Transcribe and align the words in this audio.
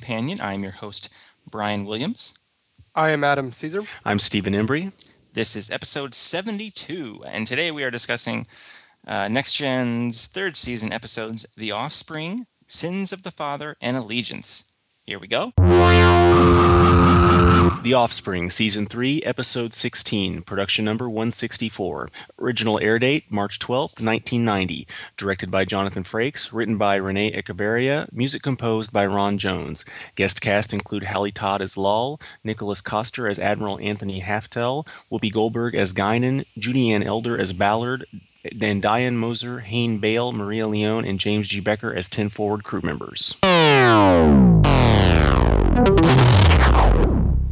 Hello, 0.00 0.14
and 0.14 0.32
welcome 0.32 0.40
to 0.40 0.40
Trek 0.40 0.40
Companion. 0.40 0.40
I'm 0.40 0.62
your 0.62 0.72
host, 0.72 1.08
Brian 1.48 1.84
Williams. 1.84 2.38
I 2.94 3.10
am 3.10 3.24
Adam 3.24 3.52
Caesar. 3.52 3.82
I'm 4.04 4.18
Stephen 4.18 4.54
Embry. 4.54 4.92
This 5.34 5.54
is 5.54 5.70
episode 5.70 6.14
72, 6.14 7.24
and 7.26 7.46
today 7.46 7.70
we 7.70 7.84
are 7.84 7.90
discussing 7.90 8.46
uh, 9.06 9.28
Next 9.28 9.52
Gen's 9.52 10.26
third 10.28 10.56
season 10.56 10.92
episodes 10.92 11.46
The 11.56 11.72
Offspring, 11.72 12.46
Sins 12.66 13.12
of 13.12 13.22
the 13.22 13.30
Father, 13.30 13.76
and 13.82 13.96
Allegiance. 13.98 14.72
Here 15.04 15.18
we 15.18 15.28
go. 15.28 15.52
The 17.52 17.92
Offspring, 17.94 18.48
Season 18.48 18.86
3, 18.86 19.22
Episode 19.24 19.74
16, 19.74 20.42
production 20.42 20.84
number 20.84 21.08
164. 21.10 22.08
Original 22.38 22.78
air 22.80 22.98
date 22.98 23.24
March 23.28 23.58
12, 23.58 24.00
1990. 24.00 24.86
Directed 25.16 25.50
by 25.50 25.64
Jonathan 25.64 26.02
Frakes, 26.02 26.52
written 26.52 26.78
by 26.78 26.96
Renee 26.96 27.32
Echevarria, 27.32 28.10
music 28.10 28.42
composed 28.42 28.90
by 28.92 29.04
Ron 29.04 29.36
Jones. 29.36 29.84
Guest 30.14 30.40
cast 30.40 30.72
include 30.72 31.04
Hallie 31.04 31.30
Todd 31.32 31.60
as 31.60 31.76
Lal, 31.76 32.20
Nicholas 32.42 32.80
Coster 32.80 33.28
as 33.28 33.38
Admiral 33.38 33.78
Anthony 33.82 34.22
Haftel, 34.22 34.86
Whoopi 35.10 35.30
Goldberg 35.30 35.74
as 35.74 35.92
Guinan, 35.92 36.46
Judyann 36.58 37.04
Elder 37.04 37.38
as 37.38 37.52
Ballard, 37.52 38.06
then 38.54 38.80
Diane 38.80 39.18
Moser, 39.18 39.60
Hayne 39.60 39.98
Bale, 39.98 40.32
Maria 40.32 40.68
Leone, 40.68 41.04
and 41.04 41.20
James 41.20 41.48
G. 41.48 41.60
Becker 41.60 41.92
as 41.92 42.08
10 42.08 42.30
forward 42.30 42.64
crew 42.64 42.80
members. 42.82 43.36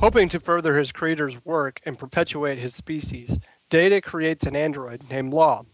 Hoping 0.00 0.30
to 0.30 0.40
further 0.40 0.78
his 0.78 0.92
creator's 0.92 1.44
work 1.44 1.78
and 1.84 1.98
perpetuate 1.98 2.56
his 2.56 2.74
species, 2.74 3.38
Data 3.68 4.00
creates 4.00 4.44
an 4.44 4.56
android 4.56 5.10
named 5.10 5.34
Lal, 5.34 5.66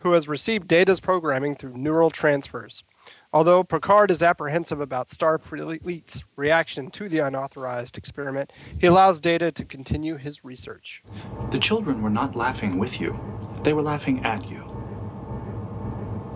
who 0.00 0.12
has 0.12 0.28
received 0.28 0.68
Data's 0.68 1.00
programming 1.00 1.54
through 1.54 1.78
neural 1.78 2.10
transfers. 2.10 2.84
Although 3.32 3.64
Picard 3.64 4.10
is 4.10 4.22
apprehensive 4.22 4.78
about 4.78 5.08
Starfleet's 5.08 6.22
reaction 6.36 6.90
to 6.90 7.08
the 7.08 7.20
unauthorized 7.20 7.96
experiment, 7.96 8.52
he 8.78 8.86
allows 8.86 9.22
Data 9.22 9.50
to 9.52 9.64
continue 9.64 10.16
his 10.18 10.44
research. 10.44 11.02
The 11.50 11.58
children 11.58 12.02
were 12.02 12.10
not 12.10 12.36
laughing 12.36 12.78
with 12.78 13.00
you, 13.00 13.18
they 13.62 13.72
were 13.72 13.80
laughing 13.80 14.22
at 14.22 14.50
you. 14.50 14.64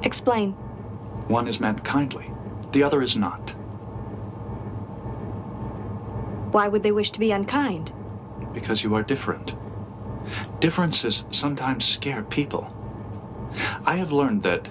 Explain. 0.05 0.53
One 1.29 1.49
is 1.49 1.61
meant 1.61 1.85
kindly, 1.85 2.33
the 2.73 2.83
other 2.83 3.03
is 3.03 3.15
not. 3.15 3.55
Why 6.53 6.69
would 6.69 6.83
they 6.83 6.93
wish 6.93 7.11
to 7.13 7.21
be 7.21 7.33
unkind? 7.33 7.93
Because 8.53 8.83
you 8.83 8.95
are 8.95 9.03
different. 9.03 9.55
Differences 10.61 11.25
sometimes 11.31 11.85
scare 11.85 12.23
people. 12.23 12.73
I 13.85 13.97
have 13.97 14.13
learned 14.13 14.43
that 14.43 14.69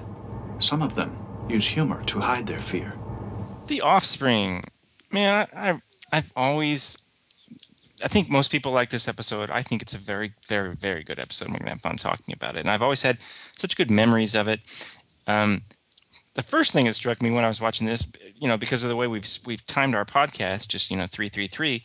some 0.58 0.82
of 0.82 0.96
them 0.96 1.18
use 1.50 1.68
humor 1.68 2.04
to 2.06 2.20
hide 2.20 2.48
their 2.48 2.60
fear. 2.60 2.94
The 3.68 3.82
Offspring. 3.82 4.66
Man, 5.12 5.48
I, 5.54 5.70
I, 5.70 5.82
I've 6.12 6.32
always. 6.36 7.02
I 8.04 8.08
think 8.08 8.30
most 8.30 8.52
people 8.52 8.72
like 8.72 8.90
this 8.90 9.08
episode. 9.08 9.50
I 9.50 9.62
think 9.62 9.82
it's 9.82 9.94
a 9.94 9.98
very, 9.98 10.34
very, 10.48 10.76
very 10.76 11.04
good 11.04 11.20
episode. 11.20 11.48
We're 11.48 11.60
going 11.60 11.66
to 11.66 11.70
have 11.72 11.82
fun 11.82 11.98
talking 11.98 12.34
about 12.34 12.58
it. 12.58 12.60
And 12.60 12.70
I've 12.70 12.82
always 12.82 13.02
had 13.02 13.18
such 13.58 13.78
good 13.78 13.90
memories 13.90 14.36
of 14.36 14.48
it. 14.48 14.60
Um, 15.28 15.62
the 16.36 16.44
first 16.44 16.74
thing 16.74 16.86
that 16.86 16.94
struck 16.94 17.22
me 17.22 17.32
when 17.32 17.44
I 17.44 17.48
was 17.48 17.62
watching 17.62 17.88
this, 17.88 18.06
you 18.36 18.48
know, 18.48 18.58
because 18.58 18.84
of 18.84 18.90
the 18.90 18.96
way 18.96 19.08
we've 19.08 19.28
we've 19.46 19.66
timed 19.66 19.96
our 19.96 20.06
podcast, 20.06 20.68
just 20.68 20.92
you 20.92 20.98
know, 20.98 21.08
three 21.08 21.30
three 21.30 21.48
three, 21.48 21.84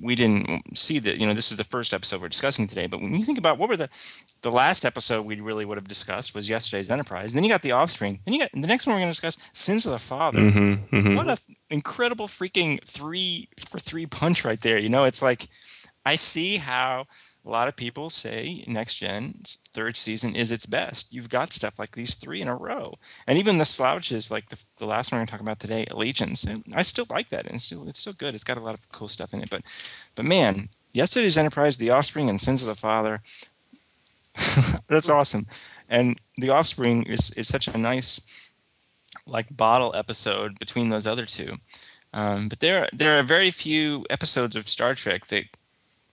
we 0.00 0.14
didn't 0.14 0.76
see 0.76 0.98
that. 0.98 1.18
You 1.18 1.26
know, 1.26 1.34
this 1.34 1.50
is 1.50 1.56
the 1.56 1.64
first 1.64 1.94
episode 1.94 2.20
we're 2.20 2.28
discussing 2.28 2.66
today. 2.66 2.86
But 2.88 3.00
when 3.00 3.14
you 3.14 3.24
think 3.24 3.38
about 3.38 3.58
what 3.58 3.68
were 3.68 3.76
the 3.76 3.88
the 4.42 4.50
last 4.50 4.84
episode 4.84 5.24
we 5.24 5.40
really 5.40 5.64
would 5.64 5.78
have 5.78 5.86
discussed 5.86 6.34
was 6.34 6.48
yesterday's 6.48 6.90
Enterprise. 6.90 7.32
And 7.32 7.36
then 7.36 7.44
you 7.44 7.50
got 7.50 7.62
the 7.62 7.72
Offspring. 7.72 8.20
Then 8.24 8.34
you 8.34 8.40
got 8.40 8.50
the 8.52 8.66
next 8.66 8.86
one 8.86 8.96
we're 8.96 9.00
going 9.00 9.12
to 9.12 9.20
discuss 9.20 9.38
Sins 9.52 9.86
of 9.86 9.92
the 9.92 9.98
Father. 9.98 10.40
Mm-hmm, 10.40 10.96
mm-hmm. 10.96 11.14
What 11.14 11.28
a 11.28 11.38
incredible 11.70 12.26
freaking 12.26 12.82
three 12.84 13.48
for 13.68 13.78
three 13.78 14.06
punch 14.06 14.44
right 14.44 14.60
there. 14.60 14.78
You 14.78 14.88
know, 14.88 15.04
it's 15.04 15.22
like 15.22 15.46
I 16.04 16.16
see 16.16 16.56
how 16.56 17.06
a 17.44 17.50
lot 17.50 17.66
of 17.66 17.74
people 17.74 18.08
say 18.08 18.64
next 18.68 18.96
gen 18.96 19.42
third 19.74 19.96
season 19.96 20.36
is 20.36 20.52
its 20.52 20.66
best. 20.66 21.12
You've 21.12 21.28
got 21.28 21.52
stuff 21.52 21.78
like 21.78 21.92
these 21.92 22.14
three 22.14 22.40
in 22.40 22.48
a 22.48 22.54
row. 22.54 22.94
And 23.26 23.38
even 23.38 23.58
the 23.58 23.64
slouches 23.64 24.30
like 24.30 24.48
the, 24.48 24.62
the 24.78 24.86
last 24.86 25.10
one 25.10 25.16
we're 25.16 25.20
going 25.20 25.26
to 25.26 25.30
talk 25.32 25.40
about 25.40 25.58
today 25.58 25.86
allegiance 25.90 26.46
i 26.74 26.82
still 26.82 27.06
like 27.10 27.28
that 27.30 27.46
and 27.46 27.56
it's 27.56 27.64
still, 27.64 27.88
it's 27.88 28.00
still 28.00 28.12
good. 28.12 28.34
It's 28.34 28.44
got 28.44 28.58
a 28.58 28.62
lot 28.62 28.74
of 28.74 28.88
cool 28.92 29.08
stuff 29.08 29.34
in 29.34 29.42
it 29.42 29.50
but 29.50 29.62
but 30.14 30.24
man 30.24 30.68
yesterday's 30.92 31.38
enterprise 31.38 31.76
the 31.76 31.90
offspring 31.90 32.28
and 32.28 32.40
sins 32.40 32.62
of 32.62 32.68
the 32.68 32.74
father 32.74 33.22
that's 34.88 35.10
awesome. 35.10 35.46
And 35.88 36.20
the 36.36 36.50
offspring 36.50 37.04
is, 37.04 37.30
is 37.32 37.48
such 37.48 37.68
a 37.68 37.78
nice 37.78 38.52
like 39.26 39.54
bottle 39.54 39.94
episode 39.94 40.58
between 40.58 40.88
those 40.88 41.06
other 41.06 41.26
two. 41.26 41.56
Um, 42.14 42.48
but 42.48 42.60
there 42.60 42.88
there 42.92 43.18
are 43.18 43.22
very 43.22 43.50
few 43.50 44.04
episodes 44.10 44.56
of 44.56 44.68
star 44.68 44.94
trek 44.94 45.26
that 45.26 45.44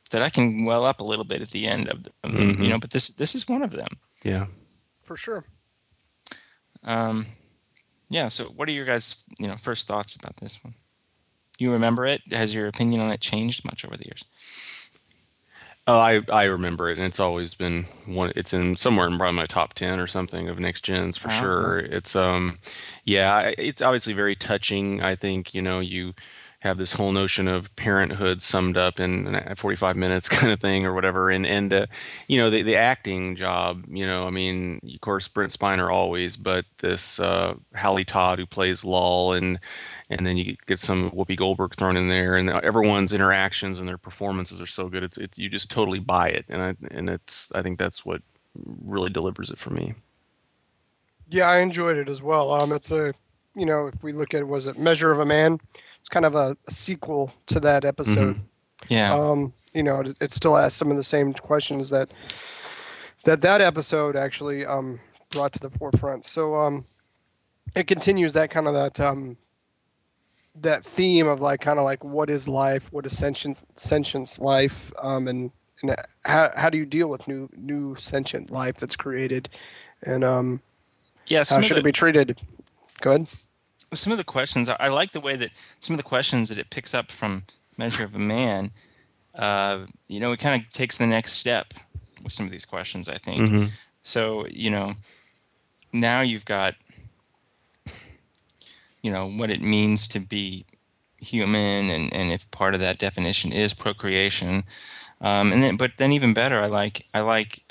that 0.10 0.22
I 0.22 0.30
can 0.30 0.66
well 0.66 0.86
up 0.86 1.00
a 1.00 1.06
little 1.06 1.26
bit 1.26 1.42
at 1.42 1.52
the 1.52 1.68
end 1.68 1.88
of 1.88 2.04
them, 2.04 2.14
mm-hmm. 2.24 2.64
you 2.64 2.70
know. 2.70 2.80
But 2.80 2.92
this 2.92 3.10
this 3.10 3.36
is 3.36 3.48
one 3.48 3.62
of 3.62 3.72
them. 3.72 4.00
Yeah, 4.24 4.48
for 5.04 5.16
sure. 5.16 5.46
Um, 6.84 7.26
yeah. 8.10 8.28
So, 8.28 8.46
what 8.46 8.68
are 8.68 8.74
your 8.74 8.86
guys' 8.86 9.24
you 9.40 9.48
know 9.48 9.58
first 9.58 9.88
thoughts 9.88 10.16
about 10.16 10.38
this 10.38 10.64
one? 10.64 10.76
You 11.58 11.72
remember 11.74 12.06
it? 12.06 12.22
Has 12.32 12.56
your 12.56 12.68
opinion 12.68 13.02
on 13.02 13.12
it 13.12 13.20
changed 13.20 13.66
much 13.66 13.84
over 13.86 13.98
the 13.98 14.06
years? 14.06 14.26
Oh, 15.90 15.98
I 15.98 16.22
I 16.32 16.44
remember 16.44 16.90
it, 16.90 16.98
and 16.98 17.08
it's 17.08 17.20
always 17.20 17.56
been 17.56 17.86
one. 18.06 18.32
It's 18.36 18.54
in 18.54 18.78
somewhere 18.78 19.08
in 19.08 19.18
probably 19.18 19.36
my 19.36 19.48
top 19.48 19.74
ten 19.74 20.00
or 20.00 20.06
something 20.06 20.48
of 20.48 20.60
next 20.60 20.82
gens 20.82 21.18
for 21.18 21.30
uh-huh. 21.30 21.42
sure. 21.42 21.80
It's 21.80 22.16
um, 22.16 22.60
yeah, 23.06 23.52
it's 23.58 23.82
obviously 23.82 24.14
very 24.14 24.36
touching. 24.36 25.02
I 25.02 25.16
think 25.16 25.54
you 25.56 25.64
know 25.64 25.80
you 25.80 26.14
have 26.60 26.78
this 26.78 26.94
whole 26.94 27.14
notion 27.14 27.48
of 27.48 27.74
parenthood 27.78 28.42
summed 28.42 28.76
up 28.76 29.00
in 29.00 29.42
45 29.56 29.96
minutes 29.96 30.28
kind 30.30 30.52
of 30.52 30.60
thing 30.60 30.86
or 30.86 30.94
whatever. 30.94 31.30
And 31.30 31.46
and 31.46 31.74
uh, 31.74 31.86
you 32.28 32.38
know 32.38 32.50
the, 32.50 32.62
the 32.62 32.76
acting 32.76 33.36
job 33.36 33.84
you 33.90 34.06
know 34.06 34.28
i 34.28 34.30
mean 34.30 34.80
of 34.94 35.02
course 35.02 35.28
brent 35.28 35.52
spiner 35.52 35.92
always 35.92 36.38
but 36.38 36.66
this 36.80 37.20
uh, 37.20 37.56
hallie 37.76 38.06
todd 38.06 38.40
who 38.40 38.46
plays 38.46 38.86
Lal 38.86 39.34
and 39.34 39.60
and 40.10 40.26
then 40.26 40.38
you 40.38 40.56
get 40.66 40.80
some 40.80 41.12
whoopi 41.12 41.36
goldberg 41.36 41.76
thrown 41.76 41.98
in 41.98 42.08
there 42.08 42.36
and 42.36 42.50
everyone's 42.50 43.14
interactions 43.14 43.80
and 43.80 43.88
their 43.88 43.98
performances 43.98 44.60
are 44.60 44.66
so 44.66 44.90
good. 44.90 45.04
It's, 45.04 45.18
it's 45.18 45.38
you 45.38 45.50
just 45.50 45.70
totally 45.70 46.00
buy 46.00 46.30
it. 46.30 46.46
And 46.50 46.62
I, 46.64 46.76
and 46.92 47.10
it's 47.10 47.52
i 47.54 47.62
think 47.62 47.80
that's 47.80 48.06
what 48.06 48.22
really 48.86 49.10
delivers 49.10 49.50
it 49.50 49.60
for 49.60 49.72
me. 49.72 49.94
Yeah 51.28 51.50
i 51.50 51.60
enjoyed 51.60 51.98
it 51.98 52.10
as 52.10 52.22
well. 52.22 52.52
Um 52.52 52.72
it's 52.72 52.92
a 52.92 53.12
you 53.56 53.66
know 53.66 53.88
if 53.88 54.04
we 54.04 54.12
look 54.12 54.34
at 54.34 54.48
was 54.48 54.68
it 54.68 54.78
measure 54.78 55.12
of 55.12 55.20
a 55.20 55.26
man 55.26 55.60
kind 56.10 56.26
of 56.26 56.36
a, 56.36 56.58
a 56.68 56.72
sequel 56.72 57.32
to 57.48 57.60
that 57.60 57.86
episode. 57.86 58.36
Mm-hmm. 58.36 58.94
Yeah. 58.94 59.14
Um, 59.14 59.54
you 59.74 59.84
know, 59.84 60.02
it, 60.02 60.18
it, 60.20 60.32
still 60.32 60.58
asks 60.58 60.78
some 60.78 60.90
of 60.92 60.98
the 60.98 61.04
same 61.04 61.34
questions 61.34 61.90
that 61.92 62.10
that 63.26 63.42
that 63.42 63.62
episode 63.62 64.16
actually 64.16 64.66
um, 64.66 65.00
brought 65.30 65.54
to 65.54 65.60
the 65.60 65.70
forefront. 65.70 66.26
So 66.26 66.56
um, 66.56 66.86
it 67.76 67.86
continues 67.86 68.34
that 68.34 68.50
kind 68.50 68.68
of 68.68 68.74
that 68.74 69.00
um, 69.00 69.38
that 70.56 70.84
theme 70.84 71.28
of 71.28 71.40
like 71.40 71.62
kind 71.62 71.78
of 71.78 71.86
like 71.86 72.04
what 72.04 72.30
is 72.30 72.48
life, 72.48 72.92
what 72.92 73.06
is 73.06 73.16
sentience, 73.16 73.64
sentience 73.76 74.40
life, 74.40 74.92
um, 75.00 75.28
and 75.28 75.52
and 75.82 75.96
how 76.26 76.52
how 76.56 76.70
do 76.70 76.78
you 76.78 76.86
deal 76.86 77.10
with 77.10 77.28
new 77.28 77.48
new 77.56 77.96
sentient 77.98 78.50
life 78.50 78.78
that's 78.78 78.96
created, 78.96 79.50
and 80.02 80.24
um, 80.24 80.62
yeah, 81.28 81.44
how 81.48 81.62
should 81.62 81.76
the, 81.76 81.82
it 81.82 81.86
be 81.86 81.92
treated? 81.92 82.42
Good 83.02 83.28
some 83.94 84.12
of 84.12 84.18
the 84.18 84.24
questions 84.24 84.70
I 84.70 84.88
like 84.90 85.12
the 85.12 85.20
way 85.20 85.36
that 85.36 85.52
some 85.80 85.94
of 85.94 85.98
the 85.98 86.04
questions 86.04 86.50
that 86.50 86.58
it 86.58 86.70
picks 86.70 86.94
up 86.94 87.12
from 87.12 87.44
Measure 87.78 88.04
of 88.04 88.16
a 88.16 88.20
Man. 88.20 88.72
Uh, 89.34 89.86
you 90.08 90.20
know, 90.20 90.32
it 90.34 90.40
kind 90.40 90.62
of 90.62 90.72
takes 90.74 90.98
the 90.98 91.08
next 91.08 91.34
step 91.34 91.74
with 92.24 92.34
some 92.34 92.46
of 92.46 92.52
these 92.52 92.66
questions. 92.66 93.08
I 93.08 93.18
think 93.18 93.42
mm-hmm. 93.42 93.66
so. 94.04 94.46
You 94.48 94.70
know, 94.70 94.94
now 95.94 96.22
you've 96.22 96.46
got 96.46 96.76
you 99.02 99.12
know 99.12 99.28
what 99.30 99.50
it 99.50 99.62
means 99.62 100.08
to 100.10 100.20
be 100.20 100.66
human, 101.18 101.90
and 101.90 102.14
and 102.14 102.32
if 102.32 102.50
part 102.52 102.74
of 102.74 102.80
that 102.82 103.00
definition 103.00 103.52
is 103.52 103.74
procreation, 103.74 104.64
um, 105.22 105.52
and 105.52 105.64
then 105.64 105.78
but 105.78 105.92
then 105.98 106.12
even 106.12 106.34
better, 106.34 106.62
I 106.62 106.68
like 106.68 107.08
I 107.14 107.22
like 107.22 107.64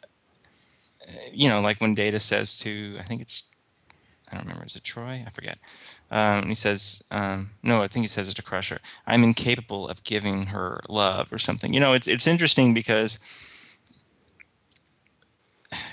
you 1.32 1.48
know 1.48 1.60
like 1.60 1.80
when 1.80 1.94
Data 1.94 2.18
says 2.18 2.56
to 2.58 2.96
I 2.98 3.02
think 3.02 3.20
it's 3.20 3.44
I 4.30 4.36
don't 4.36 4.44
remember 4.44 4.66
is 4.66 4.76
it 4.76 4.84
Troi? 4.84 5.26
I 5.26 5.30
forget 5.30 5.58
um, 6.10 6.48
he 6.48 6.54
says, 6.54 7.02
um, 7.10 7.50
no, 7.62 7.82
I 7.82 7.88
think 7.88 8.04
he 8.04 8.08
says 8.08 8.28
it 8.28 8.34
to 8.34 8.42
Crusher. 8.42 8.78
I'm 9.06 9.24
incapable 9.24 9.88
of 9.88 10.04
giving 10.04 10.46
her 10.46 10.80
love 10.88 11.32
or 11.32 11.38
something. 11.38 11.74
You 11.74 11.80
know, 11.80 11.92
it's 11.92 12.08
it's 12.08 12.26
interesting 12.26 12.72
because 12.72 13.18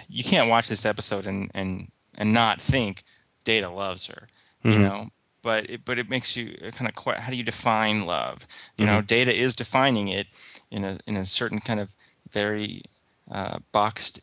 you 0.07 0.23
can't 0.23 0.49
watch 0.49 0.69
this 0.69 0.85
episode 0.85 1.25
and 1.25 1.51
and 1.53 1.91
and 2.17 2.33
not 2.33 2.61
think 2.61 3.03
Data 3.43 3.69
loves 3.69 4.07
her. 4.07 4.27
Mm-hmm. 4.63 4.71
You 4.71 4.79
know, 4.79 5.09
but 5.41 5.69
it, 5.69 5.85
but 5.85 5.99
it 5.99 6.09
makes 6.09 6.37
you 6.37 6.57
kind 6.71 6.87
of 6.87 6.95
quite. 6.95 7.19
How 7.19 7.29
do 7.29 7.37
you 7.37 7.43
define 7.43 8.05
love? 8.05 8.47
You 8.77 8.85
mm-hmm. 8.85 8.95
know, 8.95 9.01
Data 9.01 9.35
is 9.35 9.55
defining 9.55 10.07
it 10.07 10.27
in 10.71 10.85
a 10.85 10.97
in 11.05 11.17
a 11.17 11.25
certain 11.25 11.59
kind 11.59 11.79
of 11.81 11.93
very 12.29 12.83
uh, 13.29 13.59
boxed 13.73 14.21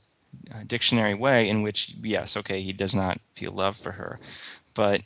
uh, 0.55 0.63
dictionary 0.67 1.15
way 1.15 1.49
in 1.49 1.63
which 1.63 1.95
yes, 2.03 2.37
okay, 2.37 2.63
he 2.63 2.73
does 2.73 2.95
not 2.95 3.21
feel 3.33 3.53
love 3.53 3.77
for 3.77 3.93
her, 3.93 4.19
but 4.73 5.03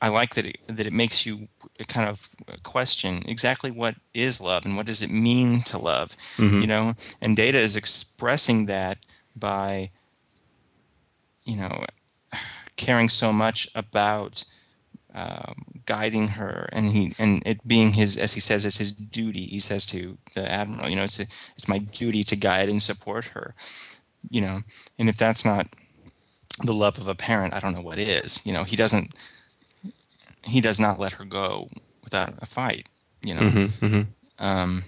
I 0.00 0.08
like 0.08 0.34
that 0.34 0.44
it, 0.46 0.58
that 0.68 0.86
it 0.86 0.92
makes 0.92 1.24
you 1.24 1.48
kind 1.88 2.08
of 2.08 2.28
question 2.62 3.22
exactly 3.26 3.70
what 3.70 3.94
is 4.12 4.40
love 4.40 4.66
and 4.66 4.76
what 4.76 4.86
does 4.86 5.02
it 5.02 5.10
mean 5.10 5.62
to 5.62 5.78
love, 5.78 6.16
Mhm. 6.36 6.60
you 6.60 6.66
know. 6.66 6.94
And 7.22 7.34
Data 7.36 7.58
is 7.58 7.76
expressing 7.76 8.66
that 8.66 8.98
by, 9.34 9.90
you 11.44 11.56
know, 11.56 11.84
caring 12.76 13.08
so 13.08 13.32
much 13.32 13.68
about 13.74 14.44
um, 15.14 15.54
guiding 15.86 16.28
her, 16.28 16.68
and 16.72 16.88
he 16.92 17.14
and 17.18 17.42
it 17.46 17.66
being 17.66 17.94
his, 17.94 18.18
as 18.18 18.34
he 18.34 18.40
says, 18.40 18.66
it's 18.66 18.76
his 18.76 18.92
duty. 18.92 19.46
He 19.46 19.60
says 19.60 19.86
to 19.86 20.18
the 20.34 20.50
admiral, 20.50 20.90
you 20.90 20.96
know, 20.96 21.04
it's 21.04 21.18
a, 21.18 21.26
it's 21.56 21.68
my 21.68 21.78
duty 21.78 22.22
to 22.24 22.36
guide 22.36 22.68
and 22.68 22.82
support 22.82 23.24
her, 23.26 23.54
you 24.28 24.42
know. 24.42 24.62
And 24.98 25.08
if 25.08 25.16
that's 25.16 25.42
not 25.42 25.68
the 26.62 26.74
love 26.74 26.98
of 26.98 27.08
a 27.08 27.14
parent, 27.14 27.54
I 27.54 27.60
don't 27.60 27.72
know 27.74 27.80
what 27.80 27.96
is. 27.98 28.44
You 28.44 28.52
know, 28.52 28.64
he 28.64 28.76
doesn't 28.76 29.14
he 30.46 30.60
does 30.60 30.78
not 30.78 30.98
let 30.98 31.14
her 31.14 31.24
go 31.24 31.68
without 32.04 32.34
a 32.40 32.46
fight. 32.46 32.88
You 33.22 33.34
know, 33.34 33.48
hmm 33.50 33.66
hmm 33.86 34.02
um, 34.38 34.84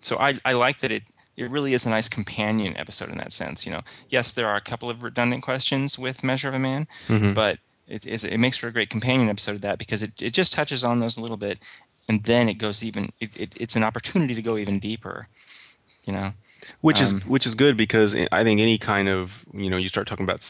so 0.00 0.16
I, 0.18 0.38
I 0.44 0.52
like 0.52 0.80
that 0.80 0.92
it 0.92 1.02
it 1.36 1.50
really 1.50 1.72
is 1.72 1.86
a 1.86 1.90
nice 1.90 2.08
companion 2.08 2.76
episode 2.76 3.10
in 3.10 3.18
that 3.18 3.32
sense. 3.32 3.64
You 3.64 3.72
know, 3.72 3.82
yes, 4.08 4.32
there 4.32 4.48
are 4.48 4.56
a 4.56 4.60
couple 4.60 4.90
of 4.90 5.02
redundant 5.02 5.42
questions 5.42 5.98
with 5.98 6.24
Measure 6.24 6.48
of 6.48 6.54
a 6.54 6.58
Man, 6.58 6.88
hmm 7.06 7.32
but 7.32 7.58
it 7.86 8.06
is 8.06 8.24
it 8.24 8.38
makes 8.38 8.56
for 8.56 8.68
a 8.68 8.72
great 8.72 8.90
companion 8.90 9.28
episode 9.28 9.56
of 9.56 9.60
that 9.62 9.78
because 9.78 10.02
it, 10.02 10.20
it 10.20 10.32
just 10.32 10.52
touches 10.52 10.82
on 10.84 11.00
those 11.00 11.16
a 11.16 11.20
little 11.22 11.36
bit, 11.36 11.58
and 12.08 12.24
then 12.24 12.48
it 12.48 12.54
goes 12.54 12.82
even 12.82 13.10
it, 13.20 13.30
it, 13.36 13.52
it's 13.56 13.76
an 13.76 13.84
opportunity 13.84 14.34
to 14.34 14.42
go 14.42 14.56
even 14.56 14.78
deeper. 14.78 15.28
You 16.06 16.12
know, 16.14 16.32
which 16.80 17.00
Um, 17.00 17.02
is 17.02 17.26
which 17.26 17.46
is 17.46 17.54
good 17.54 17.76
because 17.76 18.14
I 18.32 18.44
think 18.44 18.60
any 18.60 18.78
kind 18.78 19.08
of 19.08 19.44
you 19.52 19.70
know 19.70 19.76
you 19.76 19.88
start 19.88 20.06
talking 20.06 20.24
about 20.24 20.46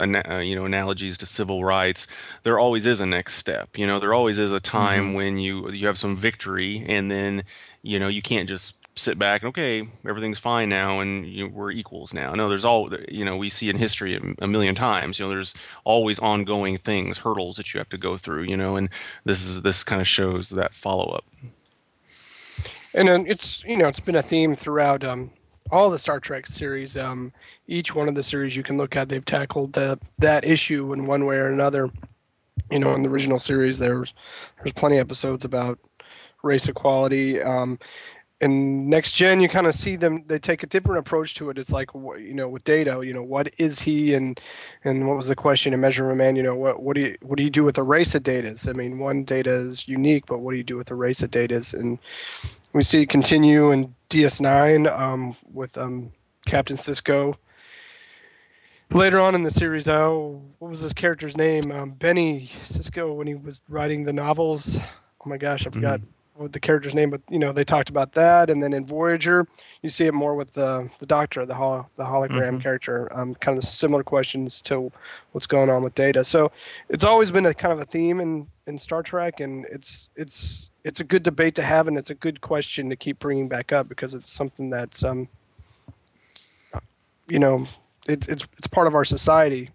uh, 0.00 0.38
you 0.38 0.54
know 0.56 0.64
analogies 0.64 1.18
to 1.18 1.26
civil 1.26 1.64
rights, 1.64 2.06
there 2.42 2.58
always 2.58 2.86
is 2.86 3.00
a 3.00 3.06
next 3.06 3.36
step. 3.36 3.76
You 3.78 3.86
know, 3.86 3.98
there 3.98 4.14
always 4.14 4.38
is 4.38 4.52
a 4.52 4.60
time 4.60 5.14
when 5.14 5.38
you 5.38 5.68
you 5.70 5.86
have 5.86 5.98
some 5.98 6.16
victory, 6.16 6.84
and 6.88 7.10
then 7.10 7.44
you 7.82 7.98
know 7.98 8.08
you 8.08 8.22
can't 8.22 8.48
just 8.48 8.74
sit 8.98 9.18
back 9.18 9.42
and 9.42 9.50
okay 9.50 9.86
everything's 10.08 10.38
fine 10.38 10.70
now 10.70 11.00
and 11.00 11.26
you 11.26 11.44
know, 11.44 11.52
we're 11.54 11.70
equals 11.70 12.14
now. 12.14 12.32
No, 12.34 12.48
there's 12.48 12.64
all 12.64 12.90
you 13.08 13.24
know 13.24 13.36
we 13.36 13.50
see 13.50 13.68
in 13.68 13.76
history 13.76 14.16
a, 14.16 14.44
a 14.44 14.48
million 14.48 14.74
times. 14.74 15.18
You 15.18 15.26
know, 15.26 15.30
there's 15.30 15.54
always 15.84 16.18
ongoing 16.18 16.78
things, 16.78 17.18
hurdles 17.18 17.56
that 17.56 17.74
you 17.74 17.78
have 17.78 17.90
to 17.90 17.98
go 17.98 18.16
through. 18.16 18.44
You 18.44 18.56
know, 18.56 18.76
and 18.76 18.88
this 19.24 19.46
is 19.46 19.62
this 19.62 19.84
kind 19.84 20.00
of 20.00 20.08
shows 20.08 20.48
that 20.50 20.74
follow 20.74 21.14
up. 21.14 21.24
and 22.94 23.08
then 23.08 23.26
it's 23.26 23.64
you 23.64 23.76
know 23.76 23.88
it's 23.88 24.00
been 24.00 24.16
a 24.16 24.22
theme 24.22 24.56
throughout 24.56 25.04
um, 25.04 25.30
all 25.70 25.90
the 25.90 25.98
Star 25.98 26.20
Trek 26.20 26.46
series. 26.46 26.96
Um, 26.96 27.32
each 27.66 27.94
one 27.94 28.08
of 28.08 28.14
the 28.14 28.22
series 28.22 28.56
you 28.56 28.62
can 28.62 28.76
look 28.76 28.96
at, 28.96 29.08
they've 29.08 29.24
tackled 29.24 29.72
that 29.74 29.98
that 30.18 30.44
issue 30.44 30.92
in 30.92 31.06
one 31.06 31.26
way 31.26 31.36
or 31.36 31.48
another. 31.48 31.90
You 32.70 32.78
know, 32.78 32.94
in 32.94 33.02
the 33.02 33.08
original 33.08 33.38
series, 33.38 33.78
there's 33.78 34.14
there's 34.58 34.72
plenty 34.72 34.96
of 34.96 35.06
episodes 35.06 35.44
about 35.44 35.78
race 36.42 36.68
equality. 36.68 37.42
Um, 37.42 37.78
in 38.40 38.90
next 38.90 39.12
gen, 39.12 39.40
you 39.40 39.48
kind 39.48 39.66
of 39.66 39.74
see 39.74 39.96
them. 39.96 40.22
They 40.26 40.38
take 40.38 40.62
a 40.62 40.66
different 40.66 40.98
approach 40.98 41.34
to 41.36 41.48
it. 41.48 41.58
It's 41.58 41.72
like 41.72 41.90
you 41.94 42.34
know, 42.34 42.48
with 42.48 42.64
Data, 42.64 43.00
you 43.02 43.14
know, 43.14 43.22
what 43.22 43.50
is 43.56 43.80
he, 43.80 44.12
and 44.12 44.38
and 44.84 45.08
what 45.08 45.16
was 45.16 45.28
the 45.28 45.36
question 45.36 45.72
in 45.72 45.80
Measure 45.80 46.04
of 46.06 46.12
a 46.12 46.16
Man? 46.16 46.36
You 46.36 46.42
know, 46.42 46.54
what 46.54 46.82
what 46.82 46.96
do 46.96 47.02
you 47.02 47.16
what 47.22 47.38
do 47.38 47.44
you 47.44 47.50
do 47.50 47.64
with 47.64 47.78
a 47.78 47.82
race 47.82 48.14
of 48.14 48.22
Datas? 48.22 48.68
I 48.68 48.72
mean, 48.72 48.98
one 48.98 49.24
Data 49.24 49.54
is 49.54 49.88
unique, 49.88 50.26
but 50.26 50.40
what 50.40 50.50
do 50.52 50.58
you 50.58 50.64
do 50.64 50.76
with 50.76 50.90
a 50.90 50.94
race 50.94 51.22
of 51.22 51.30
Datas? 51.30 51.72
And 51.72 51.98
we 52.76 52.82
see 52.82 53.06
continue 53.06 53.70
in 53.70 53.94
DS9 54.10 55.00
um, 55.00 55.34
with 55.50 55.78
um, 55.78 56.12
Captain 56.44 56.76
Sisko. 56.76 57.34
Later 58.90 59.18
on 59.18 59.34
in 59.34 59.42
the 59.42 59.50
series, 59.50 59.88
oh, 59.88 60.42
what 60.58 60.70
was 60.70 60.82
this 60.82 60.92
character's 60.92 61.38
name? 61.38 61.72
Um, 61.72 61.92
Benny 61.92 62.50
Sisko 62.66 63.16
when 63.16 63.26
he 63.26 63.34
was 63.34 63.62
writing 63.70 64.04
the 64.04 64.12
novels. 64.12 64.76
Oh 64.76 65.28
my 65.28 65.38
gosh, 65.38 65.66
I 65.66 65.70
forgot 65.70 66.02
what 66.36 66.52
the 66.52 66.60
character's 66.60 66.94
name, 66.94 67.10
but 67.10 67.20
you 67.30 67.38
know 67.38 67.52
they 67.52 67.64
talked 67.64 67.88
about 67.88 68.12
that. 68.12 68.50
And 68.50 68.62
then 68.62 68.72
in 68.72 68.84
Voyager, 68.86 69.46
you 69.82 69.88
see 69.88 70.04
it 70.04 70.14
more 70.14 70.34
with 70.34 70.52
the 70.54 70.88
the 70.98 71.06
Doctor, 71.06 71.46
the 71.46 71.54
hol- 71.54 71.88
the 71.96 72.04
hologram 72.04 72.58
Mhm. 72.58 72.62
character. 72.62 73.08
Um, 73.16 73.34
kind 73.36 73.56
of 73.58 73.64
similar 73.64 74.02
questions 74.02 74.60
to 74.62 74.92
what's 75.32 75.46
going 75.46 75.70
on 75.70 75.82
with 75.82 75.94
Data. 75.94 76.24
So 76.24 76.52
it's 76.88 77.04
always 77.04 77.30
been 77.30 77.46
a 77.46 77.54
kind 77.54 77.72
of 77.72 77.80
a 77.80 77.84
theme 77.84 78.20
in 78.20 78.46
in 78.66 78.78
Star 78.78 79.02
Trek, 79.02 79.40
and 79.40 79.64
it's 79.70 80.10
it's 80.16 80.70
it's 80.84 81.00
a 81.00 81.04
good 81.04 81.22
debate 81.22 81.54
to 81.56 81.62
have, 81.62 81.88
and 81.88 81.96
it's 81.98 82.10
a 82.10 82.14
good 82.14 82.40
question 82.40 82.88
to 82.90 82.96
keep 82.96 83.18
bringing 83.18 83.48
back 83.48 83.72
up 83.72 83.88
because 83.88 84.14
it's 84.14 84.30
something 84.30 84.70
that's 84.70 85.02
um, 85.02 85.28
you 87.28 87.38
know, 87.38 87.66
it, 88.06 88.28
it's 88.28 88.46
it's 88.58 88.66
part 88.66 88.86
of 88.86 88.94
our 88.94 89.04
society, 89.04 89.70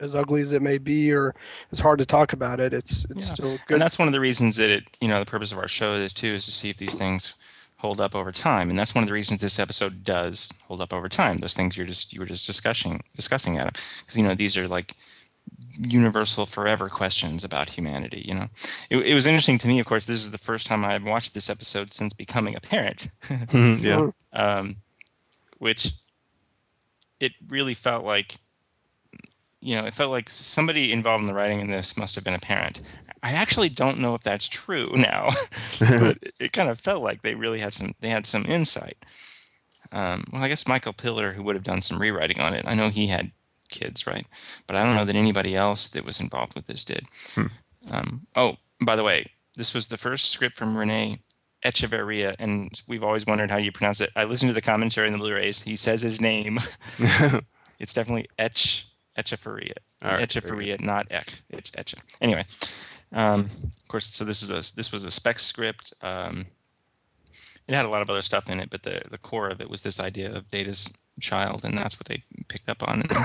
as 0.00 0.14
ugly 0.14 0.40
as 0.40 0.52
it 0.52 0.62
may 0.62 0.78
be, 0.78 1.12
or 1.12 1.34
as 1.72 1.78
hard 1.78 1.98
to 1.98 2.06
talk 2.06 2.32
about 2.32 2.60
it. 2.60 2.72
It's 2.72 3.04
it's 3.10 3.26
Yeah. 3.28 3.34
still 3.34 3.58
good. 3.66 3.74
and 3.74 3.82
that's 3.82 3.98
one 3.98 4.08
of 4.08 4.12
the 4.14 4.20
reasons 4.20 4.56
that 4.56 4.70
it 4.70 4.84
you 5.00 5.08
know 5.08 5.20
the 5.20 5.26
purpose 5.30 5.52
of 5.52 5.58
our 5.58 5.68
show 5.68 5.94
is 5.94 6.12
too 6.12 6.28
is 6.34 6.44
to 6.44 6.50
see 6.50 6.70
if 6.70 6.76
these 6.76 6.94
things 6.96 7.34
hold 7.76 8.00
up 8.00 8.14
over 8.16 8.32
time 8.32 8.70
and 8.70 8.76
that's 8.78 8.92
one 8.92 9.04
of 9.04 9.08
the 9.08 9.14
reasons 9.14 9.40
this 9.40 9.58
episode 9.60 10.02
does 10.02 10.52
hold 10.66 10.80
up 10.80 10.92
over 10.92 11.08
time 11.08 11.36
those 11.36 11.54
things 11.54 11.76
you're 11.76 11.86
just 11.86 12.12
you 12.12 12.18
were 12.18 12.26
just 12.26 12.44
discussing 12.44 13.00
discussing 13.14 13.56
adam 13.56 13.72
because 14.00 14.16
you 14.16 14.22
know 14.24 14.34
these 14.34 14.56
are 14.56 14.66
like 14.66 14.94
universal 15.86 16.44
forever 16.44 16.88
questions 16.88 17.44
about 17.44 17.70
humanity 17.70 18.24
you 18.26 18.34
know 18.34 18.48
it, 18.90 18.98
it 18.98 19.14
was 19.14 19.26
interesting 19.26 19.58
to 19.58 19.68
me 19.68 19.78
of 19.78 19.86
course 19.86 20.06
this 20.06 20.16
is 20.16 20.32
the 20.32 20.38
first 20.38 20.66
time 20.66 20.84
i've 20.84 21.04
watched 21.04 21.34
this 21.34 21.48
episode 21.48 21.92
since 21.92 22.12
becoming 22.12 22.56
a 22.56 22.60
parent 22.60 23.08
yeah. 23.52 24.08
um, 24.32 24.74
which 25.58 25.92
it 27.20 27.30
really 27.48 27.74
felt 27.74 28.04
like 28.04 28.38
you 29.60 29.74
know 29.74 29.84
it 29.84 29.94
felt 29.94 30.10
like 30.10 30.28
somebody 30.28 30.92
involved 30.92 31.22
in 31.22 31.26
the 31.26 31.34
writing 31.34 31.60
in 31.60 31.70
this 31.70 31.96
must 31.96 32.14
have 32.14 32.24
been 32.24 32.34
a 32.34 32.38
parent 32.38 32.80
i 33.22 33.32
actually 33.32 33.68
don't 33.68 33.98
know 33.98 34.14
if 34.14 34.22
that's 34.22 34.48
true 34.48 34.90
now 34.94 35.30
but 35.78 36.18
it, 36.40 36.52
kind 36.52 36.68
of 36.68 36.78
felt 36.78 37.02
like 37.02 37.22
they 37.22 37.34
really 37.34 37.58
had 37.58 37.72
some 37.72 37.94
they 38.00 38.08
had 38.08 38.26
some 38.26 38.44
insight 38.46 38.96
um, 39.92 40.24
well 40.32 40.42
i 40.42 40.48
guess 40.48 40.68
michael 40.68 40.92
piller 40.92 41.32
who 41.32 41.42
would 41.42 41.56
have 41.56 41.64
done 41.64 41.82
some 41.82 41.98
rewriting 42.00 42.40
on 42.40 42.54
it 42.54 42.64
i 42.66 42.74
know 42.74 42.88
he 42.88 43.06
had 43.08 43.30
kids 43.68 44.06
right 44.06 44.26
but 44.66 44.76
i 44.76 44.84
don't 44.84 44.96
know 44.96 45.04
that 45.04 45.16
anybody 45.16 45.54
else 45.54 45.88
that 45.88 46.04
was 46.04 46.20
involved 46.20 46.54
with 46.54 46.66
this 46.66 46.84
did 46.84 47.04
Hmm. 47.34 47.46
um, 47.90 48.26
oh 48.36 48.56
by 48.80 48.96
the 48.96 49.04
way 49.04 49.30
this 49.56 49.74
was 49.74 49.88
the 49.88 49.96
first 49.96 50.30
script 50.30 50.56
from 50.56 50.76
renee 50.76 51.20
Echevarria, 51.64 52.36
and 52.38 52.80
we've 52.86 53.02
always 53.02 53.26
wondered 53.26 53.50
how 53.50 53.56
you 53.56 53.72
pronounce 53.72 54.00
it. 54.00 54.10
I 54.14 54.22
listened 54.22 54.50
to 54.50 54.54
the 54.54 54.60
commentary 54.60 55.08
in 55.08 55.12
the 55.12 55.18
Blu-rays. 55.18 55.62
He 55.62 55.74
says 55.74 56.02
his 56.02 56.20
name. 56.20 56.60
it's 57.80 57.92
definitely 57.92 58.28
Etch 58.38 58.87
Echevarria. 59.18 59.74
Right, 60.02 60.28
Echevarria, 60.28 60.80
not 60.80 61.10
Ek. 61.10 61.42
It's 61.50 61.70
Eche. 61.72 61.96
Anyway, 62.20 62.44
um, 63.12 63.40
of 63.40 63.88
course. 63.88 64.06
So 64.06 64.24
this 64.24 64.42
is 64.42 64.50
a 64.50 64.74
this 64.76 64.92
was 64.92 65.04
a 65.04 65.10
spec 65.10 65.38
script. 65.38 65.92
Um, 66.02 66.46
it 67.66 67.74
had 67.74 67.84
a 67.84 67.90
lot 67.90 68.00
of 68.00 68.08
other 68.08 68.22
stuff 68.22 68.48
in 68.48 68.60
it, 68.60 68.70
but 68.70 68.82
the 68.82 69.02
the 69.10 69.18
core 69.18 69.48
of 69.48 69.60
it 69.60 69.68
was 69.68 69.82
this 69.82 70.00
idea 70.00 70.34
of 70.34 70.50
Data's 70.50 70.96
child, 71.20 71.64
and 71.64 71.76
that's 71.76 71.98
what 71.98 72.06
they 72.06 72.22
picked 72.48 72.68
up 72.68 72.86
on. 72.86 73.00
And 73.00 73.10
then, 73.10 73.24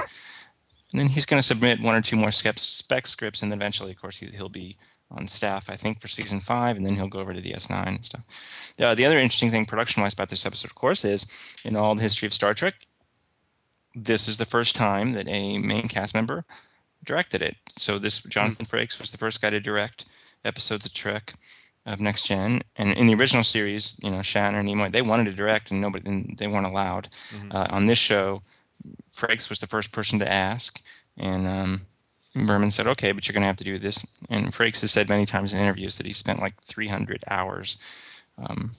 and 0.91 1.01
then 1.01 1.07
he's 1.07 1.25
going 1.25 1.39
to 1.39 1.47
submit 1.47 1.81
one 1.81 1.95
or 1.95 2.01
two 2.01 2.17
more 2.17 2.31
spec 2.31 2.59
spec 2.59 3.07
scripts, 3.07 3.41
and 3.41 3.51
then 3.51 3.59
eventually, 3.59 3.91
of 3.91 4.01
course, 4.01 4.17
he's, 4.17 4.33
he'll 4.33 4.49
be 4.49 4.77
on 5.11 5.27
staff, 5.27 5.69
I 5.69 5.75
think, 5.75 6.01
for 6.01 6.07
season 6.07 6.39
five, 6.39 6.75
and 6.75 6.85
then 6.85 6.95
he'll 6.95 7.07
go 7.07 7.19
over 7.19 7.33
to 7.33 7.41
DS9 7.41 7.87
and 7.87 8.03
stuff. 8.03 8.73
Uh, 8.81 8.95
the 8.95 9.05
other 9.05 9.19
interesting 9.19 9.51
thing, 9.51 9.65
production-wise, 9.65 10.13
about 10.13 10.29
this 10.29 10.45
episode, 10.45 10.71
of 10.71 10.75
course, 10.75 11.05
is 11.05 11.55
in 11.63 11.75
all 11.75 11.93
the 11.93 12.01
history 12.01 12.25
of 12.25 12.33
Star 12.33 12.53
Trek, 12.53 12.87
this 13.95 14.27
is 14.27 14.37
the 14.37 14.45
first 14.45 14.75
time 14.75 15.13
that 15.13 15.27
a 15.27 15.57
main 15.57 15.87
cast 15.87 16.13
member 16.13 16.45
directed 17.03 17.41
it. 17.41 17.57
So 17.69 17.99
this 17.99 18.21
Jonathan 18.23 18.65
Frakes 18.65 18.99
was 18.99 19.11
the 19.11 19.17
first 19.17 19.41
guy 19.41 19.49
to 19.49 19.59
direct 19.59 20.05
episodes 20.45 20.85
of 20.85 20.93
Trek 20.93 21.33
of 21.85 21.99
Next 21.99 22.27
Gen, 22.27 22.61
and 22.77 22.93
in 22.93 23.07
the 23.07 23.13
original 23.13 23.43
series, 23.43 23.99
you 24.01 24.09
know, 24.09 24.19
Shatner 24.19 24.59
and 24.59 24.69
Nimoy, 24.69 24.91
they 24.91 25.01
wanted 25.01 25.25
to 25.25 25.33
direct, 25.33 25.69
and 25.69 25.81
nobody, 25.81 26.07
and 26.09 26.37
they 26.37 26.47
weren't 26.47 26.65
allowed. 26.65 27.09
Mhm. 27.31 27.53
Uh, 27.53 27.67
on 27.69 27.85
this 27.85 27.97
show, 27.99 28.41
Frakes 29.11 29.49
was 29.49 29.59
the 29.59 29.67
first 29.67 29.91
person 29.91 30.17
to 30.19 30.31
ask, 30.31 30.81
and 31.17 31.45
um, 31.45 31.85
Berman 32.33 32.71
said, 32.71 32.87
"Okay, 32.87 33.11
but 33.11 33.27
you're 33.27 33.33
going 33.33 33.41
to 33.41 33.47
have 33.47 33.57
to 33.57 33.63
do 33.65 33.77
this." 33.77 34.05
And 34.29 34.53
Frakes 34.53 34.79
has 34.81 34.91
said 34.91 35.09
many 35.09 35.25
times 35.25 35.51
in 35.51 35.59
interviews 35.59 35.97
that 35.97 36.05
he 36.07 36.13
spent 36.13 36.39
like 36.39 36.55
300 36.63 37.23
hours, 37.29 37.77
um, 38.37 38.71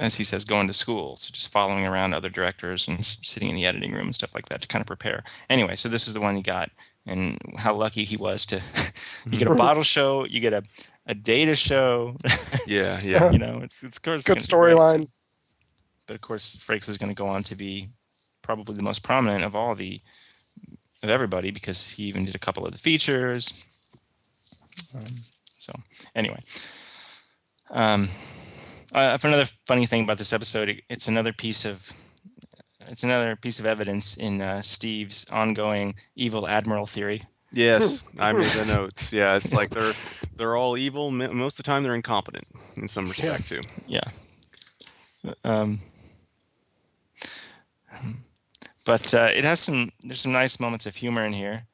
as 0.00 0.16
he 0.16 0.24
says, 0.24 0.44
going 0.44 0.66
to 0.66 0.72
school, 0.72 1.16
so 1.16 1.30
just 1.32 1.52
following 1.52 1.86
around 1.86 2.12
other 2.12 2.28
directors 2.28 2.86
and 2.88 3.04
sitting 3.04 3.48
in 3.48 3.54
the 3.54 3.64
editing 3.66 3.92
room 3.92 4.06
and 4.06 4.14
stuff 4.14 4.34
like 4.34 4.48
that 4.50 4.60
to 4.62 4.68
kind 4.68 4.82
of 4.82 4.86
prepare. 4.86 5.24
Anyway, 5.48 5.76
so 5.76 5.88
this 5.88 6.06
is 6.06 6.14
the 6.14 6.20
one 6.20 6.36
he 6.36 6.42
got, 6.42 6.70
and 7.06 7.38
how 7.56 7.74
lucky 7.74 8.04
he 8.04 8.16
was 8.16 8.44
to. 8.46 8.60
you 9.30 9.38
get 9.38 9.48
a 9.48 9.54
bottle 9.54 9.82
show, 9.82 10.26
you 10.26 10.40
get 10.40 10.52
a 10.52 10.62
a 11.06 11.14
data 11.14 11.54
show. 11.54 12.16
yeah, 12.66 13.00
yeah. 13.04 13.30
you 13.30 13.38
know, 13.38 13.60
it's 13.62 13.82
it's 13.82 13.96
of 13.96 14.02
course 14.02 14.24
Good 14.24 14.38
it's 14.38 14.46
gonna 14.46 14.68
be 14.68 14.74
great. 14.74 14.76
So- 14.76 14.96
storyline. 14.96 15.08
but 16.06 16.16
of 16.16 16.22
course 16.22 16.56
Frakes 16.56 16.88
is 16.88 16.98
going 16.98 17.10
to 17.10 17.16
go 17.16 17.26
on 17.26 17.42
to 17.44 17.54
be 17.54 17.88
probably 18.42 18.74
the 18.76 18.82
most 18.82 19.02
prominent 19.02 19.44
of 19.44 19.56
all 19.56 19.74
the 19.74 20.00
of 21.02 21.10
everybody 21.10 21.50
because 21.50 21.90
he 21.90 22.04
even 22.04 22.24
did 22.24 22.34
a 22.34 22.38
couple 22.38 22.64
of 22.64 22.72
the 22.72 22.78
features. 22.78 23.64
Um, 24.94 25.14
so 25.56 25.72
anyway, 26.14 26.38
um, 27.70 28.08
uh, 28.96 29.18
for 29.18 29.28
another 29.28 29.44
funny 29.66 29.86
thing 29.86 30.02
about 30.04 30.18
this 30.18 30.32
episode, 30.32 30.68
it, 30.68 30.82
it's 30.88 31.06
another 31.06 31.32
piece 31.32 31.64
of 31.64 31.92
it's 32.88 33.04
another 33.04 33.36
piece 33.36 33.58
of 33.60 33.66
evidence 33.66 34.16
in 34.16 34.40
uh, 34.40 34.62
Steve's 34.62 35.28
ongoing 35.30 35.96
evil 36.14 36.48
admiral 36.48 36.86
theory. 36.86 37.22
Yes, 37.52 38.02
I 38.18 38.32
made 38.32 38.46
the 38.46 38.64
notes. 38.64 39.12
Yeah, 39.12 39.36
it's 39.36 39.52
like 39.52 39.70
they're 39.70 39.92
they're 40.36 40.56
all 40.56 40.76
evil. 40.76 41.10
Most 41.10 41.58
of 41.58 41.64
the 41.64 41.70
time, 41.70 41.82
they're 41.82 41.94
incompetent 41.94 42.46
in 42.76 42.88
some 42.88 43.08
respect 43.08 43.48
too. 43.48 43.60
Yeah. 43.86 44.08
Um, 45.44 45.80
but 48.84 49.12
uh, 49.12 49.30
it 49.34 49.44
has 49.44 49.60
some. 49.60 49.90
There's 50.02 50.20
some 50.20 50.32
nice 50.32 50.58
moments 50.58 50.86
of 50.86 50.96
humor 50.96 51.24
in 51.24 51.32
here. 51.32 51.66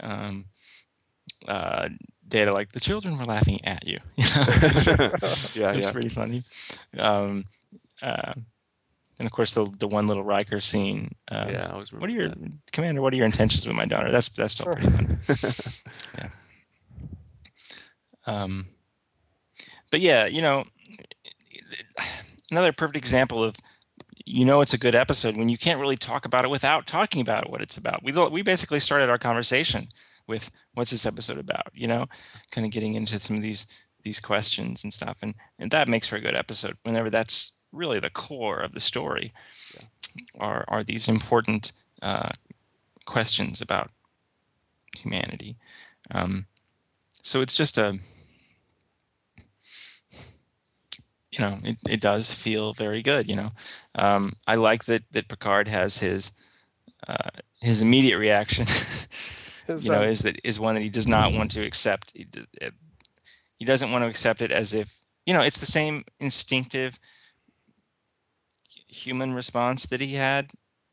Um, 0.00 0.46
uh, 1.46 1.88
Data 2.28 2.52
like 2.52 2.72
the 2.72 2.80
children 2.80 3.18
were 3.18 3.24
laughing 3.24 3.64
at 3.64 3.86
you. 3.86 3.98
yeah, 4.18 5.72
it's 5.72 5.86
yeah. 5.86 5.92
pretty 5.92 6.08
funny. 6.08 6.44
Um, 6.98 7.44
uh, 8.02 8.32
and 9.18 9.26
of 9.26 9.32
course, 9.32 9.54
the 9.54 9.64
the 9.78 9.88
one 9.88 10.06
little 10.06 10.22
Riker 10.22 10.60
scene. 10.60 11.14
Um, 11.28 11.50
yeah, 11.50 11.70
I 11.72 11.76
was. 11.76 11.92
What 11.92 12.10
are 12.10 12.12
your 12.12 12.32
commander? 12.72 13.00
What 13.00 13.12
are 13.12 13.16
your 13.16 13.26
intentions 13.26 13.66
with 13.66 13.76
my 13.76 13.86
daughter? 13.86 14.10
That's 14.10 14.28
that's 14.28 14.52
still 14.52 14.66
pretty 14.66 14.90
funny. 14.90 15.16
yeah. 16.18 16.28
Um, 18.26 18.66
but 19.90 20.00
yeah, 20.00 20.26
you 20.26 20.42
know, 20.42 20.64
another 22.50 22.72
perfect 22.72 22.96
example 22.96 23.42
of 23.42 23.56
you 24.26 24.44
know 24.44 24.60
it's 24.60 24.74
a 24.74 24.78
good 24.78 24.94
episode 24.94 25.36
when 25.36 25.48
you 25.48 25.56
can't 25.56 25.80
really 25.80 25.96
talk 25.96 26.26
about 26.26 26.44
it 26.44 26.50
without 26.50 26.86
talking 26.86 27.22
about 27.22 27.50
what 27.50 27.62
it's 27.62 27.78
about. 27.78 28.02
We 28.02 28.12
we 28.28 28.42
basically 28.42 28.80
started 28.80 29.08
our 29.08 29.18
conversation 29.18 29.88
with 30.26 30.50
what's 30.74 30.90
this 30.90 31.06
episode 31.06 31.38
about, 31.38 31.68
you 31.74 31.86
know, 31.86 32.06
kind 32.50 32.64
of 32.64 32.72
getting 32.72 32.94
into 32.94 33.18
some 33.18 33.36
of 33.36 33.42
these 33.42 33.66
these 34.02 34.20
questions 34.20 34.84
and 34.84 34.94
stuff, 34.94 35.18
and 35.22 35.34
and 35.58 35.70
that 35.70 35.88
makes 35.88 36.08
for 36.08 36.16
a 36.16 36.20
good 36.20 36.36
episode. 36.36 36.74
Whenever 36.84 37.10
that's 37.10 37.60
really 37.72 37.98
the 37.98 38.10
core 38.10 38.60
of 38.60 38.72
the 38.72 38.80
story, 38.80 39.32
are 40.38 40.64
are 40.68 40.82
these 40.82 41.08
important 41.08 41.72
uh, 42.02 42.30
questions 43.04 43.60
about 43.60 43.90
humanity. 44.96 45.56
Um, 46.10 46.46
so 47.22 47.40
it's 47.40 47.54
just 47.54 47.78
a 47.78 47.98
you 51.32 51.44
know 51.44 51.58
it, 51.64 51.76
it 51.88 52.00
does 52.00 52.32
feel 52.32 52.72
very 52.72 53.02
good 53.02 53.28
you 53.28 53.34
know 53.34 53.50
um, 53.94 54.32
i 54.46 54.54
like 54.54 54.84
that 54.84 55.02
that 55.10 55.28
picard 55.28 55.68
has 55.68 55.98
his 55.98 56.32
uh, 57.08 57.30
his 57.60 57.82
immediate 57.82 58.18
reaction 58.18 58.66
You 59.68 59.90
know 59.90 60.02
is 60.02 60.20
that 60.20 60.40
is 60.44 60.60
one 60.60 60.74
that 60.74 60.82
he 60.82 60.88
does 60.88 61.08
not 61.08 61.32
want 61.32 61.50
to 61.52 61.64
accept 61.64 62.12
he, 62.14 62.26
he 63.58 63.64
doesn't 63.64 63.90
want 63.90 64.04
to 64.04 64.08
accept 64.08 64.42
it 64.42 64.52
as 64.52 64.74
if 64.74 65.02
you 65.24 65.34
know 65.34 65.42
it's 65.42 65.58
the 65.58 65.66
same 65.66 66.04
instinctive 66.20 66.98
human 68.86 69.34
response 69.34 69.86
that 69.86 70.00
he 70.00 70.14
had 70.14 70.50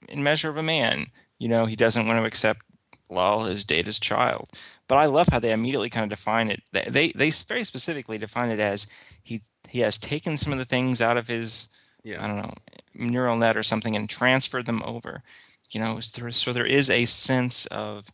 in 0.09 0.23
measure 0.23 0.49
of 0.49 0.57
a 0.57 0.63
man 0.63 1.07
you 1.39 1.47
know 1.47 1.65
he 1.65 1.75
doesn't 1.75 2.07
want 2.07 2.19
to 2.19 2.25
accept 2.25 2.61
Lal 3.09 3.45
as 3.45 3.63
data's 3.63 3.99
child 3.99 4.49
but 4.87 4.97
i 4.97 5.05
love 5.05 5.27
how 5.31 5.39
they 5.39 5.53
immediately 5.53 5.89
kind 5.89 6.03
of 6.03 6.09
define 6.09 6.49
it 6.49 6.61
they 6.71 6.83
they, 6.89 7.11
they 7.11 7.29
very 7.29 7.63
specifically 7.63 8.17
define 8.17 8.49
it 8.49 8.59
as 8.59 8.87
he 9.21 9.41
he 9.69 9.79
has 9.79 9.97
taken 9.97 10.35
some 10.35 10.51
of 10.51 10.59
the 10.59 10.65
things 10.65 11.01
out 11.01 11.15
of 11.15 11.27
his 11.27 11.69
yeah. 12.03 12.23
I 12.23 12.27
don't 12.27 12.37
know, 12.37 12.53
neural 12.93 13.37
net 13.37 13.57
or 13.57 13.63
something 13.63 13.95
and 13.95 14.09
transferred 14.09 14.65
them 14.65 14.83
over. 14.85 15.23
You 15.71 15.79
know, 15.79 15.99
so 16.01 16.53
there 16.53 16.65
is 16.65 16.89
a 16.89 17.05
sense 17.05 17.65
of 17.67 18.11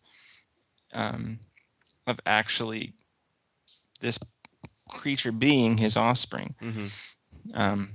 um, 0.94 1.40
of 2.08 2.20
actually 2.26 2.94
this 4.02 4.18
creature 4.90 5.32
being 5.32 5.78
his 5.78 5.96
offspring. 5.98 6.56
hmm 6.60 6.86
Um, 7.54 7.90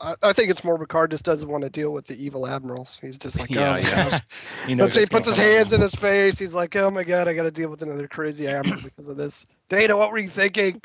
I, 0.00 0.14
I 0.22 0.32
think 0.32 0.50
it's 0.50 0.64
more 0.64 0.78
Picard 0.78 1.10
just 1.12 1.24
doesn't 1.24 1.48
want 1.48 1.64
to 1.64 1.70
deal 1.70 1.92
with 1.92 2.06
the 2.06 2.16
evil 2.22 2.46
admirals. 2.46 2.98
He's 3.00 3.18
just 3.18 3.38
like, 3.38 3.50
Yeah, 3.54 3.68
oh, 3.68 3.72
my 3.72 3.78
yeah. 3.78 4.18
you 4.68 4.76
know, 4.76 4.84
Let's 4.84 4.94
say 4.94 5.00
he 5.00 5.06
puts 5.06 5.26
his 5.26 5.36
come 5.36 5.44
out. 5.44 5.50
hands 5.50 5.72
in 5.72 5.80
his 5.80 5.94
face. 5.94 6.38
He's 6.38 6.54
like, 6.54 6.74
oh 6.76 6.90
my 6.90 7.04
god, 7.04 7.28
I 7.28 7.34
got 7.34 7.44
to 7.44 7.50
deal 7.50 7.68
with 7.70 7.82
another 7.82 8.08
crazy 8.08 8.46
admiral 8.46 8.80
because 8.82 9.08
of 9.08 9.16
this. 9.16 9.44
Data, 9.68 9.96
what 9.96 10.10
were 10.10 10.18
you 10.18 10.28
thinking? 10.30 10.80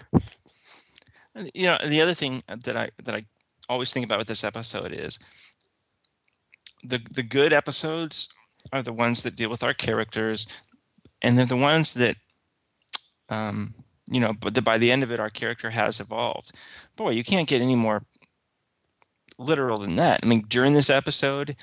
you 1.53 1.67
know 1.67 1.77
the 1.87 2.01
other 2.01 2.15
thing 2.15 2.41
that 2.65 2.75
i 2.75 2.89
that 3.03 3.15
i 3.15 3.21
always 3.69 3.93
think 3.93 4.03
about 4.05 4.17
with 4.17 4.27
this 4.27 4.43
episode 4.43 4.91
is 4.91 5.19
the 6.83 6.99
the 7.11 7.23
good 7.23 7.53
episodes 7.53 8.33
are 8.73 8.81
the 8.81 8.91
ones 8.91 9.23
that 9.23 9.35
deal 9.35 9.49
with 9.49 9.63
our 9.63 9.73
characters 9.73 10.47
and 11.21 11.37
they're 11.37 11.45
the 11.45 11.57
ones 11.57 11.93
that 11.93 12.15
um 13.29 13.73
you 14.11 14.19
know 14.19 14.33
but 14.33 14.55
the, 14.55 14.61
by 14.61 14.77
the 14.77 14.91
end 14.91 15.03
of 15.03 15.11
it 15.11 15.19
our 15.19 15.29
character 15.29 15.69
has 15.71 15.99
evolved 15.99 16.51
boy 16.95 17.09
you 17.09 17.23
can't 17.23 17.47
get 17.47 17.61
any 17.61 17.75
more 17.75 18.03
literal 19.37 19.77
than 19.77 19.95
that 19.95 20.19
i 20.21 20.25
mean 20.25 20.41
during 20.49 20.73
this 20.73 20.89
episode 20.89 21.55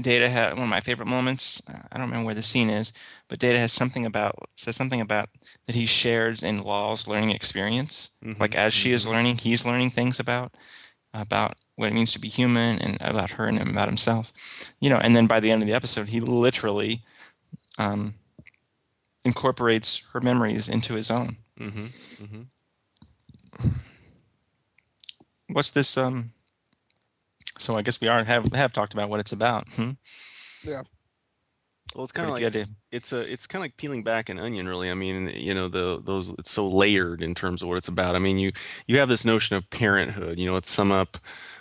data 0.00 0.28
had 0.28 0.54
one 0.54 0.64
of 0.64 0.68
my 0.68 0.80
favorite 0.80 1.06
moments 1.06 1.62
i 1.68 1.96
don't 1.96 2.08
remember 2.08 2.26
where 2.26 2.34
the 2.34 2.42
scene 2.42 2.68
is 2.68 2.92
but 3.28 3.38
data 3.38 3.58
has 3.58 3.72
something 3.72 4.04
about 4.04 4.34
says 4.56 4.74
something 4.74 5.00
about 5.00 5.28
that 5.66 5.76
he 5.76 5.86
shares 5.86 6.42
in 6.42 6.62
Lal's 6.62 7.08
learning 7.08 7.30
experience. 7.30 8.16
Mhm, 8.22 8.38
Like 8.38 8.54
as 8.54 8.74
she 8.74 8.92
is 8.92 9.06
mhm. 9.06 9.10
learning, 9.10 9.38
he's 9.38 9.64
learning 9.64 9.90
things 9.90 10.20
about 10.20 10.54
about 11.14 11.54
what 11.76 11.88
it 11.90 11.94
means 11.94 12.12
to 12.12 12.20
be 12.20 12.28
human 12.28 12.78
and 12.80 12.98
about 13.00 13.32
her 13.32 13.46
and 13.46 13.60
about 13.60 13.88
himself. 13.88 14.32
You 14.80 14.90
know, 14.90 14.98
and 14.98 15.16
then 15.16 15.26
by 15.26 15.40
the 15.40 15.50
end 15.50 15.62
of 15.62 15.68
the 15.68 15.74
episode, 15.74 16.08
he 16.08 16.20
literally 16.20 17.02
um, 17.78 18.14
incorporates 19.24 20.10
her 20.12 20.20
memories 20.20 20.68
into 20.68 20.94
his 20.94 21.10
own. 21.10 21.36
hmm 21.58 21.86
hmm 22.18 22.42
What's 25.48 25.70
this? 25.70 25.96
Um, 25.96 26.32
so 27.58 27.76
I 27.76 27.82
guess 27.82 28.00
we 28.00 28.08
are 28.08 28.24
have 28.24 28.52
have 28.52 28.72
talked 28.72 28.94
about 28.94 29.08
what 29.08 29.20
it's 29.20 29.32
about. 29.32 29.68
Hmm? 29.70 29.90
Well, 31.94 32.02
it's 32.02 32.12
kind 32.12 32.26
of 32.26 32.32
like 32.34 32.42
had 32.42 32.68
it's 32.90 33.12
a 33.12 33.20
it's 33.32 33.46
kind 33.46 33.60
of 33.60 33.64
like 33.64 33.76
peeling 33.76 34.02
back 34.02 34.28
an 34.28 34.38
onion 34.38 34.66
really 34.68 34.90
i 34.90 34.94
mean 34.94 35.28
you 35.28 35.54
know 35.54 35.68
the 35.68 36.00
those 36.02 36.30
it's 36.30 36.50
so 36.50 36.66
layered 36.66 37.22
in 37.22 37.34
terms 37.34 37.62
of 37.62 37.68
what 37.68 37.76
it's 37.76 37.86
about 37.88 38.16
i 38.16 38.18
mean 38.18 38.36
you 38.38 38.50
you 38.88 38.98
have 38.98 39.08
this 39.08 39.24
notion 39.24 39.56
of 39.56 39.68
parenthood 39.70 40.38
you 40.38 40.46
know 40.46 40.54
let's 40.54 40.72
sum 40.72 40.90
up 40.90 41.18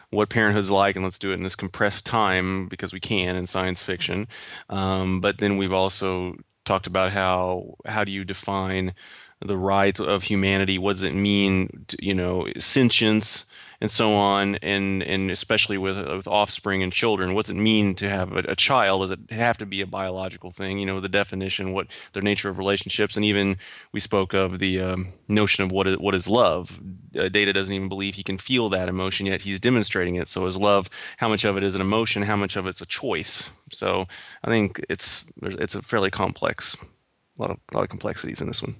what 0.10 0.30
parenthood's 0.30 0.72
like 0.72 0.96
and 0.96 1.04
let's 1.04 1.20
do 1.20 1.32
it 1.32 1.36
in 1.36 1.44
this 1.44 1.56
compressed 1.56 2.06
time 2.06 2.68
because 2.68 2.92
we 2.94 3.00
can 3.00 3.36
in 3.36 3.46
science 3.46 3.84
fiction 3.84 4.28
um, 4.70 5.22
but 5.22 5.38
then 5.38 5.58
we've 5.58 5.74
also 5.74 6.36
talked 6.66 6.88
about 6.88 7.12
how 7.12 7.76
how 7.86 8.04
do 8.04 8.12
you 8.12 8.24
define 8.26 8.94
the 9.42 9.58
right 9.58 10.00
of 10.00 10.24
humanity? 10.24 10.78
What 10.78 10.94
does 10.94 11.04
it 11.04 11.14
mean 11.16 11.86
to, 11.88 11.98
you 12.02 12.14
know 12.14 12.48
sentience 12.60 13.50
and 13.84 13.92
so 13.92 14.14
on 14.14 14.56
and 14.62 15.04
and 15.04 15.30
especially 15.30 15.78
with 15.78 15.98
with 16.10 16.26
offspring 16.26 16.82
and 16.82 16.94
children 16.94 17.34
what's 17.34 17.50
it 17.50 17.56
mean 17.56 17.94
to 17.96 18.10
have 18.10 18.32
a, 18.32 18.40
a 18.48 18.56
child? 18.56 19.02
Does 19.02 19.12
it 19.12 19.32
have 19.32 19.58
to 19.58 19.66
be 19.66 19.82
a 19.82 19.86
biological 19.86 20.52
thing? 20.52 20.80
You 20.80 20.86
know 20.86 21.02
the 21.02 21.10
definition 21.10 21.74
what 21.74 21.88
the 22.14 22.22
nature 22.22 22.48
of 22.48 22.58
relationships 22.58 23.18
and 23.18 23.26
even 23.26 23.58
we 23.92 24.00
spoke 24.00 24.34
of 24.34 24.60
the 24.60 24.80
um, 24.80 25.10
notion 25.28 25.66
of 25.66 25.72
what 25.74 25.86
is, 25.86 25.98
what 25.98 26.16
is 26.16 26.30
love. 26.30 26.80
Uh, 27.20 27.28
data 27.28 27.52
doesn't 27.52 27.76
even 27.76 27.90
believe 27.90 28.16
he 28.16 28.24
can 28.24 28.38
feel 28.38 28.70
that 28.70 28.88
emotion 28.88 29.26
yet 29.26 29.42
he's 29.42 29.60
demonstrating 29.60 30.16
it. 30.16 30.30
So 30.30 30.48
is 30.48 30.56
love 30.56 30.90
how 31.18 31.28
much 31.28 31.44
of 31.44 31.58
it 31.58 31.64
is 31.64 31.76
an 31.76 31.82
emotion 31.82 32.24
how 32.24 32.38
much 32.38 32.56
of 32.56 32.66
it's 32.66 32.82
a 32.82 32.86
choice? 32.86 33.50
So 33.70 34.08
i 34.46 34.48
think 34.48 34.80
it's 34.90 35.30
it's 35.42 35.76
a 35.76 35.82
fairly 35.82 36.10
complex 36.10 36.78
a 37.38 37.42
lot 37.42 37.52
of 37.52 37.58
a 37.72 37.76
lot 37.76 37.84
of 37.84 37.90
complexities 37.90 38.40
in 38.40 38.48
this 38.48 38.62
one 38.62 38.76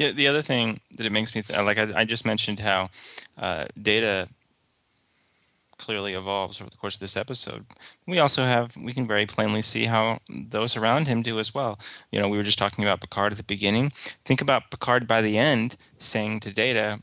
Yeah, 0.00 0.12
the 0.12 0.28
other 0.28 0.40
thing 0.40 0.80
that 0.96 1.04
it 1.04 1.12
makes 1.12 1.34
me 1.34 1.42
th- 1.42 1.58
like 1.60 1.76
I, 1.76 1.92
I 1.94 2.04
just 2.04 2.24
mentioned 2.24 2.58
how 2.58 2.88
uh, 3.36 3.66
data 3.82 4.28
clearly 5.76 6.14
evolves 6.14 6.58
over 6.58 6.70
the 6.70 6.76
course 6.78 6.94
of 6.94 7.00
this 7.00 7.18
episode. 7.18 7.66
We 8.06 8.18
also 8.18 8.44
have 8.44 8.74
we 8.78 8.94
can 8.94 9.06
very 9.06 9.26
plainly 9.26 9.60
see 9.60 9.84
how 9.84 10.20
those 10.30 10.74
around 10.74 11.06
him 11.06 11.20
do 11.20 11.38
as 11.38 11.54
well. 11.54 11.78
You 12.12 12.18
know, 12.18 12.30
we 12.30 12.38
were 12.38 12.42
just 12.42 12.58
talking 12.58 12.82
about 12.82 13.02
Picard 13.02 13.32
at 13.32 13.36
the 13.36 13.44
beginning. 13.44 13.92
Think 14.24 14.40
about 14.40 14.70
Picard 14.70 15.06
by 15.06 15.20
the 15.20 15.36
end 15.36 15.76
saying 15.98 16.40
to 16.40 16.50
Data, 16.50 16.98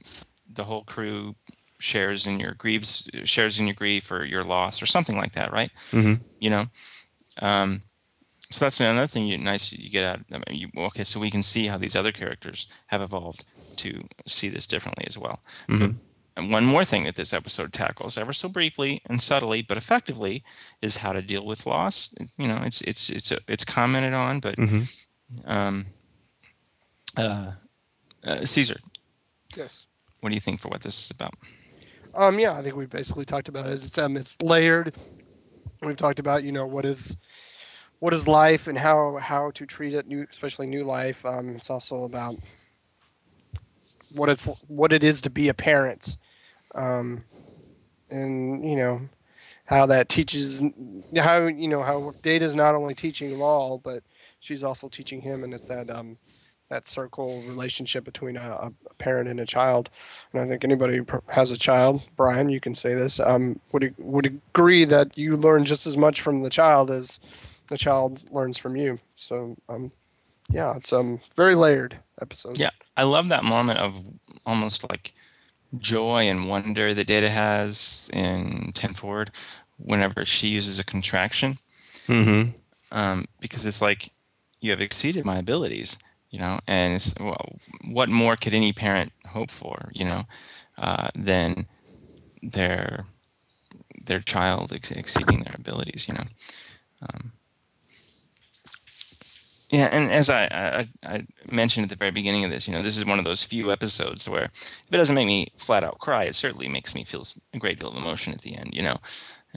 the 0.51 0.63
whole 0.63 0.83
crew 0.83 1.35
shares 1.77 2.25
in 2.25 2.39
your 2.39 2.53
griefs, 2.55 3.07
shares 3.25 3.59
in 3.59 3.67
your 3.67 3.75
grief 3.75 4.11
or 4.11 4.25
your 4.25 4.43
loss 4.43 4.81
or 4.81 4.87
something 4.87 5.17
like 5.17 5.33
that, 5.33 5.53
right? 5.53 5.69
mm-hmm. 5.91 6.15
You 6.39 6.49
know. 6.49 6.65
Um, 7.43 7.83
so 8.49 8.65
that's 8.65 8.79
another 8.79 9.07
thing 9.07 9.27
you 9.27 9.37
nice 9.37 9.71
you 9.71 9.89
get 9.89 10.03
out. 10.03 10.19
I 10.31 10.37
mean, 10.49 10.59
you, 10.59 10.81
okay, 10.85 11.03
so 11.03 11.19
we 11.19 11.29
can 11.31 11.43
see 11.43 11.67
how 11.67 11.77
these 11.77 11.95
other 11.95 12.11
characters 12.11 12.67
have 12.87 13.01
evolved 13.01 13.43
to 13.77 14.01
see 14.25 14.49
this 14.49 14.67
differently 14.67 15.05
as 15.07 15.17
well. 15.17 15.39
Mhm. 15.67 15.95
And 16.37 16.51
one 16.51 16.65
more 16.65 16.85
thing 16.85 17.05
that 17.05 17.15
this 17.15 17.33
episode 17.33 17.73
tackles, 17.73 18.15
ever 18.17 18.31
so 18.31 18.47
briefly 18.47 19.01
and 19.09 19.19
subtly, 19.21 19.63
but 19.63 19.75
effectively, 19.77 20.43
is 20.83 20.97
how 20.97 21.11
to 21.11 21.21
deal 21.21 21.43
with 21.45 21.65
loss. 21.65 22.13
You 22.37 22.47
know, 22.47 22.61
it's 22.63 22.81
it's 22.81 23.09
it's 23.09 23.31
it's 23.47 23.65
commented 23.65 24.13
on, 24.13 24.39
but 24.39 24.55
Mm-hmm. 24.55 25.49
um, 25.49 25.85
uh, 27.17 27.51
uh, 28.23 28.45
Caesar, 28.45 28.77
Yes. 29.55 29.87
what 30.19 30.29
do 30.29 30.35
you 30.35 30.41
think 30.41 30.59
for 30.59 30.69
what 30.69 30.81
this 30.81 31.05
is 31.05 31.11
about? 31.11 31.33
Um, 32.13 32.39
yeah, 32.39 32.53
I 32.53 32.61
think 32.61 32.75
we 32.75 32.85
basically 32.85 33.25
talked 33.25 33.47
about 33.47 33.65
it. 33.67 33.73
It's 33.83 33.97
um, 33.97 34.15
it's 34.17 34.39
layered. 34.41 34.93
We've 35.81 35.97
talked 35.97 36.19
about 36.19 36.43
you 36.43 36.51
know 36.51 36.65
what 36.65 36.85
is 36.85 37.15
what 37.99 38.13
is 38.13 38.27
life 38.27 38.67
and 38.67 38.77
how 38.77 39.17
how 39.17 39.51
to 39.51 39.65
treat 39.65 39.93
it, 39.93 40.07
new 40.07 40.25
especially 40.31 40.67
new 40.67 40.83
life. 40.83 41.25
Um, 41.25 41.55
it's 41.55 41.69
also 41.69 42.03
about 42.03 42.35
what 44.15 44.29
it's 44.29 44.45
what 44.67 44.93
it 44.93 45.03
is 45.03 45.21
to 45.21 45.29
be 45.29 45.49
a 45.49 45.53
parent, 45.53 46.17
um, 46.75 47.23
and 48.09 48.67
you 48.67 48.75
know 48.75 49.01
how 49.65 49.85
that 49.85 50.09
teaches 50.09 50.63
how 51.17 51.45
you 51.47 51.67
know 51.67 51.83
how 51.83 52.13
data 52.21 52.45
is 52.45 52.55
not 52.55 52.75
only 52.75 52.95
teaching 52.95 53.37
Lal 53.37 53.79
but 53.79 54.03
she's 54.39 54.63
also 54.63 54.87
teaching 54.87 55.21
him, 55.21 55.43
and 55.43 55.53
it's 55.53 55.65
that 55.65 55.89
um, 55.89 56.17
that 56.69 56.87
circle 56.87 57.41
relationship 57.43 58.03
between 58.03 58.37
a, 58.37 58.71
a 58.89 58.93
parent 58.95 59.29
and 59.29 59.39
a 59.39 59.45
child. 59.45 59.89
And 60.31 60.41
I 60.41 60.47
think 60.47 60.63
anybody 60.63 60.97
who 60.97 61.05
has 61.29 61.51
a 61.51 61.57
child, 61.57 62.01
Brian, 62.15 62.49
you 62.49 62.59
can 62.59 62.75
say 62.75 62.93
this, 62.93 63.19
um, 63.19 63.59
would 63.73 63.93
would 63.97 64.25
agree 64.25 64.85
that 64.85 65.17
you 65.17 65.35
learn 65.35 65.65
just 65.65 65.87
as 65.87 65.97
much 65.97 66.21
from 66.21 66.43
the 66.43 66.49
child 66.49 66.91
as 66.91 67.19
the 67.67 67.77
child 67.77 68.23
learns 68.31 68.57
from 68.57 68.75
you. 68.75 68.97
So 69.15 69.55
um, 69.69 69.91
yeah, 70.49 70.75
it's 70.75 70.93
um 70.93 71.19
very 71.35 71.55
layered 71.55 71.97
episode. 72.21 72.59
Yeah, 72.59 72.69
I 72.95 73.03
love 73.03 73.29
that 73.29 73.43
moment 73.43 73.79
of 73.79 74.05
almost 74.45 74.89
like 74.89 75.13
joy 75.77 76.29
and 76.29 76.47
wonder 76.47 76.93
that 76.93 77.07
Data 77.07 77.29
has 77.29 78.09
in 78.13 78.71
Ten 78.73 78.93
Forward 78.93 79.31
whenever 79.77 80.25
she 80.25 80.47
uses 80.47 80.79
a 80.79 80.85
contraction. 80.85 81.57
Mm-hmm. 82.07 82.51
Um, 82.91 83.25
because 83.41 83.65
it's 83.65 83.81
like 83.81 84.11
you 84.61 84.71
have 84.71 84.79
exceeded 84.79 85.25
my 85.25 85.37
abilities, 85.37 85.97
you 86.29 86.39
know, 86.39 86.59
and 86.67 86.93
it's 86.95 87.13
well, 87.19 87.59
what 87.85 88.09
more 88.09 88.37
could 88.37 88.53
any 88.53 88.71
parent 88.71 89.11
hope 89.25 89.51
for, 89.51 89.91
you 89.93 90.05
know, 90.05 90.23
uh, 90.77 91.09
than 91.15 91.67
their 92.41 93.05
their 94.05 94.21
child 94.21 94.71
ex- 94.71 94.91
exceeding 94.91 95.43
their 95.43 95.55
abilities, 95.55 96.07
you 96.07 96.13
know. 96.13 96.23
Um, 97.01 97.33
yeah, 99.69 99.89
and 99.91 100.11
as 100.11 100.29
I, 100.29 100.45
I, 100.45 100.87
I 101.03 101.25
mentioned 101.51 101.83
at 101.83 101.89
the 101.89 101.95
very 101.95 102.11
beginning 102.11 102.45
of 102.45 102.51
this, 102.51 102.67
you 102.67 102.73
know, 102.73 102.81
this 102.81 102.97
is 102.97 103.05
one 103.05 103.19
of 103.19 103.25
those 103.25 103.43
few 103.43 103.71
episodes 103.71 104.27
where 104.29 104.45
if 104.45 104.87
it 104.91 104.97
doesn't 104.97 105.15
make 105.15 105.27
me 105.27 105.47
flat 105.57 105.83
out 105.83 105.99
cry, 105.99 106.23
it 106.23 106.35
certainly 106.35 106.69
makes 106.69 106.95
me 106.95 107.03
feel 107.03 107.23
a 107.53 107.57
great 107.57 107.79
deal 107.79 107.89
of 107.89 107.97
emotion 107.97 108.33
at 108.33 108.41
the 108.41 108.55
end. 108.55 108.69
You 108.73 108.83
know, 108.83 108.97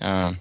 um, 0.03 0.37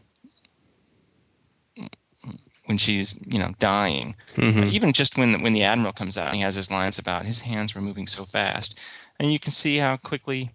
when 2.65 2.77
she's 2.77 3.19
you 3.27 3.39
know 3.39 3.53
dying, 3.59 4.15
Mm-hmm. 4.35 4.69
even 4.71 4.93
just 4.93 5.17
when 5.17 5.41
when 5.41 5.53
the 5.53 5.63
admiral 5.63 5.93
comes 5.93 6.17
out, 6.17 6.27
and 6.27 6.35
he 6.37 6.41
has 6.41 6.55
his 6.55 6.71
lines 6.71 6.97
about 6.97 7.25
his 7.25 7.41
hands 7.41 7.75
were 7.75 7.81
moving 7.81 8.07
so 8.07 8.25
fast, 8.25 8.77
and 9.19 9.31
you 9.31 9.39
can 9.39 9.51
see 9.51 9.77
how 9.77 9.97
quickly, 9.97 10.51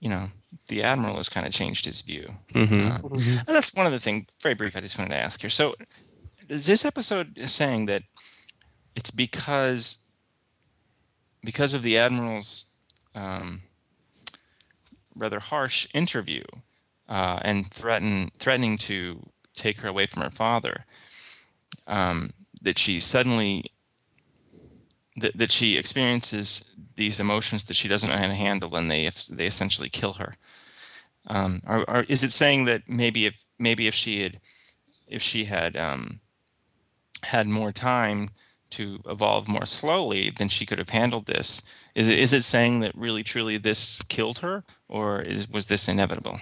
you 0.00 0.08
know, 0.08 0.28
the 0.68 0.82
admiral 0.82 1.16
has 1.16 1.28
kind 1.28 1.46
of 1.46 1.52
changed 1.52 1.84
his 1.84 2.00
view. 2.02 2.30
Mm-hmm. 2.54 2.90
Uh, 2.90 3.38
and 3.38 3.46
that's 3.48 3.74
one 3.74 3.86
of 3.86 3.92
the 3.92 4.00
things, 4.00 4.26
very 4.42 4.54
brief, 4.54 4.76
I 4.76 4.80
just 4.80 4.98
wanted 4.98 5.10
to 5.10 5.16
ask 5.16 5.40
here. 5.40 5.50
So, 5.50 5.70
is 5.70 5.86
this 6.50 6.84
episode 6.84 7.38
is 7.38 7.52
saying 7.52 7.86
that 7.86 8.02
it's 8.96 9.12
because 9.12 10.10
because 11.44 11.74
of 11.74 11.82
the 11.82 11.96
admiral's 11.96 12.74
um, 13.14 13.60
rather 15.14 15.38
harsh 15.38 15.88
interview 15.94 16.42
uh, 17.08 17.38
and 17.42 17.70
threaten 17.70 18.30
threatening 18.38 18.76
to 18.76 19.24
take 19.54 19.80
her 19.80 19.88
away 19.88 20.06
from 20.06 20.22
her 20.22 20.30
father 20.30 20.84
um, 21.86 22.30
that 22.62 22.78
she 22.78 22.98
suddenly 22.98 23.64
that, 25.16 25.36
that 25.36 25.52
she 25.52 25.76
experiences 25.76 26.74
these 26.96 27.20
emotions 27.20 27.64
that 27.64 27.76
she 27.76 27.88
doesn't 27.88 28.08
know 28.10 28.16
how 28.16 28.26
to 28.26 28.34
handle 28.34 28.74
and 28.74 28.90
they 28.90 29.08
they 29.30 29.46
essentially 29.46 29.88
kill 29.88 30.14
her. 30.14 30.36
Um, 31.26 31.62
or, 31.66 31.88
or 31.88 32.02
is 32.08 32.24
it 32.24 32.32
saying 32.32 32.64
that 32.64 32.88
maybe 32.88 33.26
if 33.26 33.44
maybe 33.58 33.86
if 33.86 33.94
she 33.94 34.22
had 34.22 34.40
if 35.06 35.22
she 35.22 35.44
had 35.44 35.76
um, 35.76 36.20
had 37.24 37.46
more 37.46 37.72
time 37.72 38.30
to 38.70 39.00
evolve 39.06 39.48
more 39.48 39.66
slowly, 39.66 40.30
then 40.30 40.48
she 40.48 40.66
could 40.66 40.78
have 40.78 40.90
handled 40.90 41.26
this. 41.26 41.62
Is 41.94 42.08
it 42.08 42.18
is 42.18 42.32
it 42.32 42.44
saying 42.44 42.80
that 42.80 42.94
really 42.94 43.22
truly 43.22 43.58
this 43.58 44.00
killed 44.08 44.38
her, 44.38 44.64
or 44.90 45.22
is 45.22 45.48
was 45.48 45.66
this 45.66 45.88
inevitable? 45.88 46.40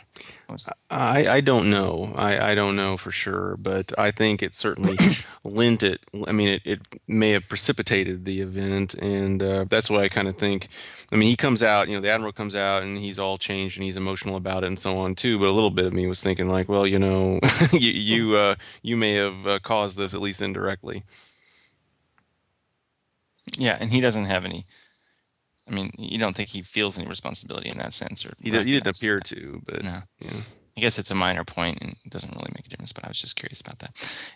Was- 0.48 0.68
I, 0.90 1.28
I 1.28 1.40
don't 1.42 1.70
know. 1.70 2.14
I, 2.16 2.52
I 2.52 2.54
don't 2.54 2.74
know 2.74 2.96
for 2.96 3.12
sure, 3.12 3.56
but 3.58 3.92
I 3.98 4.10
think 4.10 4.42
it 4.42 4.54
certainly 4.54 4.96
lent 5.44 5.82
it. 5.82 6.00
I 6.26 6.32
mean, 6.32 6.48
it, 6.48 6.62
it 6.64 6.80
may 7.06 7.30
have 7.32 7.48
precipitated 7.48 8.24
the 8.24 8.40
event, 8.40 8.94
and 8.94 9.42
uh, 9.42 9.66
that's 9.68 9.90
why 9.90 10.04
I 10.04 10.08
kind 10.08 10.26
of 10.28 10.36
think. 10.38 10.68
I 11.12 11.16
mean, 11.16 11.28
he 11.28 11.36
comes 11.36 11.62
out, 11.62 11.88
you 11.88 11.94
know, 11.96 12.00
the 12.00 12.10
admiral 12.10 12.32
comes 12.32 12.56
out, 12.56 12.82
and 12.82 12.98
he's 12.98 13.18
all 13.18 13.38
changed, 13.38 13.76
and 13.76 13.84
he's 13.84 13.96
emotional 13.98 14.36
about 14.36 14.64
it, 14.64 14.68
and 14.68 14.78
so 14.78 14.96
on 14.98 15.14
too. 15.14 15.38
But 15.38 15.48
a 15.48 15.52
little 15.52 15.70
bit 15.70 15.86
of 15.86 15.92
me 15.92 16.06
was 16.06 16.22
thinking, 16.22 16.48
like, 16.48 16.68
well, 16.68 16.86
you 16.86 16.98
know, 16.98 17.40
you 17.72 17.90
you 17.92 18.36
uh, 18.36 18.54
you 18.82 18.96
may 18.96 19.14
have 19.14 19.46
uh, 19.46 19.58
caused 19.60 19.98
this 19.98 20.14
at 20.14 20.20
least 20.22 20.42
indirectly. 20.42 21.04
yeah, 23.58 23.76
and 23.80 23.90
he 23.92 24.00
doesn't 24.00 24.26
have 24.26 24.44
any. 24.44 24.64
I 25.68 25.74
mean, 25.74 25.90
you 25.98 26.18
don't 26.18 26.34
think 26.34 26.48
he 26.48 26.62
feels 26.62 26.98
any 26.98 27.06
responsibility 27.08 27.68
in 27.68 27.78
that 27.78 27.92
sense, 27.94 28.24
or 28.24 28.32
He, 28.42 28.50
did, 28.50 28.66
he 28.66 28.72
didn't 28.72 28.96
appear 28.96 29.20
to, 29.20 29.60
but 29.66 29.84
No. 29.84 29.98
yeah. 30.20 30.30
I 30.76 30.80
guess 30.80 30.98
it's 30.98 31.10
a 31.10 31.14
minor 31.14 31.42
point 31.44 31.78
and 31.82 31.96
it 32.04 32.10
doesn't 32.10 32.32
really 32.36 32.52
make 32.56 32.64
a 32.66 32.68
difference. 32.68 32.92
But 32.92 33.04
I 33.04 33.08
was 33.08 33.20
just 33.20 33.34
curious 33.36 33.60
about 33.60 33.80
that. 33.80 33.90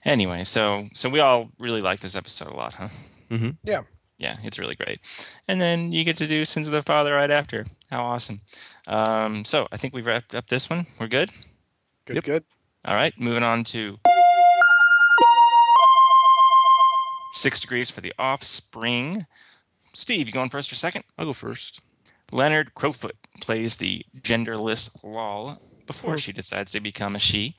Anyway, 0.05 0.43
so 0.45 0.89
so 0.95 1.09
we 1.09 1.21
all 1.21 1.51
really 1.59 1.81
like 1.81 2.01
this 2.01 2.17
episode 2.17 2.49
a 2.49 2.57
lot, 2.57 2.75
huh? 2.75 2.89
Mhm. 3.31 3.57
Yeah. 3.63 3.83
Yeah, 4.19 4.37
it's 4.45 4.59
really 4.59 4.75
great. 4.75 5.01
And 5.49 5.61
then 5.61 5.93
you 5.93 6.05
get 6.05 6.17
to 6.19 6.27
do 6.27 6.45
Sins 6.45 6.67
of 6.69 6.73
the 6.75 6.83
Father 6.83 7.15
right 7.15 7.31
after. 7.31 7.67
How 7.91 8.05
awesome! 8.05 8.41
Um, 8.89 9.45
so 9.45 9.67
I 9.73 9.77
think 9.77 9.95
we've 9.95 10.07
wrapped 10.07 10.35
up 10.35 10.49
this 10.49 10.69
one. 10.69 10.85
We're 11.01 11.07
good. 11.09 11.31
Good, 12.07 12.17
Yep. 12.17 12.25
good. 12.25 12.45
All 12.85 12.95
right, 12.95 13.13
moving 13.19 13.43
on 13.45 13.65
to 13.65 13.99
Six 17.33 17.61
Degrees 17.61 17.89
for 17.91 18.01
the 18.01 18.13
Offspring. 18.19 19.27
Steve, 19.93 20.27
you 20.27 20.33
going 20.33 20.51
first 20.51 20.73
or 20.73 20.77
second? 20.77 21.05
I'll 21.19 21.27
go 21.27 21.33
first. 21.33 21.81
Leonard 22.31 22.75
Crofoot 22.75 23.13
plays 23.41 23.77
the 23.77 24.05
genderless 24.21 24.97
Lal 25.05 25.61
before 25.87 26.17
she 26.17 26.33
decides 26.33 26.73
to 26.73 26.81
become 26.81 27.15
a 27.15 27.19
she. 27.19 27.57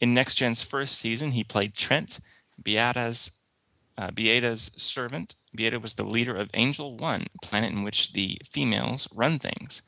In 0.00 0.14
Next 0.14 0.34
Gen's 0.34 0.62
first 0.62 0.98
season, 0.98 1.30
he 1.32 1.44
played 1.44 1.74
Trent, 1.74 2.18
Beata's 2.62 3.40
uh, 4.00 4.10
Beata's 4.10 4.70
servant. 4.76 5.34
Beata 5.54 5.78
was 5.78 5.94
the 5.94 6.06
leader 6.06 6.34
of 6.34 6.50
Angel 6.54 6.96
One, 6.96 7.26
a 7.34 7.46
planet 7.46 7.70
in 7.70 7.82
which 7.82 8.14
the 8.14 8.40
females 8.48 9.08
run 9.14 9.38
things. 9.38 9.82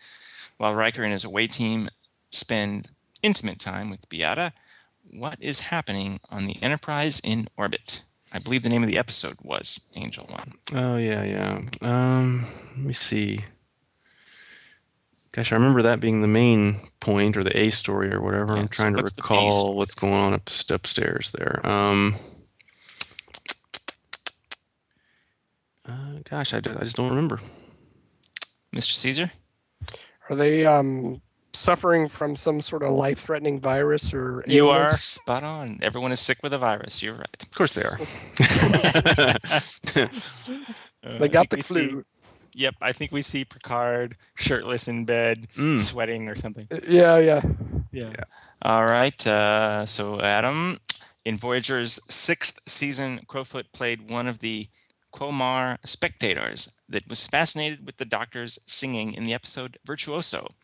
While 0.59 0.75
Riker 0.75 1.03
and 1.03 1.13
his 1.13 1.25
away 1.25 1.47
team 1.47 1.89
spend 2.31 2.91
intimate 3.23 3.59
time 3.59 3.89
with 3.89 4.09
Beata, 4.11 4.53
what 5.11 5.39
is 5.41 5.61
happening 5.61 6.21
on 6.31 6.47
the 6.47 6.63
Enterprise 6.63 7.21
in 7.25 7.49
orbit? 7.57 8.03
I 8.33 8.39
believe 8.39 8.63
the 8.63 8.71
name 8.71 8.83
of 8.83 8.89
the 8.89 8.99
episode 8.99 9.37
was 9.43 9.91
Angel 9.95 10.25
One. 10.27 10.55
Oh 10.75 10.97
yeah, 10.97 11.23
yeah. 11.23 11.61
Um, 11.83 12.47
let 12.77 12.87
me 12.87 12.93
see. 12.93 13.45
Gosh, 15.33 15.53
I 15.53 15.57
remember 15.57 15.83
that 15.83 16.01
being 16.01 16.21
the 16.21 16.29
main 16.29 16.77
point 17.01 17.37
or 17.37 17.45
the 17.45 17.59
A 17.59 17.71
story 17.71 18.13
or 18.13 18.21
whatever. 18.23 18.55
Yeah, 18.55 18.63
I'm 18.63 18.67
so 18.73 18.83
trying 18.83 18.95
to 18.95 19.03
what's 19.03 19.15
the 19.15 19.23
B 19.23 19.29
recall 19.29 19.77
what's 19.77 19.95
going 19.95 20.13
on 20.13 20.35
up, 20.35 20.51
upstairs 20.71 21.33
there. 21.33 21.67
Um, 21.67 22.17
uh, 25.87 26.19
gosh, 26.29 26.55
I 26.55 26.61
just 26.61 26.97
don't 26.97 27.11
remember. 27.11 27.41
Mr. 28.75 28.93
Caesar? 28.93 29.31
Are 30.31 30.37
they 30.37 30.65
um, 30.65 31.21
suffering 31.55 32.09
from 32.09 32.35
some 32.37 32.61
sort 32.61 32.83
of 32.83 32.91
life-threatening 32.93 33.61
virus 33.61 34.13
or? 34.15 34.43
You 34.47 34.69
ailment? 34.71 34.93
are 34.93 34.99
spot 34.99 35.43
on. 35.45 35.79
Everyone 35.83 36.13
is 36.13 36.21
sick 36.21 36.39
with 36.43 36.53
a 36.55 36.59
virus. 36.59 37.03
You're 37.03 37.15
right. 37.15 37.43
Of 37.43 37.51
course 37.55 37.75
they 37.75 37.83
are. 37.85 37.99
Uh, 41.05 41.19
They 41.19 41.29
got 41.29 41.51
the 41.51 41.57
we 41.57 41.63
see- 41.63 41.89
clue. 41.89 42.05
yep, 42.55 42.77
I 42.81 42.93
think 42.93 43.11
we 43.11 43.23
see 43.23 43.45
Picard 43.45 44.17
shirtless 44.37 44.87
in 44.87 45.05
bed, 45.05 45.49
Mm. 45.57 45.81
sweating 45.81 46.29
or 46.29 46.37
something. 46.37 46.69
Yeah, 46.87 47.19
yeah. 47.19 47.43
Yeah. 47.91 48.13
All 48.63 48.85
right. 48.85 49.27
Uh, 49.27 49.85
so, 49.85 50.21
Adam, 50.21 50.79
in 51.25 51.37
Voyager's 51.37 51.99
sixth 52.09 52.61
season, 52.69 53.21
Crofoot 53.29 53.73
played 53.73 54.09
one 54.11 54.29
of 54.29 54.39
the 54.39 54.69
Qomar 55.13 55.79
spectators 55.85 56.73
that 56.89 57.09
was 57.09 57.27
fascinated 57.27 57.85
with 57.85 57.97
the 57.97 58.05
Doctor's 58.05 58.61
singing 58.69 59.13
in 59.13 59.25
the 59.25 59.35
episode 59.35 59.77
Virtuoso. 59.85 60.55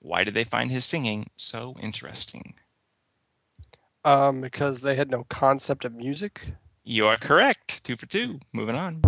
Why 0.00 0.22
did 0.22 0.34
they 0.34 0.44
find 0.44 0.70
his 0.70 0.84
singing 0.84 1.26
so 1.36 1.76
interesting? 1.80 2.54
Um, 4.04 4.40
because 4.40 4.80
they 4.80 4.94
had 4.94 5.10
no 5.10 5.24
concept 5.24 5.84
of 5.84 5.94
music. 5.94 6.52
You 6.90 7.04
are 7.04 7.18
correct. 7.18 7.84
Two 7.84 7.96
for 7.96 8.06
two. 8.06 8.40
Moving 8.50 8.74
on. 8.74 9.02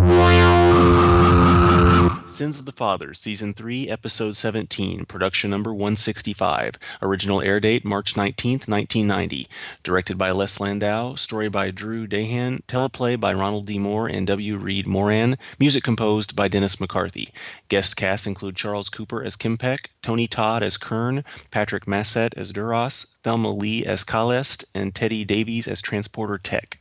Sins 2.29 2.59
of 2.59 2.65
the 2.65 2.71
Father, 2.71 3.15
Season 3.15 3.55
3, 3.55 3.89
Episode 3.89 4.37
17, 4.37 5.05
Production 5.05 5.49
Number 5.49 5.73
165. 5.73 6.75
Original 7.01 7.41
air 7.41 7.59
date 7.59 7.83
March 7.83 8.13
19th, 8.13 8.67
1990. 8.67 9.49
Directed 9.81 10.15
by 10.19 10.29
Les 10.29 10.59
Landau. 10.59 11.15
Story 11.15 11.49
by 11.49 11.71
Drew 11.71 12.05
Deighan. 12.05 12.61
Teleplay 12.67 13.19
by 13.19 13.33
Ronald 13.33 13.65
D. 13.65 13.79
Moore 13.79 14.07
and 14.07 14.27
W. 14.27 14.57
Reed 14.57 14.85
Moran. 14.85 15.39
Music 15.57 15.83
composed 15.83 16.35
by 16.35 16.47
Dennis 16.47 16.79
McCarthy. 16.79 17.29
Guest 17.67 17.95
cast 17.95 18.27
include 18.27 18.55
Charles 18.55 18.89
Cooper 18.89 19.23
as 19.23 19.35
K'mpec, 19.35 19.87
Tony 20.03 20.27
Todd 20.27 20.61
as 20.61 20.77
Kurn, 20.77 21.23
Patrick 21.49 21.87
Massett 21.87 22.35
as 22.37 22.53
Duras, 22.53 23.15
Thelma 23.23 23.49
Lee 23.49 23.83
as 23.83 24.03
Kahlest, 24.03 24.65
and 24.75 24.93
Teddy 24.93 25.25
Davies 25.25 25.67
as 25.67 25.81
Transporter 25.81 26.37
Tech. 26.37 26.77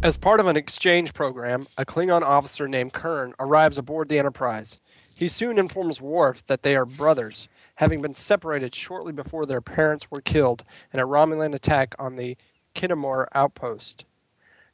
As 0.00 0.16
part 0.16 0.40
of 0.40 0.46
an 0.46 0.56
exchange 0.56 1.12
program, 1.12 1.66
a 1.76 1.84
Klingon 1.84 2.22
officer 2.22 2.66
named 2.66 2.92
Kurn 2.92 3.34
arrives 3.38 3.76
aboard 3.76 4.08
the 4.08 4.18
Enterprise. 4.18 4.78
He 5.18 5.28
soon 5.28 5.58
informs 5.58 6.00
Worf 6.00 6.46
that 6.46 6.62
they 6.62 6.74
are 6.76 6.86
brothers, 6.86 7.46
having 7.74 8.00
been 8.00 8.14
separated 8.14 8.74
shortly 8.74 9.12
before 9.12 9.44
their 9.44 9.60
parents 9.60 10.10
were 10.10 10.20
killed 10.20 10.64
in 10.92 10.98
a 10.98 11.06
Romulan 11.06 11.54
attack 11.54 11.94
on 11.98 12.16
the 12.16 12.36
Khitomer 12.74 13.26
outpost. 13.34 14.06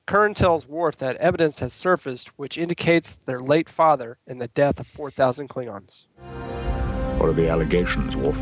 Kurn 0.06 0.34
tells 0.34 0.68
Worf 0.68 0.98
that 0.98 1.16
evidence 1.16 1.58
has 1.58 1.72
surfaced 1.72 2.28
which 2.38 2.56
indicates 2.56 3.18
their 3.26 3.40
late 3.40 3.68
father 3.68 4.18
in 4.26 4.38
the 4.38 4.48
death 4.48 4.78
of 4.78 4.86
4,000 4.86 5.48
Klingons. 5.48 6.06
What 7.18 7.28
are 7.28 7.32
the 7.32 7.48
allegations, 7.48 8.16
Worf? 8.16 8.38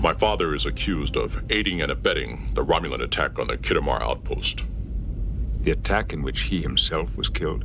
My 0.00 0.14
father 0.14 0.54
is 0.54 0.64
accused 0.64 1.14
of 1.16 1.42
aiding 1.50 1.82
and 1.82 1.92
abetting 1.92 2.50
the 2.54 2.64
Romulan 2.64 3.02
attack 3.02 3.38
on 3.38 3.48
the 3.48 3.58
Khitomer 3.58 4.00
outpost. 4.00 4.64
The 5.62 5.72
attack 5.72 6.14
in 6.14 6.22
which 6.22 6.42
he 6.42 6.62
himself 6.62 7.14
was 7.16 7.28
killed? 7.28 7.64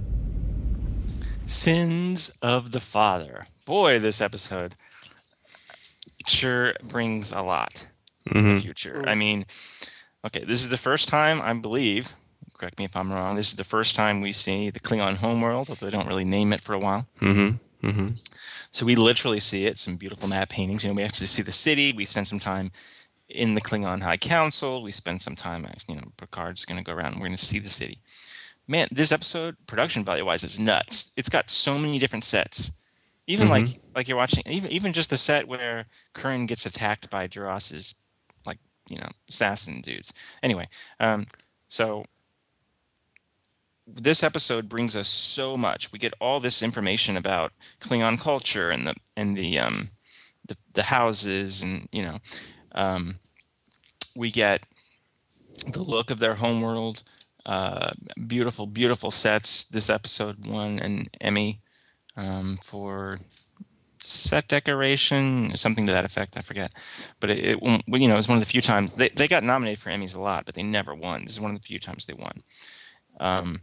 Sins 1.46 2.38
of 2.42 2.72
the 2.72 2.82
Father. 2.82 3.48
Boy, 3.66 4.00
this 4.00 4.20
episode 4.20 4.76
sure 6.28 6.74
brings 6.84 7.32
a 7.32 7.42
lot 7.42 7.88
in 8.26 8.44
the 8.44 8.50
Mhm. 8.50 8.62
future. 8.62 9.04
I 9.08 9.16
mean, 9.16 9.46
okay, 10.26 10.44
this 10.44 10.62
is 10.62 10.70
the 10.70 10.78
first 10.78 11.08
time, 11.08 11.42
I 11.42 11.54
believe, 11.54 12.14
correct 12.58 12.80
me 12.80 12.86
if 12.86 12.96
I'm 12.98 13.14
wrong, 13.14 13.36
this 13.36 13.50
is 13.50 13.56
the 13.56 13.64
first 13.64 13.96
time 13.96 14.20
we 14.22 14.32
see 14.34 14.70
the 14.72 14.80
Klingon 14.80 15.18
homeworld, 15.18 15.70
although 15.70 15.86
they 15.86 15.92
don't 15.92 16.08
really 16.08 16.26
name 16.26 16.52
it 16.52 16.60
for 16.62 16.74
a 16.74 16.80
while. 16.80 17.08
Mm-hmm. 17.22 17.88
Mm-hmm. 17.88 18.08
So 18.76 18.86
we 18.86 18.98
literally 18.98 19.40
see 19.40 19.68
it, 19.68 19.78
some 19.78 19.96
beautiful 19.96 20.28
matte 20.28 20.50
paintings. 20.50 20.84
You 20.84 20.90
know, 20.90 20.96
we 20.96 21.04
actually 21.04 21.28
see 21.28 21.42
the 21.42 21.54
city. 21.54 21.94
We 21.94 22.04
spend 22.04 22.28
some 22.28 22.42
time 22.42 22.74
in 23.30 23.56
the 23.56 23.62
Klingon 23.62 24.02
High 24.02 24.18
Council. 24.18 24.84
We 24.84 24.92
spend 24.92 25.22
some 25.22 25.38
time, 25.38 25.66
you 25.88 25.96
know, 25.96 26.02
Picard's 26.18 26.66
going 26.66 26.78
to 26.78 26.84
go 26.84 26.92
around 26.92 27.14
and 27.14 27.22
we're 27.22 27.28
going 27.28 27.38
to 27.38 27.46
see 27.46 27.60
the 27.60 27.70
city. 27.70 28.00
Man, 28.68 28.90
this 28.92 29.14
episode, 29.14 29.56
production 29.66 30.04
value 30.04 30.26
wise, 30.26 30.44
is 30.44 30.60
nuts. 30.60 31.14
It's 31.16 31.30
got 31.30 31.50
so 31.50 31.78
many 31.78 32.00
different 32.00 32.26
sets. 32.26 32.74
Even 33.28 33.48
like 33.48 33.80
like 33.96 34.10
you're 34.10 34.18
watching, 34.18 34.44
even 34.46 34.70
even 34.70 34.92
just 34.92 35.10
the 35.10 35.18
set 35.18 35.48
where 35.48 35.86
Kurn 36.14 36.46
gets 36.46 36.66
attacked 36.66 37.10
by 37.10 37.28
Duras's 37.28 38.04
like 38.46 38.60
you 38.90 38.98
know 38.98 39.08
assassin 39.30 39.80
dudes. 39.80 40.14
Anyway, 40.44 40.68
um, 41.00 41.28
so 41.70 42.04
this 43.88 44.24
episode 44.24 44.68
brings 44.68 44.96
us 44.96 45.08
so 45.08 45.56
much. 45.56 45.92
We 45.92 46.00
get 46.00 46.14
all 46.20 46.40
this 46.40 46.64
information 46.64 47.18
about 47.18 47.52
Klingon 47.80 48.20
culture 48.20 48.70
and 48.70 48.88
the 48.88 48.96
and 49.16 49.38
the 49.38 49.60
um 49.60 49.90
the, 50.48 50.58
the 50.74 50.84
houses 50.84 51.62
and 51.62 51.88
you 51.92 52.04
know 52.04 52.20
um, 52.74 53.16
we 54.16 54.32
get 54.32 54.64
the 55.72 55.82
look 55.82 56.12
of 56.12 56.20
their 56.20 56.36
homeworld. 56.36 57.04
Uh, 57.46 57.92
beautiful, 58.28 58.66
beautiful 58.66 59.12
sets. 59.12 59.66
This 59.66 59.90
episode 59.90 60.48
won 60.48 60.80
an 60.80 61.08
Emmy 61.22 61.62
um, 62.18 62.58
for 62.62 63.20
set 64.00 64.48
decoration, 64.48 65.56
something 65.56 65.86
to 65.86 65.92
that 65.92 66.06
effect. 66.06 66.38
I 66.38 66.42
forget, 66.42 66.72
but 67.20 67.30
it, 67.30 67.40
it 67.40 67.60
you 67.62 68.08
know 68.08 68.16
it 68.16 68.18
was 68.18 68.28
one 68.28 68.38
of 68.38 68.44
the 68.44 68.50
few 68.50 68.62
times 68.62 68.94
they 68.94 69.10
they 69.10 69.28
got 69.28 69.44
nominated 69.44 69.80
for 69.80 69.90
Emmys 69.90 70.16
a 70.16 70.22
lot, 70.22 70.46
but 70.46 70.56
they 70.56 70.64
never 70.64 70.94
won. 70.96 71.24
This 71.24 71.34
is 71.34 71.40
one 71.40 71.52
of 71.56 71.62
the 71.62 71.68
few 71.68 71.80
times 71.80 72.06
they 72.06 72.14
won. 72.14 72.44
Um, 73.20 73.62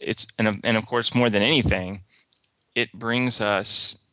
it's 0.00 0.26
and 0.38 0.48
of- 0.48 0.60
and 0.64 0.76
of 0.76 0.86
course 0.86 1.14
more 1.14 1.30
than 1.30 1.42
anything, 1.42 2.02
it 2.74 2.92
brings 2.92 3.40
us 3.40 4.06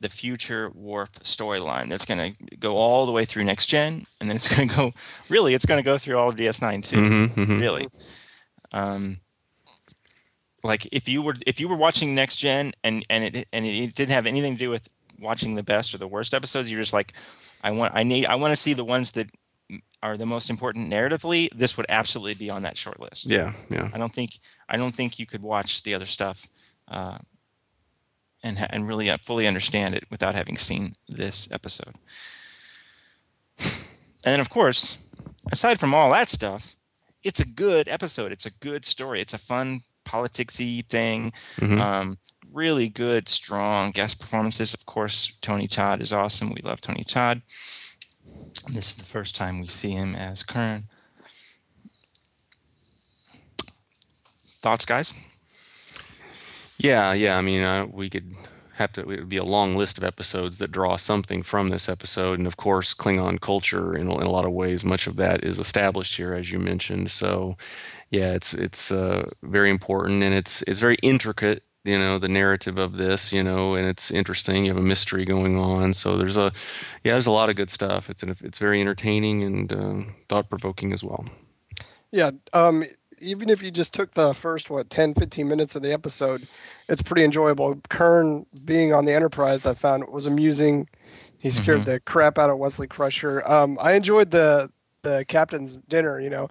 the 0.00 0.08
future 0.08 0.68
Worf 0.74 1.12
storyline 1.22 1.88
that's 1.88 2.04
going 2.04 2.34
to 2.34 2.56
go 2.56 2.76
all 2.76 3.06
the 3.06 3.12
way 3.12 3.24
through 3.24 3.44
next 3.44 3.68
gen, 3.68 4.04
and 4.20 4.28
then 4.28 4.34
it's 4.36 4.48
going 4.54 4.68
to 4.68 4.74
go 4.76 4.92
really 5.28 5.54
it's 5.54 5.64
going 5.66 5.78
to 5.78 5.84
go 5.84 5.96
through 5.98 6.18
all 6.18 6.28
of 6.30 6.36
DS9 6.36 6.84
too 6.84 6.96
Mm-hmm. 6.96 7.40
Mm-hmm. 7.40 7.60
really 7.60 7.88
um 8.72 9.18
like 10.64 10.88
if 10.92 11.08
you 11.08 11.22
were 11.22 11.36
if 11.46 11.60
you 11.60 11.68
were 11.68 11.76
watching 11.76 12.14
next 12.14 12.36
gen 12.36 12.72
and 12.84 13.04
and 13.10 13.24
it 13.24 13.48
and 13.52 13.64
it 13.66 13.94
didn't 13.94 14.12
have 14.12 14.26
anything 14.26 14.54
to 14.54 14.58
do 14.58 14.70
with 14.70 14.88
watching 15.20 15.54
the 15.54 15.62
best 15.62 15.94
or 15.94 15.98
the 15.98 16.08
worst 16.08 16.34
episodes 16.34 16.70
you're 16.70 16.80
just 16.80 16.92
like 16.92 17.12
i 17.62 17.70
want 17.70 17.92
i 17.94 18.02
need 18.02 18.26
i 18.26 18.34
want 18.34 18.50
to 18.50 18.56
see 18.56 18.72
the 18.72 18.84
ones 18.84 19.12
that 19.12 19.28
are 20.02 20.16
the 20.16 20.26
most 20.26 20.50
important 20.50 20.90
narratively 20.90 21.48
this 21.54 21.76
would 21.76 21.86
absolutely 21.88 22.34
be 22.34 22.50
on 22.50 22.62
that 22.62 22.76
short 22.76 22.98
list 23.00 23.24
Yeah. 23.26 23.52
Yeah. 23.70 23.88
i 23.94 23.98
don't 23.98 24.12
think 24.14 24.38
i 24.68 24.76
don't 24.76 24.94
think 24.94 25.18
you 25.18 25.26
could 25.26 25.42
watch 25.42 25.82
the 25.82 25.94
other 25.94 26.06
stuff 26.06 26.46
uh 26.88 27.18
and 28.44 28.58
ha- 28.58 28.66
and 28.70 28.88
really 28.88 29.08
uh, 29.10 29.18
fully 29.24 29.46
understand 29.46 29.94
it 29.94 30.04
without 30.10 30.34
having 30.34 30.56
seen 30.56 30.94
this 31.08 31.50
episode 31.52 31.94
and 33.58 34.32
then 34.32 34.40
of 34.40 34.50
course 34.50 35.14
aside 35.52 35.78
from 35.78 35.94
all 35.94 36.10
that 36.12 36.28
stuff 36.28 36.76
it's 37.24 37.38
a 37.38 37.46
good 37.46 37.86
episode. 37.86 38.32
It's 38.32 38.46
a 38.46 38.50
good 38.58 38.84
story. 38.84 39.20
It's 39.20 39.32
a 39.32 39.38
fun 39.38 39.82
politicsy 40.04 40.84
thing. 40.88 41.32
Mhm. 41.60 41.78
Um, 41.80 42.18
really 42.52 42.88
good, 42.88 43.28
strong 43.28 43.92
guest 43.92 44.18
performances. 44.18 44.74
Of 44.74 44.84
course, 44.86 45.38
Tony 45.40 45.68
Todd 45.68 46.02
is 46.02 46.12
awesome. 46.12 46.50
We 46.50 46.62
love 46.62 46.80
Tony 46.80 47.04
Todd. 47.04 47.42
This 48.68 48.90
is 48.90 48.96
the 48.96 49.04
first 49.04 49.34
time 49.34 49.60
we 49.60 49.66
see 49.66 49.90
him 49.90 50.14
as 50.14 50.44
Kurn. 50.44 50.84
Thoughts, 54.60 54.84
guys? 54.84 55.14
Yeah, 56.78 57.12
yeah. 57.12 57.36
I 57.36 57.40
mean, 57.40 57.62
uh, 57.62 57.86
we 57.86 58.08
could 58.08 58.34
have 58.74 58.92
to. 58.92 59.00
It 59.00 59.06
would 59.06 59.28
be 59.28 59.36
a 59.36 59.44
long 59.44 59.76
list 59.76 59.98
of 59.98 60.04
episodes 60.04 60.58
that 60.58 60.70
draw 60.70 60.96
something 60.96 61.42
from 61.42 61.68
this 61.68 61.88
episode, 61.88 62.38
and 62.38 62.46
of 62.46 62.56
course, 62.56 62.94
Klingon 62.94 63.40
culture 63.40 63.96
in, 63.96 64.10
in 64.10 64.22
a 64.22 64.30
lot 64.30 64.44
of 64.44 64.52
ways. 64.52 64.84
Much 64.84 65.06
of 65.06 65.16
that 65.16 65.44
is 65.44 65.58
established 65.58 66.16
here, 66.16 66.34
as 66.34 66.52
you 66.52 66.58
mentioned. 66.58 67.10
So, 67.10 67.56
yeah, 68.10 68.32
it's 68.32 68.54
it's 68.54 68.92
uh, 68.92 69.28
very 69.42 69.70
important, 69.70 70.22
and 70.22 70.34
it's 70.34 70.62
it's 70.62 70.80
very 70.80 70.96
intricate. 71.02 71.64
You 71.84 71.98
know, 71.98 72.18
the 72.18 72.28
narrative 72.28 72.78
of 72.78 72.96
this. 72.96 73.32
You 73.32 73.42
know, 73.42 73.74
and 73.74 73.86
it's 73.86 74.10
interesting. 74.10 74.64
You 74.64 74.74
have 74.74 74.82
a 74.82 74.86
mystery 74.86 75.24
going 75.24 75.58
on. 75.58 75.94
So 75.94 76.16
there's 76.16 76.36
a, 76.36 76.52
yeah, 77.04 77.12
there's 77.12 77.26
a 77.26 77.32
lot 77.32 77.50
of 77.50 77.56
good 77.56 77.70
stuff. 77.70 78.10
It's 78.10 78.22
an, 78.22 78.36
it's 78.42 78.58
very 78.58 78.80
entertaining 78.80 79.42
and 79.42 79.72
uh, 79.72 80.10
thought 80.28 80.48
provoking 80.48 80.92
as 80.92 81.02
well. 81.02 81.24
Yeah, 82.10 82.32
um, 82.52 82.84
even 83.22 83.48
if 83.48 83.62
you 83.62 83.70
just 83.70 83.94
took 83.94 84.12
the 84.12 84.34
first 84.34 84.68
what 84.68 84.90
10, 84.90 85.14
15 85.14 85.48
minutes 85.48 85.74
of 85.74 85.82
the 85.82 85.92
episode, 85.92 86.46
it's 86.88 87.00
pretty 87.00 87.24
enjoyable. 87.24 87.80
Kurn 87.88 88.44
being 88.64 88.92
on 88.92 89.04
the 89.06 89.12
Enterprise, 89.12 89.64
I 89.64 89.74
found 89.74 90.08
was 90.08 90.26
amusing. 90.26 90.88
He 91.38 91.50
scared 91.50 91.84
the 91.86 92.00
crap 92.00 92.38
out 92.38 92.50
of 92.50 92.58
Wesley 92.58 92.86
Crusher. 92.86 93.42
Um, 93.50 93.78
I 93.80 93.92
enjoyed 93.94 94.30
the 94.30 94.70
the 95.02 95.24
captain's 95.26 95.76
dinner. 95.88 96.20
You 96.20 96.30
know, 96.30 96.48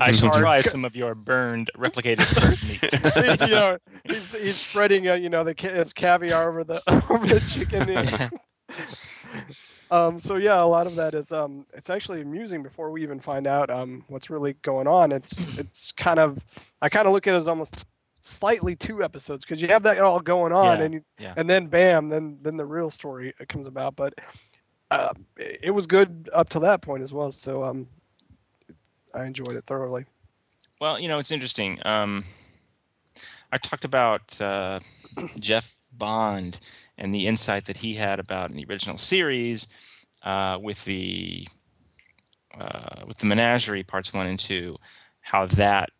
I 0.00 0.10
shall 0.10 0.38
try 0.38 0.60
some 0.62 0.84
of 0.84 0.96
your 0.96 1.14
burned, 1.14 1.70
replicated 1.76 2.28
burnt 2.40 2.62
meat. 2.64 3.40
you 3.48 3.54
know, 3.54 3.78
he's, 4.04 4.32
he's 4.34 4.56
spreading, 4.56 5.08
uh, 5.08 5.14
you 5.14 5.28
know, 5.28 5.44
the 5.44 5.54
ca- 5.54 5.74
his 5.74 5.92
caviar 5.92 6.48
over 6.48 6.64
the 6.64 6.82
over 7.10 7.26
the 7.26 7.40
chicken. 7.40 7.88
um, 9.90 10.20
so 10.20 10.36
yeah, 10.36 10.62
a 10.62 10.64
lot 10.64 10.86
of 10.86 10.96
that 10.96 11.14
is 11.14 11.32
um, 11.32 11.66
it's 11.74 11.90
actually 11.90 12.20
amusing 12.20 12.62
before 12.62 12.90
we 12.90 13.02
even 13.02 13.20
find 13.20 13.46
out 13.46 13.70
um, 13.70 14.04
what's 14.08 14.30
really 14.30 14.54
going 14.62 14.86
on. 14.86 15.12
It's 15.12 15.58
it's 15.58 15.92
kind 15.92 16.18
of 16.18 16.38
I 16.82 16.88
kind 16.88 17.06
of 17.06 17.12
look 17.12 17.26
at 17.26 17.34
it 17.34 17.38
as 17.38 17.48
almost 17.48 17.86
slightly 18.22 18.74
two 18.74 19.02
episodes 19.02 19.44
because 19.44 19.60
you 19.60 19.68
have 19.68 19.82
that 19.82 19.98
all 20.00 20.18
going 20.20 20.52
on 20.52 20.78
Yeah, 20.78 20.84
and 20.84 20.94
you, 20.94 21.04
yeah. 21.18 21.34
and 21.36 21.48
then 21.48 21.66
bam, 21.66 22.08
then 22.08 22.38
then 22.42 22.56
the 22.56 22.64
real 22.64 22.90
story 22.90 23.34
comes 23.48 23.66
about. 23.66 23.96
But 23.96 24.14
uh, 24.90 25.12
it, 25.36 25.60
it 25.64 25.70
was 25.70 25.86
good 25.86 26.28
up 26.32 26.48
to 26.50 26.60
that 26.60 26.80
point 26.82 27.02
as 27.02 27.12
well. 27.12 27.32
So 27.32 27.64
um, 27.64 27.88
I 29.14 29.24
enjoyed 29.24 29.56
it 29.56 29.64
thoroughly. 29.64 30.04
Well, 30.80 30.98
you 30.98 31.08
know, 31.08 31.18
it's 31.18 31.30
interesting. 31.30 31.78
Um, 31.84 32.24
I 33.52 33.58
talked 33.58 33.84
about 33.84 34.40
uh, 34.40 34.80
Jeff 35.38 35.76
Bond 35.92 36.58
and 36.98 37.14
the 37.14 37.26
insight 37.26 37.66
that 37.66 37.78
he 37.78 37.94
had 37.94 38.18
about 38.18 38.50
in 38.50 38.56
the 38.56 38.66
original 38.68 38.98
series 38.98 39.68
uh, 40.24 40.58
with 40.60 40.84
the 40.84 41.46
uh, 42.58 43.04
with 43.06 43.18
the 43.18 43.26
menagerie 43.26 43.82
parts 43.82 44.12
one 44.12 44.26
and 44.26 44.38
two, 44.38 44.76
how 45.20 45.46
that 45.46 45.90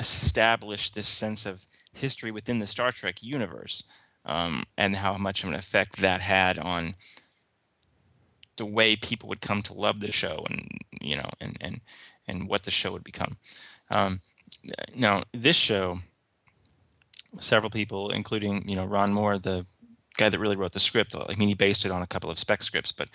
established 0.00 0.94
this 0.94 1.08
sense 1.08 1.46
of 1.46 1.66
history 1.92 2.30
within 2.30 2.58
the 2.58 2.66
Star 2.66 2.92
Trek 2.92 3.22
universe, 3.22 3.84
um, 4.24 4.64
and 4.76 4.96
how 4.96 5.16
much 5.16 5.42
of 5.42 5.48
an 5.48 5.54
effect 5.54 5.96
that 5.96 6.20
had 6.20 6.58
on 6.58 6.94
the 8.56 8.66
way 8.66 8.96
people 8.96 9.28
would 9.28 9.40
come 9.40 9.62
to 9.62 9.72
love 9.72 10.00
the 10.00 10.12
show, 10.12 10.44
and 10.48 10.68
you 11.00 11.16
know, 11.16 11.28
and 11.40 11.56
and 11.60 11.80
and 12.28 12.48
what 12.48 12.62
the 12.62 12.70
show 12.70 12.92
would 12.92 13.04
become. 13.04 13.36
Um, 13.90 14.20
now, 14.94 15.22
this 15.32 15.56
show, 15.56 15.98
several 17.40 17.70
people, 17.70 18.10
including 18.10 18.68
you 18.68 18.76
know 18.76 18.84
Ron 18.84 19.12
Moore, 19.12 19.38
the 19.38 19.66
guy 20.16 20.28
that 20.28 20.38
really 20.38 20.56
wrote 20.56 20.72
the 20.72 20.80
script. 20.80 21.14
I 21.14 21.34
mean, 21.36 21.48
he 21.48 21.54
based 21.54 21.84
it 21.84 21.92
on 21.92 22.02
a 22.02 22.06
couple 22.06 22.30
of 22.30 22.38
spec 22.38 22.62
scripts, 22.62 22.92
but 22.92 23.08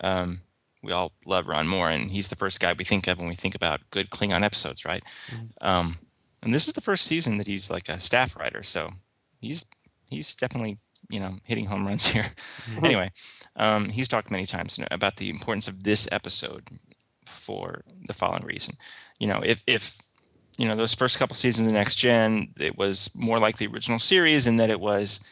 um, 0.00 0.40
we 0.82 0.92
all 0.92 1.12
love 1.26 1.48
Ron 1.48 1.66
Moore, 1.66 1.90
and 1.90 2.10
he's 2.10 2.28
the 2.28 2.36
first 2.36 2.60
guy 2.60 2.72
we 2.72 2.84
think 2.84 3.06
of 3.06 3.18
when 3.18 3.28
we 3.28 3.34
think 3.34 3.54
about 3.54 3.80
good 3.90 4.10
Klingon 4.10 4.44
episodes, 4.44 4.84
right? 4.84 5.02
Um, 5.60 5.96
and 6.42 6.54
this 6.54 6.66
is 6.66 6.74
the 6.74 6.80
first 6.80 7.04
season 7.04 7.38
that 7.38 7.46
he's 7.46 7.70
like 7.70 7.88
a 7.88 8.00
staff 8.00 8.36
writer, 8.36 8.62
so 8.62 8.90
he's 9.40 9.64
he's 10.06 10.34
definitely 10.34 10.78
you 11.08 11.20
know 11.20 11.38
hitting 11.44 11.66
home 11.66 11.86
runs 11.86 12.06
here. 12.06 12.26
anyway, 12.82 13.10
um, 13.56 13.88
he's 13.88 14.08
talked 14.08 14.30
many 14.30 14.46
times 14.46 14.78
about 14.90 15.16
the 15.16 15.30
importance 15.30 15.68
of 15.68 15.84
this 15.84 16.08
episode 16.10 16.64
for 17.32 17.82
the 18.06 18.12
following 18.12 18.44
reason. 18.44 18.74
You 19.18 19.26
know, 19.26 19.40
if 19.44 19.62
if 19.66 20.00
you 20.58 20.66
know 20.68 20.76
those 20.76 20.94
first 20.94 21.18
couple 21.18 21.36
seasons 21.36 21.68
of 21.68 21.74
Next 21.74 21.96
Gen, 21.96 22.48
it 22.58 22.76
was 22.76 23.10
more 23.16 23.38
like 23.38 23.58
the 23.58 23.66
original 23.66 23.98
series 23.98 24.46
in 24.46 24.56
that 24.56 24.70
it 24.70 24.80
was 24.80 25.24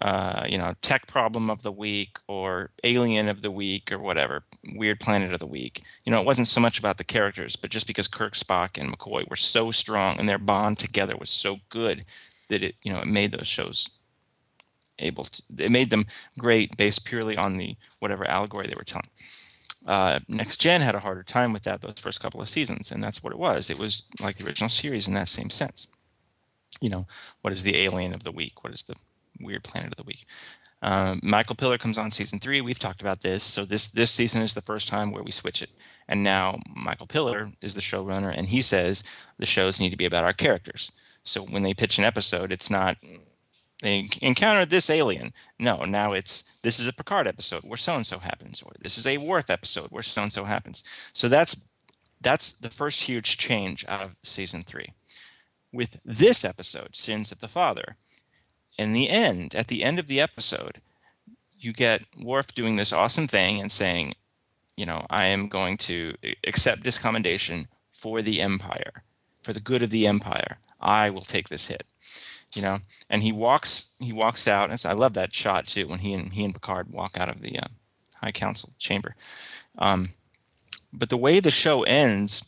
uh, 0.00 0.46
you 0.48 0.56
know, 0.56 0.74
tech 0.80 1.06
problem 1.06 1.50
of 1.50 1.62
the 1.62 1.72
week 1.72 2.18
or 2.28 2.70
alien 2.84 3.28
of 3.28 3.42
the 3.42 3.50
week 3.50 3.92
or 3.92 3.98
whatever, 3.98 4.44
weird 4.74 5.00
planet 5.00 5.32
of 5.32 5.38
the 5.38 5.46
week. 5.46 5.82
You 6.04 6.12
know, 6.12 6.20
it 6.20 6.26
wasn't 6.26 6.48
so 6.48 6.60
much 6.60 6.78
about 6.78 6.96
the 6.96 7.04
characters, 7.04 7.56
but 7.56 7.70
just 7.70 7.86
because 7.86 8.08
Kirk, 8.08 8.34
Spock, 8.34 8.80
and 8.80 8.90
McCoy 8.90 9.28
were 9.28 9.36
so 9.36 9.70
strong 9.70 10.18
and 10.18 10.28
their 10.28 10.38
bond 10.38 10.78
together 10.78 11.16
was 11.16 11.30
so 11.30 11.58
good 11.68 12.04
that 12.48 12.62
it, 12.62 12.76
you 12.82 12.92
know, 12.92 13.00
it 13.00 13.06
made 13.06 13.32
those 13.32 13.46
shows 13.46 13.98
able 14.98 15.24
to, 15.24 15.42
it 15.58 15.70
made 15.70 15.90
them 15.90 16.06
great 16.38 16.76
based 16.76 17.04
purely 17.04 17.36
on 17.36 17.56
the 17.56 17.76
whatever 17.98 18.24
allegory 18.26 18.66
they 18.66 18.74
were 18.76 18.84
telling. 18.84 19.08
Uh, 19.86 20.20
Next 20.28 20.60
Gen 20.60 20.80
had 20.80 20.94
a 20.94 21.00
harder 21.00 21.22
time 21.22 21.52
with 21.52 21.64
that 21.64 21.80
those 21.80 21.98
first 21.98 22.20
couple 22.20 22.40
of 22.40 22.48
seasons, 22.48 22.92
and 22.92 23.02
that's 23.02 23.22
what 23.22 23.32
it 23.32 23.38
was. 23.38 23.70
It 23.70 23.78
was 23.78 24.08
like 24.20 24.36
the 24.36 24.46
original 24.46 24.70
series 24.70 25.08
in 25.08 25.14
that 25.14 25.28
same 25.28 25.50
sense. 25.50 25.88
You 26.80 26.90
know, 26.90 27.06
what 27.40 27.52
is 27.52 27.62
the 27.62 27.76
alien 27.76 28.14
of 28.14 28.22
the 28.22 28.32
week? 28.32 28.64
What 28.64 28.72
is 28.72 28.84
the 28.84 28.94
weird 29.42 29.64
planet 29.64 29.92
of 29.92 29.96
the 29.96 30.04
week. 30.04 30.26
Um, 30.82 31.20
Michael 31.22 31.54
Piller 31.54 31.78
comes 31.78 31.96
on 31.96 32.10
season 32.10 32.38
three. 32.38 32.60
We've 32.60 32.78
talked 32.78 33.00
about 33.00 33.20
this. 33.20 33.42
So 33.42 33.64
this 33.64 33.90
this 33.90 34.10
season 34.10 34.42
is 34.42 34.54
the 34.54 34.60
first 34.60 34.88
time 34.88 35.12
where 35.12 35.22
we 35.22 35.30
switch 35.30 35.62
it. 35.62 35.70
And 36.08 36.24
now 36.24 36.58
Michael 36.74 37.06
Piller 37.06 37.50
is 37.60 37.74
the 37.74 37.80
showrunner, 37.80 38.34
and 38.36 38.48
he 38.48 38.60
says 38.60 39.04
the 39.38 39.46
shows 39.46 39.78
need 39.78 39.90
to 39.90 39.96
be 39.96 40.06
about 40.06 40.24
our 40.24 40.32
characters. 40.32 40.90
So 41.22 41.42
when 41.42 41.62
they 41.62 41.74
pitch 41.74 41.98
an 41.98 42.04
episode, 42.04 42.50
it's 42.50 42.70
not 42.70 42.96
they 43.80 44.08
encountered 44.20 44.70
this 44.70 44.90
alien. 44.90 45.32
No, 45.58 45.84
now 45.84 46.12
it's 46.12 46.51
this 46.62 46.78
is 46.80 46.88
a 46.88 46.92
Picard 46.92 47.26
episode 47.26 47.62
where 47.64 47.76
so 47.76 47.96
and 47.96 48.06
so 48.06 48.18
happens, 48.18 48.62
or 48.62 48.72
this 48.80 48.96
is 48.96 49.06
a 49.06 49.18
Worf 49.18 49.50
episode 49.50 49.88
where 49.90 50.02
so 50.02 50.22
and 50.22 50.32
so 50.32 50.44
happens. 50.44 50.84
So 51.12 51.28
that's 51.28 51.72
that's 52.20 52.56
the 52.56 52.70
first 52.70 53.02
huge 53.02 53.36
change 53.36 53.84
out 53.88 54.02
of 54.02 54.16
season 54.22 54.62
three. 54.62 54.92
With 55.72 55.98
this 56.04 56.44
episode, 56.44 56.94
Sins 56.94 57.32
of 57.32 57.40
the 57.40 57.48
Father, 57.48 57.96
in 58.78 58.92
the 58.92 59.08
end, 59.08 59.54
at 59.54 59.68
the 59.68 59.82
end 59.82 59.98
of 59.98 60.06
the 60.06 60.20
episode, 60.20 60.80
you 61.58 61.72
get 61.72 62.02
Worf 62.20 62.54
doing 62.54 62.76
this 62.76 62.92
awesome 62.92 63.26
thing 63.26 63.60
and 63.60 63.70
saying, 63.70 64.14
you 64.76 64.86
know, 64.86 65.06
I 65.10 65.26
am 65.26 65.48
going 65.48 65.76
to 65.78 66.14
accept 66.46 66.82
this 66.82 66.98
commendation 66.98 67.68
for 67.90 68.22
the 68.22 68.40
Empire, 68.40 69.02
for 69.42 69.52
the 69.52 69.60
good 69.60 69.82
of 69.82 69.90
the 69.90 70.06
Empire. 70.06 70.58
I 70.80 71.10
will 71.10 71.22
take 71.22 71.48
this 71.48 71.66
hit, 71.66 71.84
you 72.54 72.62
know. 72.62 72.78
And 73.10 73.22
he 73.22 73.32
walks, 73.32 73.96
he 74.00 74.12
walks 74.12 74.46
out, 74.48 74.70
and 74.70 74.82
I 74.86 74.92
love 74.92 75.14
that 75.14 75.34
shot 75.34 75.66
too 75.66 75.88
when 75.88 76.00
he 76.00 76.12
and 76.14 76.32
he 76.32 76.44
and 76.44 76.54
Picard 76.54 76.90
walk 76.92 77.16
out 77.18 77.28
of 77.28 77.40
the 77.40 77.58
uh, 77.58 77.66
High 78.20 78.32
Council 78.32 78.70
chamber. 78.78 79.14
Um, 79.78 80.10
but 80.92 81.08
the 81.08 81.16
way 81.16 81.40
the 81.40 81.50
show 81.50 81.82
ends, 81.84 82.44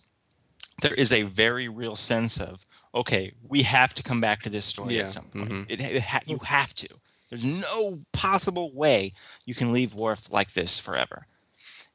there 0.82 0.94
is 0.94 1.12
a 1.12 1.22
very 1.22 1.68
real 1.68 1.96
sense 1.96 2.40
of 2.40 2.64
okay, 2.94 3.32
we 3.48 3.62
have 3.62 3.92
to 3.94 4.04
come 4.04 4.20
back 4.20 4.42
to 4.42 4.48
this 4.48 4.64
story 4.64 4.94
Yeah, 4.96 5.02
at 5.02 5.10
some 5.10 5.24
point. 5.24 5.50
mhm. 5.50 5.66
It, 5.68 5.80
it 5.80 6.02
ha- 6.02 6.20
you 6.26 6.38
have 6.44 6.72
to. 6.76 6.88
There's 7.28 7.44
no 7.44 7.98
possible 8.12 8.70
way 8.72 9.10
you 9.46 9.54
can 9.54 9.72
leave 9.72 9.94
Worf 9.94 10.30
like 10.32 10.52
this 10.52 10.78
forever, 10.78 11.26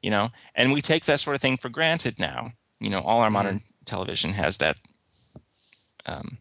you 0.02 0.10
know. 0.10 0.28
And 0.54 0.74
we 0.74 0.82
take 0.82 1.06
that 1.06 1.20
sort 1.20 1.34
of 1.36 1.40
thing 1.40 1.56
for 1.56 1.70
granted 1.70 2.18
now. 2.18 2.52
You 2.80 2.90
know, 2.90 3.00
all 3.00 3.20
our 3.20 3.30
modern 3.30 3.62
television 3.86 4.32
has 4.34 4.58
that 4.58 4.78
um, 6.04 6.36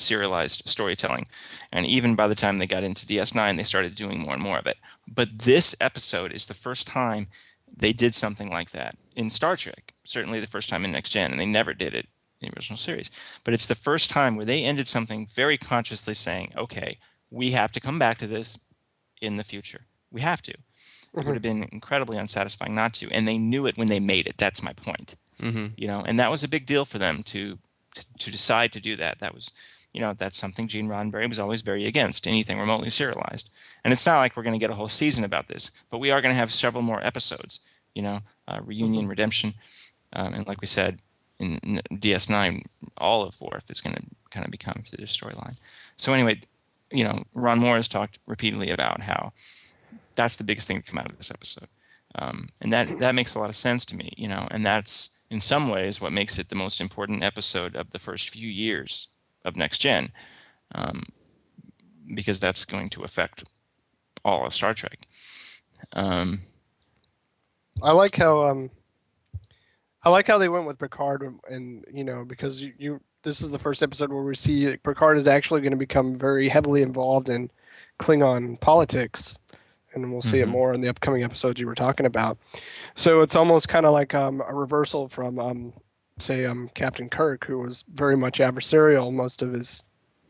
serialized 0.00 0.68
storytelling, 0.68 1.26
and 1.72 1.86
even 1.86 2.14
by 2.14 2.28
the 2.28 2.34
time 2.34 2.58
they 2.58 2.66
got 2.66 2.84
into 2.84 3.06
DS9, 3.06 3.56
they 3.56 3.62
started 3.62 3.94
doing 3.94 4.20
more 4.20 4.34
and 4.34 4.42
more 4.42 4.58
of 4.58 4.66
it. 4.66 4.78
But 5.06 5.40
this 5.40 5.76
episode 5.80 6.32
is 6.32 6.46
the 6.46 6.54
first 6.54 6.86
time 6.86 7.28
they 7.76 7.92
did 7.92 8.14
something 8.14 8.50
like 8.50 8.70
that 8.70 8.96
in 9.14 9.30
Star 9.30 9.56
Trek. 9.56 9.94
Certainly, 10.04 10.40
the 10.40 10.46
first 10.46 10.68
time 10.68 10.84
in 10.84 10.92
Next 10.92 11.10
Gen, 11.10 11.30
and 11.30 11.40
they 11.40 11.46
never 11.46 11.74
did 11.74 11.94
it 11.94 12.06
in 12.40 12.48
the 12.48 12.56
original 12.56 12.76
series. 12.76 13.10
But 13.44 13.54
it's 13.54 13.66
the 13.66 13.74
first 13.74 14.10
time 14.10 14.36
where 14.36 14.46
they 14.46 14.64
ended 14.64 14.88
something 14.88 15.26
very 15.26 15.58
consciously 15.58 16.14
saying, 16.14 16.52
okay, 16.56 16.98
we 17.30 17.52
have 17.52 17.72
to 17.72 17.80
come 17.80 17.98
back 17.98 18.18
to 18.18 18.26
this 18.26 18.64
in 19.20 19.36
the 19.36 19.44
future. 19.44 19.82
We 20.10 20.20
have 20.22 20.42
to. 20.42 20.52
It 20.52 21.26
would 21.26 21.34
have 21.34 21.42
been 21.42 21.68
incredibly 21.72 22.16
unsatisfying 22.18 22.74
not 22.74 22.94
to. 22.94 23.10
And 23.10 23.26
they 23.26 23.38
knew 23.38 23.66
it 23.66 23.76
when 23.76 23.88
they 23.88 24.00
made 24.00 24.26
it. 24.26 24.38
That's 24.38 24.62
my 24.62 24.72
point. 24.72 25.16
Mm-hmm. 25.40 25.66
You 25.76 25.88
know, 25.88 26.02
and 26.06 26.18
that 26.18 26.30
was 26.30 26.44
a 26.44 26.48
big 26.48 26.66
deal 26.66 26.84
for 26.84 26.98
them 26.98 27.22
to, 27.24 27.58
to 28.18 28.30
decide 28.30 28.72
to 28.72 28.80
do 28.80 28.96
that. 28.96 29.20
That 29.20 29.34
was, 29.34 29.50
you 29.92 30.00
know, 30.00 30.14
that's 30.14 30.38
something 30.38 30.68
Gene 30.68 30.88
Roddenberry 30.88 31.28
was 31.28 31.38
always 31.38 31.62
very 31.62 31.86
against 31.86 32.26
anything 32.26 32.58
remotely 32.58 32.90
serialized. 32.90 33.50
And 33.84 33.92
it's 33.92 34.06
not 34.06 34.18
like 34.18 34.36
we're 34.36 34.44
going 34.44 34.58
to 34.58 34.58
get 34.58 34.70
a 34.70 34.74
whole 34.74 34.88
season 34.88 35.24
about 35.24 35.48
this, 35.48 35.70
but 35.90 35.98
we 35.98 36.10
are 36.10 36.20
going 36.20 36.32
to 36.32 36.38
have 36.38 36.52
several 36.52 36.82
more 36.82 37.04
episodes. 37.04 37.60
You 37.94 38.02
know, 38.02 38.20
uh, 38.46 38.60
reunion, 38.64 39.08
redemption, 39.08 39.54
um, 40.12 40.32
and 40.34 40.46
like 40.46 40.60
we 40.60 40.66
said, 40.68 41.00
in 41.40 41.58
in 41.64 41.80
DS9, 41.92 42.62
all 42.98 43.24
of 43.24 43.40
Worf 43.40 43.68
is 43.68 43.80
going 43.80 43.96
to 43.96 44.02
kind 44.30 44.46
of 44.46 44.52
become 44.52 44.84
the 44.90 45.02
storyline. 45.06 45.58
So 45.96 46.12
anyway, 46.12 46.40
you 46.92 47.02
know, 47.02 47.24
Ron 47.34 47.58
Moore 47.58 47.76
has 47.76 47.88
talked 47.88 48.20
repeatedly 48.26 48.70
about 48.70 49.00
how 49.00 49.32
that's 50.14 50.36
the 50.36 50.44
biggest 50.44 50.68
thing 50.68 50.80
to 50.80 50.88
come 50.88 50.98
out 50.98 51.10
of 51.10 51.18
this 51.18 51.32
episode, 51.32 51.68
um, 52.14 52.48
and 52.60 52.72
that 52.72 53.00
that 53.00 53.16
makes 53.16 53.34
a 53.34 53.40
lot 53.40 53.50
of 53.50 53.56
sense 53.56 53.84
to 53.86 53.96
me. 53.96 54.12
You 54.16 54.28
know, 54.28 54.46
and 54.52 54.64
that's 54.64 55.20
in 55.30 55.40
some 55.40 55.68
ways 55.68 56.00
what 56.00 56.12
makes 56.12 56.38
it 56.38 56.48
the 56.48 56.54
most 56.54 56.80
important 56.80 57.24
episode 57.24 57.74
of 57.74 57.90
the 57.90 57.98
first 57.98 58.28
few 58.28 58.48
years 58.48 59.08
of 59.44 59.56
Next 59.56 59.78
Gen, 59.78 60.12
um, 60.74 61.04
because 62.14 62.40
that's 62.40 62.64
going 62.64 62.88
to 62.90 63.02
affect 63.02 63.44
all 64.24 64.46
of 64.46 64.54
Star 64.54 64.74
Trek. 64.74 65.06
Um, 65.94 66.40
I 67.82 67.92
like 67.92 68.14
how 68.16 68.40
um, 68.40 68.70
I 70.02 70.10
like 70.10 70.26
how 70.26 70.38
they 70.38 70.48
went 70.48 70.66
with 70.66 70.78
Picard, 70.78 71.22
and, 71.22 71.40
and 71.48 71.84
you 71.92 72.04
know 72.04 72.24
because 72.24 72.62
you, 72.62 72.72
you 72.78 73.00
this 73.22 73.40
is 73.42 73.52
the 73.52 73.58
first 73.58 73.82
episode 73.82 74.12
where 74.12 74.22
we 74.22 74.34
see 74.34 74.76
Picard 74.78 75.18
is 75.18 75.26
actually 75.26 75.60
going 75.60 75.72
to 75.72 75.76
become 75.78 76.16
very 76.16 76.48
heavily 76.48 76.82
involved 76.82 77.28
in 77.28 77.50
Klingon 77.98 78.58
politics, 78.60 79.34
and 79.94 80.10
we'll 80.10 80.22
see 80.22 80.40
it 80.40 80.48
Mhm. 80.48 80.52
more 80.52 80.72
in 80.74 80.80
the 80.80 80.88
upcoming 80.88 81.22
episodes 81.22 81.60
you 81.60 81.66
were 81.66 81.74
talking 81.74 82.06
about. 82.06 82.38
So 82.94 83.20
it's 83.20 83.36
almost 83.36 83.68
kind 83.68 83.84
of 83.86 83.92
like 83.92 84.14
um, 84.14 84.42
a 84.46 84.54
reversal 84.54 85.08
from 85.08 85.38
um, 85.38 85.72
say 86.20 86.44
um, 86.46 86.68
Captain 86.74 87.08
Kirk, 87.08 87.44
who 87.46 87.58
was 87.58 87.84
very 87.92 88.16
much 88.16 88.38
adversarial 88.38 89.12
most 89.12 89.42
of 89.42 89.52
his 89.52 89.82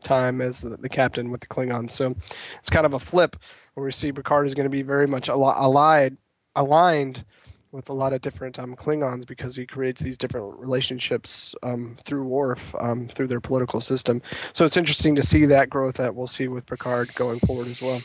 time 0.03 0.41
as 0.41 0.61
the, 0.61 0.77
the 0.77 0.89
captain 0.89 1.31
with 1.31 1.41
the 1.41 1.47
Klingons. 1.47 1.91
So 1.91 2.15
it's 2.59 2.69
kind 2.69 2.85
of 2.85 2.93
a 2.93 2.99
flip 2.99 3.35
where 3.73 3.85
we 3.85 3.91
see 3.91 4.11
Picard 4.11 4.47
is 4.47 4.53
going 4.53 4.65
to 4.65 4.69
be 4.69 4.81
very 4.81 5.07
much 5.07 5.29
al- 5.29 5.43
allied 5.43 6.17
aligned 6.55 7.23
with 7.71 7.89
a 7.89 7.93
lot 7.93 8.11
of 8.11 8.21
different 8.21 8.59
um, 8.59 8.75
Klingons 8.75 9.25
because 9.25 9.55
he 9.55 9.65
creates 9.65 10.01
these 10.01 10.17
different 10.17 10.59
relationships 10.59 11.55
um, 11.63 11.95
through 12.03 12.23
Worf, 12.23 12.75
um, 12.79 13.07
through 13.07 13.27
their 13.27 13.39
political 13.39 13.79
system. 13.79 14.21
So 14.53 14.65
it's 14.65 14.75
interesting 14.75 15.15
to 15.15 15.23
see 15.23 15.45
that 15.45 15.69
growth 15.69 15.95
that 15.95 16.13
we'll 16.13 16.27
see 16.27 16.49
with 16.49 16.65
Picard 16.65 17.13
going 17.15 17.39
forward 17.39 17.67
as 17.67 17.81
well. 17.81 18.01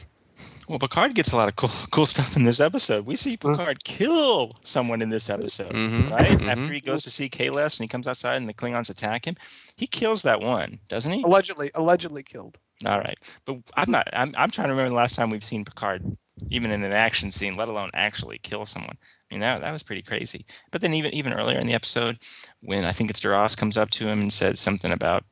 Well, 0.69 0.79
Picard 0.81 1.15
gets 1.15 1.33
a 1.33 1.37
lot 1.37 1.49
of 1.49 1.57
cool, 1.57 1.71
cool 1.91 2.07
stuff 2.07 2.37
in 2.37 2.45
this 2.45 2.59
episode. 2.61 3.07
We 3.07 3.15
see 3.17 3.37
Picard 3.37 3.85
kill 3.85 4.57
someone 4.63 5.01
in 5.03 5.11
this 5.11 5.31
episode, 5.31 5.73
Mhm, 5.73 6.11
right? 6.11 6.39
mhm. 6.39 6.51
After 6.51 6.73
he 6.73 6.81
goes 6.81 7.03
to 7.05 7.11
see 7.11 7.29
Kahless 7.29 7.79
and 7.79 7.85
he 7.85 7.89
comes 7.89 8.07
outside 8.09 8.37
and 8.37 8.49
the 8.49 8.55
Klingons 8.55 8.91
attack 8.91 9.27
him, 9.27 9.37
he 9.77 9.87
kills 9.87 10.23
that 10.23 10.41
one, 10.41 10.81
doesn't 10.89 11.13
he? 11.13 11.23
Allegedly, 11.23 11.71
allegedly 11.75 12.23
killed. 12.23 12.59
All 12.85 12.99
right, 12.99 13.17
but 13.47 13.59
I'm 13.75 13.91
not. 13.91 14.09
I'm, 14.13 14.35
I'm 14.37 14.51
trying 14.51 14.69
to 14.69 14.73
remember 14.75 14.91
the 14.91 14.97
last 14.97 15.15
time 15.15 15.31
we've 15.31 15.43
seen 15.43 15.65
Picard, 15.65 16.03
even 16.51 16.71
in 16.71 16.83
an 16.85 16.93
action 16.93 17.31
scene, 17.31 17.55
let 17.55 17.69
alone 17.69 17.91
actually 17.95 18.39
kill 18.39 18.67
someone. 18.67 18.99
I 19.31 19.35
mean, 19.35 19.41
that 19.41 19.63
that 19.63 19.73
was 19.73 19.83
pretty 19.83 20.03
crazy. 20.03 20.45
But 20.71 20.83
then 20.83 20.93
even 20.93 21.15
even 21.15 21.33
earlier 21.33 21.59
in 21.59 21.67
the 21.67 21.73
episode, 21.75 22.19
when 22.61 22.85
I 22.85 22.93
think 22.93 23.09
it's 23.09 23.19
Duras 23.21 23.57
comes 23.57 23.79
up 23.79 23.89
to 23.93 24.07
him 24.09 24.21
and 24.21 24.31
says 24.33 24.61
something 24.61 24.91
about 24.93 25.25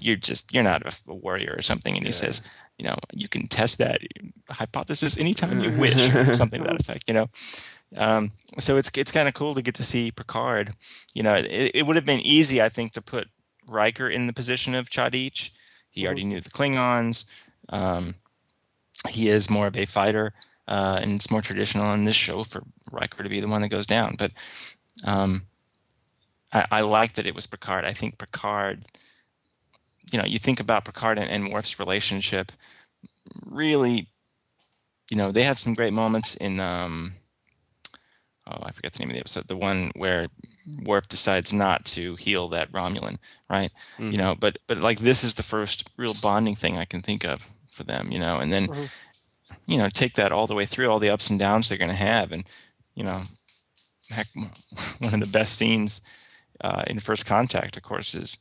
you're 0.00 0.16
just 0.16 0.52
you're 0.54 0.62
not 0.62 0.82
a, 0.86 1.12
warrior 1.12 1.54
or 1.56 1.62
something, 1.62 1.96
and 1.96 2.04
he 2.06 2.12
Yeah. 2.12 2.16
says, 2.18 2.42
you 2.78 2.84
know, 2.84 2.96
you 3.12 3.28
can 3.28 3.48
test 3.48 3.78
that 3.78 4.00
hypothesis 4.50 5.18
anytime 5.18 5.60
you 5.60 5.70
wish, 5.78 6.14
or 6.14 6.34
something 6.34 6.62
to 6.62 6.68
that 6.68 6.80
effect. 6.80 7.04
You 7.08 7.14
know. 7.14 7.28
Um, 7.96 8.32
so 8.58 8.76
it's 8.76 8.90
it's 8.96 9.12
kind 9.12 9.28
of 9.28 9.34
cool 9.34 9.54
to 9.54 9.62
get 9.62 9.74
to 9.76 9.84
see 9.84 10.10
Picard. 10.10 10.74
You 11.14 11.22
know, 11.22 11.34
it, 11.34 11.70
it 11.74 11.86
would 11.86 11.96
have 11.96 12.04
been 12.04 12.20
easy, 12.20 12.60
I 12.60 12.68
think, 12.68 12.92
to 12.94 13.02
put 13.02 13.28
Riker 13.66 14.08
in 14.08 14.26
the 14.26 14.32
position 14.32 14.74
of 14.74 14.90
cha'DIch. 14.90 15.50
He 15.90 16.04
already 16.04 16.24
knew 16.24 16.40
the 16.40 16.50
Klingons. 16.50 17.30
Um, 17.68 18.16
he 19.08 19.28
is 19.28 19.48
more 19.48 19.66
of 19.66 19.76
a 19.76 19.86
fighter, 19.86 20.32
uh, 20.68 20.98
and 21.00 21.12
it's 21.12 21.30
more 21.30 21.42
traditional 21.42 21.92
in 21.94 22.04
this 22.04 22.16
show 22.16 22.44
for 22.44 22.62
Riker 22.90 23.22
to 23.22 23.28
be 23.28 23.40
the 23.40 23.48
one 23.48 23.62
that 23.62 23.68
goes 23.68 23.86
down. 23.86 24.16
But 24.18 24.32
um, 25.04 25.46
I, 26.52 26.66
I 26.70 26.80
like 26.82 27.14
that 27.14 27.26
it 27.26 27.34
was 27.34 27.46
Picard. 27.46 27.84
I 27.84 27.92
think 27.92 28.18
Picard, 28.18 28.84
you 30.12 30.18
know, 30.18 30.24
you 30.24 30.38
think 30.38 30.60
about 30.60 30.84
Picard 30.84 31.18
and, 31.18 31.30
and 31.30 31.52
Worf's 31.52 31.78
relationship, 31.78 32.52
really, 33.44 34.08
you 35.10 35.16
know, 35.16 35.32
they 35.32 35.42
had 35.42 35.58
some 35.58 35.74
great 35.74 35.92
moments 35.92 36.36
in, 36.36 36.60
um, 36.60 37.12
oh, 38.46 38.58
I 38.62 38.70
forget 38.72 38.92
the 38.92 39.00
name 39.00 39.10
of 39.10 39.14
the 39.14 39.20
episode, 39.20 39.48
the 39.48 39.56
one 39.56 39.90
where 39.96 40.28
Worf 40.84 41.08
decides 41.08 41.52
not 41.52 41.84
to 41.86 42.16
heal 42.16 42.48
that 42.48 42.70
Romulan, 42.72 43.18
right? 43.48 43.70
Mhm. 43.98 44.12
You 44.12 44.18
know, 44.18 44.34
but 44.34 44.58
but 44.66 44.78
like 44.78 44.98
this 45.00 45.22
is 45.22 45.34
the 45.34 45.42
first 45.44 45.90
real 45.96 46.14
bonding 46.22 46.56
thing 46.56 46.76
I 46.76 46.84
can 46.84 47.02
think 47.02 47.24
of 47.24 47.48
for 47.68 47.84
them, 47.84 48.10
you 48.10 48.18
know, 48.18 48.38
and 48.40 48.52
then 48.52 48.66
Mhm. 48.68 48.88
you 49.66 49.78
know 49.78 49.88
take 49.88 50.14
that 50.14 50.32
all 50.32 50.46
the 50.48 50.54
way 50.56 50.66
through 50.66 50.90
all 50.90 50.98
the 50.98 51.10
ups 51.10 51.30
and 51.30 51.38
downs 51.38 51.68
they're 51.68 51.78
going 51.78 51.90
to 51.90 51.94
have, 51.94 52.32
and 52.32 52.44
you 52.96 53.04
know, 53.04 53.22
heck, 54.10 54.26
one 55.00 55.14
of 55.14 55.20
the 55.20 55.26
best 55.38 55.56
scenes 55.56 56.00
uh, 56.62 56.82
in 56.88 56.98
First 56.98 57.26
Contact, 57.26 57.76
of 57.76 57.82
course, 57.84 58.14
is 58.14 58.38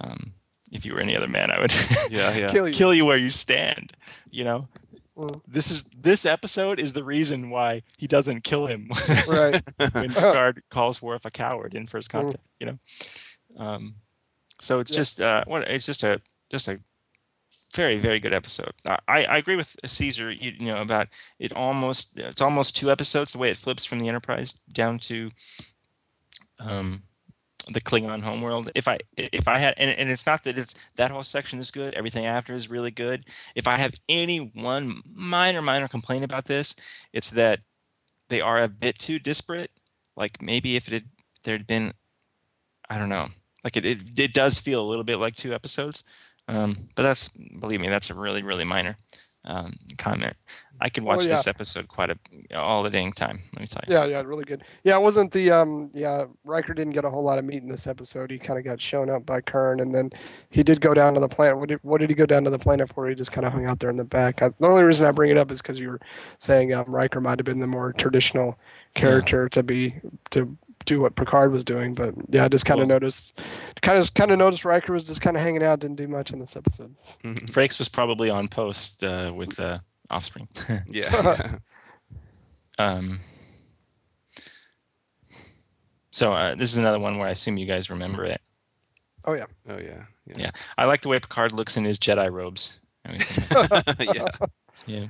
um, 0.00 0.32
if 0.72 0.84
you 0.86 0.94
were 0.94 1.00
any 1.00 1.16
other 1.16 1.28
man, 1.28 1.50
I 1.50 1.60
would 1.60 1.72
Yeah, 2.10 2.34
yeah. 2.36 2.50
Kill 2.50 2.66
you. 2.68 2.72
kill 2.74 2.94
you 2.94 3.04
where 3.04 3.16
you 3.18 3.30
stand, 3.30 3.92
you 4.30 4.44
know. 4.44 4.68
Mm. 5.16 5.40
This 5.46 5.70
is 5.70 5.84
this 5.84 6.24
episode 6.24 6.78
is 6.80 6.92
the 6.92 7.04
reason 7.04 7.50
why 7.50 7.82
he 7.98 8.06
doesn't 8.06 8.42
kill 8.44 8.66
him 8.66 8.88
Right. 9.28 9.60
when 9.92 10.08
Picard 10.14 10.62
calls 10.70 11.02
Worf 11.02 11.24
a 11.26 11.30
coward 11.30 11.74
in 11.74 11.86
First 11.86 12.08
Mm. 12.08 12.12
Contact. 12.12 12.44
You 12.60 12.66
know, 12.66 12.78
um, 13.58 13.94
so 14.60 14.78
it's 14.80 14.90
Yeah. 14.90 14.96
just 14.96 15.20
uh, 15.20 15.44
what 15.46 15.68
it's 15.68 15.84
just 15.86 16.02
a 16.04 16.20
just 16.50 16.68
a 16.68 16.80
very 17.74 17.98
very 17.98 18.18
good 18.20 18.32
episode. 18.32 18.72
I, 18.86 19.24
I 19.24 19.36
agree 19.38 19.56
with 19.56 19.76
Caesar. 19.84 20.30
You, 20.32 20.52
you 20.58 20.66
know 20.66 20.80
about 20.80 21.08
it 21.38 21.52
almost 21.52 22.18
it's 22.18 22.40
almost 22.40 22.76
two 22.76 22.90
episodes 22.90 23.32
the 23.32 23.38
way 23.38 23.50
it 23.50 23.56
flips 23.56 23.84
from 23.84 23.98
the 23.98 24.08
Enterprise 24.08 24.52
down 24.72 24.98
to 25.00 25.30
um, 26.60 27.02
the 27.70 27.80
Klingon 27.80 28.22
homeworld. 28.22 28.70
If 28.74 28.88
I 28.88 28.96
if 29.16 29.46
I 29.48 29.58
had 29.58 29.74
and, 29.76 29.90
and 29.90 30.10
it's 30.10 30.26
not 30.26 30.44
that 30.44 30.58
it's 30.58 30.74
that 30.96 31.10
whole 31.10 31.22
section 31.22 31.58
is 31.58 31.70
good. 31.70 31.94
Everything 31.94 32.26
after 32.26 32.54
is 32.54 32.70
really 32.70 32.90
good. 32.90 33.26
If 33.54 33.66
I 33.66 33.76
have 33.76 33.94
any 34.08 34.38
one 34.38 35.00
minor 35.12 35.62
minor 35.62 35.88
complaint 35.88 36.24
about 36.24 36.46
this, 36.46 36.76
it's 37.12 37.30
that 37.30 37.60
they 38.28 38.40
are 38.40 38.60
a 38.60 38.68
bit 38.68 38.98
too 38.98 39.18
disparate. 39.18 39.70
Like 40.16 40.42
maybe 40.42 40.76
if 40.76 40.88
it 40.88 40.94
had 40.94 41.04
there 41.44 41.56
had 41.56 41.66
been, 41.66 41.92
I 42.88 42.98
don't 42.98 43.08
know, 43.08 43.28
like 43.64 43.76
it 43.76 43.84
it, 43.86 44.18
it 44.18 44.32
does 44.32 44.58
feel 44.58 44.82
a 44.82 44.88
little 44.88 45.04
bit 45.04 45.18
like 45.18 45.36
two 45.36 45.54
episodes. 45.54 46.04
Um, 46.48 46.76
but 46.96 47.02
that's 47.02 47.28
believe 47.28 47.80
me, 47.80 47.88
that's 47.88 48.10
a 48.10 48.14
really 48.14 48.42
really 48.42 48.64
minor 48.64 48.96
um, 49.44 49.74
comment. 49.98 50.34
I 50.82 50.88
could 50.88 51.02
watch 51.04 51.20
Oh, 51.20 51.22
yeah. 51.24 51.28
this 51.30 51.46
episode 51.46 51.88
quite 51.88 52.08
a 52.10 52.18
all 52.56 52.82
the 52.82 52.88
dang 52.88 53.12
time. 53.12 53.38
Let 53.54 53.60
me 53.60 53.66
tell 53.66 53.82
you. 53.86 53.92
Yeah, 53.94 54.04
yeah, 54.06 54.22
really 54.24 54.44
good. 54.44 54.62
Yeah, 54.82 54.96
it 54.96 55.02
wasn't 55.02 55.30
the 55.30 55.50
um 55.50 55.90
yeah, 55.92 56.24
Riker 56.42 56.72
didn't 56.72 56.94
get 56.94 57.04
a 57.04 57.10
whole 57.10 57.22
lot 57.22 57.38
of 57.38 57.44
meat 57.44 57.62
in 57.62 57.68
this 57.68 57.86
episode. 57.86 58.30
He 58.30 58.38
kind 58.38 58.58
of 58.58 58.64
got 58.64 58.80
shown 58.80 59.10
up 59.10 59.26
by 59.26 59.42
Kurn 59.42 59.80
and 59.80 59.94
then 59.94 60.10
he 60.48 60.62
did 60.62 60.80
go 60.80 60.94
down 60.94 61.12
to 61.14 61.20
the 61.20 61.28
planet. 61.28 61.58
What 61.58 61.68
did, 61.68 61.80
what 61.82 62.00
did 62.00 62.08
he 62.08 62.16
go 62.16 62.24
down 62.24 62.44
to 62.44 62.50
the 62.50 62.58
planet 62.58 62.90
for? 62.94 63.06
He 63.06 63.14
just 63.14 63.30
kind 63.30 63.46
of 63.46 63.52
hung 63.52 63.66
out 63.66 63.78
there 63.80 63.90
in 63.90 63.96
the 63.96 64.04
back. 64.04 64.40
I, 64.40 64.48
the 64.58 64.66
only 64.68 64.82
reason 64.84 65.06
I 65.06 65.10
bring 65.10 65.30
it 65.30 65.36
up 65.36 65.50
is 65.50 65.60
cuz 65.60 65.78
you 65.78 65.88
were 65.90 66.00
saying 66.38 66.72
um, 66.72 66.86
Riker 66.86 67.20
might 67.20 67.38
have 67.38 67.44
been 67.46 67.60
the 67.60 67.66
more 67.66 67.92
traditional 67.92 68.58
character 68.94 69.50
to 69.50 69.62
be 69.62 69.96
to 70.30 70.56
do 70.86 71.00
what 71.00 71.14
Picard 71.14 71.52
was 71.52 71.64
doing, 71.64 71.94
but 71.94 72.14
yeah, 72.28 72.44
I 72.44 72.48
just 72.48 72.64
kind 72.64 72.80
of 72.80 72.88
Well- 72.88 72.96
noticed 72.96 73.38
kind 73.82 73.98
of 73.98 74.12
kind 74.14 74.30
of 74.30 74.38
noticed 74.38 74.64
Riker 74.64 74.92
was 74.92 75.04
just 75.04 75.20
kind 75.20 75.36
of 75.36 75.42
hanging 75.42 75.62
out, 75.62 75.80
didn't 75.80 75.96
do 75.96 76.08
much 76.08 76.30
in 76.32 76.38
this 76.38 76.56
episode. 76.56 76.94
Frakes 77.24 77.78
was 77.78 77.88
probably 77.88 78.30
on 78.30 78.48
post 78.48 79.04
uh, 79.04 79.32
with 79.34 79.58
uh, 79.60 79.78
Offspring. 80.10 80.48
yeah. 80.88 81.58
um, 82.78 83.18
so 86.10 86.32
uh, 86.32 86.54
this 86.54 86.72
is 86.72 86.78
another 86.78 86.98
one 86.98 87.18
where 87.18 87.28
I 87.28 87.32
assume 87.32 87.56
you 87.56 87.66
guys 87.66 87.90
remember 87.90 88.24
it. 88.24 88.40
Oh 89.24 89.34
yeah. 89.34 89.44
oh 89.68 89.78
yeah. 89.78 90.04
Yeah. 90.26 90.34
Yeah. 90.36 90.50
I 90.78 90.86
like 90.86 91.02
the 91.02 91.08
way 91.08 91.18
Picard 91.18 91.52
looks 91.52 91.76
in 91.76 91.84
his 91.84 91.98
Jedi 91.98 92.30
robes. 92.32 92.80
Yeah. 93.98 94.28
yeah. 94.86 95.06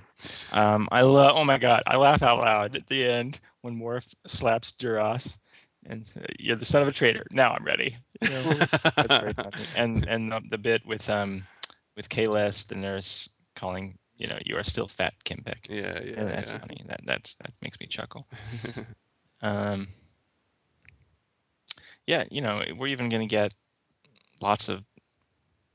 Um, 0.53 0.89
I 0.91 1.03
love. 1.03 1.37
Oh 1.37 1.45
my 1.45 1.59
God! 1.59 1.83
I 1.87 1.97
laugh 1.97 2.23
out 2.23 2.39
loud 2.41 2.75
at 2.75 2.87
the 2.87 3.07
end 3.07 3.41
when 3.61 3.79
Worf 3.79 4.07
slaps 4.27 4.73
Duras, 4.73 5.39
and 5.87 6.11
"You're 6.39 6.57
the 6.57 6.65
son 6.65 6.83
of 6.83 6.89
a 6.89 6.93
traitor." 6.93 7.25
Now 7.31 7.53
I'm 7.53 7.65
ready. 7.65 7.97
That's 8.21 9.17
very 9.17 9.33
funny. 9.33 9.65
And 9.77 10.07
and 10.07 10.33
the, 10.33 10.41
the 10.51 10.59
bit 10.59 10.87
with 10.87 11.09
um 11.11 11.45
with 11.97 12.09
Kahlest, 12.09 12.69
the 12.69 12.77
nurse, 12.77 13.41
calling 13.57 13.99
you 14.17 14.27
know 14.27 14.39
you 14.45 14.57
are 14.57 14.63
still 14.63 14.89
fat, 14.89 15.15
K'mpec. 15.25 15.69
Yeah, 15.69 16.01
yeah, 16.03 16.13
Yeah, 16.17 16.25
that's 16.25 16.53
yeah. 16.53 16.59
funny. 16.59 16.83
That 16.87 17.01
that's 17.05 17.35
that 17.35 17.53
makes 17.63 17.81
me 17.81 17.87
chuckle. 17.87 18.27
um, 19.43 19.87
yeah, 22.07 22.25
you 22.31 22.41
know, 22.41 22.63
we're 22.77 22.89
even 22.89 23.09
going 23.09 23.27
to 23.27 23.27
get 23.27 23.55
lots 24.43 24.69
of 24.69 24.85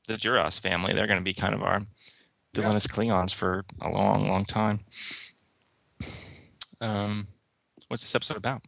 the 0.08 0.18
Duras 0.18 0.60
family. 0.60 0.94
They're 0.94 1.08
going 1.08 1.20
to 1.20 1.24
be 1.24 1.34
kind 1.34 1.56
of 1.56 1.64
our 1.64 1.82
villainous 2.54 2.88
Klingons 2.88 3.34
for 3.34 3.66
a 3.82 3.90
long, 3.90 4.28
long 4.28 4.46
time. 4.46 4.82
Um, 6.82 7.28
what's 7.88 8.04
this 8.04 8.16
episode 8.16 8.38
about? 8.38 8.62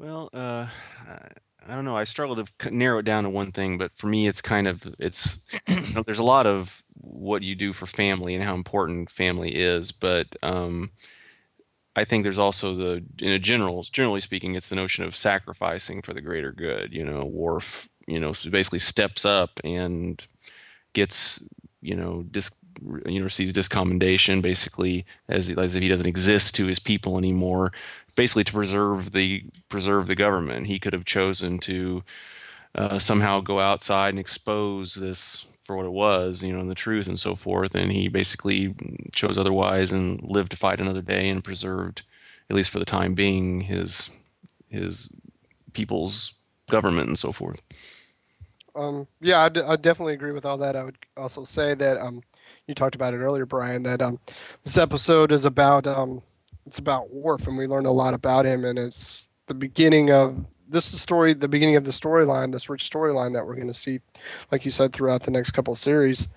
Well, 0.00 0.30
uh, 0.32 0.66
I- 1.06 1.74
don't 1.74 1.84
know. 1.84 1.94
I 1.96 2.04
struggle 2.04 2.42
to 2.42 2.70
narrow 2.74 3.00
it 3.00 3.04
down 3.04 3.24
to 3.24 3.30
one 3.30 3.52
thing, 3.52 3.76
but 3.76 3.92
for 3.94 4.06
me, 4.06 4.26
it's 4.26 4.40
kind 4.40 4.66
of 4.66 4.82
it's. 4.98 5.42
You 5.68 5.96
know, 5.96 6.02
there's 6.06 6.18
a 6.18 6.24
lot 6.24 6.46
of 6.46 6.82
what 6.94 7.42
you 7.42 7.54
do 7.54 7.72
for 7.74 7.86
family 7.86 8.34
and 8.34 8.42
how 8.42 8.54
important 8.54 9.10
family 9.10 9.54
is, 9.54 9.92
but 9.92 10.26
um, 10.42 10.90
I 11.96 12.04
think 12.04 12.22
there's 12.22 12.38
also 12.38 12.74
the, 12.74 13.04
in 13.20 13.32
a 13.32 13.38
general, 13.38 13.82
generally 13.82 14.20
speaking, 14.20 14.54
it's 14.54 14.68
the 14.68 14.76
notion 14.76 15.04
of 15.04 15.16
sacrificing 15.16 16.02
for 16.02 16.14
the 16.14 16.20
greater 16.20 16.52
good. 16.52 16.92
You 16.92 17.04
know, 17.04 17.24
Worf, 17.24 17.88
you 18.06 18.20
know, 18.20 18.32
basically 18.50 18.78
steps 18.78 19.24
up 19.24 19.60
and 19.64 20.22
gets, 20.94 21.46
you 21.82 21.96
know, 21.96 22.24
dis, 22.30 22.54
you 23.06 23.20
know, 23.20 23.24
receives 23.24 23.52
discommendation, 23.52 24.42
basically 24.42 25.06
as 25.28 25.50
as 25.50 25.76
if 25.76 25.82
he 25.82 25.88
doesn't 25.88 26.06
exist 26.06 26.54
to 26.56 26.66
his 26.66 26.78
people 26.80 27.18
anymore 27.18 27.72
basically 28.20 28.44
to 28.44 28.52
preserve 28.52 29.12
the 29.12 29.42
preserve 29.70 30.06
the 30.06 30.14
government. 30.14 30.66
He 30.66 30.78
could 30.78 30.92
have 30.92 31.06
chosen 31.06 31.58
to 31.60 32.04
uh, 32.74 32.98
somehow 32.98 33.40
go 33.40 33.60
outside 33.60 34.10
and 34.10 34.18
expose 34.18 34.94
this 34.94 35.46
for 35.64 35.74
what 35.74 35.86
it 35.86 35.92
was, 35.92 36.42
you 36.42 36.52
know, 36.52 36.60
and 36.60 36.68
the 36.68 36.74
truth 36.74 37.06
and 37.06 37.18
so 37.18 37.34
forth. 37.34 37.74
And 37.74 37.90
he 37.90 38.08
basically 38.08 38.74
chose 39.14 39.38
otherwise 39.38 39.90
and 39.90 40.22
lived 40.22 40.50
to 40.50 40.58
fight 40.58 40.82
another 40.82 41.00
day 41.00 41.30
and 41.30 41.42
preserved, 41.42 42.02
at 42.50 42.56
least 42.56 42.68
for 42.68 42.78
the 42.78 42.84
time 42.84 43.14
being, 43.14 43.62
his 43.62 44.10
his 44.68 45.16
people's 45.72 46.34
government 46.68 47.08
and 47.08 47.18
so 47.18 47.32
forth. 47.32 47.62
Um, 48.76 49.08
yeah, 49.22 49.40
I, 49.40 49.48
d- 49.48 49.62
I 49.62 49.76
definitely 49.76 50.12
agree 50.12 50.32
with 50.32 50.44
all 50.44 50.58
that. 50.58 50.76
I 50.76 50.84
would 50.84 50.98
also 51.16 51.44
say 51.44 51.72
that 51.72 51.96
um, 51.96 52.22
you 52.66 52.74
talked 52.74 52.94
about 52.94 53.14
it 53.14 53.18
earlier, 53.18 53.46
Brian. 53.46 53.82
That 53.82 54.02
um, 54.02 54.20
this 54.62 54.76
episode 54.76 55.32
is 55.32 55.46
about 55.46 55.86
um, 55.86 56.20
it's 56.70 56.78
about 56.78 57.12
Worf, 57.12 57.48
and 57.48 57.58
we 57.58 57.66
learn 57.66 57.84
a 57.84 57.90
lot 57.90 58.14
about 58.14 58.46
him, 58.46 58.64
and 58.64 58.78
it's 58.78 59.28
the 59.48 59.54
beginning 59.54 60.12
of 60.12 60.46
this 60.68 60.86
is 60.86 60.92
the 60.92 60.98
story, 60.98 61.34
the 61.34 61.48
beginning 61.48 61.74
of 61.74 61.84
the 61.84 61.90
storyline, 61.90 62.52
this 62.52 62.68
rich 62.68 62.88
storyline 62.88 63.32
that 63.32 63.44
we're 63.44 63.56
going 63.56 63.66
to 63.66 63.74
see, 63.74 63.98
like 64.52 64.64
you 64.64 64.70
said, 64.70 64.92
throughout 64.92 65.24
the 65.24 65.32
next 65.32 65.50
couple 65.50 65.72
of 65.72 65.80
series. 65.80 66.28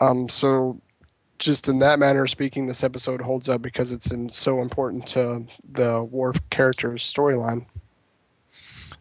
Um, 0.00 0.30
so 0.30 0.80
just 1.38 1.68
in 1.68 1.78
that 1.80 1.98
manner 1.98 2.26
speaking, 2.26 2.66
this 2.66 2.82
episode 2.82 3.20
holds 3.20 3.50
up 3.50 3.60
because 3.60 3.92
it's 3.92 4.10
in, 4.10 4.30
so 4.30 4.62
important 4.62 5.06
to 5.08 5.44
the 5.70 6.02
Worf 6.02 6.38
character's 6.48 7.02
storyline. 7.02 7.66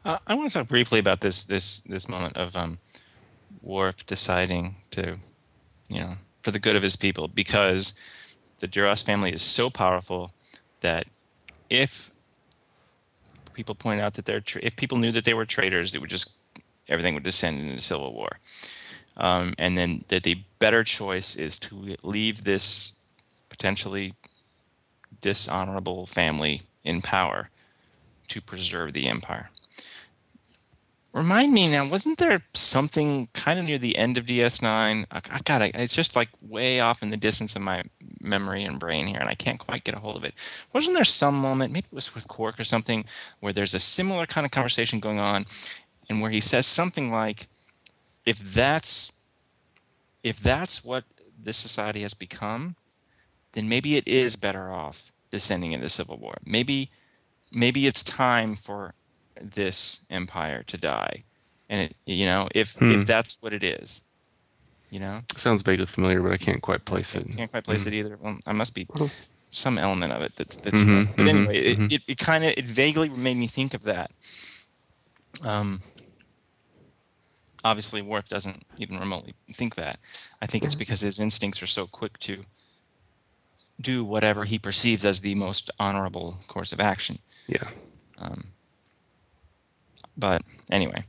Uh, 0.03 0.17
I 0.27 0.35
want 0.35 0.51
to 0.51 0.59
talk 0.59 0.67
briefly 0.67 0.99
about 0.99 1.21
this 1.21 1.45
this 1.45 1.79
this 1.83 2.09
moment 2.09 2.35
of 2.35 2.53
um, 2.57 2.79
Worf 3.61 4.05
deciding 4.05 4.75
to, 4.91 5.19
you 5.87 5.99
know, 5.99 6.15
for 6.43 6.51
the 6.51 6.59
good 6.59 6.75
of 6.75 6.83
his 6.83 6.97
people, 6.97 7.29
because 7.29 7.97
the 8.59 8.67
Duras 8.67 9.03
family 9.03 9.31
is 9.31 9.41
so 9.41 9.69
powerful 9.69 10.33
that 10.81 11.07
if 11.69 12.11
people 13.53 13.75
point 13.75 14.01
out 14.01 14.13
that 14.15 14.25
they're 14.25 14.41
tra- 14.41 14.61
if 14.63 14.75
people 14.75 14.97
knew 14.97 15.11
that 15.11 15.23
they 15.25 15.33
were 15.33 15.45
traitors, 15.45 15.93
it 15.95 16.01
would 16.01 16.09
just 16.09 16.37
everything 16.87 17.13
would 17.13 17.23
descend 17.23 17.59
into 17.59 17.81
civil 17.81 18.13
war. 18.13 18.39
Um, 19.17 19.53
and 19.57 19.77
then 19.77 20.03
that 20.09 20.23
the 20.23 20.43
better 20.59 20.83
choice 20.83 21.35
is 21.35 21.57
to 21.59 21.95
leave 22.03 22.43
this 22.43 23.01
potentially 23.49 24.13
dishonorable 25.21 26.05
family 26.05 26.63
in 26.83 27.01
power 27.01 27.49
to 28.27 28.41
preserve 28.41 28.93
the 28.93 29.07
empire. 29.07 29.49
Remind 31.15 31.53
me 31.53 31.71
now, 31.71 31.87
wasn't 31.87 32.17
there 32.17 32.43
something 32.53 33.29
kind 33.31 33.57
of 33.57 33.63
near 33.63 33.77
the 33.77 33.97
end 33.97 34.17
of 34.17 34.25
DS9? 34.25 35.05
I, 35.09 35.21
I 35.31 35.39
got 35.45 35.61
it. 35.61 35.73
It's 35.73 35.95
just 35.95 36.13
like 36.13 36.27
way 36.41 36.81
off 36.81 37.01
in 37.01 37.07
the 37.07 37.15
distance 37.15 37.55
of 37.55 37.61
my 37.61 37.83
memory 38.19 38.65
and 38.65 38.77
brain 38.77 39.07
here, 39.07 39.19
and 39.21 39.29
I 39.29 39.33
can't 39.33 39.57
quite 39.57 39.85
get 39.85 39.95
a 39.95 39.99
hold 39.99 40.17
of 40.17 40.25
it. 40.25 40.33
Wasn't 40.73 40.93
there 40.93 41.05
some 41.05 41.35
moment, 41.35 41.71
maybe 41.71 41.87
it 41.89 41.95
was 41.95 42.13
with 42.13 42.27
Quark 42.27 42.59
or 42.59 42.65
something, 42.65 43.05
where 43.39 43.53
there's 43.53 43.73
a 43.73 43.79
similar 43.79 44.25
kind 44.25 44.43
of 44.43 44.51
conversation 44.51 44.99
going 44.99 45.17
on, 45.17 45.45
and 46.09 46.19
where 46.19 46.31
he 46.31 46.41
says 46.41 46.67
something 46.67 47.09
like, 47.09 47.47
"If 48.25 48.39
that's, 48.39 49.21
if 50.21 50.41
that's 50.41 50.83
what 50.83 51.05
this 51.41 51.55
society 51.55 52.01
has 52.01 52.13
become, 52.13 52.75
then 53.53 53.69
maybe 53.69 53.95
it 53.95 54.05
is 54.05 54.35
better 54.35 54.69
off 54.69 55.13
descending 55.31 55.71
into 55.71 55.89
civil 55.89 56.17
war. 56.17 56.35
Maybe, 56.45 56.91
maybe 57.53 57.87
it's 57.87 58.03
time 58.03 58.55
for 58.55 58.95
this 59.41 60.05
empire 60.09 60.63
to 60.63 60.77
die. 60.77 61.23
And 61.69 61.81
it 61.89 61.95
you 62.05 62.25
know 62.25 62.47
if 62.53 62.75
Hmm. 62.75 62.91
if 62.91 63.05
that's 63.05 63.41
what 63.41 63.53
it 63.53 63.63
is 63.63 64.01
you 64.91 64.99
know? 64.99 65.21
Sounds 65.35 65.61
vaguely 65.63 65.87
familiar, 65.87 66.21
but 66.21 66.31
I 66.31 66.37
can't 66.37 66.61
quite 66.61 66.85
place 66.85 67.15
it. 67.15 67.27
can't 67.35 67.49
quite 67.51 67.63
place 67.65 67.85
it 67.87 67.93
either. 67.93 68.17
Well 68.17 68.37
i 68.45 68.53
must 68.53 68.75
be 68.75 68.87
some 69.49 69.77
element 69.77 70.11
of 70.13 70.21
it 70.21 70.35
that's 70.35 70.55
that's 70.57 70.81
Mhm, 70.81 71.07
but 71.15 71.25
mhm, 71.25 71.29
anyway 71.29 71.57
it, 71.57 71.79
mhm. 71.79 71.91
it, 71.91 72.01
it 72.07 72.17
kind 72.17 72.43
of 72.45 72.51
it 72.57 72.65
vaguely 72.65 73.09
made 73.09 73.37
me 73.37 73.47
think 73.47 73.73
of 73.73 73.83
that. 73.83 74.11
Um 75.41 75.81
obviously 77.63 78.01
Worf 78.01 78.29
doesn't 78.29 78.63
even 78.77 78.99
remotely 78.99 79.33
think 79.53 79.75
that. 79.75 79.97
I 80.41 80.45
think 80.45 80.63
it's 80.63 80.75
because 80.75 81.01
his 81.01 81.19
instincts 81.19 81.63
are 81.63 81.67
so 81.67 81.87
quick 81.87 82.19
to 82.19 82.45
do 83.81 84.05
whatever 84.05 84.45
he 84.45 84.59
perceives 84.59 85.03
as 85.03 85.21
the 85.21 85.35
most 85.35 85.71
honorable 85.79 86.35
course 86.47 86.71
of 86.71 86.79
action. 86.79 87.19
Yeah. 87.47 87.69
um, 88.19 88.54
but 90.17 90.41
anyway, 90.71 91.03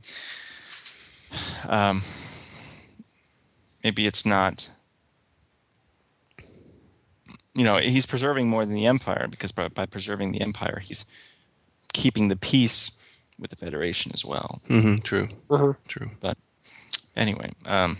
um, 1.67 2.01
maybe 3.83 4.05
it's 4.05 4.25
not 4.25 4.69
you 7.55 7.63
know 7.63 7.77
he's 7.77 8.05
preserving 8.05 8.47
more 8.49 8.65
than 8.65 8.75
the 8.75 8.85
empire 8.85 9.27
because 9.29 9.51
by, 9.51 9.67
by 9.67 9.85
preserving 9.85 10.31
the 10.31 10.41
empire 10.41 10.79
he's 10.79 11.05
keeping 11.93 12.27
the 12.27 12.35
peace 12.35 13.01
with 13.39 13.49
the 13.49 13.55
federation 13.55 14.11
as 14.13 14.23
well 14.23 14.61
hmm 14.67 14.97
True. 14.97 15.27
Mhm. 15.49 15.75
True. 15.87 16.11
But 16.19 16.37
anyway 17.15 17.51
um, 17.65 17.97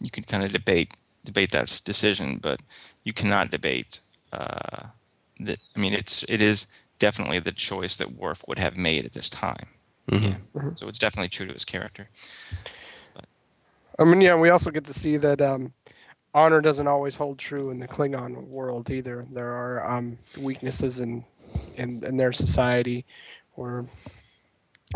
you 0.00 0.10
can 0.10 0.24
kind 0.24 0.42
of 0.42 0.52
debate 0.52 0.94
debate 1.24 1.52
that 1.52 1.80
decision 1.84 2.38
but 2.38 2.60
you 3.04 3.12
cannot 3.12 3.50
debate 3.50 4.00
uh, 4.32 4.86
that 5.38 5.58
i 5.76 5.78
mean 5.78 5.92
it's 5.92 6.22
it 6.28 6.40
is 6.40 6.72
definitely 6.98 7.38
the 7.38 7.52
choice 7.52 7.96
that 7.96 8.12
Worf 8.12 8.44
would 8.48 8.58
have 8.58 8.76
made 8.76 9.04
at 9.04 9.12
this 9.12 9.28
time 9.28 9.68
Mhm. 10.10 10.40
yeah. 10.54 10.74
so 10.74 10.88
it's 10.88 10.98
definitely 10.98 11.28
true 11.28 11.46
to 11.46 11.52
his 11.52 11.64
character 11.64 12.08
I 14.00 14.04
mean, 14.04 14.22
yeah, 14.22 14.34
we 14.34 14.48
also 14.48 14.70
get 14.70 14.86
to 14.86 14.94
see 14.94 15.18
that 15.18 15.42
um, 15.42 15.74
honor 16.32 16.62
doesn't 16.62 16.86
always 16.86 17.14
hold 17.16 17.38
true 17.38 17.68
in 17.68 17.78
the 17.78 17.86
Klingon 17.86 18.48
world 18.48 18.90
either. 18.90 19.26
There 19.30 19.52
are 19.52 19.90
um, 19.90 20.18
weaknesses 20.38 21.00
in, 21.00 21.22
in 21.76 22.02
in 22.04 22.16
their 22.16 22.32
society, 22.32 23.04
or 23.56 23.86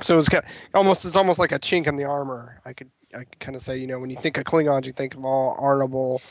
so 0.03 0.17
it's 0.17 0.29
kind 0.31 0.45
almost 0.73 1.05
it's 1.05 1.17
almost 1.17 1.39
like 1.39 1.53
a 1.53 1.59
chink 1.59 1.87
in 1.87 1.97
the 1.97 2.05
armor. 2.05 2.63
I 2.65 2.73
could 2.73 2.91
I 3.15 3.25
could 3.25 3.41
kind 3.41 3.57
of 3.57 3.63
say, 3.63 3.77
you 3.77 3.87
know, 3.87 3.99
when 3.99 4.09
you 4.09 4.17
think 4.17 4.39
of 4.39 4.45
Klingons, 4.45 4.87
you 4.87 4.93
think 4.93 5.15
of 5.15 5.25
all 5.25 5.55
honorable 5.59 6.23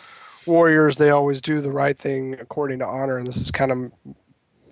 warriors. 0.47 0.97
They 0.97 1.11
always 1.11 1.41
do 1.41 1.61
the 1.61 1.71
right 1.71 1.97
thing 1.97 2.34
according 2.39 2.79
to 2.79 2.88
honor, 2.88 3.19
and 3.19 3.27
this 3.27 3.38
is 3.38 3.51
kind 3.51 3.71
of 3.71 3.91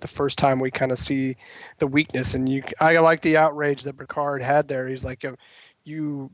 the 0.02 0.08
first 0.08 0.38
time 0.38 0.60
we 0.60 0.70
kind 0.70 0.92
of 0.92 0.98
see 0.98 1.36
the 1.78 1.86
weakness. 1.86 2.34
And 2.34 2.48
you, 2.48 2.62
I 2.80 2.98
like 2.98 3.22
the 3.22 3.38
outrage 3.38 3.82
that 3.84 3.96
Picard 3.96 4.42
had 4.42 4.68
there. 4.68 4.88
He's 4.88 5.04
like, 5.04 5.24
"Uh, 5.24 5.36
you 5.84 6.30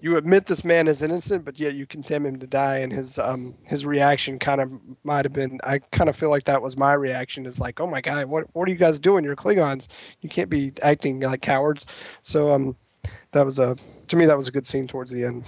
you 0.00 0.16
admit 0.16 0.46
this 0.46 0.64
man 0.64 0.88
is 0.88 1.02
innocent, 1.02 1.44
but 1.44 1.58
yet 1.58 1.74
you 1.74 1.86
condemn 1.86 2.26
him 2.26 2.38
to 2.38 2.46
die. 2.46 2.78
And 2.78 2.92
his 2.92 3.18
um 3.18 3.56
his 3.64 3.86
reaction 3.86 4.38
kind 4.38 4.60
of 4.60 4.70
might 5.04 5.24
have 5.24 5.32
been. 5.32 5.58
I 5.64 5.78
kind 5.78 6.10
of 6.10 6.16
feel 6.16 6.30
like 6.30 6.44
that 6.44 6.62
was 6.62 6.76
my 6.76 6.92
reaction. 6.92 7.46
Is 7.46 7.60
like, 7.60 7.80
oh 7.80 7.86
my 7.86 8.00
god, 8.00 8.26
what 8.26 8.44
what 8.54 8.68
are 8.68 8.72
you 8.72 8.78
guys 8.78 8.98
doing? 8.98 9.24
You're 9.24 9.36
Klingons. 9.36 9.86
You 10.20 10.28
can't 10.28 10.50
be 10.50 10.72
acting 10.82 11.20
like 11.20 11.42
cowards. 11.42 11.86
So 12.22 12.52
um, 12.52 12.76
that 13.32 13.44
was 13.44 13.58
a 13.58 13.76
to 14.08 14.16
me 14.16 14.26
that 14.26 14.36
was 14.36 14.48
a 14.48 14.52
good 14.52 14.66
scene 14.66 14.86
towards 14.86 15.10
the 15.10 15.24
end. 15.24 15.44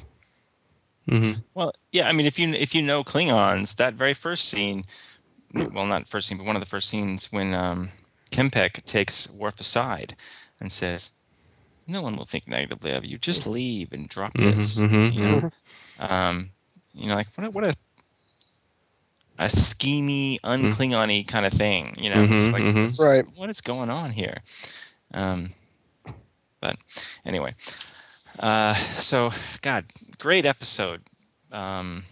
Mm-hmm. 1.09 1.41
Well, 1.55 1.73
yeah, 1.93 2.07
I 2.07 2.13
mean, 2.13 2.27
if 2.27 2.39
you 2.39 2.49
if 2.49 2.75
you 2.75 2.83
know 2.83 3.03
Klingons, 3.03 3.77
that 3.77 3.95
very 3.95 4.15
first 4.15 4.49
scene, 4.49 4.85
well, 5.55 5.87
not 5.87 6.09
first 6.09 6.29
scene, 6.29 6.39
but 6.39 6.47
one 6.47 6.57
of 6.57 6.61
the 6.61 6.67
first 6.67 6.89
scenes 6.89 7.33
when 7.33 7.55
um, 7.55 7.89
K'mpec 8.31 8.85
takes 8.85 9.31
Worf 9.31 9.61
aside 9.61 10.15
and 10.61 10.71
says, 10.73 11.13
"No 11.87 12.03
one 12.03 12.17
will 12.17 12.25
think 12.27 12.47
negatively 12.49 12.93
of 12.93 13.05
you. 13.05 13.19
Just 13.19 13.47
leave 13.47 13.93
and 13.93 14.09
drop 14.09 14.35
Mhm, 14.35 14.43
this." 14.43 14.85
mhm, 14.85 15.13
you 15.15 15.21
know, 15.23 15.51
um, 15.99 16.51
you 16.93 17.07
know, 17.09 17.15
like 17.15 17.29
what 17.37 17.47
a, 17.47 17.51
what 17.51 17.65
a 17.65 17.75
a 19.41 19.45
schemy, 19.47 20.39
unclingony 20.41 21.27
kind 21.27 21.47
of 21.47 21.53
thing. 21.53 21.95
You 21.97 22.11
know, 22.11 22.23
it's 22.25 22.49
Mhm, 22.49 22.53
like 22.53 22.75
what's- 22.75 23.01
Right. 23.01 23.25
what 23.37 23.49
is 23.49 23.61
going 23.61 23.89
on 23.89 24.11
here? 24.11 24.43
Um, 25.15 25.51
but 26.61 26.77
anyway, 27.25 27.55
uh, 28.41 28.75
so 28.75 29.33
God, 29.63 29.85
great 30.19 30.45
episode. 30.45 31.03
Um, 31.53 32.05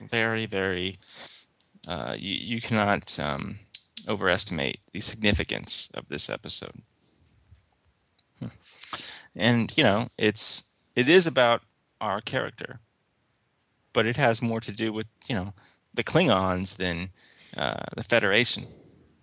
very, 0.00 0.46
very. 0.46 0.96
Uh, 1.88 2.14
you 2.18 2.34
you 2.34 2.60
cannot 2.60 3.18
um, 3.18 3.56
overestimate 4.08 4.80
the 4.92 5.00
significance 5.00 5.90
of 5.94 6.08
this 6.08 6.30
episode. 6.30 6.82
Hmm. 8.38 8.46
And 9.34 9.72
you 9.76 9.84
know, 9.84 10.08
it's 10.18 10.76
it 10.94 11.08
is 11.08 11.26
about 11.26 11.62
our 12.00 12.20
character, 12.20 12.80
but 13.92 14.06
it 14.06 14.16
has 14.16 14.42
more 14.42 14.60
to 14.60 14.72
do 14.72 14.92
with 14.92 15.06
you 15.28 15.34
know 15.34 15.54
the 15.94 16.04
Klingons 16.04 16.76
than 16.76 17.10
uh, 17.56 17.84
the 17.96 18.02
Federation. 18.02 18.66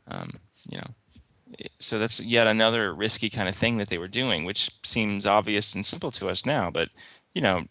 Um, 0.08 0.40
you 0.70 0.78
know, 0.78 1.68
so 1.80 2.00
that's 2.00 2.20
yet 2.20 2.48
another 2.48 2.94
risky 2.94 3.30
kind 3.30 3.48
of 3.48 3.56
thing 3.56 3.78
that 3.78 3.90
they 3.90 3.98
were 3.98 4.08
doing, 4.08 4.44
which 4.44 4.70
seems 4.84 5.26
obvious 5.26 5.74
and 5.74 5.86
simple 5.86 6.12
to 6.12 6.30
us 6.30 6.46
now. 6.46 6.70
But 6.70 6.90
you 7.34 7.42
know, 7.42 7.66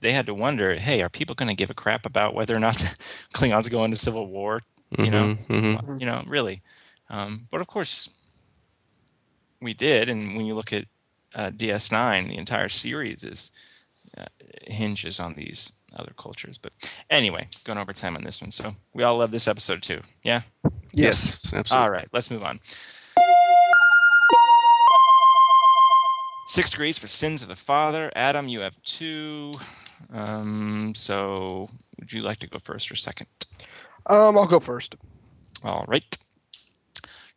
they 0.00 0.12
had 0.12 0.26
to 0.26 0.34
wonder, 0.34 0.74
hey, 0.76 1.02
are 1.02 1.08
people 1.08 1.34
going 1.34 1.48
to 1.48 1.54
give 1.54 1.70
a 1.70 1.74
crap 1.74 2.06
about 2.06 2.34
whether 2.34 2.54
or 2.54 2.60
not 2.60 2.76
the 2.78 2.96
Klingons 3.34 3.70
go 3.70 3.84
into 3.84 3.96
civil 3.96 4.26
war? 4.28 4.60
You 4.98 5.10
know, 5.10 5.36
Mhm, 5.48 5.80
mhm. 5.80 6.00
you 6.00 6.06
know, 6.06 6.22
really. 6.26 6.62
Um, 7.10 7.46
but 7.50 7.60
of 7.60 7.66
course, 7.66 8.18
we 9.60 9.74
did. 9.74 10.08
And 10.08 10.34
when 10.36 10.46
you 10.46 10.54
look 10.54 10.72
at 10.72 10.84
uh, 11.34 11.50
DS9, 11.50 12.28
the 12.28 12.38
entire 12.38 12.68
series 12.70 13.22
is 13.24 13.50
uh, 14.16 14.24
hinges 14.66 15.20
on 15.20 15.34
these 15.34 15.72
other 15.94 16.12
cultures. 16.18 16.56
But 16.58 16.72
anyway, 17.10 17.48
going 17.64 17.78
over 17.78 17.92
time 17.92 18.16
on 18.16 18.24
this 18.24 18.40
one. 18.40 18.50
So 18.50 18.72
we 18.94 19.02
all 19.02 19.18
love 19.18 19.30
this 19.30 19.46
episode 19.48 19.82
too. 19.82 20.00
Yeah. 20.22 20.42
Yes, 20.94 21.52
absolutely. 21.52 21.84
All 21.84 21.90
right, 21.90 22.08
let's 22.12 22.30
move 22.30 22.44
on. 22.44 22.60
Six 26.46 26.70
degrees 26.70 26.96
for 26.96 27.08
sins 27.08 27.42
of 27.42 27.48
the 27.48 27.56
father. 27.56 28.10
Adam, 28.16 28.48
you 28.48 28.60
have 28.60 28.82
two. 28.82 29.52
Um, 30.12 30.94
so 30.94 31.68
would 31.98 32.12
you 32.12 32.22
like 32.22 32.38
to 32.38 32.46
go 32.46 32.58
first 32.58 32.90
or 32.90 32.96
second? 32.96 33.28
Um, 34.06 34.38
I'll 34.38 34.46
go 34.46 34.60
first. 34.60 34.96
All 35.64 35.84
right. 35.88 36.16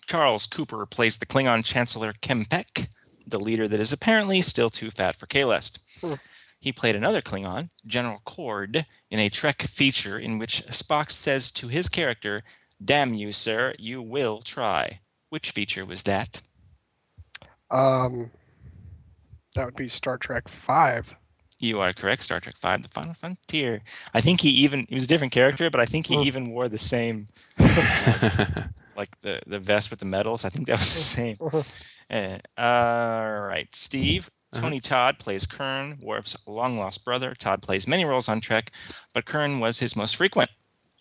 Charles 0.08 0.46
Cooper 0.46 0.86
plays 0.86 1.18
the 1.18 1.26
Klingon 1.26 1.64
Chancellor 1.64 2.14
K'mpec, 2.22 2.88
the 3.26 3.40
leader 3.40 3.68
that 3.68 3.80
is 3.80 3.94
apparently 3.94 4.42
still 4.42 4.70
too 4.70 4.92
fat 4.92 5.16
for 5.16 5.26
Kahlest. 5.26 5.80
Hmm. 6.02 6.16
He 6.60 6.72
played 6.72 6.96
another 6.96 7.22
Klingon, 7.22 7.70
General 7.88 8.22
Korrd, 8.26 8.86
in 9.10 9.20
a 9.20 9.30
Trek 9.30 9.62
feature 9.64 10.20
in 10.20 10.38
which 10.38 10.64
Spock 10.68 11.12
says 11.12 11.52
to 11.54 11.68
his 11.68 11.90
character, 11.90 12.44
Damn 12.84 13.14
you, 13.14 13.32
sir, 13.32 13.74
you 13.80 14.02
will 14.02 14.42
try. 14.42 15.00
Which 15.30 15.52
feature 15.52 15.86
was 15.86 16.04
that? 16.04 16.42
Um, 17.70 18.32
that 19.56 19.66
would 19.66 19.76
be 19.76 19.88
Star 19.90 20.18
Trek 20.18 20.48
Five. 20.50 21.16
You 21.62 21.80
are 21.80 21.94
correct. 21.94 22.24
Star 22.24 22.40
Trek 22.40 22.58
Five: 22.58 22.82
The 22.82 22.90
Final 22.90 23.14
Frontier. 23.14 23.82
I 24.14 24.20
think 24.22 24.42
he 24.42 24.50
even 24.50 24.86
he 24.90 24.96
was 24.96 25.06
a 25.06 25.08
different 25.08 25.32
character, 25.32 25.70
but 25.70 25.80
I 25.80 25.86
think 25.86 26.08
he 26.08 26.16
Hmm. 26.16 26.22
even 26.24 26.50
wore 26.50 26.68
the 26.68 26.78
same 26.78 27.28
like 28.98 29.20
the 29.22 29.42
the 29.48 29.60
vest 29.60 29.90
with 29.90 30.00
the 30.00 30.06
medals. 30.06 30.44
I 30.46 30.50
think 30.50 30.68
that 30.68 30.80
was 30.80 30.90
the 30.94 31.02
same. 31.02 31.38
Uh, 32.10 32.38
all 32.58 33.40
right, 33.42 33.74
Steve. 33.76 34.30
Uh-huh. 34.54 34.64
Tony 34.64 34.80
Todd 34.82 35.18
plays 35.18 35.46
Kurn, 35.46 35.98
Worf's 36.02 36.36
long 36.46 36.78
lost 36.78 37.06
brother. 37.06 37.34
Todd 37.34 37.62
plays 37.62 37.88
many 37.88 38.04
roles 38.04 38.28
on 38.28 38.42
Trek, 38.42 38.72
but 39.14 39.24
Kurn 39.26 39.60
was 39.62 39.80
his 39.80 39.96
most 39.96 40.18
frequent. 40.18 40.50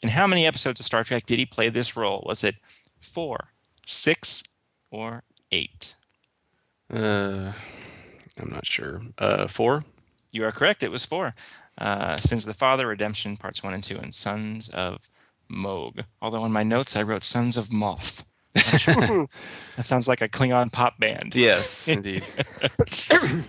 In 0.02 0.10
how 0.10 0.26
many 0.28 0.46
episodes 0.46 0.78
of 0.78 0.86
Star 0.86 1.02
Trek 1.02 1.26
did 1.26 1.38
he 1.40 1.46
play 1.46 1.68
this 1.68 1.96
role? 1.96 2.22
Was 2.26 2.44
it 2.44 2.54
four, 3.00 3.48
six, 3.86 4.44
or 4.90 5.24
eight? 5.50 5.94
uh, 6.92 7.52
I'm 8.40 8.50
not 8.50 8.66
sure. 8.66 9.02
Uh, 9.18 9.48
four. 9.48 9.84
You 10.30 10.44
are 10.44 10.52
correct. 10.52 10.82
It 10.82 10.90
was 10.90 11.04
four. 11.04 11.34
Uh, 11.78 12.16
Sins 12.16 12.42
of 12.44 12.48
the 12.48 12.54
Father, 12.54 12.86
Redemption, 12.86 13.36
parts 13.36 13.62
one 13.62 13.74
and 13.74 13.82
two, 13.82 13.98
and 13.98 14.14
Sons 14.14 14.68
of 14.68 15.08
Mogh. 15.48 16.04
Although 16.20 16.44
in 16.44 16.52
my 16.52 16.62
notes 16.62 16.96
I 16.96 17.02
wrote 17.02 17.24
Sons 17.24 17.56
of 17.56 17.72
Moth. 17.72 18.24
That 19.76 19.86
sounds 19.86 20.06
like 20.08 20.20
a 20.20 20.28
Klingon 20.28 20.70
pop 20.70 20.98
band. 20.98 21.34
Yes, 21.34 21.88
indeed. 21.96 22.22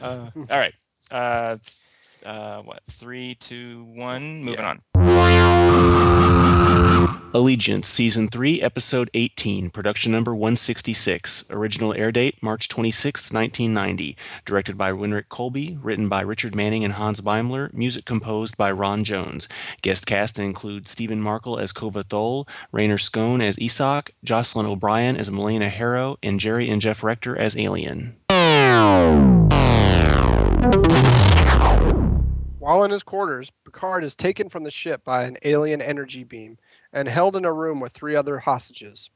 Uh, 0.01 0.29
all 0.35 0.45
right. 0.47 0.73
Uh, 1.11 1.57
uh, 2.25 2.61
what? 2.61 2.83
Three, 2.89 3.33
two, 3.35 3.83
one. 3.95 4.43
Moving 4.45 4.63
on. 4.63 4.81
Allegiance, 7.33 7.87
Season 7.87 8.27
3, 8.27 8.61
Episode 8.61 9.09
18, 9.13 9.69
Production 9.69 10.11
Number 10.11 10.35
166. 10.35 11.45
Original 11.49 11.93
air 11.93 12.11
date 12.11 12.41
March 12.41 12.67
26, 12.67 13.31
1990. 13.31 14.17
Directed 14.45 14.77
by 14.77 14.91
Winrich 14.91 15.27
Kolbe. 15.27 15.77
Written 15.81 16.09
by 16.09 16.21
Richard 16.21 16.53
Manning 16.53 16.83
and 16.83 16.93
Hans 16.93 17.21
Beimler. 17.21 17.73
Music 17.73 18.05
composed 18.05 18.57
by 18.57 18.71
Ron 18.71 19.03
Jones. 19.03 19.47
Guest 19.81 20.05
cast 20.05 20.39
include 20.39 20.87
Stephen 20.87 21.21
Markle 21.21 21.57
as 21.57 21.71
Kova 21.71 22.03
Tholl, 22.03 22.47
Reiner 22.73 22.99
Schöne 22.99 23.43
as 23.43 23.57
Esoqq, 23.57 24.09
Jocelyn 24.23 24.65
O'Brien 24.65 25.15
as 25.15 25.29
Mitena 25.29 25.69
Haro, 25.69 26.17
and 26.21 26.39
Jerry 26.39 26.69
and 26.69 26.81
Jeff 26.81 27.03
Rector 27.03 27.37
as 27.37 27.57
Alien. 27.57 28.17
While 32.59 32.83
in 32.83 32.91
his 32.91 33.03
quarters, 33.03 33.51
Picard 33.65 34.03
is 34.03 34.15
taken 34.15 34.47
from 34.47 34.63
the 34.63 34.71
ship 34.71 35.03
by 35.03 35.23
an 35.23 35.37
alien 35.43 35.81
energy 35.81 36.23
beam 36.23 36.57
and 36.93 37.07
held 37.07 37.35
in 37.35 37.45
a 37.45 37.53
room 37.53 37.79
with 37.79 37.93
three 37.93 38.15
other 38.15 38.39
hostages. 38.39 39.09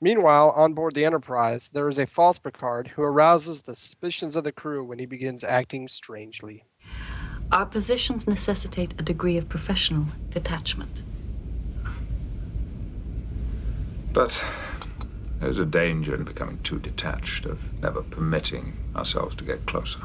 Meanwhile, 0.00 0.50
on 0.50 0.74
board 0.74 0.94
the 0.94 1.04
Enterprise, 1.04 1.70
there 1.72 1.88
is 1.88 1.98
a 1.98 2.06
false 2.06 2.38
Picard 2.38 2.88
who 2.88 3.02
arouses 3.02 3.62
the 3.62 3.74
suspicions 3.74 4.36
of 4.36 4.44
the 4.44 4.52
crew 4.52 4.84
when 4.84 4.98
he 4.98 5.06
begins 5.06 5.42
acting 5.42 5.88
strangely. 5.88 6.64
Our 7.52 7.66
positions 7.66 8.26
necessitate 8.26 8.94
a 8.98 9.02
degree 9.02 9.36
of 9.36 9.48
professional 9.48 10.06
detachment. 10.30 11.02
But 14.12 14.44
there's 15.40 15.58
a 15.58 15.64
danger 15.64 16.14
in 16.14 16.24
becoming 16.24 16.58
too 16.62 16.78
detached, 16.78 17.46
of 17.46 17.60
never 17.80 18.02
permitting 18.02 18.76
ourselves 18.96 19.34
to 19.36 19.44
get 19.44 19.66
closer. 19.66 20.00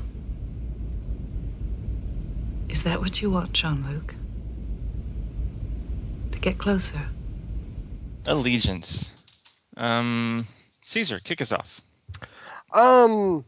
Is 2.68 2.84
that 2.84 3.02
what 3.02 3.22
you 3.22 3.32
want, 3.32 3.54
Jean 3.54 3.86
Luc? 3.90 4.16
To 6.40 6.50
get 6.50 6.58
closer? 6.58 7.10
Allegiance. 8.26 9.18
Um, 9.76 10.46
Caesar, 10.84 11.20
kick 11.20 11.42
us 11.42 11.52
off. 11.52 11.82
Um, 12.74 13.44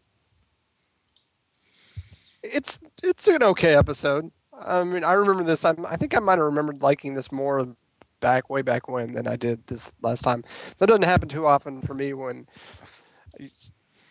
it's 2.44 2.80
it's 3.02 3.28
an 3.30 3.44
okay 3.44 3.76
episode. 3.76 4.32
I 4.54 4.84
mean, 4.84 5.06
I 5.06 5.14
remember 5.14 5.44
this. 5.44 5.64
I, 5.64 5.74
I 5.88 5.96
think 5.96 6.16
I 6.18 6.20
might 6.20 6.34
have 6.34 6.46
remembered 6.46 6.82
liking 6.82 7.14
this 7.14 7.32
more 7.32 7.76
back 8.20 8.50
way 8.50 8.62
back 8.62 8.90
when 8.90 9.14
than 9.14 9.26
I 9.26 9.38
did 9.38 9.66
this 9.68 9.94
last 10.02 10.24
time. 10.24 10.44
That 10.80 10.88
doesn't 10.88 11.04
happen 11.04 11.30
too 11.30 11.48
often 11.48 11.82
for 11.82 11.94
me 11.94 12.14
when 12.14 12.46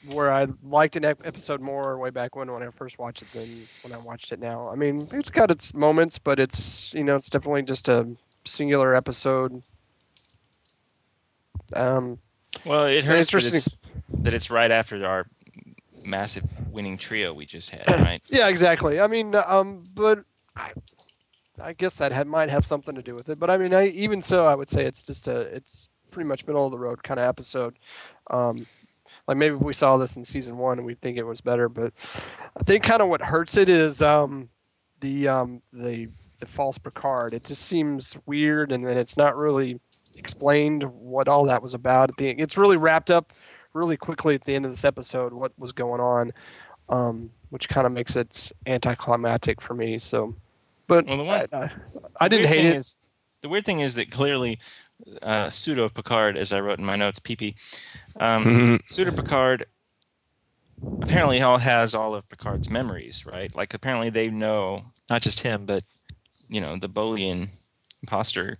where 0.08 0.32
I 0.32 0.46
liked 0.62 0.96
an 0.96 1.04
episode 1.04 1.60
more 1.60 1.98
way 1.98 2.08
back 2.08 2.34
when 2.34 2.50
when 2.50 2.62
I 2.62 2.70
first 2.70 2.98
watched 2.98 3.22
it 3.22 3.28
than 3.34 3.68
when 3.82 3.92
I 3.92 3.98
watched 3.98 4.32
it 4.32 4.40
now. 4.40 4.70
I 4.70 4.74
mean, 4.74 5.06
it's 5.12 5.30
got 5.30 5.50
its 5.50 5.74
moments, 5.74 6.18
but 6.18 6.40
it's 6.40 6.94
you 6.94 7.04
know 7.04 7.16
it's 7.16 7.28
definitely 7.28 7.62
just 7.62 7.86
a 7.86 8.16
singular 8.44 8.94
episode. 8.94 9.62
Um, 11.74 12.18
Well, 12.64 12.86
it 12.86 12.96
It's 12.98 13.06
hurts 13.08 13.30
that 13.30 13.36
interesting. 13.36 13.56
it's, 13.58 14.22
that 14.22 14.34
it's 14.34 14.50
right 14.50 14.70
after 14.70 15.04
our 15.06 15.26
massive 16.04 16.44
winning 16.70 16.98
trio 16.98 17.32
we 17.32 17.46
just 17.46 17.70
had, 17.70 17.86
right? 18.00 18.22
Yeah, 18.28 18.48
exactly. 18.48 19.00
I 19.00 19.06
mean, 19.06 19.34
um, 19.34 19.84
but 19.94 20.24
I, 20.56 20.72
I 21.62 21.72
guess 21.74 21.96
that 21.96 22.12
had, 22.12 22.26
might 22.26 22.50
have 22.50 22.66
something 22.66 22.94
to 22.94 23.02
do 23.02 23.14
with 23.14 23.28
it. 23.28 23.38
But 23.38 23.50
I 23.50 23.58
mean, 23.58 23.72
I, 23.74 23.88
even 23.88 24.22
so, 24.22 24.46
I 24.46 24.54
would 24.54 24.68
say 24.68 24.84
it's 24.84 25.02
just 25.02 25.28
a, 25.28 25.40
it's 25.40 25.88
pretty 26.10 26.26
much 26.28 26.46
middle 26.46 26.66
of 26.66 26.72
the 26.72 26.78
road 26.78 27.02
kind 27.02 27.20
of 27.20 27.26
episode. 27.26 27.76
Um, 28.30 28.66
like 29.28 29.36
maybe 29.36 29.54
if 29.54 29.60
we 29.62 29.72
saw 29.74 29.96
this 29.96 30.16
in 30.16 30.24
season 30.24 30.56
one 30.58 30.78
and 30.78 30.86
we 30.86 30.94
think 30.94 31.16
it 31.16 31.22
was 31.22 31.40
better, 31.40 31.68
but 31.68 31.92
I 32.58 32.64
think 32.64 32.82
kind 32.82 33.00
of 33.02 33.08
what 33.08 33.20
hurts 33.20 33.56
it 33.56 33.68
is 33.68 34.02
um, 34.02 34.48
the 35.00 35.28
um, 35.28 35.62
the 35.72 36.08
the 36.40 36.46
false 36.46 36.78
Picard. 36.78 37.32
It 37.34 37.44
just 37.44 37.62
seems 37.62 38.16
weird, 38.26 38.72
and 38.72 38.84
then 38.84 38.98
it's 38.98 39.16
not 39.16 39.36
really 39.36 39.78
explained 40.16 40.82
what 40.82 41.28
all 41.28 41.44
that 41.44 41.62
was 41.62 41.74
about. 41.74 42.10
At 42.10 42.16
the 42.16 42.30
it's 42.30 42.56
really 42.56 42.76
wrapped 42.76 43.10
up 43.10 43.32
really 43.72 43.96
quickly 43.96 44.34
at 44.34 44.44
the 44.44 44.54
end 44.54 44.64
of 44.64 44.72
this 44.72 44.84
episode 44.84 45.32
what 45.32 45.52
was 45.56 45.70
going 45.70 46.00
on 46.00 46.32
um, 46.90 47.30
which 47.50 47.68
kind 47.68 47.86
of 47.86 47.92
makes 47.92 48.16
it 48.16 48.52
anticlimactic 48.66 49.60
for 49.60 49.74
me. 49.74 49.98
So, 49.98 50.34
but 50.86 51.06
Well, 51.06 51.16
the 51.18 51.24
one- 51.24 51.46
I, 51.52 51.56
I, 51.56 51.70
I 52.20 52.28
didn't 52.28 52.42
weird 52.42 52.48
hate 52.56 52.62
thing 52.62 52.72
it. 52.72 52.76
Is, 52.76 53.06
the 53.40 53.48
weird 53.48 53.64
thing 53.64 53.80
is 53.80 53.94
that 53.94 54.10
clearly, 54.10 54.58
uh, 55.22 55.48
pseudo 55.50 55.88
Picard, 55.88 56.36
as 56.36 56.52
I 56.52 56.60
wrote 56.60 56.78
in 56.78 56.84
my 56.84 56.96
notes, 56.96 57.18
PP, 57.20 57.54
um, 58.18 58.80
pseudo 58.86 59.12
Picard 59.12 59.66
apparently 61.02 61.40
all 61.40 61.58
has 61.58 61.94
all 61.94 62.14
of 62.14 62.28
Picard's 62.28 62.70
memories, 62.70 63.24
right? 63.26 63.54
Like 63.54 63.72
apparently 63.74 64.10
they 64.10 64.28
know 64.28 64.82
not 65.08 65.22
just 65.22 65.40
him, 65.40 65.66
but 65.66 65.82
you 66.50 66.60
know 66.60 66.76
the 66.76 66.88
Bolian 66.88 67.48
imposter 68.02 68.58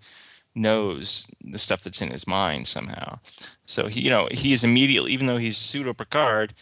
knows 0.55 1.27
the 1.43 1.59
stuff 1.59 1.83
that's 1.83 2.03
in 2.03 2.11
his 2.11 2.27
mind 2.27 2.67
somehow. 2.69 3.19
So 3.67 3.87
he, 3.87 4.01
you 4.01 4.11
know, 4.11 4.29
he 4.33 4.53
is 4.53 4.65
immediately, 4.65 5.13
even 5.13 5.27
though 5.27 5.37
he's 5.37 5.57
pseudo 5.59 5.93
Picard, 5.95 6.55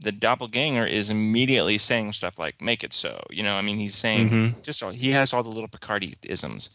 the 0.00 0.10
doppelganger 0.12 0.86
is 0.86 1.10
immediately 1.10 1.78
saying 1.78 2.12
stuff 2.12 2.38
like 2.38 2.60
"make 2.62 2.82
it 2.84 2.92
so." 2.92 3.20
You 3.30 3.42
know, 3.42 3.54
I 3.56 3.62
mean, 3.62 3.78
he's 3.78 3.96
saying 3.96 4.30
Mhm. 4.30 4.62
just 4.62 4.82
all, 4.82 4.90
he 4.90 5.10
has 5.10 5.32
all 5.32 5.42
the 5.42 5.48
little 5.50 5.68
Picardy 5.68 6.14
isms, 6.22 6.70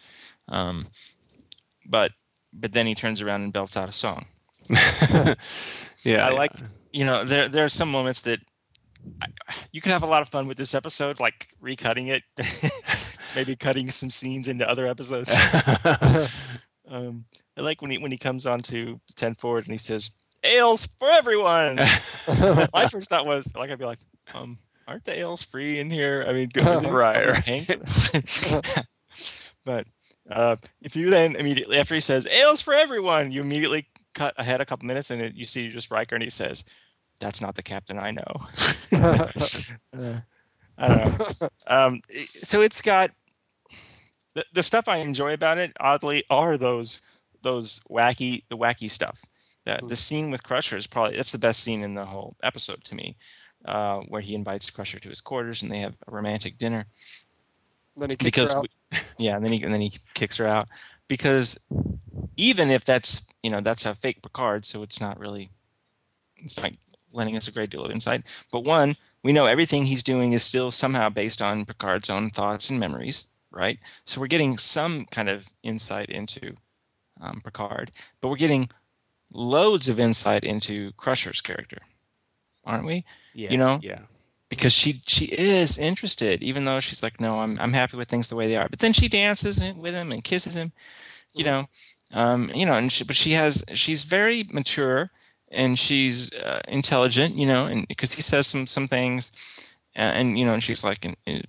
um, 0.47 0.87
but 1.85 2.11
but 2.51 2.73
then 2.73 2.85
he 2.85 2.95
turns 2.95 3.21
around 3.21 3.41
and 3.43 3.53
belts 3.53 3.75
out 3.77 3.89
a 3.89 3.93
song. 3.93 4.25
yeah, 6.03 6.25
I 6.27 6.29
like, 6.31 6.51
you 6.91 7.05
know, 7.05 7.23
there 7.23 7.47
there 7.49 7.65
are 7.65 7.69
some 7.69 7.91
moments 7.91 8.21
that 8.21 8.39
I, 9.21 9.27
you 9.71 9.81
can 9.81 9.91
have 9.91 10.03
a 10.03 10.07
lot 10.07 10.21
of 10.21 10.29
fun 10.29 10.47
with 10.47 10.57
this 10.57 10.73
episode, 10.73 11.19
like 11.19 11.49
recutting 11.61 12.07
it, 12.09 12.23
maybe 13.35 13.55
cutting 13.55 13.91
some 13.91 14.09
scenes 14.09 14.47
into 14.47 14.67
other 14.69 14.87
episodes. 14.87 15.33
um, 16.89 17.25
I 17.57 17.61
like 17.61 17.81
when 17.81 17.91
he 17.91 17.97
when 17.97 18.11
he 18.11 18.17
comes 18.17 18.45
on 18.45 18.61
to 18.63 18.99
ten 19.15 19.35
forward 19.35 19.65
and 19.65 19.73
he 19.73 19.77
says 19.77 20.11
"ales 20.43 20.85
for 20.85 21.09
everyone." 21.09 21.75
My 22.73 22.87
first 22.89 23.09
thought 23.09 23.25
was 23.25 23.53
like 23.55 23.69
I'd 23.71 23.79
be 23.79 23.85
like, 23.85 23.99
um, 24.33 24.57
aren't 24.87 25.03
the 25.05 25.17
ales 25.17 25.43
free 25.43 25.79
in 25.79 25.89
here? 25.89 26.25
I 26.27 26.33
mean, 26.33 26.49
Right, 26.55 27.27
right. 27.29 27.43
paying 27.43 27.65
for 27.65 27.75
them? 27.75 28.61
but 29.65 29.87
uh, 30.29 30.55
if 30.81 30.95
you 30.95 31.09
then 31.09 31.35
immediately 31.35 31.77
after 31.77 31.93
he 31.93 32.01
says 32.01 32.25
"ales 32.27 32.61
for 32.61 32.73
everyone," 32.73 33.31
you 33.31 33.41
immediately 33.41 33.87
cut 34.13 34.33
ahead 34.37 34.61
a 34.61 34.65
couple 34.65 34.85
minutes 34.87 35.09
and 35.11 35.21
it, 35.21 35.35
you 35.35 35.43
see 35.43 35.71
just 35.71 35.91
Riker 35.91 36.15
and 36.15 36.23
he 36.23 36.29
says, 36.29 36.63
"That's 37.19 37.41
not 37.41 37.55
the 37.55 37.63
captain 37.63 37.99
I 37.99 38.11
know." 38.11 38.23
Uh, 38.93 40.19
I 40.77 40.87
don't 40.87 41.19
know. 41.19 41.47
Um, 41.67 42.01
so 42.41 42.61
it's 42.61 42.81
got 42.81 43.11
the, 44.35 44.45
the 44.53 44.63
stuff 44.63 44.87
I 44.87 44.97
enjoy 44.97 45.33
about 45.33 45.57
it. 45.57 45.73
Oddly, 45.79 46.23
are 46.29 46.57
those 46.57 47.01
those 47.41 47.81
wacky 47.89 48.43
the 48.49 48.57
wacky 48.57 48.89
stuff. 48.89 49.23
The, 49.65 49.79
the 49.87 49.95
scene 49.95 50.29
with 50.29 50.43
Crusher 50.43 50.75
is 50.75 50.87
probably 50.87 51.15
that's 51.15 51.31
the 51.31 51.37
best 51.37 51.61
scene 51.61 51.83
in 51.83 51.93
the 51.93 52.05
whole 52.05 52.35
episode 52.43 52.83
to 52.85 52.95
me, 52.95 53.15
uh, 53.65 53.99
where 53.99 54.21
he 54.21 54.35
invites 54.35 54.69
Crusher 54.69 54.99
to 54.99 55.09
his 55.09 55.21
quarters 55.21 55.61
and 55.61 55.71
they 55.71 55.79
have 55.79 55.95
a 56.07 56.11
romantic 56.11 56.57
dinner 56.57 56.85
then 57.97 58.09
he 58.09 58.15
kicks 58.15 58.25
because 58.25 58.51
her 58.51 58.57
out. 58.57 58.67
we, 58.91 58.97
yeah, 59.25 59.35
and 59.35 59.45
then 59.45 59.53
he 59.53 59.63
and 59.63 59.73
then 59.73 59.81
he 59.81 59.93
kicks 60.13 60.37
her 60.37 60.47
out 60.47 60.69
because 61.07 61.59
even 62.37 62.69
if 62.69 62.85
that's 62.85 63.29
you 63.43 63.49
know 63.49 63.61
that's 63.61 63.85
a 63.85 63.95
fake 63.95 64.21
Picard, 64.21 64.65
so 64.65 64.83
it's 64.83 64.99
not 64.99 65.19
really 65.19 65.51
it's 66.37 66.57
not 66.57 66.71
lending 67.13 67.37
us 67.37 67.47
a 67.47 67.51
great 67.51 67.69
deal 67.69 67.85
of 67.85 67.91
insight. 67.91 68.23
But 68.51 68.63
one, 68.63 68.95
we 69.23 69.31
know 69.31 69.45
everything 69.45 69.85
he's 69.85 70.03
doing 70.03 70.33
is 70.33 70.43
still 70.43 70.71
somehow 70.71 71.09
based 71.09 71.41
on 71.41 71.65
Picard's 71.65 72.09
own 72.09 72.29
thoughts 72.29 72.69
and 72.69 72.79
memories, 72.79 73.27
right? 73.53 73.79
So 74.05 74.21
we're 74.21 74.27
getting 74.27 74.57
some 74.57 75.05
kind 75.07 75.29
of 75.29 75.49
insight 75.63 76.09
into 76.09 76.55
um, 77.21 77.41
Picard, 77.43 77.91
but 78.21 78.29
we're 78.29 78.37
getting 78.37 78.69
loads 79.33 79.89
of 79.89 79.99
insight 79.99 80.43
into 80.43 80.91
Crusher's 80.93 81.41
character, 81.41 81.79
aren't 82.65 82.85
we? 82.85 83.05
yeah, 83.33 83.49
you 83.49 83.57
know? 83.57 83.81
yeah, 83.81 83.99
because 84.49 84.73
she 84.73 85.01
she 85.07 85.25
is 85.27 85.77
interested, 85.77 86.43
even 86.43 86.65
though 86.65 86.79
she's 86.79 87.03
like, 87.03 87.19
no, 87.21 87.39
I'm 87.41 87.59
I'm 87.59 87.73
happy 87.73 87.97
with 87.97 88.09
things 88.09 88.27
the 88.29 88.35
way 88.35 88.47
they 88.47 88.57
are. 88.57 88.69
But 88.69 88.79
then 88.79 88.93
she 88.93 89.07
dances 89.09 89.59
with 89.77 89.93
him 89.93 90.11
and 90.11 90.23
kisses 90.23 90.55
him, 90.55 90.73
you 91.33 91.45
know, 91.45 91.67
um, 92.13 92.51
you 92.55 92.65
know, 92.65 92.73
and 92.75 92.91
she, 92.91 93.03
but 93.05 93.15
she 93.17 93.31
has 93.33 93.63
she's 93.75 94.03
very 94.03 94.43
mature 94.51 95.11
and 95.51 95.79
she's 95.79 96.33
uh, 96.35 96.61
intelligent, 96.69 97.35
you 97.37 97.47
know, 97.47 97.67
and 97.67 97.87
because 97.87 98.13
he 98.13 98.21
says 98.23 98.47
some 98.47 98.67
some 98.67 98.87
things, 98.87 99.31
and, 99.95 100.29
and 100.29 100.39
you 100.39 100.45
know, 100.45 100.53
and 100.53 100.63
she's 100.63 100.83
like, 100.83 101.05
"I- 101.27 101.43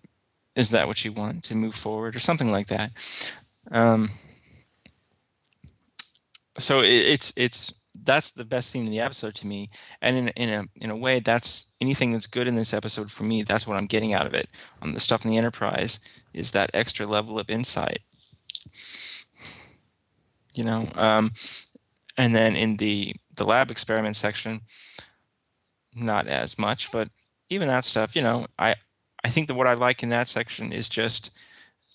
is 0.57 0.71
that 0.71 0.87
what 0.87 1.05
you 1.05 1.13
want 1.13 1.45
to 1.45 1.55
move 1.55 1.75
forward 1.75 2.15
or 2.15 2.21
something 2.21 2.51
like 2.51 2.69
that? 2.69 2.91
Um, 3.71 4.11
so 6.59 6.81
it, 6.81 6.89
it's 6.89 7.33
it's 7.37 7.73
that's 8.05 8.33
the 8.33 8.45
best 8.45 8.71
scene 8.71 8.85
in 8.85 8.91
the 8.91 9.01
episode 9.01 9.35
to 9.37 9.47
me. 9.47 9.69
And 10.01 10.17
in, 10.17 10.29
in 10.29 10.49
a 10.51 10.65
in 10.77 10.91
a 10.91 10.97
way 10.97 11.21
that's 11.21 11.73
anything 11.81 12.13
that's 12.13 12.27
good 12.27 12.47
in 12.47 12.55
this 12.55 12.75
episode 12.75 13.11
for 13.11 13.25
me 13.25 13.43
that's 13.43 13.67
what 13.67 13.77
i'm 13.77 13.87
getting 13.87 14.13
out 14.13 14.27
of 14.27 14.35
it. 14.35 14.49
On 14.83 14.95
the 14.95 15.01
stuff 15.01 15.25
in 15.25 15.31
the 15.31 15.39
enterprise 15.39 16.01
is 16.33 16.51
that 16.53 16.71
extra 16.75 17.07
level 17.07 17.39
of 17.39 17.51
insight. 17.51 18.01
You 20.55 20.65
know 20.65 20.89
um, 20.95 21.33
and 22.17 22.35
then 22.35 22.55
in 22.55 22.77
the 22.77 23.15
the 23.37 23.45
lab 23.45 23.71
experiment 23.71 24.17
section 24.17 24.61
not 25.97 26.27
as 26.27 26.59
much 26.59 26.91
but 26.93 27.09
even 27.51 27.69
that 27.69 27.85
stuff 27.85 28.15
you 28.15 28.23
know 28.23 28.47
i 28.59 28.75
i 29.25 29.29
think 29.29 29.49
that 29.49 29.55
what 29.55 29.67
i 29.67 29.73
like 29.73 30.03
in 30.03 30.11
that 30.11 30.29
section 30.29 30.73
is 30.73 30.89
just 30.89 31.37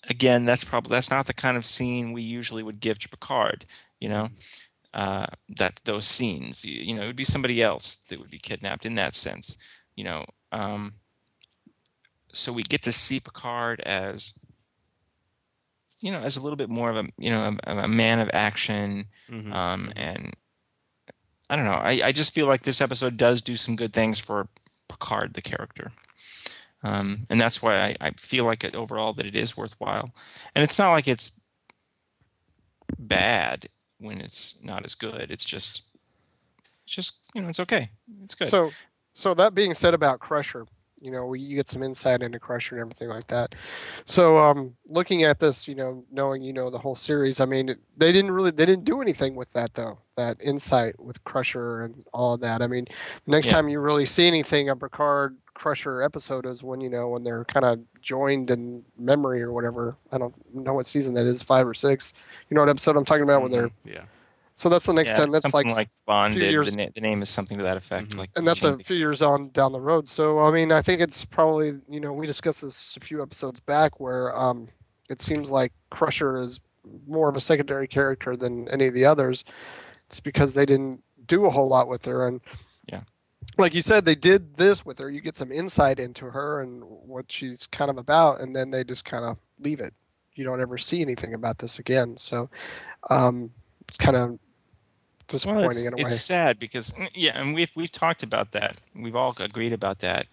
again 0.08 0.44
that's 0.44 0.64
probably 0.64 0.90
that's 0.94 1.10
not 1.10 1.26
the 1.26 1.34
kind 1.34 1.56
of 1.56 1.64
scene 1.64 2.12
we 2.12 2.22
usually 2.22 2.62
would 2.62 2.80
give 2.80 2.98
to 2.98 3.08
picard 3.08 3.64
you 4.00 4.08
know 4.08 4.28
uh, 4.92 5.26
that 5.48 5.80
those 5.84 6.04
scenes. 6.04 6.64
You, 6.64 6.82
you 6.82 6.94
know, 6.94 7.02
it 7.02 7.06
would 7.06 7.14
be 7.14 7.22
somebody 7.22 7.62
else 7.62 7.94
that 8.08 8.18
would 8.18 8.28
be 8.30 8.38
kidnapped 8.38 8.84
in 8.84 8.96
that 8.96 9.14
sense. 9.14 9.56
You 9.94 10.02
know, 10.02 10.24
um, 10.50 10.94
so 12.32 12.52
we 12.52 12.64
get 12.64 12.82
to 12.82 12.90
see 12.90 13.20
Picard 13.20 13.80
as, 13.82 14.36
you 16.00 16.10
know, 16.10 16.18
as 16.20 16.36
a 16.36 16.40
little 16.40 16.56
bit 16.56 16.68
more 16.68 16.90
of 16.90 16.96
a 16.96 17.08
you 17.18 17.30
know 17.30 17.56
a, 17.66 17.76
a 17.76 17.88
man 17.88 18.18
of 18.18 18.30
action, 18.32 19.04
Mhm. 19.30 19.52
um, 19.54 19.92
and 19.94 20.34
I 21.48 21.54
don't 21.54 21.66
know. 21.66 21.72
I, 21.72 22.00
I 22.06 22.12
just 22.12 22.34
feel 22.34 22.46
like 22.46 22.62
this 22.62 22.80
episode 22.80 23.16
does 23.16 23.40
do 23.40 23.54
some 23.56 23.76
good 23.76 23.92
things 23.92 24.18
for 24.18 24.48
Picard, 24.88 25.34
the 25.34 25.42
character. 25.42 25.92
Um, 26.82 27.26
and 27.28 27.40
that's 27.40 27.62
why 27.62 27.76
I, 27.80 27.96
I 28.00 28.10
feel 28.12 28.44
like 28.44 28.64
it 28.64 28.74
overall 28.74 29.12
that 29.14 29.26
it 29.26 29.36
is 29.36 29.56
worthwhile. 29.56 30.10
And 30.54 30.62
it's 30.62 30.78
not 30.78 30.92
like 30.92 31.08
it's 31.08 31.40
bad 32.98 33.66
when 33.98 34.20
it's 34.20 34.58
not 34.62 34.84
as 34.84 34.94
good. 34.94 35.30
It's 35.30 35.44
just, 35.44 35.82
it's 36.86 36.94
just 36.94 37.18
you 37.34 37.42
know, 37.42 37.48
it's 37.48 37.60
okay. 37.60 37.90
It's 38.24 38.34
good. 38.34 38.48
So, 38.48 38.70
so 39.12 39.34
that 39.34 39.54
being 39.54 39.74
said 39.74 39.92
about 39.94 40.20
Crusher, 40.20 40.66
you 41.02 41.10
know, 41.10 41.24
we, 41.26 41.40
you 41.40 41.56
get 41.56 41.68
some 41.68 41.82
insight 41.82 42.22
into 42.22 42.38
Crusher 42.38 42.76
and 42.76 42.82
everything 42.82 43.08
like 43.08 43.26
that. 43.28 43.54
So, 44.04 44.36
um, 44.38 44.74
looking 44.86 45.22
at 45.22 45.38
this, 45.40 45.66
you 45.66 45.74
know, 45.74 46.04
knowing 46.12 46.42
you 46.42 46.52
know 46.52 46.68
the 46.68 46.78
whole 46.78 46.94
series, 46.94 47.40
I 47.40 47.46
mean, 47.46 47.74
they 47.96 48.12
didn't 48.12 48.30
really, 48.32 48.50
they 48.50 48.66
didn't 48.66 48.84
do 48.84 49.00
anything 49.00 49.34
with 49.34 49.50
that 49.52 49.74
though. 49.74 49.98
that 50.16 50.36
insight 50.42 51.00
with 51.00 51.22
Crusher 51.24 51.80
and 51.80 52.04
all 52.12 52.34
of 52.34 52.40
that. 52.42 52.60
I 52.60 52.66
mean, 52.66 52.84
the 53.24 53.30
next 53.30 53.46
Yeah. 53.46 53.52
time 53.52 53.70
you 53.70 53.80
really 53.80 54.04
see 54.04 54.26
anything 54.26 54.68
of 54.68 54.78
Picard 54.80 55.38
Crusher 55.64 56.00
episode 56.02 56.46
is 56.46 56.62
when 56.62 56.80
you 56.80 56.88
know 56.88 57.08
when 57.08 57.22
they're 57.22 57.44
kind 57.44 57.66
of 57.66 57.80
joined 58.00 58.50
in 58.50 58.82
memory 58.98 59.42
or 59.42 59.52
whatever. 59.52 59.94
I 60.10 60.16
don't 60.16 60.34
know 60.54 60.72
what 60.72 60.86
season 60.86 61.12
that 61.14 61.26
is, 61.26 61.42
five 61.42 61.66
or 61.66 61.74
six. 61.74 62.14
You 62.48 62.54
know 62.54 62.62
what 62.62 62.70
episode 62.70 62.96
I'm 62.96 63.04
talking 63.04 63.24
about? 63.24 63.42
When 63.42 63.50
they're 63.50 63.70
yeah. 63.84 64.04
so 64.54 64.70
that's 64.70 64.86
the 64.86 64.94
next 64.94 65.10
Yeah, 65.10 65.16
time. 65.16 65.30
That's 65.32 65.42
something 65.42 65.68
like, 65.68 65.76
like 65.76 65.90
bonded. 66.06 66.50
years- 66.50 66.70
The, 66.70 66.76
na- 66.76 66.88
the 66.94 67.02
name 67.02 67.20
is 67.20 67.28
something 67.28 67.58
to 67.58 67.64
that 67.64 67.76
effect. 67.76 68.12
Mhm. 68.12 68.16
Like 68.20 68.30
and 68.36 68.48
that's 68.48 68.64
a 68.64 68.70
Jane- 68.70 68.84
few 68.84 68.96
years 68.96 69.20
on 69.20 69.50
down 69.50 69.72
the 69.72 69.80
road. 69.82 70.08
So 70.08 70.38
I 70.38 70.50
mean, 70.50 70.72
I 70.72 70.80
think 70.80 71.02
it's 71.02 71.26
probably 71.26 71.78
you 71.90 72.00
know 72.00 72.14
we 72.14 72.26
discussed 72.26 72.62
this 72.62 72.96
a 72.96 73.00
few 73.04 73.20
episodes 73.22 73.60
back 73.60 74.00
where 74.00 74.34
um, 74.34 74.66
it 75.10 75.20
seems 75.20 75.50
like 75.50 75.74
Crusher 75.90 76.38
is 76.38 76.58
more 77.06 77.28
of 77.28 77.36
a 77.36 77.40
secondary 77.42 77.86
character 77.86 78.34
than 78.34 78.66
any 78.70 78.86
of 78.86 78.94
the 78.94 79.04
others. 79.04 79.44
It's 80.06 80.20
because 80.20 80.54
they 80.54 80.64
didn't 80.64 81.04
do 81.26 81.44
a 81.44 81.50
whole 81.50 81.68
lot 81.68 81.86
with 81.86 82.06
her, 82.06 82.26
and 82.26 82.40
Yeah. 82.46 82.52
Like 83.58 83.74
you 83.74 83.82
said, 83.82 84.04
they 84.04 84.14
did 84.14 84.56
this 84.56 84.84
with 84.84 84.98
her. 84.98 85.10
You 85.10 85.20
get 85.20 85.36
some 85.36 85.52
insight 85.52 85.98
into 85.98 86.26
her 86.26 86.60
and 86.60 86.82
what 86.84 87.30
she's 87.30 87.66
kind 87.66 87.90
of 87.90 87.98
about, 87.98 88.40
and 88.40 88.54
then 88.54 88.70
they 88.70 88.84
just 88.84 89.04
kind 89.04 89.24
of 89.24 89.38
leave 89.60 89.80
it. 89.80 89.94
You 90.34 90.44
don't 90.44 90.60
ever 90.60 90.78
see 90.78 91.02
anything 91.02 91.34
about 91.34 91.58
this 91.58 91.78
again. 91.78 92.16
So 92.16 92.48
um, 93.10 93.50
it's 93.88 93.96
kind 93.96 94.16
of 94.16 94.38
disappointing 95.26 95.60
Well, 95.62 95.70
it's, 95.70 95.86
in 95.86 95.92
a 95.92 95.96
way. 95.96 96.02
it's 96.02 96.20
sad 96.20 96.58
because 96.58 96.92
mm, 96.92 97.08
yeah, 97.14 97.40
and 97.40 97.54
we've 97.54 97.70
we've 97.74 97.92
talked 97.92 98.22
about 98.22 98.52
that. 98.52 98.76
We've 98.94 99.16
all 99.16 99.34
agreed 99.38 99.72
about 99.72 99.98
that 100.00 100.26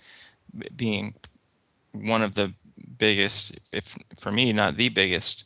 being 0.75 1.15
one 1.91 2.21
of 2.21 2.35
the 2.35 2.53
biggest, 2.97 3.59
if 3.73 3.97
for 4.17 4.31
me, 4.31 4.53
not 4.53 4.77
the 4.77 4.89
biggest, 4.89 5.43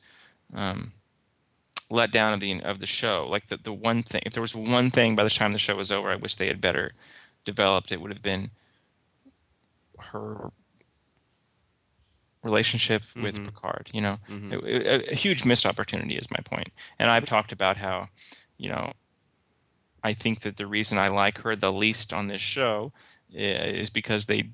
um, 0.53 0.91
letdown 1.89 2.33
of 2.33 2.39
the 2.39 2.61
of 2.63 2.79
the 2.79 2.87
show. 2.87 3.27
Like 3.29 3.47
the 3.47 3.57
the 3.57 3.73
one 3.73 4.03
thing, 4.03 4.21
if 4.25 4.33
there 4.33 4.41
was 4.41 4.55
one 4.55 4.91
thing 4.91 5.15
by 5.15 5.23
the 5.23 5.29
time 5.29 5.53
the 5.53 5.57
show 5.59 5.75
was 5.75 5.91
over, 5.91 6.09
I 6.09 6.15
wish 6.15 6.35
they 6.35 6.47
had 6.47 6.61
better 6.61 6.93
developed. 7.45 7.91
It 7.91 8.01
would 8.01 8.11
have 8.11 8.21
been 8.21 8.51
her 9.99 10.51
relationship 12.43 13.03
with 13.15 13.37
Mhm. 13.39 13.45
Picard. 13.45 13.89
You 13.93 14.01
know, 14.01 14.17
Mhm. 14.27 14.53
a, 14.63 14.65
a- 15.09 15.11
a 15.11 15.15
huge 15.15 15.45
missed 15.45 15.65
opportunity 15.65 16.15
is 16.17 16.29
my 16.31 16.39
point. 16.43 16.69
And 16.97 17.09
I've 17.11 17.25
talked 17.25 17.51
about 17.51 17.77
how, 17.77 18.09
you 18.57 18.69
know, 18.69 18.93
I 20.03 20.13
think 20.13 20.39
that 20.41 20.57
the 20.57 20.65
reason 20.65 20.97
I 20.97 21.07
like 21.09 21.39
her 21.39 21.55
the 21.55 21.71
least 21.71 22.11
on 22.11 22.27
this 22.27 22.41
show 22.41 22.91
is 23.31 23.89
because 23.91 24.25
they 24.25 24.49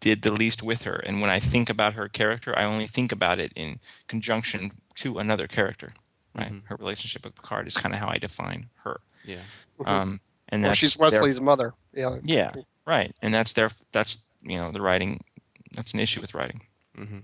did 0.00 0.22
the 0.22 0.32
least 0.32 0.62
with 0.62 0.82
her. 0.82 0.96
And 0.96 1.20
when 1.20 1.30
I 1.30 1.38
think 1.38 1.70
about 1.70 1.94
her 1.94 2.08
character, 2.08 2.56
I 2.58 2.64
only 2.64 2.86
think 2.88 3.12
about 3.12 3.38
it 3.38 3.52
in 3.54 3.80
conjunction 4.08 4.72
to 4.96 5.18
another 5.18 5.46
character. 5.46 5.94
Right, 6.34 6.52
Mhm. 6.52 6.66
her 6.66 6.76
relationship 6.76 7.24
with 7.24 7.34
Picard 7.36 7.66
is 7.66 7.76
kind 7.76 7.94
of 7.94 8.00
how 8.00 8.08
I 8.08 8.18
define 8.18 8.68
her. 8.84 9.00
Yeah. 9.24 9.42
Um, 9.84 10.20
and 10.48 10.62
Well, 10.62 10.70
that's 10.70 10.78
she's 10.78 10.94
their- 10.94 11.06
Wesley's 11.06 11.40
mother. 11.40 11.74
Yeah. 11.92 12.16
yeah, 12.24 12.52
right. 12.86 13.14
And 13.22 13.32
that's 13.34 13.52
their 13.52 13.70
that's 13.92 14.30
you 14.42 14.54
know 14.56 14.70
the 14.72 14.80
writing. 14.80 15.20
That's 15.74 15.94
an 15.94 16.00
issue 16.00 16.20
with 16.20 16.34
writing. 16.34 16.62
hmm 16.96 17.18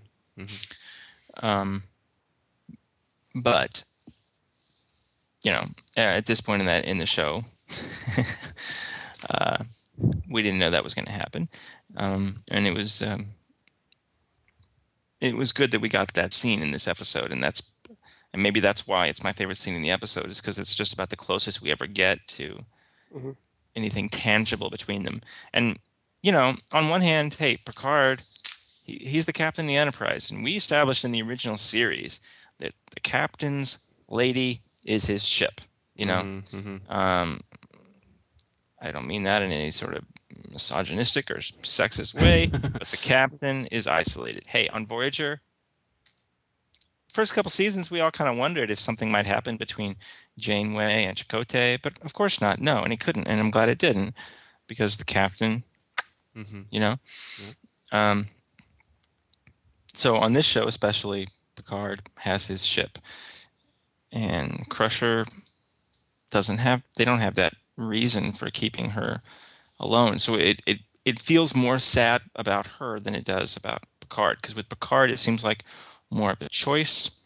Um, 1.43 1.83
but 3.35 3.85
you 5.45 5.53
know, 5.53 5.65
at 5.97 6.27
this 6.27 6.41
point 6.41 6.61
in 6.61 6.67
that 6.67 6.85
in 6.85 6.99
the 6.99 7.07
show, 7.07 7.43
uh, 9.31 9.59
we 10.29 10.43
didn't 10.43 10.59
know 10.59 10.71
that 10.71 10.85
was 10.85 10.95
going 10.95 11.07
to 11.07 11.13
happen, 11.13 11.49
um, 11.97 12.43
and 12.51 12.67
it 12.67 12.75
was 12.75 13.03
um, 13.03 13.27
it 15.21 15.37
was 15.37 15.53
good 15.53 15.71
that 15.71 15.81
we 15.81 15.89
got 15.89 16.15
that 16.15 16.33
scene 16.33 16.63
in 16.63 16.71
this 16.73 16.89
episode, 16.89 17.31
and 17.33 17.43
that's 17.43 17.71
and 18.33 18.43
maybe 18.43 18.61
that's 18.61 18.87
why 18.87 19.07
it's 19.07 19.23
my 19.25 19.33
favorite 19.33 19.59
scene 19.59 19.75
in 19.75 19.83
the 19.83 19.91
episode 19.91 20.27
is 20.31 20.41
because 20.41 20.59
it's 20.59 20.75
just 20.75 20.93
about 20.93 21.11
the 21.11 21.17
closest 21.17 21.63
we 21.63 21.71
ever 21.71 21.87
get 21.87 22.27
to 22.29 22.65
Mhm. 23.15 23.37
anything 23.77 24.09
tangible 24.09 24.71
between 24.71 25.03
them, 25.05 25.21
and 25.53 25.79
you 26.23 26.33
know, 26.33 26.57
on 26.73 26.89
one 26.89 27.03
hand, 27.03 27.35
hey, 27.35 27.57
Picard 27.57 28.21
he, 28.85 28.97
he's 28.97 29.27
the 29.27 29.33
captain 29.33 29.65
of 29.65 29.69
the 29.69 29.77
Enterprise, 29.77 30.31
and 30.31 30.45
we 30.45 30.57
established 30.57 31.05
in 31.05 31.13
the 31.13 31.23
original 31.23 31.57
series 31.59 32.21
that 32.59 32.73
the 32.95 33.01
captain's 33.01 33.91
lady 34.09 34.61
is 34.85 35.07
his 35.07 35.25
ship. 35.25 35.61
You 35.97 36.07
know, 36.07 36.23
hmm 36.51 36.77
um, 36.89 37.41
I 38.81 38.91
don't 38.91 39.07
mean 39.07 39.23
that 39.23 39.43
in 39.43 39.51
any 39.51 39.71
sort 39.71 39.95
of 39.95 40.05
misogynistic 40.51 41.31
or 41.31 41.37
sexist 41.37 42.15
way, 42.15 42.47
but 42.53 42.89
the 42.89 42.97
captain 42.97 43.67
is 43.69 43.87
isolated. 43.87 44.45
Hey, 44.47 44.69
on 44.69 44.87
Voyager, 44.87 45.41
first 47.15 47.33
couple 47.35 47.51
seasons, 47.51 47.91
we 47.91 48.01
all 48.01 48.11
kind 48.13 48.31
of 48.31 48.37
wondered 48.39 48.71
if 48.71 48.81
something 48.81 49.11
might 49.13 49.27
happen 49.27 49.57
between 49.57 49.97
Janeway 50.39 51.05
and 51.05 51.17
Chakotay, 51.17 51.81
but 51.83 51.99
of 52.03 52.15
course 52.15 52.41
not. 52.41 52.61
No, 52.61 52.83
and 52.83 52.93
it 52.93 53.01
couldn't, 53.01 53.29
and 53.29 53.41
I'm 53.41 53.51
glad 53.53 53.71
it 53.71 53.79
didn't, 53.79 54.15
because 54.69 54.99
the 54.99 55.05
captain 55.05 55.65
hmm 56.35 56.63
you 56.71 56.81
know? 56.81 56.97
Um, 57.93 58.27
so 59.95 60.17
on 60.17 60.33
this 60.35 60.47
show 60.47 60.67
especially 60.67 61.29
picard 61.57 62.03
has 62.21 62.47
his 62.49 62.65
ship 62.67 62.99
and 64.13 64.69
crusher 64.69 65.27
doesn't 66.31 66.59
have 66.59 66.83
they 66.97 67.05
don't 67.05 67.21
have 67.21 67.35
that 67.37 67.55
reason 67.77 68.33
for 68.33 68.51
keeping 68.51 68.91
her 68.91 69.23
alone. 69.81 70.21
So 70.21 70.37
it 70.37 70.63
it, 70.67 70.81
it 71.05 71.21
feels 71.21 71.57
more 71.57 71.79
sad 71.81 72.23
about 72.37 72.67
her 72.79 73.01
than 73.01 73.15
it 73.15 73.25
does 73.25 73.57
about 73.57 73.85
picard 74.01 74.39
because 74.41 74.57
with 74.57 74.71
picard 74.71 75.11
it 75.11 75.19
seems 75.19 75.45
like 75.45 75.65
more 76.15 76.31
of 76.31 76.41
a 76.43 76.49
choice 76.49 77.25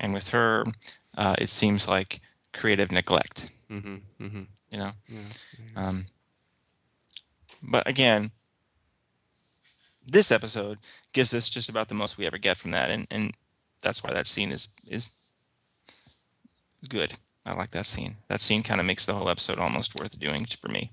and 0.00 0.14
with 0.14 0.28
her 0.28 0.64
uh, 1.16 1.34
it 1.38 1.48
seems 1.48 1.86
like 1.88 2.20
creative 2.52 2.90
neglect 2.90 3.48
hmm 3.68 3.96
hmm 4.18 4.42
you 4.72 4.78
know 4.78 4.92
Yeah. 5.08 5.28
um, 5.76 6.06
but 7.62 7.86
again, 7.86 8.30
this 10.06 10.32
episode 10.32 10.78
gives 11.12 11.34
us 11.34 11.50
just 11.50 11.68
about 11.68 11.88
the 11.88 11.94
most 11.94 12.16
we 12.18 12.26
ever 12.26 12.38
get 12.38 12.56
from 12.56 12.70
that, 12.72 12.90
and, 12.90 13.06
and 13.10 13.34
that's 13.82 14.02
why 14.02 14.12
that 14.14 14.26
scene 14.26 14.50
is 14.50 14.74
is 14.88 15.10
good. 16.88 17.14
I 17.44 17.52
like 17.54 17.70
that 17.72 17.86
scene. 17.86 18.16
That 18.28 18.40
scene 18.40 18.62
kind 18.62 18.80
of 18.80 18.86
makes 18.86 19.04
the 19.06 19.12
whole 19.14 19.28
episode 19.28 19.58
almost 19.58 19.94
worth 20.00 20.18
doing 20.18 20.46
for 20.46 20.68
me. 20.68 20.90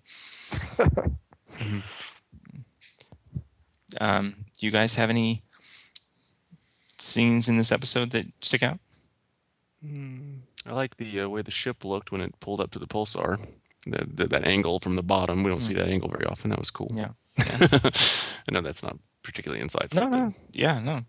um, 4.02 4.36
do 4.60 4.66
you 4.66 4.72
guys 4.72 4.96
have 4.96 5.10
any 5.10 5.44
scenes 7.08 7.48
in 7.48 7.58
this 7.58 7.72
episode 7.72 8.12
that 8.12 8.28
stick 8.42 8.64
out? 8.64 8.80
Mm, 9.86 10.40
I 10.66 10.74
like 10.74 10.98
the 10.98 11.22
uh, 11.22 11.30
way 11.30 11.42
the 11.42 11.52
ship 11.52 11.84
looked 11.86 12.12
when 12.12 12.22
it 12.22 12.40
pulled 12.40 12.62
up 12.62 12.72
to 12.72 12.80
the 12.80 12.88
pulsar. 12.88 13.40
That 13.88 14.18
that, 14.18 14.30
that 14.32 14.46
angle 14.46 14.80
from 14.80 14.96
the 14.96 15.04
bottom. 15.04 15.44
We 15.44 15.50
don't 15.50 15.62
see 15.62 15.74
that 15.76 15.88
angle 15.88 16.10
very 16.10 16.26
often. 16.26 16.50
That 16.50 16.60
was 16.60 16.72
cool. 16.72 16.92
Yeah. 16.94 17.10
I 17.40 18.52
know 18.52 18.62
that's 18.62 18.84
not 18.84 18.98
particularly 19.24 19.64
insightful. 19.64 19.96
No, 19.96 20.08
no, 20.08 20.34
yeah, 20.54 20.80
no. 20.80 21.02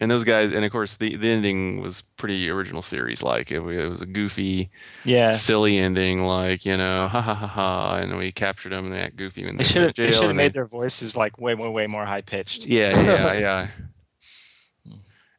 And 0.00 0.10
those 0.10 0.24
guys, 0.24 0.50
and 0.52 0.64
of 0.64 0.72
course, 0.72 0.96
the, 0.96 1.16
the 1.16 1.28
ending 1.30 1.82
was 1.82 2.00
pretty 2.00 2.48
original 2.48 2.80
series. 2.82 3.22
Like 3.22 3.50
it, 3.52 3.60
it 3.60 3.86
was 3.88 4.00
a 4.00 4.06
goofy, 4.06 4.70
Yeah, 5.04 5.30
silly 5.32 5.76
ending. 5.78 6.24
Like 6.24 6.64
you 6.64 6.76
know, 6.76 7.06
ha 7.08 7.20
ha 7.20 7.34
ha 7.34 7.46
ha, 7.46 7.96
and 7.96 8.16
we 8.16 8.32
captured 8.32 8.70
them 8.70 8.86
and 8.86 8.94
they 8.94 9.00
act 9.00 9.16
goofy 9.16 9.44
when 9.44 9.56
they 9.56 9.64
they 9.64 9.68
should 9.68 9.82
have 9.82 9.94
they 9.94 10.10
should 10.10 10.24
have 10.28 10.36
made 10.36 10.52
they- 10.54 10.60
their 10.60 10.66
voices 10.66 11.16
like 11.16 11.38
way, 11.38 11.54
way, 11.54 11.68
way 11.68 11.86
more 11.86 12.06
high 12.06 12.22
pitched. 12.22 12.64
Yeah, 12.66 12.98
yeah, 12.98 13.32
yeah. 13.38 13.68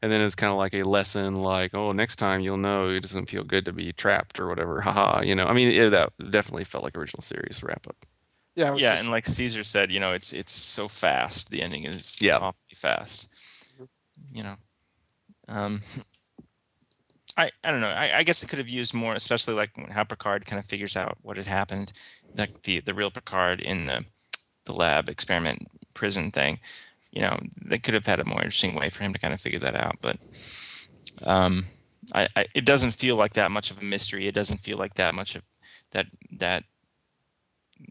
And 0.03 0.11
then 0.11 0.21
it's 0.21 0.35
kind 0.35 0.51
of 0.51 0.57
like 0.57 0.73
a 0.73 0.81
lesson, 0.83 1.35
like, 1.35 1.75
oh, 1.75 1.91
next 1.91 2.15
time 2.15 2.41
you'll 2.41 2.57
know 2.57 2.89
it 2.89 3.01
doesn't 3.01 3.29
feel 3.29 3.43
good 3.43 3.65
to 3.65 3.71
be 3.73 3.93
trapped 3.93 4.39
or 4.39 4.47
whatever. 4.47 4.81
Haha, 4.81 5.21
you 5.21 5.35
know. 5.35 5.45
I 5.45 5.53
mean, 5.53 5.67
it, 5.69 5.89
that 5.91 6.11
definitely 6.31 6.63
felt 6.63 6.83
like 6.83 6.97
original 6.97 7.21
series 7.21 7.61
wrap 7.63 7.85
up. 7.87 7.95
Yeah. 8.55 8.73
yeah 8.75 8.91
just- 8.91 9.01
and 9.03 9.09
like 9.11 9.25
caesar 9.25 9.63
said 9.63 9.91
you 9.91 9.99
know 10.01 10.11
it's 10.11 10.33
it's 10.33 10.51
so 10.51 10.89
fast 10.89 11.51
the 11.51 11.61
ending 11.61 11.85
is 11.85 12.21
Yeah. 12.21 12.35
awfully 12.37 12.75
fast 12.75 13.29
you 14.31 14.43
know 14.43 14.55
um 15.49 15.81
i 17.37 17.49
i 17.63 17.71
don't 17.71 17.81
know 17.81 17.87
i, 17.87 18.19
I 18.19 18.23
guess 18.23 18.43
it 18.43 18.49
could 18.49 18.59
have 18.59 18.69
used 18.69 18.93
more 18.93 19.13
especially 19.13 19.53
like 19.53 19.75
when 19.77 19.89
how 19.91 20.03
picard 20.03 20.45
kind 20.45 20.59
of 20.59 20.65
figures 20.65 20.95
out 20.97 21.17
what 21.21 21.37
had 21.37 21.47
happened 21.47 21.93
like 22.37 22.61
the 22.63 22.81
the 22.81 22.93
real 22.93 23.11
picard 23.11 23.61
in 23.61 23.85
the 23.85 24.05
the 24.65 24.73
lab 24.73 25.09
experiment 25.09 25.67
prison 25.93 26.31
thing 26.31 26.59
you 27.11 27.21
know 27.21 27.37
they 27.65 27.77
could 27.77 27.93
have 27.93 28.05
had 28.05 28.19
a 28.19 28.25
more 28.25 28.39
interesting 28.41 28.75
way 28.75 28.89
for 28.89 29.03
him 29.03 29.13
to 29.13 29.19
kind 29.19 29.33
of 29.33 29.41
figure 29.41 29.59
that 29.59 29.75
out 29.75 29.95
but 30.01 30.17
um 31.23 31.65
I, 32.13 32.27
I 32.35 32.45
it 32.55 32.65
doesn't 32.65 32.91
feel 32.91 33.15
like 33.15 33.33
that 33.33 33.51
much 33.51 33.71
of 33.71 33.79
a 33.81 33.83
mystery 33.83 34.27
it 34.27 34.35
doesn't 34.35 34.59
feel 34.59 34.77
like 34.77 34.95
that 34.95 35.15
much 35.15 35.35
of 35.35 35.43
that 35.91 36.07
that 36.31 36.63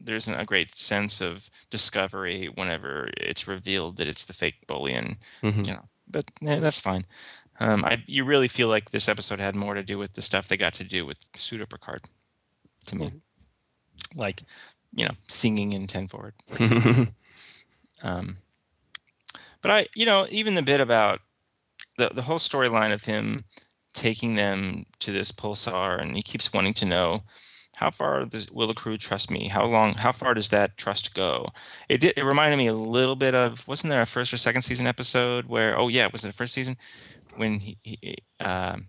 there 0.00 0.16
isn't 0.16 0.38
a 0.38 0.44
great 0.44 0.72
sense 0.72 1.20
of 1.20 1.50
discovery 1.70 2.46
whenever 2.54 3.10
it's 3.16 3.48
revealed 3.48 3.96
that 3.96 4.06
it's 4.06 4.24
the 4.24 4.32
fake 4.32 4.66
Bolian, 4.68 5.18
Mhm. 5.42 5.66
you 5.66 5.72
know. 5.74 5.88
But 6.10 6.30
eh, 6.46 6.58
that's 6.58 6.80
fine. 6.80 7.06
Um, 7.60 7.84
I 7.84 8.02
you 8.06 8.24
really 8.24 8.48
feel 8.48 8.68
like 8.68 8.90
this 8.90 9.08
episode 9.08 9.38
had 9.38 9.54
more 9.54 9.74
to 9.74 9.82
do 9.82 9.98
with 9.98 10.14
the 10.14 10.22
stuff 10.22 10.48
they 10.48 10.56
got 10.56 10.74
to 10.74 10.84
do 10.84 11.04
with 11.04 11.18
pseudo 11.36 11.66
Picard, 11.66 12.02
to 12.86 12.96
me, 12.96 13.12
like 14.16 14.42
you 14.94 15.04
know 15.04 15.14
singing 15.28 15.72
in 15.72 15.86
ten 15.86 16.08
forward. 16.08 16.34
um, 18.02 18.38
but 19.60 19.70
I, 19.70 19.86
you 19.94 20.06
know, 20.06 20.26
even 20.30 20.54
the 20.54 20.62
bit 20.62 20.80
about 20.80 21.20
the 21.98 22.10
the 22.14 22.22
whole 22.22 22.38
storyline 22.38 22.92
of 22.92 23.04
him 23.04 23.44
taking 23.92 24.36
them 24.36 24.86
to 25.00 25.12
this 25.12 25.30
pulsar, 25.30 26.00
and 26.00 26.16
he 26.16 26.22
keeps 26.22 26.52
wanting 26.52 26.74
to 26.74 26.86
know 26.86 27.22
how 27.80 27.90
far 27.90 28.26
does, 28.26 28.50
will 28.50 28.66
the 28.66 28.74
crew 28.74 28.98
trust 28.98 29.30
me? 29.30 29.48
How 29.48 29.64
long? 29.64 29.94
How 29.94 30.12
far 30.12 30.34
does 30.34 30.50
that 30.50 30.76
trust 30.76 31.14
go? 31.14 31.48
It 31.88 31.98
did. 32.02 32.12
It 32.18 32.24
reminded 32.24 32.58
me 32.58 32.66
a 32.66 32.74
little 32.74 33.16
bit 33.16 33.34
of 33.34 33.66
wasn't 33.66 33.90
there 33.90 34.02
a 34.02 34.06
first 34.06 34.34
or 34.34 34.36
second 34.36 34.62
season 34.62 34.86
episode 34.86 35.46
where? 35.46 35.78
Oh 35.78 35.88
yeah, 35.88 36.08
was 36.12 36.22
it 36.22 36.28
the 36.28 36.34
first 36.34 36.52
season 36.52 36.76
when 37.36 37.58
he, 37.60 37.78
he 37.82 38.18
um, 38.40 38.86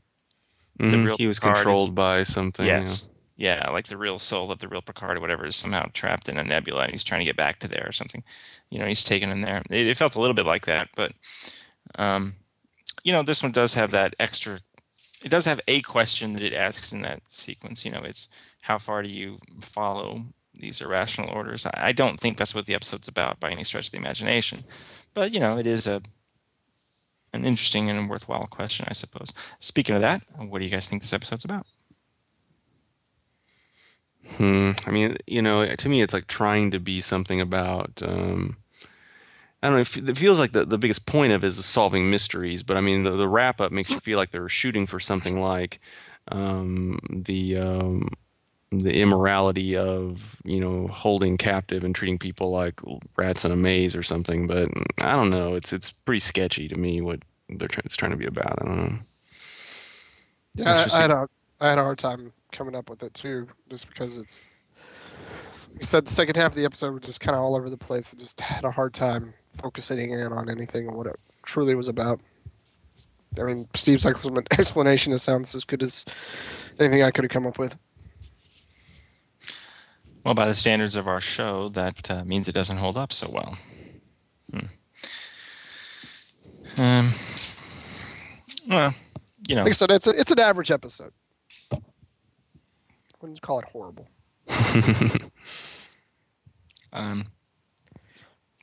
Mhm, 0.80 1.06
real 1.06 1.18
He 1.18 1.28
was 1.28 1.40
Picard 1.40 1.56
is- 1.58 1.64
controlled 1.64 1.96
by 1.96 2.24
something. 2.24 2.66
yeah. 2.66 2.80
Yes. 2.80 3.18
Yeah, 3.38 3.70
like 3.72 3.88
the 3.88 3.98
real 3.98 4.20
soul 4.20 4.52
of 4.52 4.60
the 4.60 4.68
real 4.68 4.82
Picard 4.84 5.18
or 5.18 5.22
whatever 5.22 5.48
is 5.48 5.56
somehow 5.56 5.88
trapped 5.94 6.30
in 6.30 6.38
a 6.38 6.44
nebula 6.44 6.84
and 6.84 6.92
he's 6.92 7.04
trying 7.04 7.22
to 7.22 7.26
get 7.26 7.38
back 7.38 7.60
to 7.62 7.68
there 7.68 7.86
or 7.88 7.92
something. 7.92 8.24
You 8.70 8.78
know, 8.78 8.86
he's 8.86 9.04
taken 9.04 9.32
in 9.32 9.42
there. 9.42 9.64
It, 9.72 9.88
it 9.88 9.98
felt 9.98 10.16
a 10.16 10.20
little 10.22 10.36
bit 10.36 10.46
like 10.46 10.66
that, 10.68 10.90
but 10.96 11.14
um, 11.96 12.34
you 13.04 13.12
know, 13.12 13.24
this 13.24 13.42
one 13.42 13.52
does 13.52 13.74
have 13.74 13.90
that 13.92 14.16
extra. 14.20 14.60
It 15.24 15.30
does 15.30 15.46
have 15.46 15.60
a 15.68 15.82
question 15.82 16.34
that 16.34 16.44
it 16.44 16.54
asks 16.54 16.92
in 16.94 17.02
that 17.04 17.22
sequence. 17.30 17.84
You 17.86 17.92
know, 17.92 18.02
it's 18.04 18.28
how 18.62 18.78
far 18.78 19.04
do 19.04 19.12
you 19.12 19.40
follow 19.60 20.26
these 20.54 20.82
irrational 20.82 21.30
orders? 21.30 21.68
I, 21.74 21.92
don't 21.92 22.20
think 22.20 22.38
that's 22.38 22.56
what 22.56 22.66
the 22.66 22.76
episode's 22.76 23.08
about 23.08 23.40
by 23.40 23.52
any 23.52 23.64
stretch 23.64 23.88
of 23.88 23.92
the 23.92 23.98
imagination, 23.98 24.64
but 25.14 25.32
you 25.32 25.40
know, 25.40 25.58
it 25.58 25.68
is 25.68 25.88
a 25.88 26.02
an 27.34 27.46
interesting 27.46 27.90
and 27.90 28.10
worthwhile 28.10 28.48
question, 28.48 28.86
I 28.90 28.94
suppose. 28.94 29.32
Speaking 29.60 29.96
of 29.96 30.02
that, 30.02 30.22
what 30.36 30.60
do 30.60 30.66
you 30.66 30.72
guys 30.72 30.88
think 30.88 31.02
this 31.02 31.14
episode's 31.14 31.46
about? 31.46 31.66
Hmm. 34.36 34.72
I 34.86 34.92
mean, 34.92 35.18
you 35.28 35.42
know, 35.42 35.66
to 35.66 35.90
me, 35.90 36.02
it's 36.02 36.14
like 36.14 36.28
trying 36.28 36.72
to 36.72 36.80
be 36.80 37.02
something 37.02 37.42
about. 37.42 38.02
Um, 38.04 38.58
I 39.64 39.70
don't 39.70 39.76
know. 39.76 40.10
It 40.12 40.18
feels 40.18 40.40
like 40.40 40.54
the, 40.54 40.66
the 40.66 40.78
biggest 40.78 41.06
point 41.06 41.34
of 41.34 41.44
it 41.44 41.48
is 41.48 41.66
solving 41.66 42.10
mysteries, 42.10 42.64
but 42.64 42.78
I 42.78 42.82
mean, 42.82 43.04
the, 43.04 43.12
the 43.12 43.28
wrap 43.28 43.62
up 43.62 43.72
makes 43.72 43.90
you 43.90 44.00
feel 44.00 44.18
like 44.18 44.32
they're 44.32 44.50
shooting 44.50 44.88
for 44.88 45.00
something 45.00 45.40
like 45.40 45.80
um, 46.30 47.00
the 47.10 47.58
um, 47.58 48.10
the 48.72 49.02
immorality 49.02 49.76
of 49.76 50.42
you 50.46 50.60
know 50.60 50.88
holding 50.88 51.38
captive 51.38 51.84
and 51.84 51.94
treating 51.94 52.18
people 52.18 52.52
like 52.52 52.80
rats 53.18 53.44
in 53.44 53.52
a 53.52 53.56
maze 53.56 53.96
or 53.96 54.04
something. 54.04 54.48
But 54.48 54.70
I 55.02 55.14
don't 55.14 55.30
know. 55.30 55.56
It's 55.56 55.74
it's 55.74 55.92
pretty 55.92 56.22
sketchy 56.22 56.68
to 56.68 56.76
me 56.76 57.02
what 57.02 57.20
they're 57.50 57.68
trying, 57.68 57.84
it's 57.86 57.98
trying 57.98 58.12
to 58.12 58.18
be 58.18 58.26
about. 58.26 58.62
I 58.62 58.66
don't 58.66 58.78
know. 58.78 58.98
Yeah, 60.56 60.86
I, 60.92 60.98
I 60.98 61.02
had 61.02 61.12
a 61.12 61.28
I 61.60 61.70
had 61.70 61.78
a 61.78 61.84
hard 61.84 62.00
time 62.00 62.34
coming 62.52 62.76
up 62.76 62.90
with 62.90 63.04
it 63.04 63.14
too, 63.14 63.48
just 63.70 63.88
because 63.88 64.18
it's. 64.18 64.46
You 65.80 65.86
said 65.86 66.06
the 66.06 66.12
second 66.12 66.36
half 66.36 66.52
of 66.52 66.56
the 66.56 66.66
episode 66.66 66.94
was 66.94 67.04
just 67.04 67.22
kind 67.22 67.36
of 67.36 67.42
all 67.42 67.56
over 67.56 67.70
the 67.70 67.78
place. 67.78 68.14
I 68.14 68.20
just 68.20 68.40
had 68.42 68.66
a 68.66 68.72
hard 68.72 68.94
time 68.94 69.34
focusing 69.62 70.12
in 70.12 70.34
on 70.34 70.50
anything 70.50 70.88
and 70.88 70.96
what 70.96 71.08
it 71.08 71.16
truly 71.44 71.76
was 71.76 71.88
about. 71.88 72.20
I 73.40 73.44
mean, 73.44 73.68
Steve's 73.74 74.06
explanation 74.52 75.14
it 75.14 75.20
sounds 75.20 75.56
as 75.56 75.64
good 75.64 75.82
as 75.82 76.06
anything 76.80 77.04
I 77.04 77.12
could 77.12 77.24
have 77.24 77.32
come 77.32 77.48
up 77.48 77.58
with. 77.58 77.78
Well, 80.24 80.34
by 80.34 80.48
the 80.48 80.56
standards 80.56 80.96
of 80.96 81.08
our 81.08 81.22
show, 81.22 81.70
that 81.70 82.12
uh, 82.12 82.24
means 82.24 82.48
it 82.48 82.54
doesn't 82.54 82.78
hold 82.78 82.98
up 82.98 83.12
so 83.12 83.30
well. 83.32 83.58
Hmm. 84.52 84.68
Um, 86.78 87.10
well, 88.70 88.94
you 89.48 89.56
know, 89.56 89.64
Like 89.64 89.72
I 89.72 89.74
said, 89.74 89.92
it's 89.92 90.08
a, 90.08 90.12
it's 90.12 90.32
an 90.32 90.40
average 90.40 90.72
episode. 90.72 91.12
Wouldn't 93.22 93.42
call 93.42 93.60
it 93.60 93.66
horrible. 93.66 94.08
um, 96.94 97.26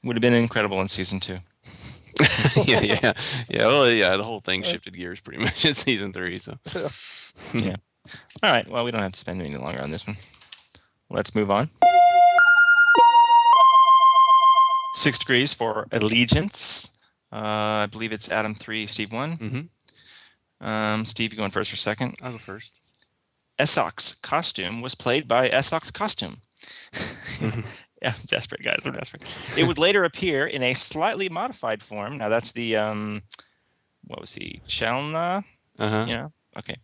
would 0.02 0.16
have 0.16 0.20
been 0.20 0.34
incredible 0.34 0.80
in 0.80 0.86
season 0.86 1.20
two. 1.20 1.38
yeah, 2.64 2.80
yeah, 2.80 3.12
yeah. 3.48 3.66
Well, 3.66 3.88
yeah. 3.90 4.16
The 4.16 4.24
whole 4.24 4.40
thing 4.40 4.62
shifted 4.62 4.96
gears 4.96 5.20
pretty 5.20 5.42
much 5.42 5.64
in 5.64 5.74
season 5.74 6.12
three. 6.12 6.38
So. 6.38 6.58
yeah. 7.54 7.76
All 8.42 8.50
right. 8.50 8.66
Well, 8.68 8.84
we 8.84 8.90
don't 8.90 9.02
have 9.02 9.12
to 9.12 9.18
spend 9.18 9.40
any 9.40 9.56
longer 9.56 9.80
on 9.80 9.90
this 9.90 10.06
one. 10.06 10.16
Let's 11.10 11.34
move 11.34 11.50
on. 11.50 11.70
Six 14.94 15.18
degrees 15.18 15.52
for 15.52 15.86
allegiance. 15.92 16.98
Uh, 17.32 17.36
I 17.84 17.88
believe 17.90 18.12
it's 18.12 18.30
Adam 18.30 18.54
three, 18.54 18.86
Steve 18.86 19.12
one. 19.12 19.36
Mm-hmm. 19.36 20.66
Um, 20.66 21.04
Steve, 21.04 21.32
you 21.32 21.38
going 21.38 21.50
first 21.50 21.72
or 21.72 21.76
second? 21.76 22.16
I'll 22.22 22.32
go 22.32 22.38
first. 22.38 22.74
Esoqq's 23.58 24.20
costume 24.20 24.80
was 24.80 24.94
played 24.94 25.26
by 25.28 25.48
Esoqq's 25.48 25.90
costume. 25.90 26.38
yeah, 27.40 28.12
I'm 28.14 28.14
desperate, 28.26 28.62
guys. 28.62 28.80
We're 28.84 28.92
desperate. 28.92 29.22
It 29.56 29.64
would 29.64 29.78
later 29.78 30.04
appear 30.04 30.46
in 30.46 30.62
a 30.62 30.74
slightly 30.74 31.28
modified 31.28 31.82
form. 31.82 32.18
Now 32.18 32.28
that's 32.28 32.52
the 32.52 32.76
um, 32.76 33.22
what 34.06 34.20
was 34.20 34.34
he? 34.34 34.60
Chelna? 34.66 35.44
Uh 35.78 35.88
huh. 35.88 36.06
Yeah. 36.08 36.28
Okay. 36.58 36.76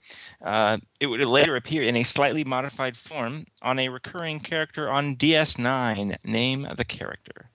Uh, 0.42 0.78
it 1.00 1.06
would 1.06 1.24
later 1.24 1.56
appear 1.56 1.82
in 1.82 1.96
a 1.96 2.02
slightly 2.04 2.44
modified 2.44 2.96
form 2.96 3.46
on 3.60 3.78
a 3.78 3.88
recurring 3.88 4.40
character 4.40 4.88
on 4.90 5.16
DS9. 5.16 6.16
Name 6.24 6.68
the 6.76 6.84
character. 6.84 7.50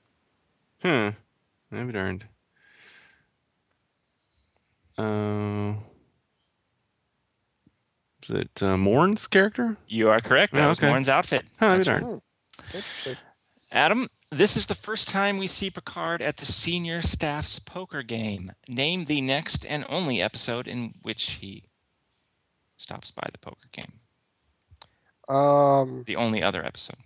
Hmm. 0.82 1.09
Maybe 1.72 1.91
darned. 1.93 2.26
Uh, 4.97 5.76
is 8.24 8.30
it 8.32 8.61
uh, 8.61 8.76
Morn's 8.76 9.28
character? 9.28 9.78
You 9.88 10.09
are 10.09 10.20
correct. 10.20 10.53
That 10.53 10.61
Yeah, 10.61 10.67
was 10.70 10.80
okay. 10.80 10.88
Morn's 10.88 11.07
outfit. 11.07 11.45
Huh, 11.59 11.70
That's 11.78 11.86
darn. 11.86 12.03
Hmm. 12.03 13.13
Adam, 13.72 14.07
this 14.32 14.57
is 14.57 14.65
the 14.65 14.76
first 14.76 15.07
time 15.07 15.38
we 15.38 15.45
see 15.47 15.70
Picard 15.70 16.22
at 16.24 16.38
the 16.38 16.45
senior 16.45 17.01
staff's 17.03 17.59
poker 17.59 18.01
game. 18.01 18.51
Name 18.67 19.05
the 19.05 19.22
next 19.22 19.63
and 19.63 19.86
only 19.88 20.22
episode 20.22 20.67
in 20.67 20.95
which 21.03 21.34
he 21.34 21.68
stops 22.80 23.11
by 23.11 23.27
the 23.32 23.38
poker 23.38 23.67
game. 23.71 23.93
Um, 25.27 26.03
The 26.05 26.15
only 26.15 26.41
other 26.41 26.65
episode. 26.65 26.97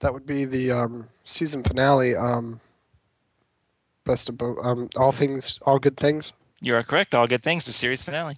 that 0.00 0.12
would 0.12 0.26
be 0.26 0.44
the 0.44 0.70
um, 0.72 1.08
season 1.24 1.62
finale. 1.62 2.14
Um, 2.14 2.60
best 4.04 4.28
of 4.28 4.36
both. 4.36 4.58
Um, 4.62 4.90
all 4.96 5.12
things, 5.12 5.58
all 5.62 5.78
good 5.78 5.96
things. 5.96 6.32
You 6.60 6.74
are 6.76 6.82
correct. 6.82 7.14
All 7.14 7.26
good 7.26 7.42
things. 7.42 7.64
The 7.64 7.72
series 7.72 8.02
finale. 8.02 8.34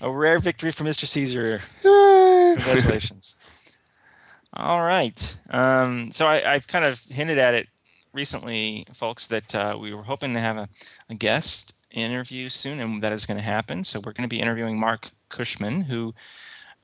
A 0.00 0.10
rare 0.10 0.38
victory 0.38 0.70
for 0.70 0.84
Mr. 0.84 1.06
Caesar. 1.06 1.60
Yay! 1.84 2.54
Congratulations. 2.56 3.36
All 4.56 4.82
right. 4.82 5.38
Um, 5.50 6.10
so 6.12 6.26
I, 6.26 6.54
I've 6.54 6.66
kind 6.68 6.84
of 6.84 7.00
hinted 7.10 7.38
at 7.38 7.54
it 7.54 7.68
recently, 8.12 8.86
folks, 8.92 9.26
that 9.28 9.54
uh, 9.54 9.76
we 9.80 9.92
were 9.94 10.02
hoping 10.04 10.34
to 10.34 10.40
have 10.40 10.56
a, 10.56 10.68
a 11.08 11.14
guest 11.14 11.73
interview 12.02 12.48
soon, 12.48 12.80
and 12.80 13.02
that 13.02 13.12
is 13.12 13.26
going 13.26 13.38
to 13.38 13.44
happen. 13.44 13.84
So 13.84 13.98
we're 13.98 14.12
going 14.12 14.28
to 14.28 14.34
be 14.34 14.40
interviewing 14.40 14.78
Marc 14.78 15.10
Cushman, 15.28 15.82
who 15.82 16.14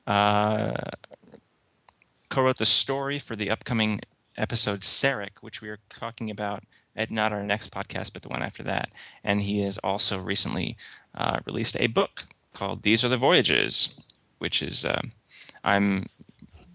uh, 0.07 0.75
co-wrote 2.29 2.59
the 2.59 2.67
story 2.67 3.19
for 3.19 3.37
the 3.37 3.51
upcoming 3.51 4.01
episode 4.37 4.81
Sarek, 4.81 5.39
which 5.41 5.61
we 5.61 5.69
are 5.69 5.79
talking 5.91 6.31
about 6.31 6.65
at 6.97 7.11
not 7.11 7.33
our 7.33 7.43
next 7.43 7.73
podcast, 7.73 8.13
but 8.13 8.23
the 8.23 8.29
one 8.29 8.43
after 8.43 8.63
that. 8.63 8.91
And 9.23 9.43
he 9.43 9.63
has 9.63 9.79
also 9.79 10.19
recently 10.19 10.77
uh, 11.15 11.41
released 11.47 11.79
a 11.81 11.87
book 11.89 12.25
called 12.55 12.83
"These 12.83 13.05
Are 13.05 13.09
the 13.09 13.17
Voyages," 13.17 14.01
which 14.39 14.63
is 14.63 14.85
um, 14.85 15.13
I'm 15.65 16.07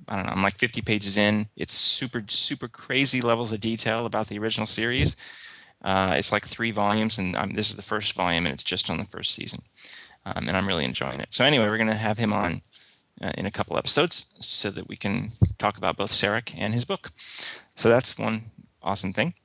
I 0.07 0.15
don't 0.17 0.25
know 0.25 0.31
I'm 0.33 0.41
like 0.41 0.57
50 0.57 0.81
pages 0.81 1.17
in. 1.17 1.47
It's 1.55 1.73
super 1.73 2.23
super 2.27 2.67
crazy 2.67 3.21
levels 3.21 3.51
of 3.51 3.59
detail 3.59 4.05
about 4.05 4.27
the 4.27 4.39
original 4.39 4.67
series. 4.67 5.15
Uh, 5.86 6.15
it's 6.17 6.31
like 6.31 6.43
three 6.43 6.71
volumes, 6.71 7.19
and 7.19 7.36
um, 7.36 7.51
this 7.51 7.69
is 7.69 7.75
the 7.75 7.83
first 7.83 8.13
volume, 8.13 8.47
and 8.47 8.53
it's 8.53 8.63
just 8.63 8.89
on 8.89 8.97
the 8.97 9.05
first 9.05 9.36
season. 9.36 9.61
Um, 10.25 10.47
and 10.47 10.57
I'm 10.57 10.67
really 10.67 10.83
enjoying 10.83 11.19
it. 11.19 11.31
So 11.31 11.45
anyway, 11.45 11.65
we're 11.65 11.77
going 11.77 11.88
to 11.88 11.93
have 11.93 12.17
him 12.17 12.33
on 12.33 12.63
uh, 13.21 13.31
in 13.38 13.45
a 13.45 13.51
couple 13.51 13.77
episodes 13.77 14.36
so 14.41 14.71
that 14.71 14.89
we 14.89 14.95
can 14.95 15.29
talk 15.59 15.77
about 15.77 15.95
both 15.95 16.11
Sarek 16.11 16.55
and 16.57 16.73
his 16.73 16.86
book. 16.86 17.11
So 17.75 17.88
that's 17.88 18.17
one 18.17 18.41
awesome 18.81 19.13
thing. 19.13 19.36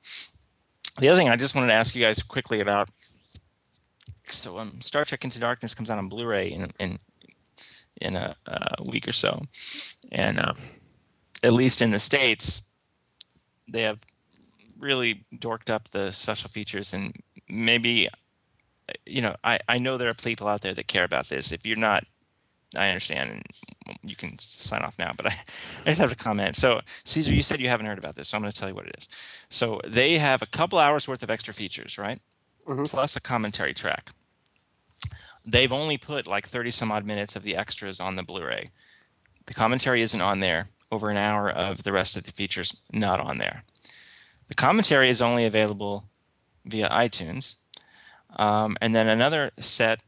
The 0.99 1.09
other 1.09 1.19
thing 1.19 1.29
I 1.29 1.35
just 1.35 1.53
wanted 1.53 1.67
to 1.67 1.73
ask 1.73 1.93
you 1.93 2.01
guys 2.01 2.23
quickly 2.23 2.59
about. 2.59 2.89
So 4.27 4.57
um, 4.57 4.81
Star 4.81 5.05
Trek 5.05 5.23
Into 5.23 5.39
Darkness 5.39 5.75
comes 5.75 5.91
out 5.91 5.99
on 5.99 6.09
Blu-ray 6.09 6.51
in 6.51 6.71
in 6.79 6.97
in 8.01 8.15
a, 8.15 8.35
week 8.89 9.07
or 9.07 9.11
so, 9.11 9.43
and 10.11 10.39
um, 10.39 10.57
at 11.43 11.53
least 11.53 11.83
in 11.83 11.91
the 11.91 11.99
states, 11.99 12.71
they 13.67 13.83
have 13.83 13.99
really 14.81 15.25
dorked 15.35 15.69
up 15.69 15.89
the 15.89 16.11
special 16.11 16.49
features 16.49 16.93
and 16.93 17.15
maybe 17.47 18.09
you 19.05 19.21
know 19.21 19.35
I, 19.43 19.59
I 19.69 19.77
know 19.77 19.97
there 19.97 20.09
are 20.09 20.13
people 20.13 20.47
out 20.47 20.61
there 20.61 20.73
that 20.73 20.87
care 20.87 21.03
about 21.03 21.29
this. 21.29 21.51
If 21.51 21.65
you're 21.65 21.77
not 21.77 22.03
i 22.77 22.87
understand 22.87 23.29
and 23.29 23.97
you 24.01 24.15
can 24.15 24.39
sign 24.39 24.81
off 24.81 24.97
now 24.97 25.11
but 25.17 25.25
I, 25.25 25.35
I 25.81 25.85
just 25.85 25.99
have 25.99 26.09
to 26.09 26.15
comment. 26.15 26.55
So 26.55 26.81
caesar 27.03 27.33
you 27.33 27.41
said 27.41 27.59
you 27.59 27.69
haven't 27.69 27.85
heard 27.85 27.97
about 27.97 28.15
this 28.15 28.29
so 28.29 28.37
i'm 28.37 28.41
going 28.41 28.51
to 28.53 28.59
tell 28.59 28.69
you 28.69 28.75
what 28.75 28.87
it 28.87 28.95
is. 28.97 29.07
So 29.49 29.79
they 29.85 30.17
have 30.17 30.41
a 30.41 30.47
couple 30.47 30.79
hours 30.79 31.07
worth 31.07 31.23
of 31.23 31.29
extra 31.29 31.53
features 31.53 31.97
right? 31.97 32.19
Mhm. 32.67 32.89
plus 32.89 33.15
a 33.15 33.21
commentary 33.21 33.73
track. 33.73 34.11
They've 35.43 35.71
only 35.71 35.97
put 35.97 36.27
like 36.27 36.47
30 36.47 36.69
some 36.71 36.91
odd 36.91 37.05
minutes 37.05 37.35
of 37.35 37.41
the 37.43 37.55
extras 37.55 37.99
on 37.99 38.15
the 38.15 38.23
blu-ray. 38.23 38.69
The 39.47 39.55
commentary 39.55 40.03
isn't 40.03 40.21
on 40.21 40.39
there. 40.39 40.67
Over 40.91 41.09
an 41.09 41.17
hour 41.17 41.49
of 41.49 41.83
the 41.83 41.91
rest 41.93 42.15
of 42.17 42.25
the 42.25 42.31
features 42.31 42.75
not 42.91 43.19
on 43.19 43.37
there 43.37 43.63
the 44.51 44.55
commentary 44.55 45.09
is 45.09 45.21
only 45.21 45.45
available 45.45 46.03
via 46.65 46.89
iTunes. 46.89 47.55
Um, 48.35 48.75
and 48.81 48.93
then 48.93 49.07
another 49.07 49.51
set 49.61 50.01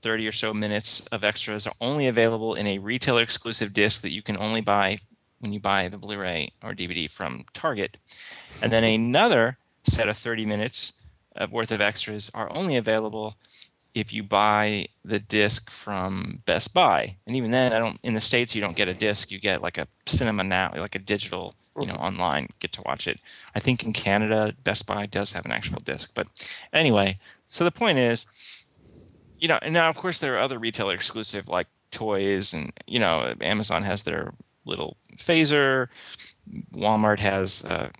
30 0.00 0.26
or 0.26 0.32
so 0.32 0.54
minutes 0.54 1.06
of 1.08 1.22
extras 1.22 1.66
are 1.66 1.74
only 1.78 2.06
available 2.06 2.54
in 2.54 2.66
a 2.66 2.78
retailer 2.78 3.20
exclusive 3.20 3.74
disc 3.74 4.00
that 4.00 4.10
you 4.10 4.22
can 4.22 4.38
only 4.38 4.62
buy 4.62 4.96
when 5.40 5.52
you 5.52 5.60
buy 5.60 5.86
the 5.86 5.98
Blu-ray 5.98 6.50
or 6.64 6.72
DVD 6.72 7.12
from 7.12 7.44
Target. 7.52 7.98
And 8.62 8.72
then 8.72 8.84
another 8.84 9.58
set 9.82 10.08
of 10.08 10.16
30 10.16 10.46
minutes 10.46 11.02
worth 11.50 11.70
of 11.70 11.82
extras 11.82 12.30
are 12.32 12.50
only 12.56 12.78
available 12.78 13.36
if 13.94 14.14
you 14.14 14.22
buy 14.22 14.86
the 15.04 15.18
disc 15.18 15.68
from 15.68 16.40
Best 16.46 16.72
Buy. 16.72 17.16
And 17.26 17.36
even 17.36 17.50
then, 17.50 17.74
I 17.74 17.80
don't 17.80 17.98
in 18.02 18.14
the 18.14 18.20
states 18.20 18.54
you 18.54 18.62
don't 18.62 18.76
get 18.76 18.88
a 18.88 18.94
disc, 18.94 19.30
you 19.30 19.38
get 19.38 19.60
like 19.60 19.76
a 19.76 19.86
CinemaNow, 20.06 20.78
like 20.78 20.94
a 20.94 20.98
digital, 21.00 21.54
you 21.80 21.86
know, 21.86 21.94
online 21.94 22.48
get 22.58 22.72
to 22.72 22.82
watch 22.82 23.06
it. 23.06 23.20
I 23.54 23.60
think 23.60 23.82
in 23.82 23.92
Canada 23.92 24.54
Best 24.64 24.86
Buy 24.86 25.06
does 25.06 25.32
have 25.32 25.44
an 25.44 25.52
actual 25.52 25.80
disc, 25.84 26.12
but 26.14 26.28
anyway, 26.72 27.16
so 27.46 27.64
the 27.64 27.70
point 27.70 27.98
is 27.98 28.26
you 29.38 29.46
know, 29.46 29.58
and 29.62 29.72
now 29.72 29.88
of 29.88 29.96
course 29.96 30.18
there 30.18 30.34
are 30.34 30.40
other 30.40 30.58
retailer 30.58 30.94
exclusive 30.94 31.48
like 31.48 31.68
toys 31.90 32.52
and 32.52 32.72
you 32.86 32.98
know, 32.98 33.34
Amazon 33.40 33.82
has 33.82 34.02
their 34.02 34.32
little 34.64 34.96
phaser, 35.16 35.88
Walmart 36.72 37.18
has 37.18 37.64
a 37.64 37.90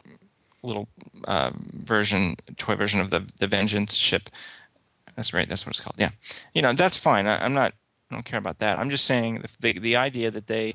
little 0.62 0.88
uh, 1.26 1.50
version, 1.54 2.36
toy 2.56 2.74
version 2.74 3.00
of 3.00 3.10
the 3.10 3.28
the 3.38 3.46
Vengeance 3.46 3.94
ship. 3.94 4.30
That's 5.16 5.34
right. 5.34 5.48
That's 5.48 5.66
what 5.66 5.70
it's 5.70 5.80
called. 5.80 5.96
Yeah, 5.98 6.10
you 6.54 6.62
know 6.62 6.72
that's 6.72 6.96
fine. 6.96 7.26
I, 7.26 7.44
am 7.44 7.52
not. 7.52 7.72
I 8.10 8.14
don't 8.14 8.24
care 8.24 8.38
about 8.38 8.60
that. 8.60 8.78
I'm 8.78 8.90
just 8.90 9.04
saying 9.04 9.44
the 9.60 9.72
the 9.72 9.96
idea 9.96 10.30
that 10.30 10.46
they 10.46 10.74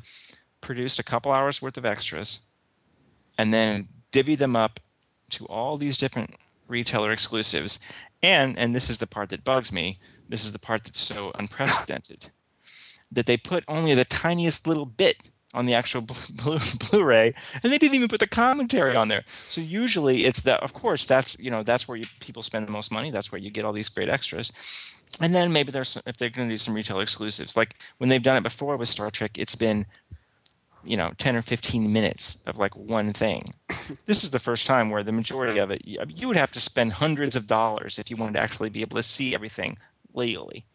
produced 0.62 1.00
a 1.00 1.04
couple 1.04 1.32
hours 1.32 1.62
worth 1.62 1.78
of 1.78 1.86
extras, 1.86 2.42
and 3.38 3.54
then 3.54 3.88
divvy 4.12 4.36
them 4.36 4.56
up 4.56 4.80
to 5.32 5.46
all 5.46 5.78
these 5.78 5.98
different 5.98 6.36
retailer 6.68 7.12
exclusives, 7.12 7.80
and 8.22 8.58
and 8.58 8.76
this 8.76 8.90
is 8.90 8.98
the 8.98 9.08
part 9.08 9.30
that 9.30 9.44
bugs 9.44 9.72
me. 9.72 10.00
This 10.28 10.46
is 10.46 10.54
the 10.54 10.60
part 10.60 10.84
that's 10.84 11.00
so 11.00 11.32
unprecedented 11.36 12.30
that 13.12 13.26
they 13.26 13.38
put 13.38 13.64
only 13.68 13.94
the 13.94 14.06
tiniest 14.06 14.66
little 14.68 14.86
bit 14.86 15.18
on 15.54 15.68
the 15.68 15.74
actual 15.74 16.02
Blu- 16.02 16.60
Blu-ray, 16.90 17.34
and 17.62 17.72
they 17.72 17.78
didn't 17.78 17.96
even 17.96 18.08
put 18.08 18.20
the 18.20 18.28
commentary 18.28 18.96
on 18.96 19.08
there. 19.08 19.24
So 19.48 19.62
usually 19.62 20.26
it's 20.26 20.42
that. 20.42 20.64
Of 20.64 20.74
course, 20.74 21.06
that's 21.06 21.40
you 21.40 21.52
know 21.52 21.62
that's 21.62 21.88
where 21.88 21.98
you, 21.98 22.06
people 22.20 22.42
spend 22.42 22.68
the 22.68 22.72
most 22.72 22.92
money. 22.92 23.12
That's 23.12 23.32
where 23.32 23.40
you 23.40 23.52
get 23.52 23.66
all 23.66 23.74
these 23.74 23.90
great 23.90 24.10
extras. 24.10 24.52
And 25.22 25.36
then 25.36 25.54
maybe 25.54 25.72
there's 25.72 25.90
some, 25.90 26.04
if 26.08 26.18
they're 26.18 26.30
going 26.30 26.48
to 26.50 26.54
do 26.54 26.58
some 26.58 26.74
retail 26.74 27.00
exclusives, 27.00 27.56
like 27.56 27.76
when 28.00 28.10
they've 28.10 28.24
done 28.24 28.38
it 28.38 28.42
before 28.42 28.78
with 28.78 28.90
Star 28.90 29.12
Trek, 29.12 29.38
it's 29.38 29.56
been 29.56 29.86
you 30.84 30.98
know 30.98 31.12
10 31.18 31.36
or 31.36 31.42
15 31.42 31.92
minutes 31.92 32.44
of 32.46 32.58
like 32.58 32.76
one 32.76 33.14
thing. 33.14 33.44
this 34.06 34.24
is 34.24 34.32
the 34.32 34.40
first 34.40 34.68
time 34.68 34.90
where 34.90 35.04
the 35.04 35.12
majority 35.12 35.60
of 35.60 35.72
it 35.72 35.82
you 35.86 36.28
would 36.28 36.38
have 36.38 36.52
to 36.52 36.60
spend 36.60 36.94
hundreds 36.94 37.36
of 37.36 37.48
dollars 37.48 38.00
if 38.00 38.10
you 38.10 38.18
wanted 38.18 38.34
to 38.34 38.40
actually 38.40 38.70
be 38.70 38.82
able 38.82 38.98
to 38.98 39.04
see 39.04 39.34
everything 39.34 39.78
legally. 40.14 40.66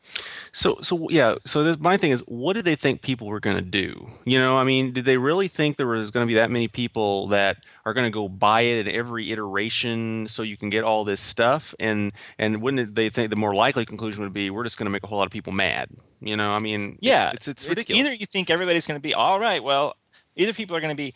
So, 0.52 0.78
so 0.80 1.08
yeah. 1.10 1.36
So 1.44 1.62
this, 1.62 1.78
my 1.78 1.96
thing 1.96 2.10
is, 2.10 2.20
what 2.26 2.54
did 2.54 2.64
they 2.64 2.74
think 2.74 3.02
people 3.02 3.26
were 3.26 3.40
going 3.40 3.56
to 3.56 3.62
do? 3.62 4.08
You 4.24 4.38
know, 4.38 4.58
I 4.58 4.64
mean, 4.64 4.92
did 4.92 5.04
they 5.04 5.16
really 5.16 5.48
think 5.48 5.76
there 5.76 5.86
was 5.86 6.10
going 6.10 6.26
to 6.26 6.28
be 6.28 6.34
that 6.34 6.50
many 6.50 6.68
people 6.68 7.28
that 7.28 7.58
are 7.84 7.94
going 7.94 8.06
to 8.06 8.10
go 8.10 8.28
buy 8.28 8.62
it 8.62 8.86
at 8.86 8.94
every 8.94 9.30
iteration 9.30 10.28
so 10.28 10.42
you 10.42 10.56
can 10.56 10.70
get 10.70 10.84
all 10.84 11.04
this 11.04 11.20
stuff? 11.20 11.74
And 11.78 12.12
and 12.38 12.62
wouldn't 12.62 12.94
they 12.94 13.08
think 13.08 13.30
the 13.30 13.36
more 13.36 13.54
likely 13.54 13.84
conclusion 13.84 14.22
would 14.22 14.32
be 14.32 14.50
we're 14.50 14.64
just 14.64 14.78
going 14.78 14.86
to 14.86 14.90
make 14.90 15.04
a 15.04 15.06
whole 15.06 15.18
lot 15.18 15.26
of 15.26 15.32
people 15.32 15.52
mad? 15.52 15.88
You 16.20 16.36
know, 16.36 16.50
I 16.50 16.58
mean, 16.58 16.98
yeah, 17.00 17.30
it's 17.32 17.46
it's, 17.46 17.62
it's 17.62 17.68
ridiculous. 17.68 18.06
either 18.06 18.16
you 18.16 18.26
think 18.26 18.50
everybody's 18.50 18.86
going 18.86 18.98
to 18.98 19.02
be 19.02 19.14
all 19.14 19.38
right. 19.38 19.62
Well, 19.62 19.94
either 20.38 20.54
people 20.54 20.74
are 20.74 20.80
going 20.80 20.96
to 20.96 20.96
be, 20.96 21.12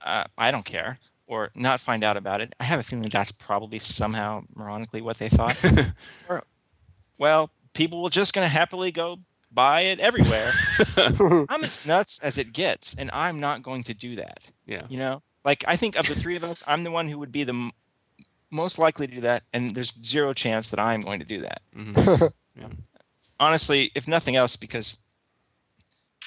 uh, 0.00 0.24
I 0.36 0.50
don't 0.50 0.64
care, 0.64 0.98
or 1.28 1.50
not 1.54 1.80
find 1.80 2.02
out 2.02 2.16
about 2.16 2.40
it. 2.40 2.52
I 2.58 2.64
have 2.64 2.80
a 2.80 2.82
feeling 2.82 3.08
that's 3.08 3.30
probably 3.30 3.78
somehow 3.78 4.42
moronically 4.56 5.00
what 5.00 5.18
they 5.18 5.28
thought. 5.28 5.56
or, 6.28 6.42
well, 7.20 7.50
people 7.74 8.02
will 8.02 8.10
just 8.10 8.34
going 8.34 8.44
to 8.44 8.52
happily 8.52 8.90
go 8.90 9.18
buy 9.52 9.82
it 9.82 10.00
everywhere. 10.00 10.50
I'm 11.48 11.62
as 11.62 11.86
nuts 11.86 12.18
as 12.22 12.38
it 12.38 12.52
gets, 12.52 12.94
and 12.98 13.10
I'm 13.12 13.38
not 13.38 13.62
going 13.62 13.84
to 13.84 13.94
do 13.94 14.16
that. 14.16 14.50
Yeah. 14.66 14.82
You 14.88 14.98
know, 14.98 15.22
like 15.44 15.64
I 15.68 15.76
think 15.76 15.96
of 15.96 16.06
the 16.06 16.14
three 16.14 16.36
of 16.36 16.42
us, 16.44 16.64
I'm 16.66 16.84
the 16.84 16.90
one 16.90 17.08
who 17.08 17.18
would 17.18 17.32
be 17.32 17.44
the 17.44 17.52
m- 17.52 17.70
most 18.50 18.78
likely 18.78 19.06
to 19.06 19.14
do 19.14 19.20
that, 19.22 19.44
and 19.52 19.74
there's 19.74 19.92
zero 20.04 20.32
chance 20.34 20.70
that 20.70 20.80
I'm 20.80 21.00
going 21.00 21.20
to 21.20 21.26
do 21.26 21.40
that. 21.40 21.60
Mhm. 21.76 22.32
Yeah. 22.54 22.68
Honestly, 23.40 23.90
if 23.94 24.06
nothing 24.06 24.36
else, 24.36 24.56
because 24.56 25.02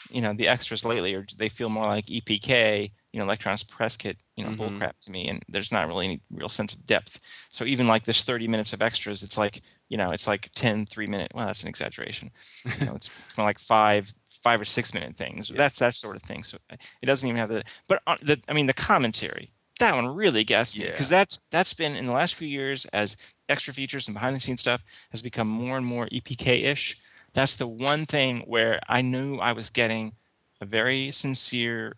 you 0.09 0.21
know 0.21 0.33
the 0.33 0.47
extras 0.47 0.85
lately 0.85 1.13
or 1.13 1.23
do 1.23 1.35
they 1.37 1.49
feel 1.49 1.69
more 1.69 1.85
like 1.85 2.09
EPK, 2.09 2.91
you 3.13 3.19
know, 3.19 3.25
electronics 3.25 3.63
press 3.63 3.97
kit, 3.97 4.17
you 4.35 4.43
know, 4.43 4.51
Mhm. 4.51 4.57
bullcrap 4.57 4.93
to 5.01 5.11
me, 5.11 5.27
and 5.27 5.43
there's 5.49 5.71
not 5.71 5.87
really 5.87 6.05
any 6.05 6.21
real 6.31 6.49
sense 6.49 6.73
of 6.73 6.85
depth. 6.85 7.19
So 7.49 7.65
even 7.65 7.87
like 7.87 8.03
this 8.05 8.23
30 8.23 8.47
minutes 8.47 8.73
of 8.73 8.81
extras, 8.81 9.23
it's 9.23 9.37
like 9.37 9.61
you 9.89 9.97
know, 9.97 10.11
it's 10.11 10.27
like 10.27 10.49
10 10.55 10.85
three 10.85 11.07
minute. 11.07 11.31
Well, 11.33 11.45
that's 11.45 11.61
an 11.63 11.69
exaggeration. 11.69 12.31
You 12.79 12.85
know, 12.85 12.95
it's 12.95 13.11
more 13.37 13.45
like 13.47 13.59
five 13.59 14.13
five 14.43 14.61
or 14.61 14.65
six 14.65 14.93
minute 14.93 15.15
things. 15.15 15.49
That's 15.55 15.79
that 15.79 15.95
sort 15.95 16.15
of 16.15 16.23
thing. 16.23 16.43
So 16.43 16.57
uh, 16.71 16.75
it 17.01 17.05
doesn't 17.05 17.27
even 17.27 17.37
have 17.39 17.49
the. 17.49 17.63
But 17.87 18.01
uh, 18.07 18.15
the 18.21 18.41
I 18.47 18.53
mean 18.53 18.67
the 18.67 18.73
commentary. 18.73 19.51
That 19.79 19.95
one 19.95 20.07
really 20.07 20.45
gets 20.45 20.79
me 20.79 20.85
because 20.85 21.09
Yeah. 21.11 21.17
that's 21.17 21.45
that's 21.51 21.73
been 21.73 21.95
in 21.95 22.05
the 22.05 22.13
last 22.13 22.35
few 22.35 22.47
years 22.47 22.85
as 22.87 23.17
extra 23.49 23.73
features 23.73 24.07
and 24.07 24.15
behind 24.15 24.35
the 24.35 24.39
scenes 24.39 24.61
stuff 24.61 24.81
has 25.11 25.21
become 25.21 25.47
more 25.49 25.77
and 25.77 25.85
more 25.85 26.07
EPK 26.11 26.63
ish. 26.63 26.97
That's 27.35 27.57
the 27.57 27.67
one 27.67 28.05
thing 28.05 28.43
where 28.47 28.79
I 28.87 29.01
knew 29.01 29.37
I 29.37 29.51
was 29.51 29.69
getting 29.69 30.13
a 30.61 30.65
very 30.65 31.11
sincere 31.11 31.97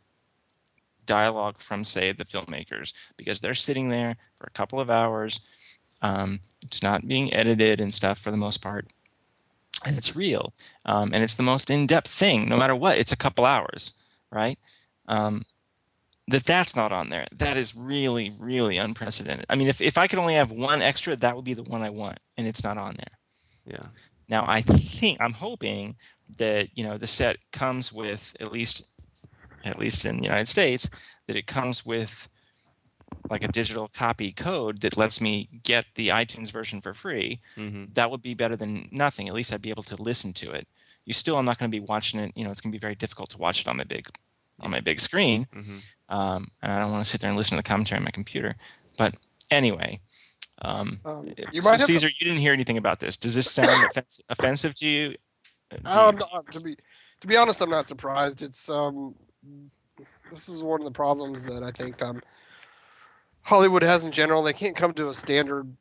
dialogue 1.05 1.59
from 1.59 1.85
say 1.85 2.11
the 2.11 2.25
filmmakers 2.25 2.91
because 3.15 3.39
they're 3.39 3.53
sitting 3.53 3.87
there 3.87 4.17
for 4.35 4.45
a 4.47 4.51
couple 4.51 4.79
of 4.79 4.89
hours 4.89 5.47
um, 6.01 6.39
it's 6.61 6.83
not 6.83 7.07
being 7.07 7.33
edited 7.33 7.79
and 7.79 7.93
stuff 7.93 8.19
for 8.19 8.29
the 8.29 8.35
most 8.35 8.61
part 8.61 8.87
and 9.85 9.97
it's 9.97 10.17
real 10.17 10.53
um, 10.85 11.11
and 11.13 11.23
it's 11.23 11.35
the 11.35 11.43
most 11.43 11.69
in-depth 11.69 12.09
thing 12.09 12.49
no 12.49 12.57
matter 12.57 12.75
what 12.75 12.97
it's 12.97 13.13
a 13.13 13.17
couple 13.17 13.45
hours 13.45 13.93
right? 14.31 14.59
Um, 15.07 15.45
that 16.27 16.43
that's 16.43 16.75
not 16.75 16.91
on 16.91 17.07
there. 17.07 17.25
That 17.31 17.55
is 17.55 17.73
really 17.73 18.33
really 18.37 18.77
unprecedented. 18.77 19.45
I 19.49 19.55
mean 19.55 19.69
if, 19.69 19.79
if 19.79 19.97
i 19.97 20.07
could 20.07 20.19
only 20.19 20.33
have 20.33 20.51
one 20.51 20.81
extra 20.81 21.15
that 21.15 21.35
would 21.35 21.45
be 21.45 21.53
the 21.53 21.63
one 21.63 21.81
i 21.81 21.89
want 21.89 22.19
and 22.35 22.45
it's 22.45 22.63
not 22.63 22.77
on 22.77 22.95
there. 22.97 23.17
Yeah. 23.65 23.87
Now 24.27 24.45
I 24.47 24.61
think 24.61 25.17
I'm 25.19 25.33
hoping 25.33 25.95
that 26.37 26.69
you 26.75 26.83
know 26.83 26.97
the 26.97 27.07
set 27.07 27.37
comes 27.51 27.91
with 27.93 28.35
at 28.39 28.51
least 28.51 28.91
at 29.63 29.79
least 29.79 30.05
in 30.05 30.17
the 30.17 30.23
United 30.23 30.47
States 30.47 30.89
that 31.27 31.35
it 31.35 31.47
comes 31.47 31.85
with 31.85 32.29
like 33.29 33.43
a 33.43 33.47
digital 33.47 33.89
copy 33.89 34.31
code 34.31 34.81
that 34.81 34.97
lets 34.97 35.19
me 35.19 35.49
get 35.63 35.85
the 35.95 36.09
iTunes 36.09 36.51
version 36.51 36.81
for 36.81 36.93
free. 36.93 37.41
hmm 37.55 37.85
That 37.93 38.11
would 38.11 38.21
be 38.21 38.33
better 38.33 38.55
than 38.55 38.87
nothing. 38.91 39.27
At 39.27 39.33
least 39.33 39.51
I'd 39.53 39.61
be 39.61 39.69
able 39.69 39.83
to 39.83 40.01
listen 40.01 40.33
to 40.33 40.51
it. 40.51 40.67
You 41.05 41.13
still, 41.13 41.37
I'm 41.37 41.45
not 41.45 41.57
going 41.57 41.71
to 41.71 41.75
be 41.75 41.85
watching 41.85 42.19
it. 42.19 42.31
You 42.35 42.43
know, 42.43 42.51
it's 42.51 42.61
going 42.61 42.71
to 42.71 42.77
be 42.77 42.81
very 42.81 42.95
difficult 42.95 43.29
to 43.31 43.37
watch 43.37 43.61
it 43.61 43.67
on 43.67 43.77
my 43.77 43.83
big 43.83 44.07
on 44.59 44.71
my 44.71 44.79
big 44.81 44.99
screen, 44.99 45.47
hmm 45.53 45.77
um, 46.09 46.47
and 46.61 46.71
I 46.71 46.79
don't 46.79 46.91
want 46.91 47.03
to 47.03 47.09
sit 47.09 47.19
there 47.21 47.29
and 47.29 47.37
listen 47.37 47.57
to 47.57 47.63
the 47.63 47.67
commentary 47.67 47.97
on 47.99 48.05
my 48.05 48.11
computer. 48.11 48.55
But 48.97 49.15
anyway. 49.51 49.99
Um, 50.63 50.99
Um, 51.05 51.27
you 51.53 51.61
so 51.61 51.69
might 51.69 51.79
have 51.79 51.87
to- 51.87 51.93
Caesar, 51.93 52.07
you 52.07 52.25
didn't 52.27 52.39
hear 52.39 52.53
anything 52.53 52.77
about 52.77 52.99
this. 52.99 53.15
Does 53.17 53.35
this 53.35 53.49
sound 53.51 53.69
offens- 53.91 54.23
offensive 54.29 54.75
to 54.75 54.87
you? 54.87 55.15
Uh, 55.85 56.11
do 56.11 56.25
you- 56.31 56.51
to 56.51 56.59
be 56.59 56.77
to 57.21 57.27
be 57.27 57.35
honest, 57.37 57.61
I'm 57.61 57.69
not 57.69 57.85
surprised. 57.85 58.41
It's 58.41 58.69
um, 58.69 59.15
this 60.31 60.47
is 60.49 60.63
one 60.63 60.81
of 60.81 60.85
the 60.85 60.91
problems 60.91 61.45
that 61.45 61.63
I 61.63 61.71
think 61.71 62.01
um, 62.01 62.21
Hollywood 63.41 63.81
has 63.83 64.03
in 64.05 64.11
general. 64.11 64.43
They 64.43 64.53
can't 64.53 64.75
come 64.75 64.93
to 64.93 65.09
a 65.09 65.13
standard 65.13 65.75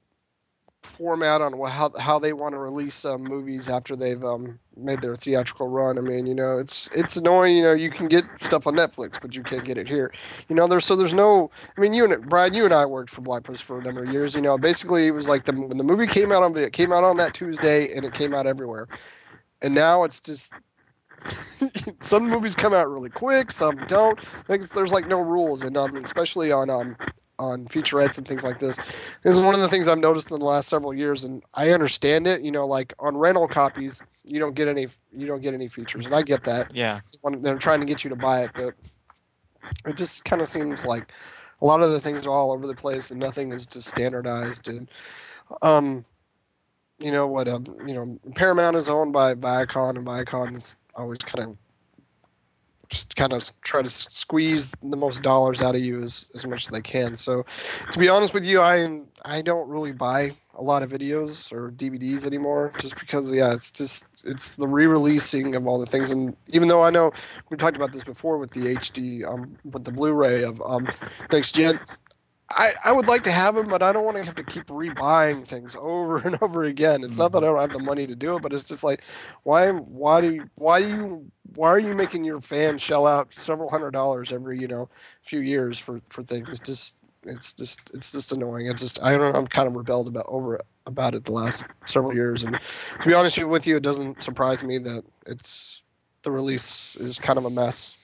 format 0.83 1.41
on 1.43 1.53
how 1.69 1.93
how 1.99 2.19
they 2.19 2.33
want 2.33 2.55
to 2.55 2.59
release 2.59 3.05
um, 3.05 3.23
movies 3.23 3.69
after 3.69 3.97
they've 3.97 4.23
um, 4.25 4.59
made 4.77 5.01
their 5.01 5.17
theatrical 5.17 5.69
run. 5.69 5.99
I 5.99 6.01
mean, 6.01 6.27
you 6.27 6.35
know, 6.35 6.59
it's 6.59 6.89
it's 6.93 7.17
annoying. 7.17 7.57
You 7.57 7.63
know, 7.65 7.73
you 7.75 7.91
can 7.91 8.09
get 8.09 8.25
stuff 8.41 8.67
on 8.67 8.75
Netflix, 8.75 9.21
but 9.21 9.35
you 9.35 9.43
can't 9.43 9.65
get 9.65 9.79
it 9.79 9.89
here. 9.89 10.13
You 10.49 10.57
know, 10.57 10.67
there's 10.67 10.85
so 10.85 10.97
there's 10.97 11.15
no. 11.15 11.51
I 11.77 11.81
mean, 11.81 11.93
you 11.93 12.05
and 12.11 12.29
Brian, 12.29 12.55
you 12.55 12.65
and 12.65 12.75
I 12.75 12.87
worked 12.87 13.11
for 13.11 13.21
Black 13.23 13.43
Post 13.43 13.65
for 13.65 13.79
a 13.79 13.83
number 13.83 14.05
of 14.05 14.13
years. 14.13 14.35
You 14.35 14.41
know, 14.41 14.59
basically 14.59 15.07
it 15.07 15.13
was 15.13 15.29
like 15.29 15.45
the 15.45 15.53
when 15.53 15.79
the 15.79 15.85
movie 15.85 16.07
came 16.07 16.33
out 16.33 16.43
on 16.43 16.57
it 16.57 16.73
came 16.73 16.93
out 16.93 17.05
on 17.05 17.17
that 17.17 17.35
Tuesday, 17.35 17.95
and 17.95 18.05
it 18.05 18.13
came 18.13 18.35
out 18.35 18.47
everywhere. 18.47 18.89
And 19.63 19.75
now 19.75 20.05
it's 20.05 20.21
just 20.21 20.53
some 22.01 22.29
movies 22.29 22.55
come 22.55 22.75
out 22.75 22.91
really 22.91 23.11
quick, 23.11 23.53
some 23.53 23.77
don't. 23.87 24.19
There's 24.49 24.93
like 24.93 25.09
no 25.09 25.21
rules, 25.21 25.63
and 25.63 25.77
um, 25.77 25.97
especially 25.97 26.53
on 26.53 26.71
um 26.71 26.97
on 27.39 27.67
featurettes 27.67 28.19
and 28.19 28.27
things 28.27 28.45
like 28.45 28.59
this. 28.59 28.77
This 29.23 29.37
is 29.37 29.45
one 29.45 29.55
of 29.55 29.61
the 29.61 29.69
things 29.69 29.89
I've 29.89 29.99
noticed 29.99 30.31
in 30.31 30.39
the 30.39 30.45
last 30.45 30.69
several 30.69 30.95
years, 30.95 31.25
and 31.25 31.43
I 31.55 31.71
understand 31.71 32.27
it. 32.27 32.43
You 32.43 32.51
know, 32.51 32.67
like 32.67 32.95
on 32.99 33.17
rental 33.17 33.49
copies, 33.49 34.03
you 34.25 34.39
don't 34.39 34.55
get 34.55 34.69
any 34.69 34.89
you 35.13 35.27
don't 35.27 35.43
get 35.43 35.55
any 35.55 35.69
features, 35.69 36.07
and 36.07 36.15
I 36.15 36.23
get 36.23 36.45
that 36.45 36.75
yeah, 36.75 37.01
when 37.21 37.43
they're 37.43 37.59
trying 37.59 37.81
to 37.81 37.87
get 37.87 38.05
you 38.05 38.11
to 38.11 38.17
buy 38.17 38.43
it, 38.43 38.51
but 38.55 38.75
it 39.87 39.97
just 39.97 40.25
kind 40.25 40.43
of 40.43 40.49
seems 40.49 40.85
like 40.85 41.13
a 41.61 41.67
lot 41.67 41.83
of 41.83 41.91
the 41.91 42.01
things 42.01 42.27
are 42.27 42.31
all 42.31 42.53
over 42.53 42.67
the 42.67 42.75
place 42.75 43.11
and 43.11 43.19
nothing 43.19 43.53
is 43.53 43.67
just 43.67 43.89
standardized. 43.89 44.69
And 44.69 44.89
um, 45.63 46.05
you 46.99 47.11
know 47.11 47.27
what? 47.27 47.49
Um, 47.49 47.65
you 47.87 47.95
know, 47.95 48.19
Paramount 48.35 48.77
is 48.77 48.89
owned 48.89 49.13
by 49.13 49.35
Viacom, 49.35 49.97
and 49.97 50.07
Viacom 50.07 50.55
is 50.55 50.77
always 50.95 51.19
kind 51.19 51.51
of 51.51 51.57
just 52.89 53.17
kind 53.17 53.33
of 53.33 53.51
try 53.63 53.83
to 53.83 53.91
squeeze 53.91 54.73
the 54.83 54.97
most 54.97 55.23
dollars 55.23 55.61
out 55.63 55.75
of 55.75 55.81
you 55.81 56.03
as, 56.03 56.27
as 56.35 56.47
much 56.47 56.65
as 56.65 56.71
they 56.71 56.81
can. 56.81 57.17
So, 57.17 57.45
to 57.91 57.99
be 57.99 58.09
honest 58.09 58.35
with 58.35 58.45
you, 58.45 58.61
I 58.61 59.05
I 59.25 59.43
don't 59.43 59.69
really 59.69 59.93
buy 59.93 60.33
a 60.55 60.63
lot 60.63 60.83
of 60.83 60.91
videos 60.91 61.53
or 61.53 61.71
DVDs 61.71 62.25
anymore, 62.27 62.73
just 62.79 62.99
because 62.99 63.33
yeah, 63.33 63.53
it's 63.53 63.71
just 63.71 64.07
it's 64.25 64.57
the 64.57 64.69
re-releasing 64.69 65.55
of 65.55 65.67
all 65.67 65.79
the 65.79 65.87
things, 65.87 66.11
and 66.11 66.37
even 66.49 66.69
though 66.69 66.83
I 66.83 66.91
know 66.91 67.13
we 67.51 67.57
talked 67.57 67.77
about 67.77 67.93
this 67.93 68.05
before 68.05 68.39
with 68.39 68.51
the 68.51 68.75
HD 68.77 69.25
um 69.27 69.57
with 69.65 69.85
the 69.85 69.93
Blu-ray 69.93 70.45
of 70.45 70.61
um 70.63 70.89
next 71.33 71.55
gen. 71.55 71.81
I, 72.49 72.75
I 72.85 72.93
would 72.93 73.09
like 73.09 73.25
to 73.25 73.33
have 73.33 73.57
them, 73.57 73.69
but 73.69 73.83
I 73.83 73.93
don't 73.93 74.05
want 74.05 74.17
to 74.19 74.25
have 74.25 74.37
to 74.37 74.45
keep 74.45 74.67
rebuying 74.67 75.47
things 75.47 75.77
over 75.79 76.19
and 76.19 76.39
over 76.43 76.63
again. 76.63 77.03
It's 77.03 77.17
not 77.17 77.33
that 77.33 77.43
I 77.43 77.47
don't 77.47 77.61
have 77.61 77.73
the 77.73 77.81
money 77.81 78.07
to 78.07 78.15
do 78.15 78.37
it, 78.37 78.43
but 78.43 78.53
it's 78.53 78.65
just 78.65 78.85
like, 78.85 79.03
why 79.43 79.71
why 79.71 80.21
do 80.21 80.33
you, 80.33 80.51
why 80.55 80.81
do 80.81 80.89
you 80.89 81.31
why 81.55 81.69
are 81.71 81.79
you 81.79 81.95
making 81.95 82.25
your 82.25 82.41
fans 82.41 82.83
shell 82.83 83.07
out 83.07 83.33
several 83.35 83.71
hundred 83.71 83.93
dollars 83.93 84.33
every 84.33 84.61
you 84.61 84.69
know 84.69 84.89
few 85.23 85.41
years 85.41 85.79
for 85.79 86.01
for 86.09 86.23
things? 86.23 86.49
It's 86.49 86.61
Just 86.61 86.97
it's 87.25 87.53
just 87.53 87.91
it's 87.93 88.13
just 88.13 88.31
annoying. 88.31 88.67
It's 88.67 88.81
just 88.81 89.03
I 89.03 89.13
don't 89.13 89.33
know. 89.33 89.39
I'm 89.39 89.47
kind 89.47 89.67
of 89.67 89.75
rebelled 89.75 90.07
about 90.09 90.27
over 90.29 90.61
about 90.87 91.15
it 91.17 91.25
the 91.25 91.33
last 91.33 91.65
several 91.85 92.15
years, 92.15 92.45
and 92.45 92.59
to 93.01 93.09
be 93.09 93.15
honest 93.15 93.43
with 93.45 93.67
you, 93.67 93.77
it 93.77 93.83
doesn't 93.83 94.23
surprise 94.23 94.63
me 94.63 94.79
that 94.79 95.05
it's 95.27 95.83
the 96.23 96.31
release 96.31 96.95
is 96.97 97.19
kind 97.19 97.39
of 97.39 97.45
a 97.45 97.51
mess. 97.51 97.99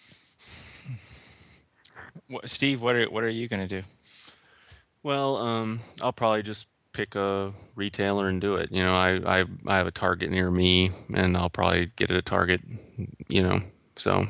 Steve, 2.44 2.80
what 2.80 2.96
are 2.96 3.06
what 3.06 3.22
are 3.22 3.30
you 3.30 3.46
gonna 3.46 3.68
do? 3.68 3.82
Well, 5.02 5.36
um, 5.36 5.80
I'll 6.00 6.12
probably 6.12 6.42
just 6.42 6.68
pick 6.92 7.14
a 7.14 7.52
retailer 7.74 8.28
and 8.28 8.40
do 8.40 8.56
it. 8.56 8.70
You 8.72 8.82
know, 8.82 8.94
I, 8.94 9.40
I 9.40 9.44
I 9.66 9.76
have 9.78 9.86
a 9.86 9.90
Target 9.92 10.30
near 10.30 10.50
me, 10.50 10.90
and 11.14 11.36
I'll 11.36 11.50
probably 11.50 11.92
get 11.96 12.10
it 12.10 12.16
at 12.16 12.26
Target. 12.26 12.60
You 13.28 13.42
know, 13.42 13.60
so 13.96 14.26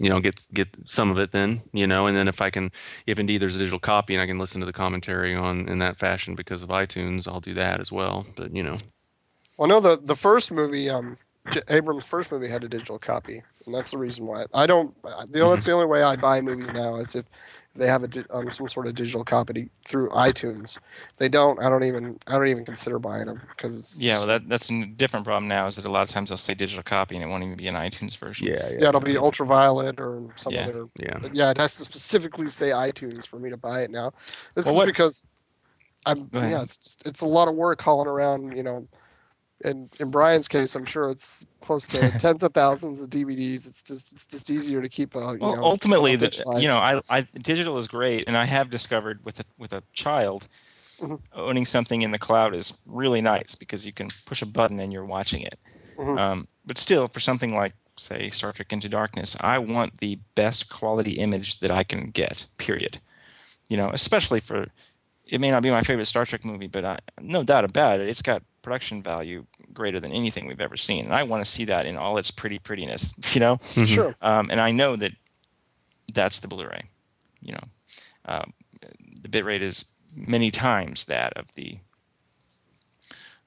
you 0.00 0.08
know, 0.08 0.20
get 0.20 0.46
get 0.54 0.68
some 0.86 1.10
of 1.10 1.18
it 1.18 1.32
then. 1.32 1.62
You 1.72 1.86
know, 1.86 2.06
and 2.06 2.16
then 2.16 2.28
if 2.28 2.40
I 2.40 2.50
can, 2.50 2.72
if 3.06 3.18
indeed 3.18 3.38
there's 3.38 3.56
a 3.56 3.60
digital 3.60 3.80
copy 3.80 4.14
and 4.14 4.22
I 4.22 4.26
can 4.26 4.38
listen 4.38 4.60
to 4.60 4.66
the 4.66 4.72
commentary 4.72 5.34
on 5.34 5.68
in 5.68 5.78
that 5.80 5.98
fashion 5.98 6.34
because 6.34 6.62
of 6.62 6.70
iTunes, 6.70 7.28
I'll 7.28 7.40
do 7.40 7.54
that 7.54 7.80
as 7.80 7.92
well. 7.92 8.26
But 8.36 8.54
you 8.56 8.62
know, 8.62 8.78
Well, 9.58 9.68
no, 9.68 9.80
the 9.80 9.96
the 9.96 10.16
first 10.16 10.50
movie, 10.52 10.90
um, 10.90 11.18
Abrams' 11.68 12.04
first 12.04 12.30
movie 12.30 12.48
had 12.48 12.62
a 12.64 12.68
digital 12.68 12.98
copy, 12.98 13.42
and 13.66 13.74
that's 13.74 13.90
the 13.90 13.98
reason 13.98 14.26
why 14.26 14.44
I 14.54 14.66
don't. 14.66 14.94
I- 15.04 15.24
The 15.26 15.40
that's 15.48 15.64
the 15.64 15.72
only 15.72 15.86
way 15.86 16.02
I 16.02 16.16
buy 16.16 16.40
movies 16.40 16.72
now 16.72 16.96
is 16.96 17.14
if 17.14 17.24
they 17.74 17.86
have 17.86 18.02
a 18.02 18.08
di- 18.08 18.24
um, 18.30 18.50
some 18.50 18.68
sort 18.68 18.86
of 18.86 18.94
digital 18.94 19.24
copy 19.24 19.70
through 19.86 20.10
iTunes. 20.10 20.76
If 20.76 21.16
they 21.16 21.28
don't. 21.28 21.58
I 21.62 21.68
don't 21.68 21.84
even 21.84 22.18
I 22.26 22.32
don't 22.32 22.48
even 22.48 22.64
consider 22.64 22.98
buying 22.98 23.26
them 23.26 23.40
because 23.56 23.76
it's 23.76 23.96
Yeah, 23.98 24.18
well, 24.18 24.26
that 24.26 24.48
that's 24.48 24.70
a 24.70 24.86
different 24.86 25.24
problem 25.24 25.48
now. 25.48 25.66
Is 25.66 25.76
that 25.76 25.84
a 25.86 25.90
lot 25.90 26.02
of 26.02 26.08
times 26.10 26.28
they'll 26.28 26.36
say 26.36 26.54
digital 26.54 26.82
copy 26.82 27.16
and 27.16 27.24
it 27.24 27.28
won't 27.28 27.42
even 27.42 27.56
be 27.56 27.68
an 27.68 27.74
iTunes 27.74 28.16
version. 28.18 28.46
yeah, 28.46 28.68
yeah, 28.70 28.76
yeah, 28.80 28.88
it'll 28.88 29.00
be 29.00 29.16
ultraviolet 29.16 29.98
or 30.00 30.22
some 30.36 30.52
Yeah. 30.52 30.66
other. 30.66 30.88
yeah. 30.98 31.18
Yeah, 31.32 31.50
it 31.50 31.56
has 31.56 31.76
to 31.76 31.84
specifically 31.84 32.48
say 32.48 32.70
iTunes 32.70 33.26
for 33.26 33.38
me 33.38 33.50
to 33.50 33.56
buy 33.56 33.82
it 33.82 33.90
now. 33.90 34.12
This 34.54 34.66
Well, 34.66 34.74
is 34.74 34.78
what- 34.78 34.86
because 34.86 35.26
I'm 36.06 36.28
yeah, 36.32 36.62
it's 36.62 36.78
just, 36.78 37.06
it's 37.06 37.20
a 37.20 37.26
lot 37.26 37.48
of 37.48 37.54
work 37.54 37.80
hauling 37.82 38.08
around, 38.08 38.56
you 38.56 38.62
know. 38.62 38.88
And 39.62 39.90
in 40.00 40.10
Brian's 40.10 40.48
case, 40.48 40.74
I'm 40.74 40.84
sure 40.86 41.10
it's 41.10 41.44
close 41.60 41.86
to 41.88 42.10
tens 42.18 42.42
of 42.42 42.54
thousands 42.54 43.02
of 43.02 43.10
DVDs. 43.10 43.66
It's 43.66 43.82
just 43.82 44.12
it's 44.12 44.26
just 44.26 44.48
easier 44.50 44.80
to 44.80 44.88
keep 44.88 45.14
a 45.14 45.18
you 45.18 45.38
Well, 45.40 45.56
know 45.56 45.64
ultimately, 45.64 46.16
the, 46.16 46.30
you 46.58 46.68
know, 46.68 46.78
I, 46.78 47.00
I 47.08 47.20
digital 47.42 47.76
is 47.78 47.86
great, 47.86 48.24
and 48.26 48.36
I 48.36 48.44
have 48.46 48.70
discovered 48.70 49.24
with 49.24 49.40
a 49.40 49.44
with 49.58 49.72
a 49.72 49.82
child, 49.92 50.48
Mhm. 51.00 51.20
owning 51.34 51.64
something 51.64 52.02
in 52.02 52.10
the 52.10 52.18
cloud 52.18 52.54
is 52.54 52.78
really 52.86 53.20
nice 53.22 53.54
because 53.54 53.86
you 53.86 53.92
can 53.92 54.08
push 54.26 54.42
a 54.42 54.46
button 54.46 54.78
and 54.80 54.92
you're 54.92 55.04
watching 55.04 55.40
it. 55.42 55.58
Mhm. 55.98 56.18
Um, 56.18 56.48
but 56.66 56.76
still, 56.78 57.06
for 57.06 57.20
something 57.20 57.54
like 57.56 57.74
say 57.96 58.30
Star 58.30 58.52
Trek 58.52 58.72
Into 58.72 58.88
Darkness, 58.88 59.36
I 59.40 59.58
want 59.58 59.98
the 59.98 60.18
best 60.34 60.70
quality 60.70 61.14
image 61.14 61.60
that 61.60 61.70
I 61.70 61.84
can 61.84 62.10
get. 62.10 62.46
Period. 62.56 62.98
You 63.68 63.76
know, 63.76 63.90
especially 63.90 64.40
for 64.40 64.68
it 65.26 65.40
may 65.40 65.50
not 65.50 65.62
be 65.62 65.70
my 65.70 65.82
favorite 65.82 66.06
Star 66.06 66.24
Trek 66.26 66.44
movie, 66.44 66.66
but 66.66 66.84
I, 66.84 66.98
no 67.20 67.44
doubt 67.44 67.64
about 67.64 68.00
it, 68.00 68.08
it's 68.08 68.22
got 68.22 68.42
production 68.62 69.02
value 69.02 69.46
greater 69.72 70.00
than 70.00 70.12
anything 70.12 70.46
we've 70.46 70.60
ever 70.60 70.76
seen, 70.76 71.04
and 71.04 71.14
I 71.14 71.22
want 71.22 71.44
to 71.44 71.50
see 71.50 71.64
that 71.66 71.86
in 71.86 71.96
all 71.96 72.18
its 72.18 72.30
pretty 72.30 72.58
prettiness. 72.58 73.14
You 73.34 73.40
know, 73.40 73.58
sure. 73.86 74.14
um, 74.22 74.50
and 74.50 74.60
I 74.60 74.70
know 74.72 74.96
that 74.96 75.12
that's 76.12 76.40
the 76.40 76.48
Blu-ray. 76.48 76.82
You 77.40 77.52
know, 77.52 77.64
um, 78.26 78.52
the 79.22 79.28
bitrate 79.28 79.60
is 79.62 79.96
many 80.14 80.50
times 80.50 81.04
that 81.06 81.32
of 81.36 81.54
the 81.54 81.78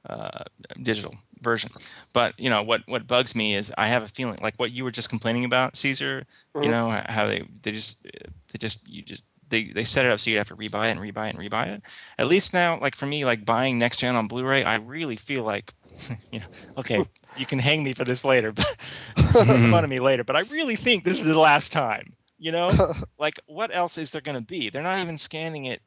uh, 0.10 0.44
digital 0.82 1.16
version. 1.42 1.72
But 2.14 2.34
you 2.40 2.50
know 2.50 2.64
what 2.64 2.82
what 2.88 3.08
bugs 3.08 3.36
me 3.36 3.56
is 3.56 3.74
I 3.78 3.88
have 3.88 4.04
a 4.04 4.08
feeling 4.08 4.40
like 4.42 4.56
what 4.58 4.72
you 4.72 4.84
were 4.84 4.92
just 4.92 5.10
complaining 5.10 5.46
about, 5.46 5.76
Caesar. 5.78 6.26
Mhm. 6.56 6.66
You 6.66 6.72
know 6.72 7.02
how 7.10 7.28
they 7.28 7.48
they 7.62 7.72
just 7.72 8.04
they 8.04 8.58
just 8.58 8.88
you 8.88 9.02
just 9.02 9.24
they, 9.54 9.66
they 9.66 9.84
set 9.84 10.06
it 10.06 10.12
up 10.12 10.20
so 10.20 10.32
you 10.32 10.38
have 10.38 10.48
to 10.48 10.56
rebuy 10.56 10.90
it 10.90 10.98
and 10.98 11.00
rebuy 11.00 11.30
it 11.30 11.36
and 11.36 11.40
rebuy 11.40 11.68
it. 11.68 11.84
At 12.18 12.28
least 12.28 12.54
now, 12.54 12.80
like 12.80 12.96
for 12.96 13.06
me, 13.06 13.24
like 13.24 13.46
buying 13.46 13.78
next 13.78 13.98
gen 13.98 14.16
on 14.16 14.28
Blu-ray, 14.28 14.64
I 14.64 14.76
really 14.76 15.16
feel 15.16 15.44
like, 15.44 15.74
you 16.32 16.40
know, 16.40 16.46
okay, 16.78 17.06
you 17.38 17.46
can 17.46 17.60
hang 17.60 17.84
me 17.84 17.94
for 17.94 18.04
this 18.04 18.26
later, 18.26 18.52
but 18.52 18.66
fun 19.32 19.84
of 19.84 19.90
me 19.90 20.00
later. 20.00 20.24
But 20.24 20.36
I 20.36 20.42
really 20.42 20.76
think 20.76 21.04
this 21.04 21.20
is 21.20 21.26
the 21.26 21.40
last 21.40 21.72
time. 21.72 22.14
You 22.40 22.52
know, 22.52 22.94
like 23.18 23.40
what 23.46 23.74
else 23.74 23.98
is 23.98 24.12
there 24.12 24.22
going 24.22 24.38
to 24.38 24.46
be? 24.46 24.70
They're 24.70 24.82
not 24.82 25.00
even 25.00 25.18
scanning 25.18 25.66
it 25.66 25.82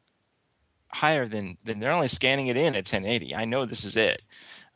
higher 0.92 1.26
than 1.26 1.58
than 1.64 1.80
they're 1.80 1.92
only 1.92 2.08
scanning 2.08 2.46
it 2.46 2.56
in 2.56 2.74
at 2.74 2.90
1080. 2.90 3.34
I 3.34 3.44
know 3.44 3.66
this 3.66 3.84
is 3.84 3.96
it. 3.96 4.22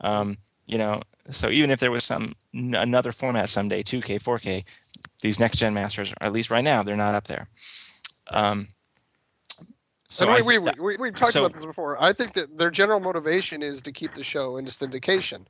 Um, 0.01 0.37
you 0.67 0.77
know, 0.77 1.01
so 1.31 1.49
even 1.49 1.71
if 1.71 1.79
there 1.79 1.91
was 1.91 2.03
some 2.03 2.33
n- 2.53 2.75
another 2.75 3.11
format 3.11 3.49
someday, 3.49 3.81
2K, 3.81 4.21
4K, 4.21 4.63
these 5.21 5.39
next 5.39 5.57
gen 5.57 5.73
masters, 5.73 6.11
or 6.11 6.27
at 6.27 6.33
least 6.33 6.51
right 6.51 6.63
now, 6.63 6.83
they're 6.83 6.95
not 6.95 7.15
up 7.15 7.25
there. 7.25 7.47
Um, 8.27 8.67
so 10.11 10.29
and 10.33 10.45
we, 10.45 10.57
we, 10.57 10.71
we, 10.79 10.97
we've 10.97 11.15
talked 11.15 11.33
so- 11.33 11.45
about 11.45 11.53
this 11.53 11.65
before. 11.65 12.01
I 12.01 12.13
think 12.13 12.33
that 12.33 12.57
their 12.57 12.69
general 12.71 12.99
motivation 12.99 13.61
is 13.63 13.81
to 13.83 13.91
keep 13.91 14.13
the 14.13 14.23
show 14.23 14.57
into 14.57 14.71
syndication, 14.71 15.45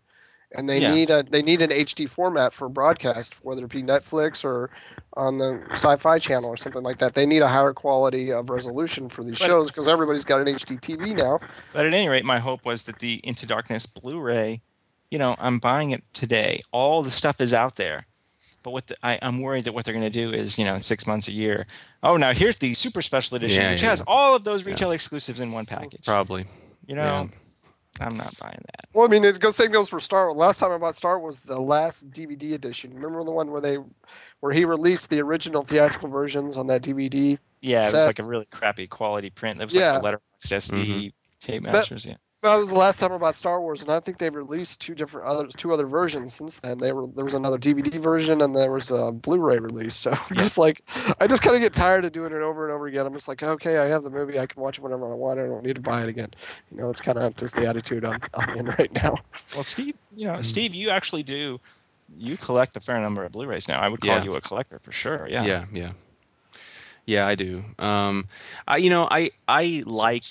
and 0.54 0.70
they 0.70 0.80
Yeah. 0.82 0.94
need 0.94 1.10
a 1.10 1.24
they 1.24 1.42
need 1.42 1.62
an 1.62 1.72
HD 1.72 2.08
format 2.08 2.54
for 2.54 2.70
broadcast, 2.70 3.44
whether 3.44 3.66
it 3.66 3.72
be 3.72 3.82
Netflix 3.84 4.44
or 4.46 4.70
on 5.18 5.38
the 5.40 5.62
Sci-Fi 5.72 6.20
Channel 6.20 6.50
or 6.50 6.58
something 6.58 6.84
like 6.84 6.98
that. 7.00 7.16
They 7.16 7.26
need 7.26 7.42
a 7.42 7.48
higher 7.48 7.74
quality 7.74 8.32
of 8.32 8.50
resolution 8.50 9.10
for 9.10 9.24
these 9.24 9.40
But- 9.40 9.46
shows 9.48 9.70
because 9.72 9.88
everybody's 9.88 10.24
got 10.24 10.40
an 10.42 10.48
HD 10.48 10.78
TV 10.80 11.14
now. 11.16 11.40
But 11.74 11.86
at 11.86 11.94
any 11.94 12.08
rate, 12.08 12.24
my 12.26 12.40
hope 12.40 12.64
was 12.64 12.84
that 12.86 13.00
the 13.00 13.20
Into 13.24 13.46
Darkness 13.46 13.86
Blu-ray, 13.88 14.62
you 15.10 15.18
know, 15.20 15.36
I'm 15.40 15.60
buying 15.60 15.92
it 15.92 16.04
today. 16.14 16.62
All 16.72 17.02
the 17.04 17.12
stuff 17.12 17.42
is 17.42 17.54
out 17.54 17.76
there. 17.78 18.06
But 18.64 18.72
what 18.72 18.88
the, 18.88 18.96
I, 19.04 19.18
I'm 19.22 19.42
worried 19.42 19.64
that 19.66 19.74
what 19.74 19.86
they're 19.86 19.94
going 19.94 20.06
to 20.06 20.10
do 20.10 20.32
is, 20.32 20.58
you 20.58 20.66
know, 20.66 20.76
in 20.76 20.82
six 20.82 21.08
months, 21.08 21.28
a 21.28 21.32
year. 21.32 21.66
Oh, 22.04 22.18
now 22.18 22.34
here's 22.34 22.60
the 22.60 22.74
super 22.74 23.02
special 23.02 23.38
edition, 23.38 23.64
Yeah, 23.64 23.72
which 23.72 23.82
yeah. 23.82 23.90
has 23.90 24.04
all 24.08 24.36
of 24.36 24.44
those 24.44 24.66
retail 24.66 24.92
exclusives 24.92 25.42
in 25.42 25.52
one 25.52 25.66
package. 25.66 26.06
Probably. 26.06 26.46
You 26.88 26.96
know, 26.96 27.30
I'm 28.00 28.18
not 28.18 28.38
buying 28.40 28.60
that. 28.60 28.86
Well, 28.94 29.06
I 29.06 29.10
mean, 29.10 29.24
it 29.24 29.40
goes 29.40 29.56
same 29.56 29.72
goes 29.72 29.90
for 29.90 30.00
Star 30.00 30.28
Wars. 30.28 30.38
Last 30.38 30.60
time 30.60 30.72
I 30.72 30.78
bought 30.78 30.96
Star 30.96 31.20
Wars, 31.20 31.40
the 31.40 31.60
last 31.60 32.10
DVD 32.12 32.54
edition. 32.54 32.94
Remember 32.94 33.24
the 33.24 33.32
one 33.32 33.52
where 33.52 33.62
they, 33.62 33.78
where 34.40 34.54
he 34.54 34.66
released 34.66 35.10
the 35.10 35.22
original 35.22 35.64
theatrical 35.64 36.10
versions 36.10 36.58
on 36.58 36.68
that 36.68 36.82
DVD? 36.82 37.38
Yeah, 37.62 37.88
it 37.88 37.94
was 37.94 38.08
like 38.08 38.20
a 38.20 38.24
really 38.24 38.46
crappy 38.46 38.88
quality 38.88 39.30
print. 39.30 39.60
That 39.60 39.66
was 39.66 39.76
Yeah. 39.76 39.94
like 39.94 40.00
the 40.02 40.06
letterbox 40.06 40.48
SD 40.48 40.86
mm-hmm. 40.86 41.08
tape 41.40 41.64
That- 41.64 41.74
masters. 41.74 42.06
Yeah. 42.06 42.16
That 42.44 42.56
was 42.56 42.70
the 42.70 42.76
last 42.78 43.00
time 43.00 43.12
I 43.12 43.20
bought 43.20 43.36
Star 43.36 43.62
Wars, 43.62 43.84
and 43.84 43.92
I 43.92 44.00
think 44.00 44.18
they've 44.18 44.34
released 44.34 44.82
two 44.82 44.96
different 44.96 45.28
other 45.28 45.48
two 45.48 45.72
other 45.74 45.86
versions 45.86 46.34
since 46.34 46.58
then. 46.60 46.80
They 46.80 46.92
were 46.92 47.06
there 47.06 47.24
was 47.24 47.36
another 47.36 47.60
DVD 47.60 48.00
version 48.00 48.42
and 48.42 48.56
there 48.56 48.72
was 48.72 48.90
a 48.90 49.12
Blu-ray 49.12 49.60
release. 49.60 49.94
So 49.96 50.18
just 50.34 50.58
like 50.58 50.82
I 51.20 51.28
just 51.28 51.44
kind 51.44 51.56
of 51.56 51.62
get 51.62 51.72
tired 51.72 52.04
of 52.04 52.14
doing 52.14 52.32
it 52.34 52.42
over 52.42 52.66
and 52.66 52.74
over 52.74 52.88
again. 52.88 53.06
I'm 53.06 53.14
just 53.14 53.28
like, 53.28 53.44
okay, 53.44 53.78
I 53.78 53.86
have 53.86 54.02
the 54.02 54.10
movie, 54.10 54.40
I 54.40 54.48
can 54.48 54.60
watch 54.60 54.80
it 54.80 54.82
whenever 54.82 55.06
I 55.12 55.14
want. 55.14 55.40
I 55.40 55.44
don't 55.44 55.64
need 55.64 55.76
to 55.76 55.82
buy 55.82 56.02
it 56.02 56.10
again. 56.10 56.30
You 56.72 56.78
know, 56.78 56.90
it's 56.90 57.00
kind 57.00 57.20
of 57.20 57.36
just 57.36 57.56
the 57.56 57.68
attitude 57.68 58.04
I'm, 58.04 58.20
I'm 58.34 58.58
in 58.58 58.66
right 58.80 58.92
now. 58.96 59.18
Well, 59.54 59.62
Steve, 59.62 59.96
you 60.16 60.26
know, 60.26 60.42
Steve, 60.42 60.74
you 60.74 60.90
actually 60.90 61.24
do. 61.24 61.60
You 62.18 62.38
collect 62.38 62.76
a 62.76 62.80
fair 62.80 63.00
number 63.00 63.24
of 63.24 63.34
Blu-rays 63.34 63.68
now. 63.68 63.80
I 63.80 63.88
would 63.88 64.02
call 64.02 64.16
Yeah. 64.18 64.24
you 64.24 64.36
a 64.36 64.42
collector 64.42 64.80
for 64.80 64.92
sure. 64.92 65.28
Yeah. 65.30 65.46
Yeah, 65.46 65.66
yeah, 65.72 65.92
yeah. 67.06 67.28
I 67.28 67.36
do. 67.36 67.64
Um, 67.78 68.28
I 68.68 68.78
you 68.78 68.90
know 68.90 69.08
I 69.12 69.30
I 69.48 69.84
like. 69.86 70.24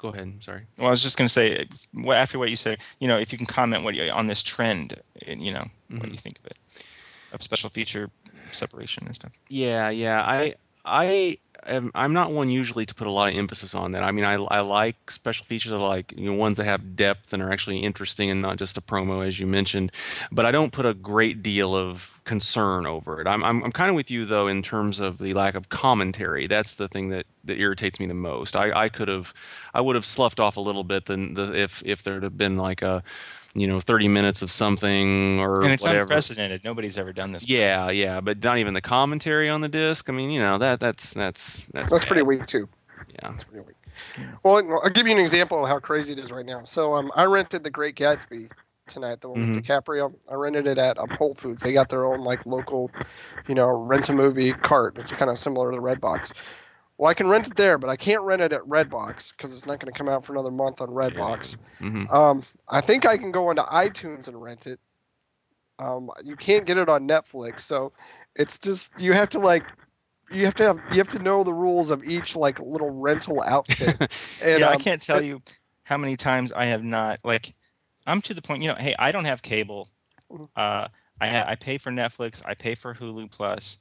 Go 0.00 0.08
ahead. 0.08 0.42
Sorry. 0.42 0.62
Well, 0.78 0.88
I 0.88 0.90
was 0.90 1.02
just 1.02 1.18
going 1.18 1.28
to 1.28 1.32
say, 1.32 1.66
after 2.14 2.38
what 2.38 2.48
you 2.48 2.56
said, 2.56 2.78
you 3.00 3.06
know, 3.08 3.18
if 3.18 3.32
you 3.32 3.38
can 3.38 3.46
comment 3.46 3.84
what 3.84 3.94
you, 3.94 4.10
on 4.10 4.28
this 4.28 4.42
trend, 4.42 4.94
and 5.26 5.44
you 5.44 5.52
know, 5.52 5.66
what 5.88 6.00
Mm-hmm. 6.02 6.12
you 6.12 6.18
think 6.18 6.38
of 6.38 6.46
it, 6.46 6.56
of 7.32 7.42
special 7.42 7.68
feature 7.68 8.08
separation 8.50 9.04
and 9.06 9.14
stuff. 9.14 9.32
Yeah, 9.48 9.90
yeah. 9.90 10.22
I 10.22 10.54
I 10.86 11.36
am 11.66 11.90
I'm 11.94 12.12
not 12.12 12.32
one 12.32 12.50
usually 12.50 12.86
to 12.86 12.94
put 12.94 13.06
a 13.06 13.10
lot 13.10 13.28
of 13.28 13.36
emphasis 13.36 13.74
on 13.74 13.92
that. 13.92 14.02
I 14.02 14.10
mean, 14.10 14.24
I 14.24 14.34
I 14.34 14.60
like 14.60 15.10
special 15.10 15.44
features. 15.46 15.72
I 15.72 15.76
like 15.76 16.12
you 16.16 16.30
know 16.30 16.36
ones 16.36 16.56
that 16.56 16.64
have 16.64 16.96
depth 16.96 17.32
and 17.32 17.42
are 17.42 17.52
actually 17.52 17.78
interesting 17.78 18.30
and 18.30 18.40
not 18.42 18.56
just 18.56 18.76
a 18.76 18.80
promo, 18.80 19.26
as 19.26 19.38
you 19.38 19.46
mentioned. 19.46 19.92
But 20.32 20.46
I 20.46 20.50
don't 20.50 20.72
put 20.72 20.86
a 20.86 20.94
great 20.94 21.42
deal 21.42 21.74
of 21.74 22.20
concern 22.24 22.86
over 22.86 23.20
it. 23.20 23.26
I'm, 23.26 23.42
I'm, 23.42 23.64
I'm 23.64 23.72
kind 23.72 23.90
of 23.90 23.96
with 23.96 24.10
you 24.10 24.24
though 24.24 24.46
in 24.46 24.62
terms 24.62 25.00
of 25.00 25.18
the 25.18 25.34
lack 25.34 25.54
of 25.54 25.68
commentary. 25.68 26.46
That's 26.46 26.74
the 26.74 26.86
thing 26.86 27.08
that, 27.08 27.26
that 27.44 27.58
irritates 27.58 27.98
me 27.98 28.06
the 28.06 28.14
most. 28.14 28.54
I, 28.54 28.84
I 28.84 28.88
could 28.88 29.08
have, 29.08 29.34
I 29.74 29.80
would 29.80 29.96
have 29.96 30.06
sloughed 30.06 30.38
off 30.38 30.56
a 30.56 30.60
little 30.60 30.84
bit 30.84 31.06
than 31.06 31.34
the, 31.34 31.52
if 31.54 31.82
if 31.84 32.02
there'd 32.02 32.22
have 32.22 32.38
been 32.38 32.56
like 32.56 32.82
a, 32.82 33.02
you 33.54 33.66
know, 33.66 33.80
30 33.80 34.08
minutes 34.08 34.42
of 34.42 34.50
something 34.50 35.40
or 35.40 35.62
and 35.62 35.72
it's 35.72 35.82
whatever. 35.82 36.02
unprecedented. 36.02 36.62
Nobody's 36.64 36.96
ever 36.98 37.12
done 37.12 37.32
this. 37.32 37.48
Yeah, 37.48 37.90
yeah, 37.90 38.20
but 38.20 38.42
not 38.42 38.58
even 38.58 38.74
the 38.74 38.80
commentary 38.80 39.48
on 39.48 39.60
the 39.60 39.68
disc. 39.68 40.08
I 40.08 40.12
mean, 40.12 40.30
you 40.30 40.40
know, 40.40 40.58
that 40.58 40.80
that's 40.80 41.12
that's 41.12 41.62
that's 41.72 41.90
That's 41.90 42.04
pretty 42.04 42.22
weak 42.22 42.46
too. 42.46 42.68
Yeah. 43.08 43.30
That's 43.30 43.44
pretty 43.44 43.66
weak. 43.66 43.76
Well, 44.44 44.80
I'll 44.82 44.90
give 44.90 45.06
you 45.06 45.12
an 45.12 45.18
example 45.18 45.64
of 45.64 45.68
how 45.68 45.78
crazy 45.80 46.12
it 46.12 46.18
is 46.18 46.30
right 46.30 46.46
now. 46.46 46.62
So, 46.64 46.94
um, 46.94 47.10
I 47.16 47.24
rented 47.24 47.64
The 47.64 47.70
Great 47.70 47.96
Gatsby 47.96 48.50
tonight, 48.86 49.20
the 49.20 49.28
one 49.28 49.54
with 49.54 49.64
DiCaprio. 49.64 50.14
I 50.30 50.34
rented 50.34 50.66
it 50.66 50.78
at 50.78 50.98
um, 50.98 51.08
Whole 51.10 51.34
Foods. 51.34 51.62
They 51.62 51.72
got 51.72 51.88
their 51.88 52.04
own 52.04 52.20
like 52.20 52.44
local, 52.46 52.90
you 53.48 53.54
know, 53.54 53.68
rent 53.68 54.08
a 54.08 54.12
movie 54.12 54.52
cart. 54.52 54.96
It's 54.98 55.12
kind 55.12 55.30
of 55.30 55.38
similar 55.38 55.70
to 55.70 55.76
the 55.76 55.82
Redbox. 55.82 56.32
Well, 57.00 57.08
I 57.08 57.14
can 57.14 57.28
rent 57.28 57.46
it 57.46 57.56
there, 57.56 57.78
but 57.78 57.88
I 57.88 57.96
can't 57.96 58.20
rent 58.20 58.42
it 58.42 58.52
at 58.52 58.60
Redbox 58.60 59.30
because 59.30 59.54
it's 59.54 59.64
not 59.64 59.80
going 59.80 59.90
to 59.90 59.98
come 59.98 60.06
out 60.06 60.22
for 60.22 60.34
another 60.34 60.50
month 60.50 60.82
on 60.82 60.88
Redbox. 60.88 61.56
hmm 61.78 62.04
Um, 62.12 62.42
I 62.68 62.82
think 62.82 63.06
I 63.06 63.16
can 63.16 63.32
go 63.32 63.48
onto 63.48 63.62
iTunes 63.62 64.28
and 64.28 64.40
rent 64.40 64.66
it. 64.66 64.78
Um, 65.78 66.10
you 66.22 66.36
can't 66.36 66.66
get 66.66 66.76
it 66.76 66.90
on 66.90 67.08
Netflix, 67.08 67.60
so 67.60 67.94
it's 68.36 68.58
just 68.58 68.92
you 69.00 69.14
have 69.14 69.30
to 69.30 69.38
like 69.38 69.64
you 70.30 70.44
have 70.44 70.54
to 70.56 70.62
have 70.64 70.78
you 70.92 70.98
have 70.98 71.08
to 71.08 71.18
know 71.20 71.42
the 71.42 71.54
rules 71.54 71.88
of 71.88 72.04
each 72.04 72.36
like 72.36 72.60
little 72.60 72.90
rental 72.90 73.42
outfit. 73.46 73.96
And, 74.42 74.60
yeah, 74.60 74.68
I 74.68 74.74
um, 74.74 74.82
can't 74.82 75.00
tell 75.00 75.22
you 75.22 75.40
how 75.84 75.96
many 75.96 76.16
times 76.16 76.52
I 76.52 76.66
have 76.66 76.84
not 76.84 77.24
like. 77.24 77.54
I'm 78.06 78.20
to 78.22 78.34
the 78.34 78.42
point, 78.42 78.62
you 78.62 78.68
know. 78.68 78.74
Hey, 78.74 78.94
I 78.98 79.10
don't 79.10 79.24
have 79.24 79.40
cable. 79.40 79.88
Mhm. 80.30 80.50
Uh, 80.54 80.88
I 81.18 81.26
ha- 81.28 81.44
I 81.46 81.54
pay 81.54 81.78
for 81.78 81.90
Netflix. 81.90 82.42
I 82.44 82.52
pay 82.52 82.74
for 82.74 82.94
Hulu 82.94 83.30
Plus. 83.30 83.80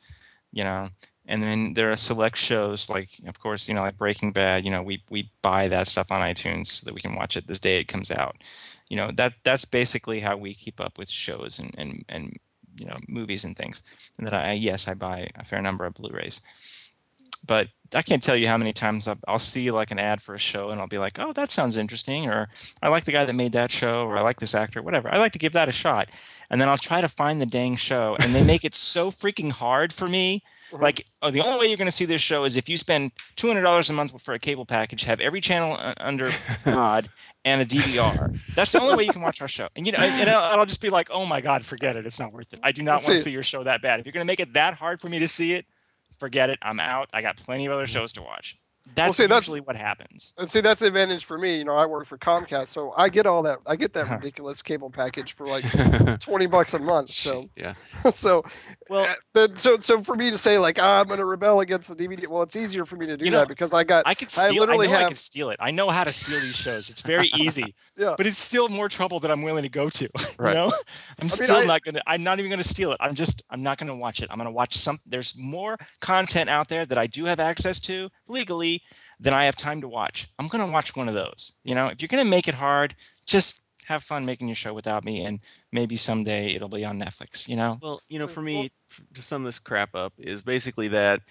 You 0.54 0.64
know, 0.64 0.90
and 1.30 1.42
then 1.44 1.76
there 1.76 1.92
are 1.92 1.96
select 1.96 2.38
shows 2.38 2.90
like, 2.90 3.10
of 3.28 3.40
course, 3.40 3.68
you 3.68 3.74
know, 3.74 3.82
like 3.84 3.98
Breaking 3.98 4.34
Bad. 4.34 4.66
You 4.66 4.72
know, 4.72 4.84
we 4.84 5.04
we 5.10 5.32
buy 5.42 5.70
that 5.70 5.88
stuff 5.88 6.12
on 6.12 6.22
iTunes 6.22 6.68
so 6.68 6.86
that 6.86 6.94
we 6.94 7.02
can 7.02 7.16
watch 7.16 7.38
it 7.38 7.48
the 7.48 7.56
day 7.56 7.80
it 7.80 7.88
comes 7.88 8.12
out. 8.12 8.36
You 8.90 8.98
know, 8.98 9.12
that 9.12 9.34
that's 9.44 9.66
basically 9.66 10.20
how 10.20 10.36
we 10.36 10.54
keep 10.54 10.82
up 10.82 10.98
with 10.98 11.10
shows 11.10 11.60
and 11.60 11.74
and 11.78 12.04
and 12.10 12.38
you 12.78 12.88
know 12.88 12.98
movies 13.08 13.46
and 13.46 13.56
things. 13.56 13.84
And 14.18 14.28
that 14.28 14.34
I 14.34 14.54
yes, 14.54 14.88
I 14.88 14.96
buy 14.96 15.30
a 15.36 15.46
fair 15.46 15.62
number 15.62 15.86
of 15.86 15.94
Blu-rays 15.94 16.42
but 17.48 17.68
I 17.96 18.02
can't 18.02 18.22
tell 18.22 18.36
you 18.36 18.48
how 18.48 18.58
many 18.58 18.74
times 18.74 19.08
I'll, 19.08 19.18
I'll 19.28 19.40
see 19.40 19.72
like 19.72 19.92
an 19.92 20.00
ad 20.00 20.22
for 20.22 20.36
a 20.36 20.40
show 20.40 20.70
and 20.70 20.80
I'll 20.80 20.88
be 20.88 20.98
like, 20.98 21.18
oh, 21.20 21.34
that 21.34 21.52
sounds 21.52 21.78
interesting, 21.78 22.30
or 22.30 22.50
I 22.82 22.90
like 22.90 23.06
the 23.06 23.12
guy 23.12 23.26
that 23.26 23.34
made 23.34 23.54
that 23.54 23.72
show, 23.72 24.06
or 24.06 24.18
I 24.18 24.22
like 24.22 24.40
this 24.40 24.56
actor, 24.56 24.82
whatever. 24.82 25.12
I 25.14 25.18
like 25.18 25.32
to 25.34 25.40
give 25.40 25.54
that 25.54 25.70
a 25.70 25.72
shot, 25.72 26.10
and 26.50 26.60
then 26.62 26.70
I'll 26.70 26.78
try 26.78 27.02
to 27.02 27.08
find 27.08 27.42
the 27.42 27.46
dang 27.46 27.76
show, 27.76 28.18
and 28.20 28.36
they 28.36 28.44
make 28.44 28.64
it 28.64 28.76
so 28.76 29.10
freaking 29.10 29.52
hard 29.52 29.94
for 29.94 30.08
me. 30.08 30.44
Mhm. 30.72 30.82
Like, 30.82 31.06
oh, 31.22 31.32
the 31.32 31.42
only 31.42 31.60
way 31.60 31.68
you're 31.68 31.78
going 31.78 31.88
to 31.88 31.92
see 31.92 32.06
this 32.06 32.22
show 32.22 32.44
is 32.44 32.56
if 32.58 32.70
you 32.70 32.78
spend 32.78 33.12
two 33.36 33.48
hundred 33.48 33.62
dollars 33.64 33.90
a 33.90 33.94
month 33.94 34.20
for 34.22 34.34
a 34.34 34.40
cable 34.40 34.66
package, 34.66 35.04
have 35.04 35.20
every 35.20 35.42
channel 35.42 35.76
uh, 35.80 35.94
under 35.98 36.32
God, 36.66 37.10
and 37.46 37.62
a 37.62 37.66
DVR. 37.66 38.54
That's 38.56 38.72
the 38.72 38.82
only 38.82 38.96
way 38.96 39.04
you 39.06 39.12
can 39.12 39.22
watch 39.22 39.42
our 39.42 39.48
show. 39.48 39.68
And 39.76 39.86
you 39.86 39.92
know, 39.92 40.00
and 40.00 40.30
I'll, 40.30 40.60
I'll 40.60 40.66
just 40.66 40.82
be 40.82 40.90
like, 40.90 41.10
oh 41.12 41.26
my 41.26 41.42
God, 41.42 41.66
forget 41.66 41.96
it. 41.96 42.06
It's 42.06 42.20
not 42.20 42.34
worth 42.34 42.54
it. 42.54 42.60
I 42.64 42.72
do 42.72 42.84
not 42.84 42.96
want 42.96 43.06
to 43.06 43.18
see 43.24 43.32
your 43.32 43.44
show 43.44 43.64
that 43.64 43.82
bad. 43.82 44.00
If 44.00 44.06
you're 44.06 44.14
going 44.14 44.26
to 44.26 44.32
make 44.32 44.40
it 44.40 44.54
that 44.54 44.76
hard 44.76 45.02
for 45.02 45.10
me 45.10 45.20
to 45.20 45.28
see 45.28 45.54
it, 45.54 45.66
forget 46.20 46.50
it. 46.50 46.60
I'm 46.62 46.80
out. 46.80 47.10
I 47.14 47.22
got 47.22 47.38
plenty 47.38 47.66
of 47.66 47.72
other 47.72 47.88
shows 47.88 48.14
to 48.14 48.22
watch. 48.22 48.58
That's 48.96 49.18
see, 49.18 49.28
that's- 49.28 49.48
what 49.66 49.76
happens. 49.76 50.34
And 50.38 50.50
see, 50.50 50.62
that's 50.62 50.80
the 50.82 50.88
advantage 50.88 51.24
for 51.24 51.38
me. 51.38 51.58
You 51.60 51.64
know, 51.66 51.76
I 51.76 51.86
work 51.86 52.06
for 52.06 52.18
Comcast, 52.18 52.68
so 52.68 52.92
I 52.98 53.08
get 53.08 53.26
all 53.28 53.44
that. 53.44 53.60
I 53.68 53.76
get 53.76 53.94
that 53.94 54.10
ridiculous 54.12 54.62
cable 54.62 54.90
package 54.90 55.34
for 55.34 55.46
like 55.48 55.64
twenty 56.20 56.48
bucks 56.48 56.74
a 56.74 56.80
month. 56.80 57.10
So, 57.10 57.50
yeah. 57.56 57.76
so, 58.12 58.44
Well, 58.90 59.06
uh, 59.06 59.14
then, 59.34 59.56
so, 59.56 59.78
so 59.78 60.02
for 60.02 60.16
me 60.16 60.32
to 60.32 60.38
say 60.38 60.58
like 60.58 60.80
"Ah, 60.82 61.00
I'm 61.02 61.08
going 61.08 61.20
to 61.20 61.26
rebel 61.26 61.60
against 61.62 61.88
the 61.88 61.96
DVD, 61.96 62.28
well, 62.28 62.42
it's 62.42 62.56
easier 62.56 62.84
for 62.86 62.96
me 62.96 63.06
to 63.06 63.16
do 63.16 63.26
You 63.26 63.32
know, 63.32 63.40
that 63.40 63.48
because 63.48 63.74
I 63.74 63.84
got 63.84 64.04
I 64.08 64.16
could 64.16 64.28
I 64.30 64.32
steal. 64.50 64.56
I, 64.56 64.60
literally 64.60 64.88
know 64.88 64.96
I 64.96 65.00
have- 65.02 65.08
could 65.10 65.18
steal 65.18 65.50
it. 65.52 65.58
I 65.62 65.72
know 65.72 65.90
how 65.90 66.04
to 66.04 66.12
steal 66.12 66.40
these 66.42 66.56
shows. 66.56 66.90
It's 66.90 67.02
very 67.02 67.28
easy. 67.38 67.76
Yeah. 67.96 68.16
But 68.18 68.26
it's 68.26 68.40
still 68.40 68.70
more 68.70 68.90
trouble 68.90 69.20
that 69.22 69.30
I'm 69.32 69.44
willing 69.44 69.64
to 69.64 69.70
go 69.70 69.88
to. 69.90 70.10
Right. 70.40 70.50
You 70.50 70.56
know, 70.56 70.74
I'm 71.20 71.26
mean, 71.26 71.30
still 71.30 71.58
I- 71.58 71.66
not 71.66 71.84
gonna. 71.84 72.02
I'm 72.08 72.24
not 72.24 72.40
even 72.40 72.50
gonna 72.50 72.64
steal 72.64 72.92
it. 72.92 72.98
I'm 73.00 73.14
just. 73.14 73.44
I'm 73.52 73.62
not 73.62 73.78
gonna 73.78 73.96
watch 73.96 74.22
it. 74.22 74.28
I'm 74.32 74.38
gonna 74.40 74.52
watch 74.52 74.76
some. 74.76 74.98
There's 75.06 75.38
more 75.38 75.78
content 76.02 76.50
out 76.50 76.68
there 76.70 76.86
that 76.86 76.98
I 76.98 77.06
do 77.08 77.26
have 77.26 77.40
access 77.40 77.80
to 77.82 78.10
legally 78.28 78.79
than 79.20 79.34
I 79.34 79.46
have 79.46 79.56
time 79.56 79.82
to 79.82 79.88
watch. 79.88 80.28
I'm 80.40 80.48
gonna 80.48 80.70
watch 80.70 80.96
one 80.96 81.08
of 81.08 81.14
those. 81.14 81.54
You 81.64 81.76
know, 81.76 81.88
if 81.88 82.02
you're 82.02 82.08
gonna 82.08 82.26
make 82.26 82.48
it 82.48 82.56
hard, 82.56 82.96
just 83.26 83.66
have 83.86 84.04
fun 84.04 84.26
making 84.26 84.48
your 84.48 84.56
show 84.56 84.74
without 84.74 85.04
me, 85.04 85.24
and 85.26 85.40
maybe 85.72 85.96
someday 85.96 86.54
it'll 86.54 86.70
be 86.70 86.86
on 86.86 87.00
Netflix. 87.00 87.48
You 87.48 87.56
know. 87.56 87.80
Well, 87.82 88.02
you 88.08 88.20
know, 88.20 88.28
So, 88.28 88.34
for 88.34 88.42
me, 88.42 88.72
f- 88.92 89.02
to 89.16 89.22
sum 89.22 89.44
this 89.44 89.60
crap 89.60 89.96
up, 89.96 90.14
is 90.18 90.42
basically 90.42 90.88
that 90.90 91.22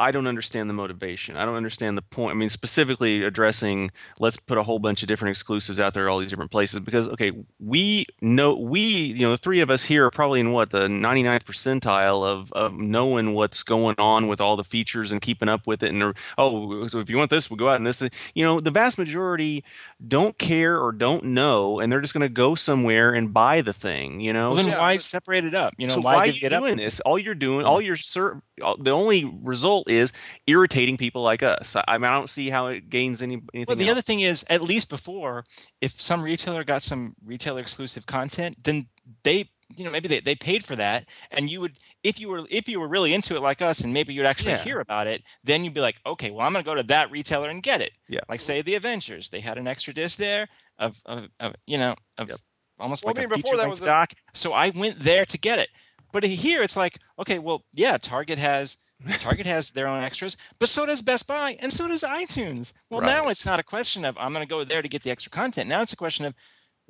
I 0.00 0.12
don't 0.12 0.26
understand 0.26 0.70
the 0.70 0.74
motivation. 0.74 1.36
I 1.36 1.44
don't 1.44 1.56
understand 1.56 1.98
the 1.98 2.02
point. 2.02 2.32
I 2.32 2.34
mean, 2.34 2.48
specifically 2.48 3.22
addressing 3.22 3.90
let's 4.18 4.36
put 4.38 4.56
a 4.56 4.62
whole 4.62 4.78
bunch 4.78 5.02
of 5.02 5.08
different 5.08 5.30
exclusives 5.30 5.78
out 5.78 5.92
there, 5.92 6.08
all 6.08 6.18
these 6.18 6.30
different 6.30 6.50
places, 6.50 6.80
because 6.80 7.06
okay, 7.08 7.32
we 7.58 8.06
know 8.22 8.56
we, 8.56 8.80
you 8.80 9.20
know, 9.20 9.32
the 9.32 9.38
three 9.38 9.60
of 9.60 9.68
us 9.68 9.84
here 9.84 10.06
are 10.06 10.10
probably 10.10 10.40
in 10.40 10.52
what 10.52 10.70
the 10.70 10.88
99th 10.88 11.44
percentile 11.44 12.26
of 12.26 12.50
of 12.52 12.72
knowing 12.72 13.34
what's 13.34 13.62
going 13.62 13.94
on 13.98 14.26
with 14.26 14.40
all 14.40 14.56
the 14.56 14.64
features 14.64 15.12
and 15.12 15.20
keeping 15.20 15.50
up 15.50 15.66
with 15.66 15.82
it. 15.82 15.92
And 15.92 16.14
oh, 16.38 16.88
so 16.88 16.98
if 16.98 17.10
you 17.10 17.18
want 17.18 17.30
this, 17.30 17.50
we'll 17.50 17.58
go 17.58 17.68
out 17.68 17.76
and 17.76 17.86
this. 17.86 18.02
You 18.34 18.44
know, 18.44 18.58
the 18.58 18.70
vast 18.70 18.96
majority 18.96 19.62
don't 20.06 20.38
care 20.38 20.80
or 20.80 20.92
don't 20.92 21.24
know, 21.24 21.78
and 21.78 21.92
they're 21.92 22.00
just 22.00 22.14
going 22.14 22.22
to 22.22 22.32
go 22.32 22.54
somewhere 22.54 23.12
and 23.12 23.32
buy 23.34 23.60
the 23.60 23.72
thing. 23.72 24.20
You 24.20 24.32
know, 24.32 24.50
Well, 24.50 24.56
then 24.56 24.68
yeah, 24.68 24.78
why 24.78 24.96
separate 24.96 25.44
it 25.44 25.54
up? 25.54 25.74
You 25.76 25.86
know, 25.86 25.96
so 25.96 26.00
why, 26.00 26.14
why, 26.14 26.22
are 26.22 26.26
you 26.28 26.46
it 26.46 26.52
up? 26.52 26.62
doing 26.62 26.76
this? 26.76 27.00
All 27.00 27.18
you're 27.18 27.34
doing, 27.34 27.66
all 27.66 27.80
you're 27.80 27.96
ser- 27.96 28.42
the 28.56 28.90
only 28.90 29.24
result 29.42 29.90
is 29.90 30.12
irritating 30.46 30.96
people 30.96 31.22
like 31.22 31.42
us. 31.42 31.76
I, 31.76 31.84
I 31.86 31.98
mean, 31.98 32.10
I 32.10 32.14
don't 32.14 32.30
see 32.30 32.48
how 32.50 32.68
it 32.68 32.88
gains 32.88 33.20
any 33.20 33.42
anything. 33.54 33.66
Well, 33.68 33.76
the 33.76 33.90
other 33.90 34.02
thing 34.02 34.20
is, 34.20 34.44
at 34.48 34.62
least 34.62 34.88
before, 34.88 35.44
if 35.80 36.00
some 36.00 36.22
retailer 36.22 36.64
got 36.64 36.82
some 36.82 37.14
retailer 37.24 37.60
exclusive 37.60 38.06
content, 38.06 38.64
then 38.64 38.88
they, 39.22 39.50
you 39.76 39.84
know, 39.84 39.90
maybe 39.90 40.08
they, 40.08 40.20
they 40.20 40.34
paid 40.34 40.64
for 40.64 40.76
that, 40.76 41.08
and 41.30 41.50
you 41.50 41.60
would, 41.60 41.78
if 42.02 42.18
you 42.18 42.28
were 42.28 42.44
if 42.50 42.68
you 42.68 42.80
were 42.80 42.88
really 42.88 43.14
into 43.14 43.36
it 43.36 43.40
like 43.40 43.62
us, 43.62 43.80
and 43.80 43.92
maybe 43.94 44.12
you'd 44.12 44.26
actually 44.26 44.52
Yeah. 44.52 44.58
hear 44.64 44.80
about 44.80 45.06
it, 45.06 45.22
then 45.44 45.64
you'd 45.64 45.74
be 45.74 45.80
like, 45.80 45.96
okay, 46.04 46.30
well, 46.30 46.46
I'm 46.46 46.52
gonna 46.52 46.64
go 46.64 46.74
to 46.74 46.82
that 46.84 47.10
retailer 47.10 47.48
and 47.48 47.62
get 47.62 47.80
it. 47.80 47.92
Yeah. 48.08 48.20
Like 48.28 48.40
say 48.40 48.62
the 48.62 48.74
Avengers, 48.74 49.30
they 49.30 49.40
had 49.40 49.58
an 49.58 49.66
extra 49.66 49.92
disc 49.94 50.18
there 50.18 50.48
of, 50.78 51.00
of, 51.06 51.28
of 51.38 51.54
you 51.66 51.78
know, 51.78 51.94
of 52.18 52.28
Yep. 52.30 52.38
almost 52.78 53.04
Well, 53.04 53.12
like 53.14 53.20
I 53.20 53.24
a 53.24 53.28
mean, 53.28 53.36
before 53.36 53.52
feature 53.52 53.56
that 53.58 53.62
length 53.68 53.80
was 53.80 53.82
a- 53.82 53.86
doc. 53.86 54.12
So 54.34 54.52
I 54.52 54.70
went 54.70 54.98
there 55.00 55.24
to 55.26 55.38
get 55.38 55.58
it. 55.58 55.68
But 56.12 56.24
here 56.24 56.60
it's 56.62 56.76
like, 56.76 56.98
okay, 57.20 57.38
well, 57.38 57.64
yeah, 57.74 57.96
Target 57.96 58.38
has 58.38 58.78
Target 59.20 59.46
has 59.54 59.70
their 59.70 59.86
own 59.86 60.02
extras, 60.02 60.36
but 60.58 60.68
so 60.68 60.84
does 60.84 61.00
Best 61.02 61.28
Buy 61.28 61.56
and 61.60 61.72
so 61.72 61.86
does 61.86 62.02
iTunes. 62.02 62.72
Well, 62.90 63.00
now 63.00 63.28
it's 63.28 63.46
not 63.46 63.60
a 63.60 63.62
question 63.62 64.04
of 64.04 64.16
I'm 64.18 64.32
going 64.32 64.44
to 64.44 64.48
go 64.50 64.64
there 64.64 64.82
to 64.82 64.88
get 64.88 65.02
the 65.04 65.10
extra 65.12 65.30
content. 65.30 65.68
Now 65.68 65.82
it's 65.82 65.92
a 65.92 65.96
question 65.96 66.24
of 66.24 66.34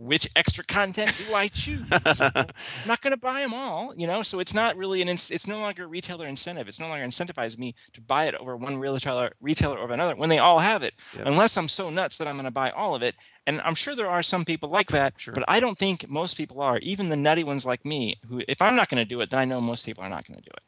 which 0.01 0.31
extra 0.35 0.65
content 0.65 1.13
do 1.29 1.35
I 1.35 1.49
choose? 1.49 1.87
I'm 2.21 2.47
not 2.87 3.03
going 3.03 3.11
to 3.11 3.19
buy 3.19 3.41
them 3.43 3.53
all, 3.53 3.93
you 3.95 4.07
know. 4.07 4.23
So 4.23 4.41
it's 4.41 4.55
not 4.55 4.77
really 4.77 5.03
an 5.03 5.09
ins- 5.09 5.31
it's 5.31 5.47
no 5.47 5.59
longer 5.59 5.85
a 5.85 5.87
retailer 5.87 6.27
incentive. 6.27 6.69
It's 6.69 6.81
no 6.81 6.89
longer 6.89 7.05
incentivize 7.05 7.59
me 7.59 7.75
to 7.93 8.01
buy 8.01 8.25
it 8.25 8.35
over 8.37 8.57
one 8.57 8.79
retailer 8.79 9.33
retailer 9.41 9.79
over 9.79 9.93
another 9.93 10.17
when 10.17 10.31
they 10.31 10.39
all 10.39 10.61
have 10.61 10.83
it. 10.83 10.95
Yep. 11.17 11.27
Unless 11.27 11.57
I'm 11.59 11.69
so 11.69 11.91
nuts 11.91 12.17
that 12.19 12.27
I'm 12.27 12.37
going 12.37 12.47
to 12.47 12.51
buy 12.51 12.71
all 12.71 12.95
of 12.95 13.03
it. 13.03 13.15
And 13.47 13.61
I'm 13.61 13.75
sure 13.75 13.95
there 13.95 14.09
are 14.09 14.23
some 14.23 14.45
people 14.45 14.69
like 14.71 14.89
that, 14.89 15.15
Sure. 15.19 15.35
but 15.35 15.45
I 15.49 15.61
don't 15.61 15.77
think 15.77 16.09
most 16.09 16.37
people 16.37 16.63
are. 16.63 16.79
Even 16.79 17.09
the 17.09 17.17
nutty 17.17 17.45
ones 17.45 17.67
like 17.67 17.85
me, 17.85 18.17
who 18.29 18.43
if 18.49 18.63
I'm 18.63 18.77
not 18.77 18.89
going 18.89 19.03
to 19.03 19.09
do 19.09 19.21
it, 19.21 19.31
then 19.31 19.41
I 19.41 19.45
know 19.45 19.61
most 19.61 19.85
people 19.85 20.03
are 20.03 20.11
not 20.11 20.27
going 20.27 20.39
to 20.39 20.43
do 20.45 20.51
it. 20.55 20.63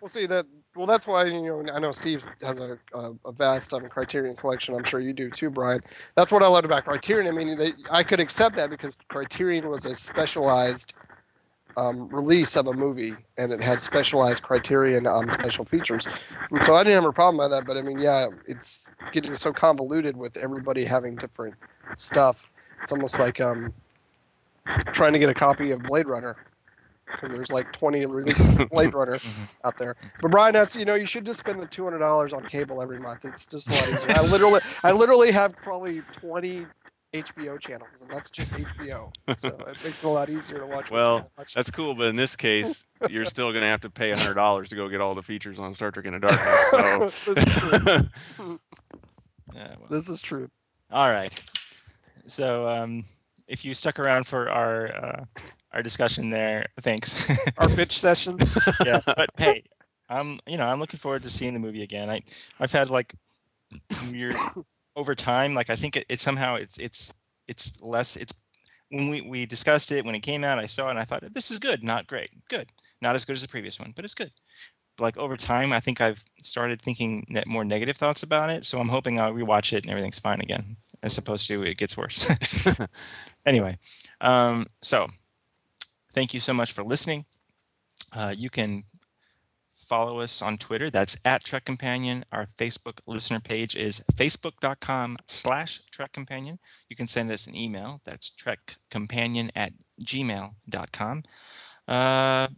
Well, 0.00 0.08
see 0.10 0.26
that. 0.26 0.44
Well, 0.76 0.86
that's 0.86 1.06
why 1.06 1.26
you 1.26 1.42
know. 1.42 1.72
I 1.72 1.78
know 1.78 1.92
Steve 1.92 2.26
has 2.42 2.58
a, 2.58 2.78
a, 2.92 3.12
a 3.26 3.32
vast 3.32 3.72
um, 3.72 3.86
Criterion 3.88 4.34
collection. 4.34 4.74
I'm 4.74 4.82
sure 4.82 4.98
you 4.98 5.12
do 5.12 5.30
too, 5.30 5.48
Brian. 5.48 5.80
That's 6.16 6.32
what 6.32 6.42
I 6.42 6.48
loved 6.48 6.64
about 6.64 6.84
Criterion. 6.84 7.28
I 7.28 7.30
mean, 7.30 7.56
they, 7.56 7.72
I 7.90 8.02
could 8.02 8.18
accept 8.18 8.56
that 8.56 8.70
because 8.70 8.96
Criterion 9.08 9.68
was 9.68 9.84
a 9.84 9.94
specialized 9.94 10.94
um, 11.76 12.08
release 12.08 12.56
of 12.56 12.66
a 12.66 12.72
movie, 12.72 13.14
and 13.38 13.52
it 13.52 13.60
had 13.60 13.80
specialized 13.80 14.42
Criterion 14.42 15.06
um, 15.06 15.30
special 15.30 15.64
features. 15.64 16.08
And 16.50 16.62
so 16.64 16.74
I 16.74 16.82
didn't 16.82 17.02
have 17.02 17.08
a 17.08 17.12
problem 17.12 17.38
with 17.38 17.50
that. 17.56 17.66
But 17.66 17.76
I 17.76 17.82
mean, 17.82 18.00
yeah, 18.00 18.26
it's 18.48 18.90
getting 19.12 19.36
so 19.36 19.52
convoluted 19.52 20.16
with 20.16 20.36
everybody 20.36 20.84
having 20.84 21.14
different 21.14 21.54
stuff. 21.96 22.50
It's 22.82 22.90
almost 22.90 23.20
like 23.20 23.40
um, 23.40 23.72
trying 24.92 25.12
to 25.12 25.20
get 25.20 25.28
a 25.28 25.34
copy 25.34 25.70
of 25.70 25.82
Blade 25.84 26.08
Runner 26.08 26.36
because 27.06 27.30
there's 27.30 27.52
like 27.52 27.72
20 27.78 28.06
releases 28.06 28.54
of 28.58 28.68
Blade 28.70 28.94
Runner 28.94 29.18
out 29.64 29.78
there. 29.78 29.96
But 30.20 30.30
Brian, 30.30 30.52
that's 30.52 30.74
you 30.76 30.84
know 30.84 30.94
you 30.94 31.06
should 31.06 31.24
just 31.24 31.40
spend 31.40 31.60
the 31.60 31.66
two 31.66 31.84
hundred 31.84 31.98
dollars 31.98 32.32
on 32.32 32.44
cable 32.46 32.82
every 32.82 32.98
month. 32.98 33.24
It's 33.24 33.46
just 33.46 33.68
a 33.68 33.72
lot 33.72 34.02
easier. 34.02 34.16
I 34.16 34.22
literally, 34.22 34.60
I 34.82 34.92
literally 34.92 35.30
have 35.32 35.54
probably 35.56 36.02
20 36.12 36.66
HBO 37.14 37.60
channels, 37.60 37.90
and 38.00 38.10
that's 38.10 38.28
just 38.28 38.52
HBO. 38.52 39.12
So 39.38 39.48
it 39.68 39.84
makes 39.84 40.02
it 40.02 40.06
a 40.06 40.08
lot 40.08 40.28
easier 40.28 40.58
to 40.58 40.66
watch. 40.66 40.90
Well, 40.90 41.30
watch. 41.38 41.54
That's 41.54 41.70
cool, 41.70 41.94
but 41.94 42.08
in 42.08 42.16
this 42.16 42.34
case, 42.34 42.86
you're 43.08 43.24
still 43.24 43.52
going 43.52 43.62
to 43.62 43.68
have 43.68 43.80
to 43.82 43.90
pay 43.90 44.10
hundred 44.10 44.34
dollars 44.34 44.68
to 44.70 44.76
go 44.76 44.88
get 44.88 45.00
all 45.00 45.14
the 45.14 45.22
features 45.22 45.58
on 45.58 45.72
Star 45.74 45.92
Trek 45.92 46.06
Into 46.06 46.18
Darkness. 46.18 46.70
So, 46.70 47.12
this, 47.34 47.46
is 47.46 47.62
true. 48.36 48.60
Yeah, 49.54 49.74
well. 49.78 49.88
this 49.90 50.08
is 50.08 50.20
true. 50.20 50.50
All 50.90 51.10
right. 51.10 51.40
So 52.26 52.66
um, 52.66 53.04
if 53.46 53.64
you 53.64 53.74
stuck 53.74 53.98
around 53.98 54.26
for 54.26 54.48
our 54.48 54.94
uh, 54.94 55.24
our 55.72 55.82
discussion 55.82 56.30
there, 56.30 56.66
thanks. 56.80 57.28
Our 57.58 57.66
bitch 57.68 57.92
session. 57.92 58.38
yeah, 58.84 59.00
but 59.04 59.28
hey, 59.36 59.64
I'm 60.08 60.38
you 60.46 60.56
know 60.56 60.66
I'm 60.66 60.78
looking 60.78 60.98
forward 60.98 61.22
to 61.24 61.30
seeing 61.30 61.52
the 61.52 61.60
movie 61.60 61.82
again. 61.82 62.08
I 62.08 62.22
I've 62.60 62.72
had 62.72 62.90
like 62.90 63.14
weird 64.10 64.36
over 64.96 65.14
time. 65.14 65.54
Like 65.54 65.70
I 65.70 65.76
think 65.76 65.96
it, 65.96 66.06
it 66.08 66.20
somehow 66.20 66.54
it's 66.56 66.78
it's 66.78 67.12
it's 67.48 67.80
less. 67.82 68.16
It's 68.16 68.32
when 68.90 69.10
we 69.10 69.20
we 69.20 69.46
discussed 69.46 69.90
it 69.92 70.04
when 70.04 70.14
it 70.14 70.20
came 70.20 70.44
out. 70.44 70.58
I 70.58 70.66
saw 70.66 70.88
it 70.88 70.90
and 70.90 70.98
I 70.98 71.04
thought 71.04 71.24
this 71.32 71.50
is 71.50 71.58
good, 71.58 71.82
not 71.82 72.06
great, 72.06 72.30
good, 72.48 72.68
not 73.02 73.14
as 73.14 73.24
good 73.24 73.34
as 73.34 73.42
the 73.42 73.48
previous 73.48 73.78
one, 73.78 73.92
but 73.94 74.04
it's 74.04 74.14
good. 74.14 74.30
Like 75.00 75.16
over 75.16 75.36
time, 75.36 75.72
I 75.72 75.80
think 75.80 76.00
I've 76.00 76.24
started 76.40 76.80
thinking 76.80 77.26
more 77.46 77.64
negative 77.64 77.96
thoughts 77.96 78.22
about 78.22 78.50
it. 78.50 78.64
So 78.64 78.78
I'm 78.78 78.88
hoping 78.88 79.18
I'll 79.18 79.32
rewatch 79.32 79.72
it 79.72 79.84
and 79.84 79.90
everything's 79.90 80.20
fine 80.20 80.40
again, 80.40 80.76
as 81.04 81.18
opposed 81.18 81.46
to 81.46 81.62
it 81.62 81.76
gets 81.76 81.96
worse. 81.96 82.28
anyway, 83.46 83.78
um, 84.20 84.66
so 84.82 85.06
thank 86.12 86.34
you 86.34 86.40
so 86.40 86.52
much 86.52 86.72
for 86.72 86.82
listening. 86.82 87.26
Uh, 88.12 88.34
you 88.36 88.50
can 88.50 88.84
follow 89.74 90.20
us 90.20 90.40
on 90.40 90.56
Twitter. 90.56 90.88
That's 90.90 91.18
at 91.24 91.44
Trek 91.44 91.66
Companion. 91.66 92.24
Our 92.32 92.46
Facebook 92.46 93.00
listener 93.06 93.38
page 93.38 93.76
is 93.76 94.00
facebook.com 94.14 95.18
slash 95.26 95.80
Trek 95.90 96.12
Companion. 96.12 96.58
You 96.88 96.96
can 96.96 97.06
send 97.06 97.30
us 97.30 97.46
an 97.46 97.54
email. 97.54 98.00
That's 98.04 98.30
trekcompanion 98.30 99.50
at 99.54 99.72
gmail.com. 100.02 101.22
Uh, 101.86 102.48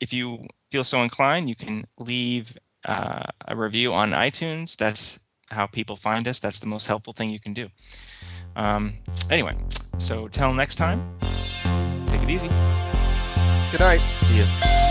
if 0.00 0.12
you 0.12 0.46
feel 0.70 0.84
so 0.84 1.02
inclined, 1.02 1.48
you 1.48 1.54
can 1.54 1.84
leave 1.98 2.56
uh, 2.86 3.24
a 3.46 3.54
review 3.54 3.92
on 3.92 4.12
iTunes. 4.12 4.76
That's 4.76 5.20
how 5.50 5.66
people 5.66 5.96
find 5.96 6.26
us. 6.28 6.38
That's 6.40 6.60
the 6.60 6.66
most 6.66 6.86
helpful 6.86 7.12
thing 7.12 7.30
you 7.30 7.40
can 7.40 7.54
do. 7.54 7.68
Um, 8.56 8.94
anyway, 9.30 9.56
so 9.98 10.28
till 10.28 10.52
next 10.52 10.76
time, 10.76 11.16
take 12.06 12.22
it 12.22 12.30
easy. 12.30 12.48
Good 13.70 13.80
night. 13.80 14.00
See 14.00 14.40
ya. 14.40 14.87